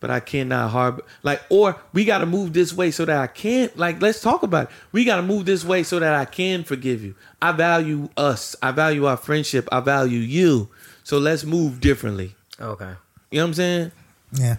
But 0.00 0.10
I 0.10 0.20
cannot 0.20 0.70
harbor 0.70 1.02
like, 1.22 1.42
or 1.50 1.76
we 1.92 2.06
got 2.06 2.18
to 2.18 2.26
move 2.26 2.54
this 2.54 2.72
way 2.72 2.90
so 2.90 3.04
that 3.04 3.18
I 3.18 3.26
can't. 3.26 3.76
Like, 3.76 4.00
let's 4.00 4.22
talk 4.22 4.42
about 4.42 4.64
it. 4.64 4.70
We 4.92 5.04
got 5.04 5.16
to 5.16 5.22
move 5.22 5.44
this 5.44 5.62
way 5.62 5.82
so 5.82 5.98
that 5.98 6.14
I 6.14 6.24
can 6.24 6.64
forgive 6.64 7.04
you. 7.04 7.14
I 7.42 7.52
value 7.52 8.08
us. 8.16 8.56
I 8.62 8.70
value 8.70 9.04
our 9.04 9.18
friendship. 9.18 9.68
I 9.70 9.80
value 9.80 10.20
you. 10.20 10.70
So 11.04 11.18
let's 11.18 11.44
move 11.44 11.80
differently. 11.80 12.34
Okay. 12.58 12.94
You 13.30 13.38
know 13.38 13.44
what 13.44 13.48
I'm 13.48 13.54
saying? 13.54 13.92
Yeah. 14.32 14.56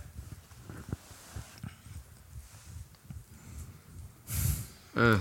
Uh. 5.02 5.20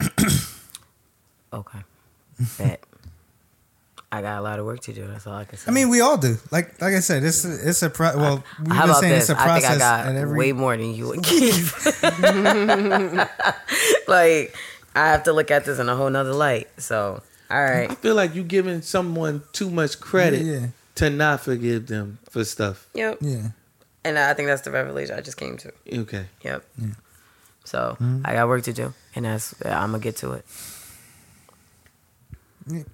Okay. 1.52 1.78
Bet. 2.58 2.80
I 4.12 4.20
got 4.20 4.38
a 4.38 4.42
lot 4.42 4.58
of 4.58 4.66
work 4.66 4.80
to 4.80 4.92
do. 4.92 5.06
That's 5.06 5.26
all 5.26 5.34
I 5.34 5.44
can 5.44 5.56
say. 5.58 5.70
I 5.70 5.74
mean, 5.74 5.88
we 5.88 6.00
all 6.02 6.18
do. 6.18 6.36
Like, 6.50 6.78
like 6.82 6.94
I 6.94 7.00
said, 7.00 7.24
it's 7.24 7.44
a, 7.46 7.68
it's 7.68 7.82
a 7.82 7.88
pro- 7.90 8.16
well. 8.16 8.44
We've 8.60 8.72
how 8.72 8.82
been 8.82 8.90
about 8.90 9.00
saying 9.00 9.12
this? 9.14 9.30
it's 9.30 9.38
a 9.38 9.40
I 9.40 9.44
process. 9.44 9.70
think 9.70 9.82
I 9.82 10.04
got 10.04 10.16
every, 10.16 10.38
way 10.38 10.52
more 10.52 10.76
than 10.76 10.92
you 10.94 11.12
and 11.12 11.22
Keith. 11.24 12.02
like, 14.08 14.54
I 14.94 15.08
have 15.10 15.22
to 15.24 15.32
look 15.32 15.50
at 15.50 15.64
this 15.64 15.78
in 15.78 15.88
a 15.88 15.96
whole 15.96 16.10
nother 16.10 16.32
light. 16.34 16.68
So, 16.80 17.22
all 17.50 17.62
right. 17.64 17.90
I 17.90 17.94
feel 17.94 18.14
like 18.14 18.34
you're 18.34 18.44
giving 18.44 18.82
someone 18.82 19.42
too 19.52 19.70
much 19.70 20.00
credit 20.00 20.42
Yeah. 20.42 20.66
to 20.96 21.10
not 21.10 21.40
forgive 21.40 21.86
them 21.86 22.18
for 22.30 22.44
stuff. 22.44 22.88
Yep. 22.94 23.18
Yeah. 23.20 23.48
And 24.04 24.18
I 24.18 24.34
think 24.34 24.48
that's 24.48 24.62
the 24.62 24.70
revelation 24.70 25.16
I 25.16 25.20
just 25.20 25.36
came 25.36 25.56
to. 25.58 25.72
Okay. 26.00 26.26
Yep. 26.42 26.64
So 27.66 27.96
I 28.24 28.32
got 28.34 28.48
work 28.48 28.62
to 28.64 28.72
do, 28.72 28.94
and 29.14 29.24
that's 29.24 29.54
I'm 29.64 29.90
gonna 29.92 29.98
get 29.98 30.16
to 30.18 30.32
it. 30.32 30.44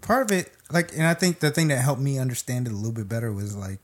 Part 0.02 0.30
of 0.30 0.36
it, 0.36 0.52
like, 0.70 0.92
and 0.92 1.06
I 1.06 1.14
think 1.14 1.40
the 1.40 1.50
thing 1.50 1.68
that 1.68 1.78
helped 1.78 2.00
me 2.00 2.18
understand 2.18 2.66
it 2.66 2.72
a 2.72 2.76
little 2.76 2.92
bit 2.92 3.08
better 3.08 3.32
was 3.32 3.56
like, 3.56 3.78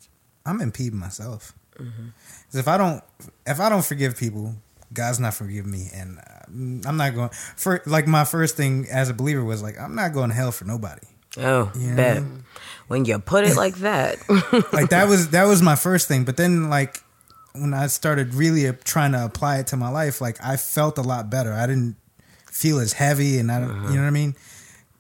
I'm 0.45 0.61
impeding 0.61 0.99
myself. 0.99 1.55
'Cause 1.77 2.57
if 2.59 2.69
I 2.69 2.77
don't, 2.77 3.03
if 3.47 3.61
I 3.61 3.69
don't 3.69 3.85
forgive 3.85 4.17
people, 4.17 4.57
God's 4.93 5.21
not 5.21 5.35
forgiving 5.35 5.71
me, 5.71 5.89
and 5.95 6.19
uh, 6.19 6.89
I'm 6.89 6.97
not 6.97 7.15
going. 7.15 7.31
For 7.57 7.81
like, 7.87 8.07
my 8.07 8.25
first 8.25 8.57
thing 8.57 8.87
as 8.91 9.09
a 9.09 9.15
believer 9.15 9.45
was 9.45 9.63
like, 9.63 9.79
I'm 9.79 9.95
not 9.95 10.13
going 10.13 10.31
to 10.31 10.35
hell 10.35 10.51
for 10.53 10.65
nobody. 10.65 11.07
Oh, 11.39 11.71
Yeah. 11.79 11.95
bet. 11.95 12.23
When 12.89 13.05
you 13.05 13.19
put 13.19 13.45
it 13.45 13.55
like 13.57 13.77
that, 13.77 14.19
like 14.73 14.89
that 14.91 15.09
was 15.09 15.29
that 15.31 15.45
was 15.45 15.61
my 15.63 15.77
first 15.77 16.09
thing 16.09 16.25
but 16.25 16.37
then 16.39 16.71
like 16.71 17.03
when 17.61 17.75
i 17.75 17.87
started 17.87 18.35
really 18.35 18.71
trying 18.85 19.13
to 19.13 19.25
apply 19.25 19.59
it 19.59 19.67
to 19.67 19.77
my 19.77 19.89
life 19.89 20.21
like 20.21 20.37
i 20.43 20.57
felt 20.57 20.99
a 20.99 21.03
lot 21.03 21.31
better. 21.31 21.53
I 21.53 21.67
didn't 21.67 21.97
feel 22.47 22.79
as 22.81 22.93
heavy 22.95 23.39
and 23.39 23.53
i 23.53 23.61
don't 23.61 23.69
you 23.69 23.75
know 23.75 23.87
uh-huh. 23.87 23.97
what 23.97 24.07
i 24.07 24.11
mean? 24.11 24.35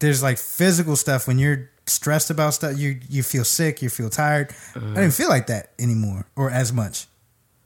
There's 0.00 0.22
like 0.22 0.38
physical 0.38 0.94
stuff 0.94 1.26
when 1.26 1.38
you're 1.38 1.70
stressed 1.86 2.30
about 2.30 2.54
stuff 2.54 2.78
you 2.78 3.00
you 3.08 3.22
feel 3.22 3.44
sick 3.44 3.82
you 3.82 3.88
feel 3.88 4.10
tired. 4.10 4.54
I 4.74 4.80
didn't 4.80 4.98
uh-huh. 4.98 5.10
feel 5.10 5.28
like 5.28 5.46
that 5.48 5.72
anymore 5.78 6.26
or 6.36 6.50
as 6.50 6.72
much. 6.72 7.06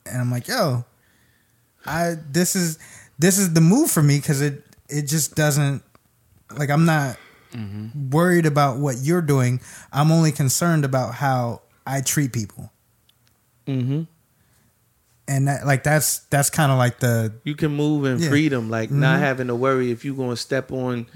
And 0.06 0.20
i'm 0.20 0.30
like 0.30 0.48
yo 0.48 0.84
i 1.86 2.16
this 2.30 2.56
is 2.56 2.78
this 3.18 3.38
is 3.38 3.52
the 3.52 3.60
move 3.60 3.90
for 3.90 4.02
me 4.02 4.18
because 4.18 4.40
it 4.40 4.64
it 4.88 5.02
just 5.02 5.34
doesn't 5.34 5.82
like 6.56 6.70
i'm 6.70 6.84
not 6.84 7.16
mm-hmm. 7.52 8.10
worried 8.10 8.46
about 8.46 8.78
what 8.78 8.96
you're 9.00 9.22
doing. 9.22 9.60
I'm 9.92 10.10
only 10.10 10.32
concerned 10.32 10.84
about 10.84 11.14
how 11.14 11.62
I 11.86 12.00
treat 12.00 12.32
people. 12.32 12.70
Mm-hmm. 13.66 14.02
And 15.32 15.48
that 15.48 15.66
like 15.66 15.82
that's 15.82 16.18
that's 16.30 16.50
kind 16.50 16.70
of 16.70 16.78
like 16.78 17.00
the 17.00 17.32
You 17.44 17.54
can 17.54 17.74
move 17.74 18.04
in 18.04 18.18
Yeah. 18.18 18.28
freedom, 18.28 18.68
like 18.68 18.90
not 18.90 19.16
Mhm. 19.18 19.20
having 19.22 19.46
to 19.48 19.54
worry 19.54 19.90
if 19.90 20.04
you're 20.04 20.14
going 20.16 20.30
to 20.30 20.36
step 20.36 20.70
on, 20.70 21.06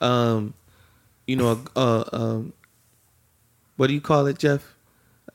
um, 0.00 0.54
you 1.26 1.36
know, 1.36 1.60
uh, 1.76 2.04
um, 2.12 2.52
what 3.76 3.88
do 3.88 3.94
you 3.94 4.00
call 4.00 4.26
it, 4.26 4.38
Jeff? 4.38 4.74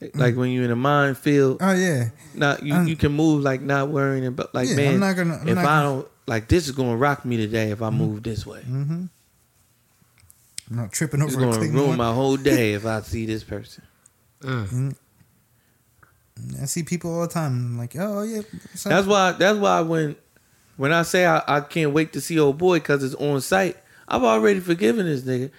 Like, 0.01 0.15
like 0.17 0.35
when 0.35 0.51
you're 0.51 0.65
in 0.65 0.71
a 0.71 0.75
minefield, 0.75 1.59
oh 1.61 1.73
yeah. 1.73 2.09
not 2.33 2.63
you, 2.63 2.73
I'm- 2.73 2.87
you 2.87 2.95
can 2.95 3.11
move 3.11 3.43
like 3.43 3.61
not 3.61 3.89
worrying 3.89 4.25
about 4.25 4.53
like 4.55 4.67
Yeah, 4.69 4.75
man. 4.77 4.93
I'm 4.95 4.99
not 4.99 5.15
gonna- 5.15 5.37
I'm 5.41 5.47
if 5.47 5.55
not 5.55 5.65
I 5.65 5.81
gonna- 5.83 5.83
don't 5.97 6.07
like 6.27 6.47
this 6.47 6.65
is 6.65 6.71
going 6.73 6.89
to 6.91 6.97
rock 6.97 7.23
me 7.25 7.37
today 7.37 7.69
if 7.71 7.81
I 7.81 7.89
move 7.91 8.23
this 8.23 8.45
way. 8.45 8.61
Mm-hmm. 8.67 9.05
I'm 10.71 10.75
not 10.77 10.91
tripping 10.91 11.21
It's 11.21 11.35
over 11.35 11.45
a 11.45 11.49
going 11.51 11.59
to 11.61 11.77
ruin 11.77 11.87
one. 11.89 11.97
my 11.97 12.13
whole 12.13 12.37
day 12.37 12.73
if 12.79 12.85
I 12.85 13.01
see 13.01 13.25
this 13.25 13.43
person. 13.43 13.83
I 16.61 16.65
see 16.65 16.83
people 16.83 17.13
all 17.13 17.21
the 17.21 17.27
time. 17.33 17.77
Like, 17.77 17.95
oh 17.97 18.23
yeah. 18.23 18.41
what's? 18.71 18.83
That's 18.83 19.07
why. 19.07 19.31
That's 19.33 19.57
why 19.57 19.81
when 19.81 20.15
when 20.77 20.91
I 20.93 21.03
say 21.03 21.25
I, 21.25 21.41
I 21.47 21.61
can't 21.61 21.91
wait 21.93 22.13
to 22.13 22.21
see 22.21 22.39
old 22.39 22.57
boy 22.57 22.77
because 22.79 23.03
it's 23.03 23.15
on 23.15 23.41
site, 23.41 23.77
I've 24.07 24.23
already 24.23 24.59
forgiven 24.59 25.05
this 25.05 25.21
nigga. 25.21 25.51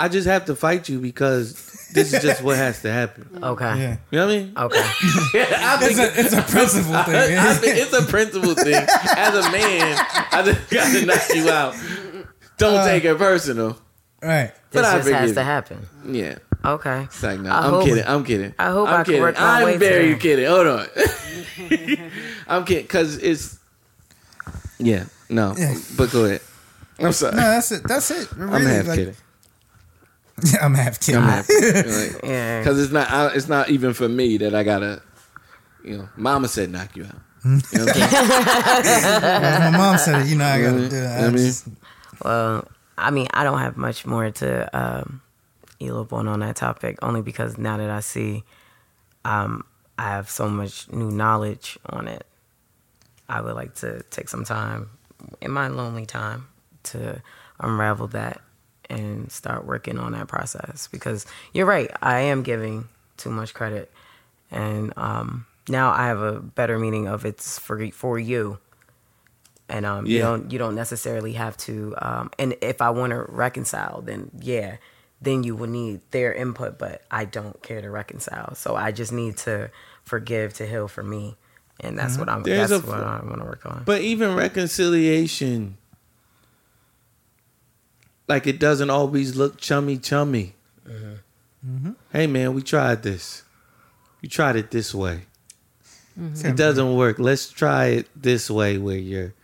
I 0.00 0.08
just 0.08 0.26
have 0.26 0.46
to 0.46 0.56
fight 0.56 0.88
you 0.88 0.98
because 0.98 1.52
this 1.92 2.12
is 2.12 2.20
just 2.20 2.42
what 2.42 2.56
has 2.56 2.82
to 2.82 2.90
happen. 2.90 3.28
Okay. 3.44 3.64
yeah. 3.78 3.96
You 4.10 4.18
know 4.18 4.26
what 4.26 4.34
I 4.34 4.38
mean? 4.38 4.52
Okay. 4.56 4.78
I 5.54 5.78
It's 5.82 5.98
a, 5.98 6.20
it's 6.20 6.32
a 6.32 6.42
principle 6.42 7.02
thing. 7.04 7.38
I 7.38 7.54
think 7.54 7.76
it's 7.76 7.92
a 7.92 8.02
principle 8.02 8.54
thing. 8.54 8.74
As 9.16 9.34
a 9.46 9.50
man, 9.52 9.96
I 10.32 10.42
just 10.44 10.70
got 10.70 10.92
to 10.92 11.06
knock 11.06 11.22
you 11.34 11.48
out. 11.50 11.76
Don't 12.56 12.74
Uh, 12.78 12.86
take 12.88 13.04
it 13.04 13.16
personal. 13.18 13.78
right. 14.20 14.52
But 14.72 14.82
This 14.82 14.86
I 14.86 14.96
just 14.96 15.08
has 15.10 15.20
forgive 15.20 15.34
to 15.36 15.44
happen. 15.44 15.86
Yeah. 16.08 16.38
Okay. 16.64 17.02
It's 17.02 17.22
like, 17.22 17.40
no, 17.40 17.50
I 17.50 17.58
I'm 17.66 17.70
hope- 17.70 17.84
kidding. 17.84 18.04
I'm 18.06 18.24
kidding. 18.24 18.54
I 18.58 18.70
hope 18.70 18.88
I'm 18.88 18.94
I 18.94 18.96
can 18.98 19.04
kidding. 19.04 19.20
work 19.22 19.34
my 19.36 19.58
I'm 19.58 19.64
way 19.64 19.76
very 19.76 20.10
through. 20.10 20.18
kidding. 20.18 20.46
Hold 20.46 20.66
on. 20.66 20.86
I'm 22.48 22.64
kidding 22.64 22.84
because 22.84 23.16
it's. 23.18 23.58
Yeah. 24.78 25.04
No. 25.28 25.54
Yeah. 25.56 25.74
But 25.96 26.10
go 26.10 26.24
ahead. 26.24 26.40
I'm 26.98 27.12
sorry. 27.12 27.34
No, 27.36 27.42
that's 27.42 27.72
it. 27.72 27.82
That's 27.86 28.10
it. 28.10 28.30
Really, 28.36 28.54
I'm 28.54 28.62
half 28.66 28.86
like- 28.86 28.98
kidding. 28.98 29.16
I'm 30.60 30.74
half 30.74 31.00
kidding. 31.00 31.20
I'm 31.20 31.28
half 31.28 31.46
kidding. 31.46 32.20
Yeah. 32.24 32.60
Because 32.60 32.82
it's 32.82 32.92
not. 32.92 33.10
I, 33.10 33.28
it's 33.34 33.48
not 33.48 33.68
even 33.70 33.92
for 33.94 34.08
me 34.08 34.36
that 34.38 34.54
I 34.54 34.62
gotta. 34.64 35.02
You 35.84 35.98
know, 35.98 36.08
Mama 36.16 36.48
said 36.48 36.70
knock 36.70 36.96
you 36.96 37.04
out. 37.04 37.14
You 37.44 37.50
know 37.50 37.84
what 37.84 37.96
I'm 37.96 38.82
saying? 38.82 39.42
Well, 39.42 39.70
my 39.72 39.76
mom 39.76 39.98
said 39.98 40.22
it. 40.22 40.28
You 40.28 40.36
know, 40.36 40.46
I 40.46 40.62
gotta 40.62 40.76
Mhm. 40.76 40.90
do 40.90 40.96
it. 40.96 41.06
I 41.06 41.18
I 41.18 41.28
mean- 41.28 41.36
just- 41.36 41.68
Well, 42.24 42.66
I 42.96 43.10
mean, 43.10 43.26
I 43.34 43.44
don't 43.44 43.58
have 43.58 43.76
much 43.76 44.06
more 44.06 44.30
to 44.30 44.70
um, 44.78 45.20
elope 45.80 46.12
on 46.12 46.28
on 46.28 46.40
that 46.40 46.56
topic, 46.56 46.98
only 47.02 47.22
because 47.22 47.58
now 47.58 47.76
that 47.76 47.90
I 47.90 48.00
see, 48.00 48.44
um, 49.24 49.64
I 49.98 50.08
have 50.08 50.30
so 50.30 50.48
much 50.48 50.90
new 50.90 51.10
knowledge 51.10 51.78
on 51.86 52.08
it. 52.08 52.26
I 53.28 53.40
would 53.40 53.54
like 53.54 53.74
to 53.76 54.02
take 54.10 54.28
some 54.28 54.44
time 54.44 54.90
in 55.40 55.50
my 55.50 55.68
lonely 55.68 56.06
time 56.06 56.48
to 56.84 57.22
unravel 57.58 58.08
that 58.08 58.40
and 58.90 59.32
start 59.32 59.64
working 59.64 59.98
on 59.98 60.12
that 60.12 60.28
process 60.28 60.88
because 60.88 61.24
you're 61.52 61.66
right. 61.66 61.90
I 62.02 62.20
am 62.20 62.42
giving 62.42 62.88
too 63.16 63.30
much 63.30 63.54
credit, 63.54 63.90
and 64.50 64.92
um, 64.96 65.46
now 65.68 65.90
I 65.90 66.06
have 66.06 66.20
a 66.20 66.40
better 66.40 66.78
meaning 66.78 67.08
of 67.08 67.24
it's 67.24 67.58
for 67.58 67.90
for 67.90 68.18
you 68.18 68.58
and 69.68 69.86
um, 69.86 70.06
you 70.06 70.18
don't 70.18 70.52
you 70.52 70.58
don't 70.58 70.74
necessarily 70.74 71.32
have 71.32 71.56
to. 71.56 71.94
Um, 71.98 72.30
and 72.38 72.54
if 72.60 72.82
I 72.82 72.90
want 72.90 73.10
to 73.10 73.24
reconcile, 73.28 74.02
then 74.02 74.30
yeah, 74.40 74.76
then 75.20 75.42
you 75.42 75.56
will 75.56 75.68
need 75.68 76.00
their 76.10 76.32
input. 76.32 76.78
But 76.78 77.02
I 77.10 77.24
don't 77.24 77.62
care 77.62 77.80
to 77.80 77.90
reconcile, 77.90 78.54
so 78.54 78.76
I 78.76 78.92
just 78.92 79.12
need 79.12 79.36
to 79.38 79.70
forgive 80.02 80.54
to 80.54 80.66
heal 80.66 80.88
for 80.88 81.02
me, 81.02 81.36
and 81.80 81.98
that's 81.98 82.12
mm-hmm. 82.12 82.20
what 82.20 82.28
I'm. 82.28 82.42
There's 82.42 82.70
that's 82.70 82.84
a- 82.84 82.86
what 82.86 83.00
I 83.00 83.22
want 83.24 83.38
to 83.38 83.44
work 83.44 83.66
on. 83.66 83.82
But 83.84 84.02
even 84.02 84.34
reconciliation, 84.34 85.76
like 88.28 88.46
it 88.46 88.58
doesn't 88.58 88.90
always 88.90 89.36
look 89.36 89.58
chummy 89.58 89.98
chummy. 89.98 90.54
Mm-hmm. 90.86 91.14
Mm-hmm. 91.66 91.92
Hey 92.12 92.26
man, 92.26 92.54
we 92.54 92.62
tried 92.62 93.02
this. 93.02 93.42
We 94.20 94.28
tried 94.28 94.56
it 94.56 94.70
this 94.70 94.94
way. 94.94 95.22
It 96.16 96.56
doesn't 96.56 96.94
work. 96.94 97.18
Let's 97.18 97.50
try 97.50 97.86
it 97.86 98.08
this 98.14 98.48
way 98.48 98.78
where 98.78 98.96
you're 98.96 99.34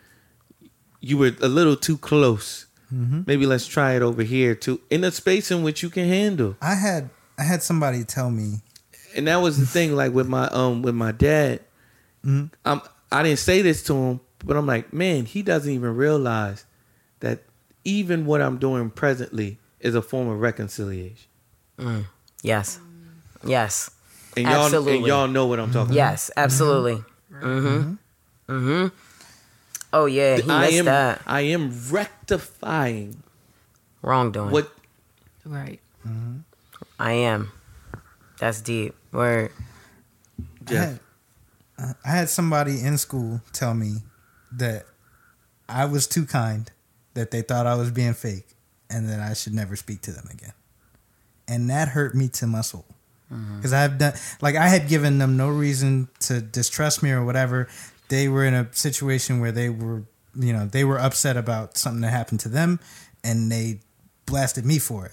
you 1.00 1.18
were 1.18 1.32
a 1.40 1.48
little 1.48 1.76
too 1.76 1.98
close. 1.98 2.66
Maybe 2.90 3.46
let's 3.46 3.66
try 3.66 3.94
it 3.94 4.02
over 4.02 4.22
here 4.22 4.54
too 4.54 4.80
in 4.90 5.04
a 5.04 5.10
space 5.12 5.50
in 5.50 5.62
which 5.62 5.82
you 5.82 5.90
can 5.90 6.08
handle. 6.08 6.56
I 6.60 6.74
had 6.74 7.10
I 7.38 7.44
had 7.44 7.62
somebody 7.62 8.04
tell 8.04 8.30
me. 8.30 8.60
and 9.16 9.26
that 9.28 9.36
was 9.36 9.58
the 9.58 9.66
thing 9.76 9.94
like 9.96 10.12
with 10.12 10.26
my 10.28 10.46
um 10.48 10.82
with 10.82 10.94
my 10.94 11.12
dad 11.12 11.60
Mhm. 12.24 12.50
um 12.66 12.82
i 13.10 13.22
didn't 13.22 13.38
say 13.38 13.62
this 13.62 13.82
to 13.84 13.94
him 13.94 14.20
but 14.44 14.56
i'm 14.56 14.66
like 14.66 14.92
man 14.92 15.24
he 15.24 15.40
doesn't 15.42 15.72
even 15.72 15.96
realize 15.96 16.66
that 17.20 17.42
even 17.84 18.26
what 18.26 18.42
i'm 18.42 18.58
doing 18.58 18.90
presently 18.90 19.58
is 19.80 19.94
a 19.94 20.02
form 20.02 20.28
of 20.28 20.38
reconciliation 20.40 21.28
yes, 22.42 22.78
yes, 23.44 23.90
and 24.36 24.44
y'all 24.46 24.64
Absolutely. 24.66 24.96
and 24.98 25.06
y'all 25.06 25.28
know 25.28 25.46
what 25.46 25.58
i'm 25.58 25.72
talking 25.72 25.94
yes, 25.94 26.30
absolutely. 26.36 27.02
Mm-hmm. 27.32 27.94
Mm-hmm. 28.52 28.86
Oh 29.92 30.06
yeah, 30.06 30.36
he 30.36 30.42
about 30.42 30.62
i 30.62 30.68
am 30.68 30.84
that 30.84 31.22
i 31.26 31.40
am 31.40 31.72
rectifying 31.90 33.22
wrongdoing. 34.02 34.50
what 34.50 34.70
Right. 35.44 35.80
Mm-hmm. 36.06 36.38
I 36.98 37.12
am. 37.12 37.50
That's 38.38 38.60
deep. 38.60 38.94
Word. 39.12 39.50
I 40.38 40.70
Jeff, 40.70 41.00
had, 41.78 41.96
I 42.04 42.08
had 42.08 42.28
somebody 42.28 42.80
in 42.80 42.98
school 42.98 43.40
tell 43.52 43.74
me 43.74 43.96
that 44.52 44.86
I 45.68 45.86
was 45.86 46.06
too 46.06 46.26
kind, 46.26 46.70
that 47.14 47.30
they 47.30 47.42
thought 47.42 47.66
I 47.66 47.74
was 47.74 47.90
being 47.90 48.14
fake, 48.14 48.48
and 48.88 49.08
that 49.08 49.20
I 49.20 49.34
should 49.34 49.54
never 49.54 49.76
speak 49.76 50.02
to 50.02 50.12
them 50.12 50.28
again. 50.30 50.52
And 51.48 51.68
that 51.70 51.88
hurt 51.88 52.14
me 52.14 52.28
to 52.28 52.46
my 52.46 52.60
soul. 52.60 52.84
Mm-hmm. 53.32 53.56
Because 53.56 53.72
I've 53.72 53.98
done, 53.98 54.14
like, 54.40 54.56
I 54.56 54.68
had 54.68 54.88
given 54.88 55.18
them 55.18 55.36
no 55.36 55.48
reason 55.48 56.08
to 56.20 56.40
distrust 56.40 57.02
me 57.02 57.10
or 57.10 57.24
whatever. 57.24 57.68
They 58.10 58.28
were 58.28 58.44
in 58.44 58.54
a 58.54 58.68
situation 58.72 59.40
where 59.40 59.52
they 59.52 59.70
were, 59.70 60.02
you 60.34 60.52
know, 60.52 60.66
they 60.66 60.82
were 60.82 60.98
upset 60.98 61.36
about 61.36 61.78
something 61.78 62.02
that 62.02 62.10
happened 62.10 62.40
to 62.40 62.48
them, 62.48 62.80
and 63.22 63.50
they 63.50 63.80
blasted 64.26 64.66
me 64.66 64.80
for 64.80 65.06
it. 65.06 65.12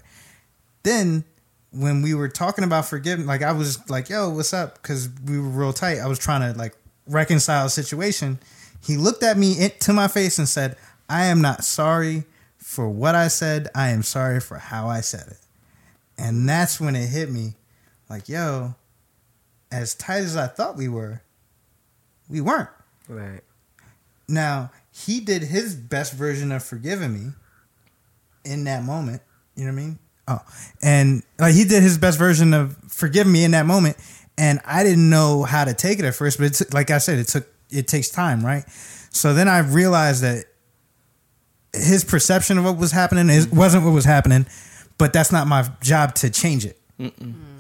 Then 0.82 1.24
when 1.72 2.02
we 2.02 2.16
were 2.16 2.28
talking 2.28 2.64
about 2.64 2.88
forgiveness, 2.88 3.28
like 3.28 3.44
I 3.44 3.52
was 3.52 3.88
like, 3.88 4.10
"Yo, 4.10 4.30
what's 4.30 4.52
up?" 4.52 4.82
Because 4.82 5.10
we 5.26 5.38
were 5.38 5.48
real 5.48 5.74
tight. 5.74 6.00
I 6.00 6.08
was 6.08 6.18
trying 6.18 6.42
to 6.52 6.58
like 6.58 6.76
reconcile 7.06 7.68
a 7.68 7.70
situation. 7.70 8.40
He 8.82 8.98
looked 8.98 9.22
at 9.22 9.38
me 9.38 9.60
in, 9.60 9.72
to 9.82 9.94
my 9.94 10.08
face 10.08 10.40
and 10.40 10.50
said, 10.50 10.76
"I 11.08 11.26
am 11.26 11.40
not 11.40 11.64
sorry 11.64 12.26
for 12.58 12.90
what 12.90 13.14
I 13.14 13.28
said. 13.28 13.70
I 13.76 13.90
am 13.90 14.02
sorry 14.02 14.40
for 14.40 14.58
how 14.58 14.88
I 14.88 15.02
said 15.02 15.28
it." 15.28 15.40
And 16.18 16.50
that's 16.50 16.80
when 16.80 16.96
it 16.96 17.10
hit 17.10 17.30
me, 17.30 17.54
like, 18.10 18.28
"Yo, 18.28 18.74
as 19.72 19.94
tight 19.94 20.24
as 20.24 20.36
I 20.36 20.48
thought 20.48 20.78
we 20.78 20.88
were, 20.88 21.22
we 22.28 22.42
weren't." 22.42 22.70
Right. 23.08 23.42
Now, 24.28 24.72
he 24.92 25.20
did 25.20 25.42
his 25.44 25.76
best 25.76 26.14
version 26.14 26.52
of 26.52 26.64
forgiving 26.64 27.14
me 27.14 27.32
in 28.44 28.64
that 28.66 28.84
moment. 28.84 29.22
You 29.56 29.66
know 29.66 29.74
what 29.74 29.80
I 29.80 29.84
mean? 29.84 30.00
Oh, 30.28 30.40
and 30.82 31.24
like 31.40 31.54
he 31.54 31.64
did 31.64 31.82
his 31.82 31.98
best 31.98 32.20
version 32.20 32.54
of 32.54 32.76
forgiving 32.90 33.32
me 33.32 33.44
in 33.46 33.52
that 33.52 33.66
moment, 33.66 33.96
and 34.38 34.60
I 34.66 34.84
didn't 34.84 35.10
know 35.10 35.44
how 35.44 35.64
to 35.64 35.74
take 35.74 36.00
it 36.00 36.06
at 36.06 36.16
first. 36.16 36.38
But 36.38 36.48
it's 36.48 36.74
like 36.74 36.92
I 36.92 36.98
said, 36.98 37.18
it 37.20 37.28
took 37.30 37.48
it 37.70 37.88
takes 37.88 38.10
time, 38.10 38.46
right? 38.46 38.66
So 39.12 39.34
then 39.34 39.48
I 39.48 39.60
realized 39.60 40.24
that 40.24 40.46
his 41.74 42.04
perception 42.04 42.58
of 42.58 42.66
what 42.66 42.78
was 42.78 42.92
happening 42.92 43.30
is 43.30 43.48
wasn't 43.48 43.86
what 43.86 43.92
was 43.92 44.06
happening, 44.06 44.46
but 44.98 45.14
that's 45.14 45.32
not 45.32 45.48
my 45.48 45.70
job 45.82 46.14
to 46.16 46.30
change 46.30 46.66
it, 46.66 46.78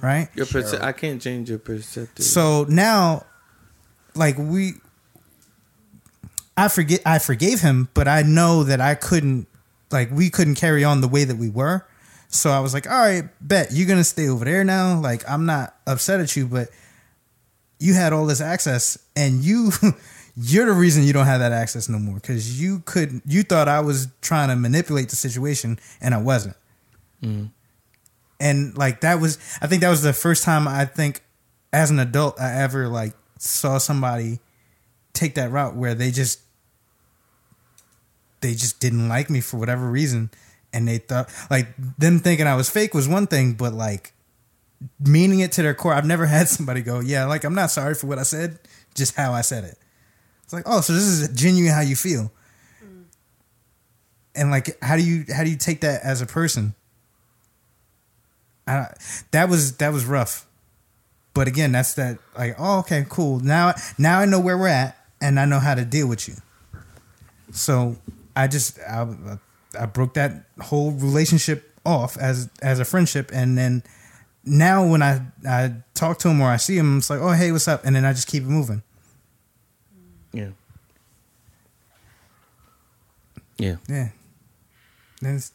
right? 0.01 0.29
your 0.35 0.45
perce- 0.45 0.73
i 0.73 0.91
can't 0.91 1.21
change 1.21 1.49
your 1.49 1.59
perceptive 1.59 2.25
So 2.25 2.65
now, 2.67 3.25
like 4.15 4.37
we, 4.37 4.73
I 6.57 6.67
forget, 6.67 7.01
I 7.05 7.19
forgave 7.19 7.61
him, 7.61 7.89
but 7.93 8.07
I 8.07 8.23
know 8.23 8.63
that 8.63 8.81
I 8.81 8.95
couldn't, 8.95 9.47
like 9.91 10.11
we 10.11 10.29
couldn't 10.29 10.55
carry 10.55 10.83
on 10.83 11.01
the 11.01 11.07
way 11.07 11.23
that 11.23 11.37
we 11.37 11.49
were. 11.49 11.87
So 12.29 12.49
I 12.49 12.59
was 12.59 12.73
like, 12.73 12.89
all 12.89 12.99
right, 12.99 13.23
bet 13.39 13.69
you're 13.71 13.87
gonna 13.87 14.03
stay 14.03 14.27
over 14.27 14.43
there 14.43 14.63
now. 14.63 14.99
Like 14.99 15.23
I'm 15.29 15.45
not 15.45 15.75
upset 15.85 16.19
at 16.19 16.35
you, 16.35 16.47
but 16.47 16.69
you 17.79 17.93
had 17.93 18.11
all 18.11 18.25
this 18.25 18.41
access, 18.41 18.97
and 19.15 19.43
you, 19.45 19.71
you're 20.35 20.65
the 20.65 20.73
reason 20.73 21.03
you 21.03 21.13
don't 21.13 21.27
have 21.27 21.39
that 21.39 21.53
access 21.53 21.87
no 21.87 21.99
more 21.99 22.15
because 22.15 22.59
you 22.61 22.79
couldn't. 22.79 23.23
You 23.25 23.43
thought 23.43 23.69
I 23.69 23.79
was 23.79 24.07
trying 24.21 24.49
to 24.49 24.55
manipulate 24.55 25.09
the 25.09 25.15
situation, 25.15 25.79
and 26.01 26.13
I 26.13 26.17
wasn't 26.17 26.57
mm. 27.23 27.49
and 28.39 28.77
like 28.77 29.01
that 29.01 29.19
was 29.19 29.37
i 29.61 29.67
think 29.67 29.81
that 29.81 29.89
was 29.89 30.01
the 30.01 30.13
first 30.13 30.43
time 30.43 30.67
i 30.67 30.85
think 30.85 31.21
as 31.73 31.91
an 31.91 31.99
adult 31.99 32.39
i 32.39 32.61
ever 32.61 32.87
like 32.87 33.13
saw 33.37 33.77
somebody 33.77 34.39
take 35.13 35.35
that 35.35 35.51
route 35.51 35.75
where 35.75 35.95
they 35.95 36.11
just 36.11 36.41
they 38.41 38.53
just 38.53 38.79
didn't 38.79 39.09
like 39.09 39.29
me 39.29 39.41
for 39.41 39.57
whatever 39.57 39.89
reason 39.89 40.29
and 40.73 40.87
they 40.87 40.97
thought 40.97 41.29
like 41.49 41.67
them 41.97 42.19
thinking 42.19 42.47
I 42.47 42.55
was 42.55 42.69
fake 42.69 42.93
was 42.93 43.07
one 43.07 43.27
thing, 43.27 43.53
but 43.53 43.73
like 43.73 44.13
meaning 44.99 45.39
it 45.39 45.51
to 45.53 45.61
their 45.61 45.73
core. 45.73 45.93
I've 45.93 46.05
never 46.05 46.25
had 46.37 46.47
somebody 46.47 46.81
go, 46.81 46.99
yeah, 46.99 47.25
like 47.25 47.43
I'm 47.43 47.55
not 47.55 47.71
sorry 47.71 47.95
for 47.95 48.07
what 48.07 48.19
I 48.19 48.23
said, 48.23 48.59
just 48.95 49.15
how 49.15 49.33
I 49.33 49.41
said 49.41 49.63
it. 49.63 49.77
It's 50.43 50.53
like, 50.53 50.63
oh, 50.65 50.81
so 50.81 50.93
this 50.93 51.03
is 51.03 51.27
genuine 51.29 51.73
how 51.73 51.81
you 51.81 51.95
feel. 51.95 52.31
Mm. 52.83 53.03
And 54.35 54.51
like, 54.51 54.81
how 54.81 54.95
do 54.95 55.03
you 55.03 55.25
how 55.33 55.43
do 55.43 55.49
you 55.49 55.57
take 55.57 55.81
that 55.81 56.01
as 56.03 56.21
a 56.21 56.25
person? 56.25 56.73
I, 58.65 58.93
that 59.31 59.49
was 59.49 59.77
that 59.77 59.93
was 59.93 60.05
rough, 60.05 60.45
but 61.33 61.47
again, 61.47 61.71
that's 61.71 61.93
that 61.95 62.19
like, 62.37 62.55
oh, 62.59 62.79
okay, 62.79 63.05
cool. 63.09 63.39
Now 63.39 63.73
now 63.97 64.19
I 64.19 64.25
know 64.25 64.39
where 64.39 64.57
we're 64.57 64.67
at, 64.67 64.97
and 65.21 65.39
I 65.39 65.45
know 65.45 65.59
how 65.59 65.73
to 65.73 65.85
deal 65.85 66.07
with 66.07 66.27
you. 66.27 66.35
So 67.51 67.97
I 68.43 68.47
just 68.47 68.79
I, 68.79 69.07
I 69.79 69.85
broke 69.87 70.13
that 70.13 70.45
whole 70.61 70.91
relationship 70.91 71.73
off 71.85 72.17
as 72.17 72.49
as 72.61 72.79
a 72.79 72.85
friendship, 72.85 73.31
and 73.33 73.57
then 73.57 73.83
now 74.45 74.85
when 74.87 75.01
I 75.01 75.21
I 75.47 75.73
talk 75.93 76.19
to 76.19 76.29
him 76.29 76.41
or 76.41 76.49
I 76.49 76.57
see 76.57 76.77
him, 76.77 76.99
it's 76.99 77.09
like, 77.09 77.19
oh 77.19 77.31
hey, 77.31 77.51
what's 77.51 77.67
up, 77.67 77.83
and 77.85 77.95
then 77.95 78.05
I 78.05 78.13
just 78.13 78.27
keep 78.27 78.43
it 78.43 78.49
moving. 78.49 78.83
Yeah. 80.33 80.49
Yeah. 83.57 83.77
Yeah. 83.89 84.09
That's, 85.21 85.51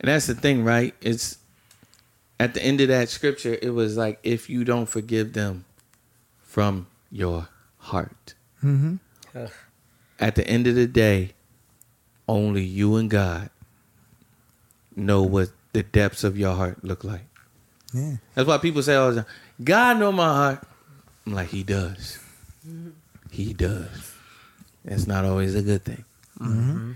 And 0.00 0.08
that's 0.08 0.26
the 0.26 0.34
thing, 0.34 0.64
right? 0.64 0.94
It's 1.00 1.38
at 2.40 2.54
the 2.54 2.62
end 2.62 2.80
of 2.80 2.88
that 2.88 3.08
scripture, 3.08 3.58
it 3.60 3.70
was 3.70 3.96
like, 3.96 4.18
if 4.22 4.48
you 4.48 4.64
don't 4.64 4.86
forgive 4.86 5.32
them 5.32 5.64
from 6.42 6.86
your 7.10 7.48
heart. 7.78 8.34
Mm-hmm. 8.62 8.96
At 10.18 10.34
the 10.34 10.46
end 10.46 10.66
of 10.66 10.74
the 10.74 10.86
day, 10.86 11.32
only 12.28 12.62
you 12.64 12.96
and 12.96 13.08
God 13.08 13.50
know 14.96 15.22
what 15.22 15.50
the 15.72 15.82
depths 15.82 16.24
of 16.24 16.36
your 16.36 16.54
heart 16.54 16.82
look 16.82 17.04
like. 17.04 17.26
yeah. 17.94 18.16
That's 18.34 18.48
why 18.48 18.58
people 18.58 18.82
say 18.82 18.94
all 18.96 19.12
the 19.12 19.22
time, 19.22 19.30
God 19.62 19.98
know 19.98 20.12
my 20.12 20.28
heart. 20.28 20.62
I'm 21.26 21.34
like, 21.34 21.48
He 21.48 21.62
does. 21.62 22.18
He 23.30 23.52
does. 23.52 24.14
That's 24.84 25.06
not 25.06 25.24
always 25.24 25.54
a 25.54 25.62
good 25.62 25.84
thing. 25.84 26.04
Mm-hmm. 26.40 26.92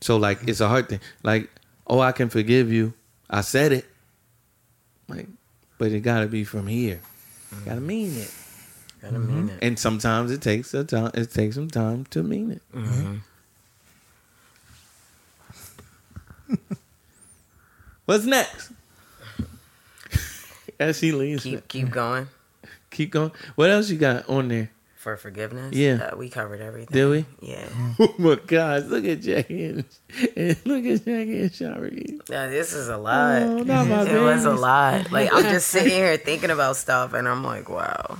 So 0.00 0.16
like, 0.16 0.46
it's 0.48 0.60
a 0.60 0.68
hard 0.68 0.88
thing. 0.88 1.00
Like, 1.22 1.50
oh, 1.86 2.00
I 2.00 2.12
can 2.12 2.28
forgive 2.28 2.72
you. 2.72 2.92
I 3.30 3.40
said 3.40 3.72
it. 3.72 3.86
Like, 5.08 5.28
but 5.78 5.92
it 5.92 6.00
got 6.00 6.20
to 6.20 6.26
be 6.26 6.44
from 6.44 6.66
here. 6.66 7.00
Got 7.64 7.74
to 7.74 7.80
mean 7.80 8.16
it. 8.16 8.32
Gotta 9.04 9.18
mean 9.18 9.50
it. 9.50 9.58
And 9.62 9.78
sometimes 9.78 10.30
it 10.30 10.40
takes 10.42 10.72
a 10.74 10.84
time. 10.84 11.10
It 11.14 11.30
takes 11.30 11.54
some 11.54 11.68
time 11.68 12.06
to 12.06 12.22
mean 12.22 12.50
it. 12.52 12.62
What's 18.06 18.24
next? 18.24 18.72
As 20.80 21.00
he 21.00 21.12
leaves, 21.12 21.42
Keep 21.44 21.68
keep 21.68 21.90
going 21.90 22.28
keep 22.94 23.10
going. 23.10 23.32
What 23.56 23.70
else 23.70 23.90
you 23.90 23.98
got 23.98 24.28
on 24.28 24.48
there? 24.48 24.70
for 24.96 25.18
forgiveness. 25.18 25.74
Yeah. 25.74 26.08
uh, 26.12 26.16
we 26.16 26.30
covered 26.30 26.62
everything. 26.62 26.88
Did 26.90 27.10
we? 27.10 27.26
Yeah. 27.46 27.68
Oh 28.00 28.14
my 28.18 28.36
gosh! 28.36 28.84
Look 28.84 29.04
at 29.04 29.20
Jackie 29.20 29.64
and, 29.66 29.84
and 30.34 30.56
look 30.64 30.84
at 30.84 31.04
Jackie 31.04 31.42
and 31.42 31.52
Shari. 31.52 32.18
Yeah, 32.28 32.46
this 32.48 32.72
is 32.72 32.88
a 32.88 32.96
lot. 32.96 33.42
Oh, 33.42 33.58
it 33.58 34.20
was 34.20 34.46
a 34.46 34.52
lot. 34.54 35.12
Like 35.12 35.30
I'm 35.32 35.42
just 35.44 35.68
sitting 35.74 35.90
here 35.92 36.16
thinking 36.16 36.50
about 36.50 36.76
stuff, 36.76 37.12
and 37.12 37.28
I'm 37.28 37.44
like, 37.44 37.68
wow. 37.68 38.18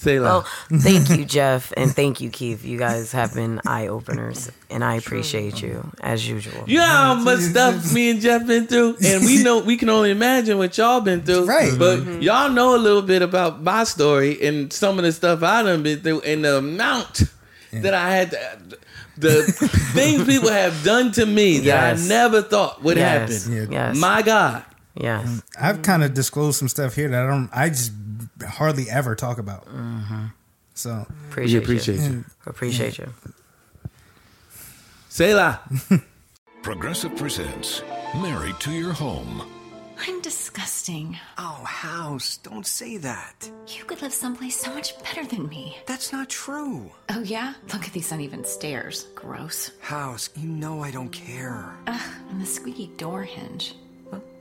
Say 0.00 0.18
Well, 0.18 0.46
thank 0.72 1.10
you, 1.10 1.24
Jeff, 1.36 1.74
and 1.76 1.94
thank 1.94 2.22
you, 2.22 2.30
Keith. 2.30 2.64
You 2.64 2.78
guys 2.78 3.12
have 3.12 3.34
been 3.34 3.60
eye 3.66 3.88
openers, 3.88 4.50
and 4.70 4.82
I 4.82 4.94
appreciate 4.94 5.60
you 5.60 5.92
as 6.00 6.26
usual. 6.26 6.64
you 6.66 6.78
know 6.78 6.86
how 6.86 7.14
much 7.16 7.40
stuff 7.40 7.92
me 7.92 8.10
and 8.10 8.18
Jeff 8.18 8.46
been 8.46 8.66
through, 8.66 8.96
and 9.04 9.26
we 9.26 9.42
know 9.42 9.58
we 9.58 9.76
can 9.76 9.90
only 9.90 10.10
imagine 10.10 10.56
what 10.56 10.78
y'all 10.78 11.02
been 11.02 11.20
through. 11.20 11.44
Right. 11.44 11.78
But 11.78 11.98
mm-hmm. 11.98 12.22
y'all 12.22 12.48
know 12.48 12.74
a 12.74 12.78
little 12.78 13.02
bit 13.02 13.20
about 13.20 13.62
my 13.62 13.84
story 13.84 14.40
and 14.46 14.72
some 14.72 14.98
of 14.98 15.04
the 15.04 15.12
stuff 15.12 15.42
I 15.42 15.64
done 15.64 15.82
been 15.82 16.00
through, 16.00 16.22
and 16.22 16.46
the 16.46 16.56
amount 16.56 17.24
that 17.72 17.92
I 17.92 18.10
had. 18.10 18.30
To, 18.30 18.78
the 19.18 19.42
things 19.92 20.24
people 20.24 20.48
have 20.48 20.82
done 20.82 21.12
to 21.12 21.26
me 21.26 21.58
that 21.58 21.98
I 21.98 22.08
never 22.08 22.40
thought 22.40 22.82
would 22.82 22.96
Yes. 22.96 23.44
happen. 23.44 23.70
Yes. 23.70 23.96
My 23.98 24.22
God. 24.22 24.64
Yes. 24.94 25.42
I've 25.60 25.82
kind 25.82 26.02
of 26.02 26.14
disclosed 26.14 26.58
some 26.58 26.68
stuff 26.68 26.94
here 26.94 27.10
that 27.10 27.24
I 27.24 27.26
don't. 27.26 27.50
I 27.52 27.68
just 27.68 27.92
hardly 28.48 28.88
ever 28.90 29.14
talk 29.14 29.38
about. 29.38 29.66
Mm-hmm. 29.66 30.26
So 30.74 31.06
Appreciate, 31.28 31.62
appreciate 31.62 32.00
you. 32.00 32.10
you. 32.10 32.24
Appreciate 32.46 32.98
you. 32.98 33.08
Selah. 35.08 35.60
Progressive 36.62 37.16
presents 37.16 37.82
Married 38.14 38.58
to 38.60 38.70
Your 38.70 38.92
Home. 38.92 39.42
I'm 40.06 40.20
disgusting. 40.22 41.18
Oh, 41.36 41.62
House, 41.64 42.38
don't 42.38 42.66
say 42.66 42.96
that. 42.98 43.50
You 43.68 43.84
could 43.84 44.00
live 44.00 44.12
someplace 44.14 44.58
so 44.58 44.72
much 44.72 44.98
better 45.02 45.26
than 45.26 45.48
me. 45.48 45.76
That's 45.86 46.10
not 46.12 46.30
true. 46.30 46.90
Oh, 47.10 47.20
yeah? 47.20 47.54
Look 47.72 47.84
at 47.86 47.92
these 47.92 48.10
uneven 48.10 48.44
stairs. 48.44 49.08
Gross. 49.14 49.70
House, 49.80 50.30
you 50.36 50.48
know 50.48 50.82
I 50.82 50.90
don't 50.90 51.10
care. 51.10 51.74
Ugh, 51.86 52.00
and 52.30 52.40
the 52.40 52.46
squeaky 52.46 52.86
door 52.96 53.22
hinge. 53.24 53.74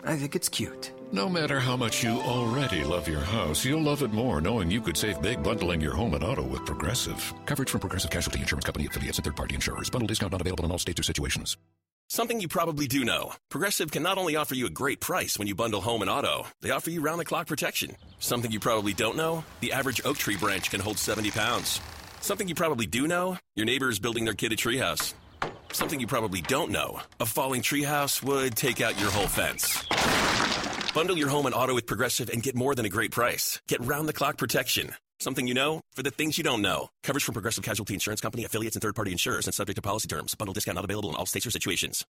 I 0.06 0.16
think 0.16 0.36
it's 0.36 0.48
cute. 0.48 0.92
No 1.12 1.28
matter 1.28 1.60
how 1.60 1.76
much 1.76 2.04
you 2.04 2.22
already 2.22 2.84
love 2.84 3.08
your 3.08 3.20
house, 3.20 3.66
you'll 3.66 3.82
love 3.82 4.04
it 4.04 4.14
more 4.14 4.40
knowing 4.40 4.70
you 4.70 4.80
could 4.80 4.96
save 4.96 5.20
big 5.24 5.42
bundling 5.42 5.82
your 5.82 5.96
home 5.96 6.14
and 6.14 6.24
auto 6.24 6.44
with 6.44 6.64
Progressive. 6.68 7.34
Coverage 7.48 7.72
from 7.72 7.80
Progressive 7.80 8.12
Casualty 8.12 8.42
Insurance 8.42 8.66
Company 8.66 8.86
affiliates 8.86 9.18
and 9.18 9.26
third 9.26 9.36
party 9.36 9.56
insurers. 9.56 9.90
Bundle 9.90 10.06
discount 10.06 10.34
not 10.34 10.42
available 10.42 10.66
in 10.66 10.72
all 10.72 10.78
states 10.78 11.00
or 11.00 11.04
situations. 11.04 11.58
Something 12.10 12.40
you 12.40 12.48
probably 12.48 12.86
do 12.86 13.04
know. 13.06 13.34
Progressive 13.50 13.90
can 13.90 14.04
not 14.04 14.20
only 14.20 14.36
offer 14.36 14.54
you 14.54 14.68
a 14.68 14.70
great 14.70 15.00
price 15.00 15.40
when 15.40 15.48
you 15.48 15.56
bundle 15.56 15.82
home 15.82 16.04
and 16.04 16.12
auto, 16.12 16.46
they 16.62 16.70
offer 16.70 16.92
you 16.92 17.02
round 17.02 17.20
the 17.20 17.26
clock 17.26 17.48
protection. 17.48 17.96
Something 18.20 18.52
you 18.52 18.60
probably 18.60 18.94
don't 18.94 19.18
know 19.18 19.44
the 19.62 19.74
average 19.74 20.02
oak 20.06 20.18
tree 20.18 20.38
branch 20.38 20.70
can 20.70 20.80
hold 20.80 21.00
70 21.00 21.32
pounds. 21.32 21.82
Something 22.22 22.48
you 22.48 22.54
probably 22.54 22.86
do 22.86 23.08
know 23.08 23.36
your 23.56 23.66
neighbor 23.66 23.90
is 23.90 23.98
building 23.98 24.26
their 24.26 24.36
kid 24.36 24.54
a 24.54 24.56
treehouse. 24.56 25.16
Something 25.72 26.00
you 26.00 26.08
probably 26.08 26.42
don't 26.42 26.70
know 26.70 27.02
a 27.20 27.26
falling 27.26 27.62
treehouse 27.64 28.22
would 28.22 28.56
take 28.56 28.80
out 28.80 29.00
your 29.00 29.10
whole 29.10 29.28
fence. 29.28 29.86
Bundle 31.00 31.18
your 31.18 31.30
home 31.30 31.46
and 31.46 31.56
auto 31.56 31.74
with 31.74 31.88
Progressive 31.88 32.30
and 32.30 32.44
get 32.44 32.58
more 32.58 32.76
than 32.76 32.86
a 32.86 32.90
great 32.90 33.12
price. 33.12 33.62
Get 33.70 33.80
round 33.86 34.10
the 34.10 34.12
clock 34.12 34.38
protection. 34.38 34.94
Something 35.22 35.48
you 35.48 35.54
know 35.54 35.80
for 35.94 36.04
the 36.04 36.12
things 36.12 36.38
you 36.38 36.44
don't 36.44 36.62
know. 36.62 36.90
Coverage 37.06 37.24
from 37.24 37.32
Progressive 37.32 37.64
Casualty 37.64 37.94
Insurance 37.94 38.20
Company, 38.20 38.44
affiliates, 38.44 38.76
and 38.76 38.84
third 38.84 38.96
party 38.96 39.14
insurers 39.14 39.48
and 39.48 39.54
subject 39.54 39.78
to 39.78 39.82
policy 39.82 40.10
terms. 40.10 40.36
Bundle 40.36 40.54
discount 40.54 40.76
not 40.76 40.84
available 40.84 41.10
in 41.10 41.16
all 41.16 41.26
states 41.26 41.48
or 41.48 41.52
situations. 41.52 42.06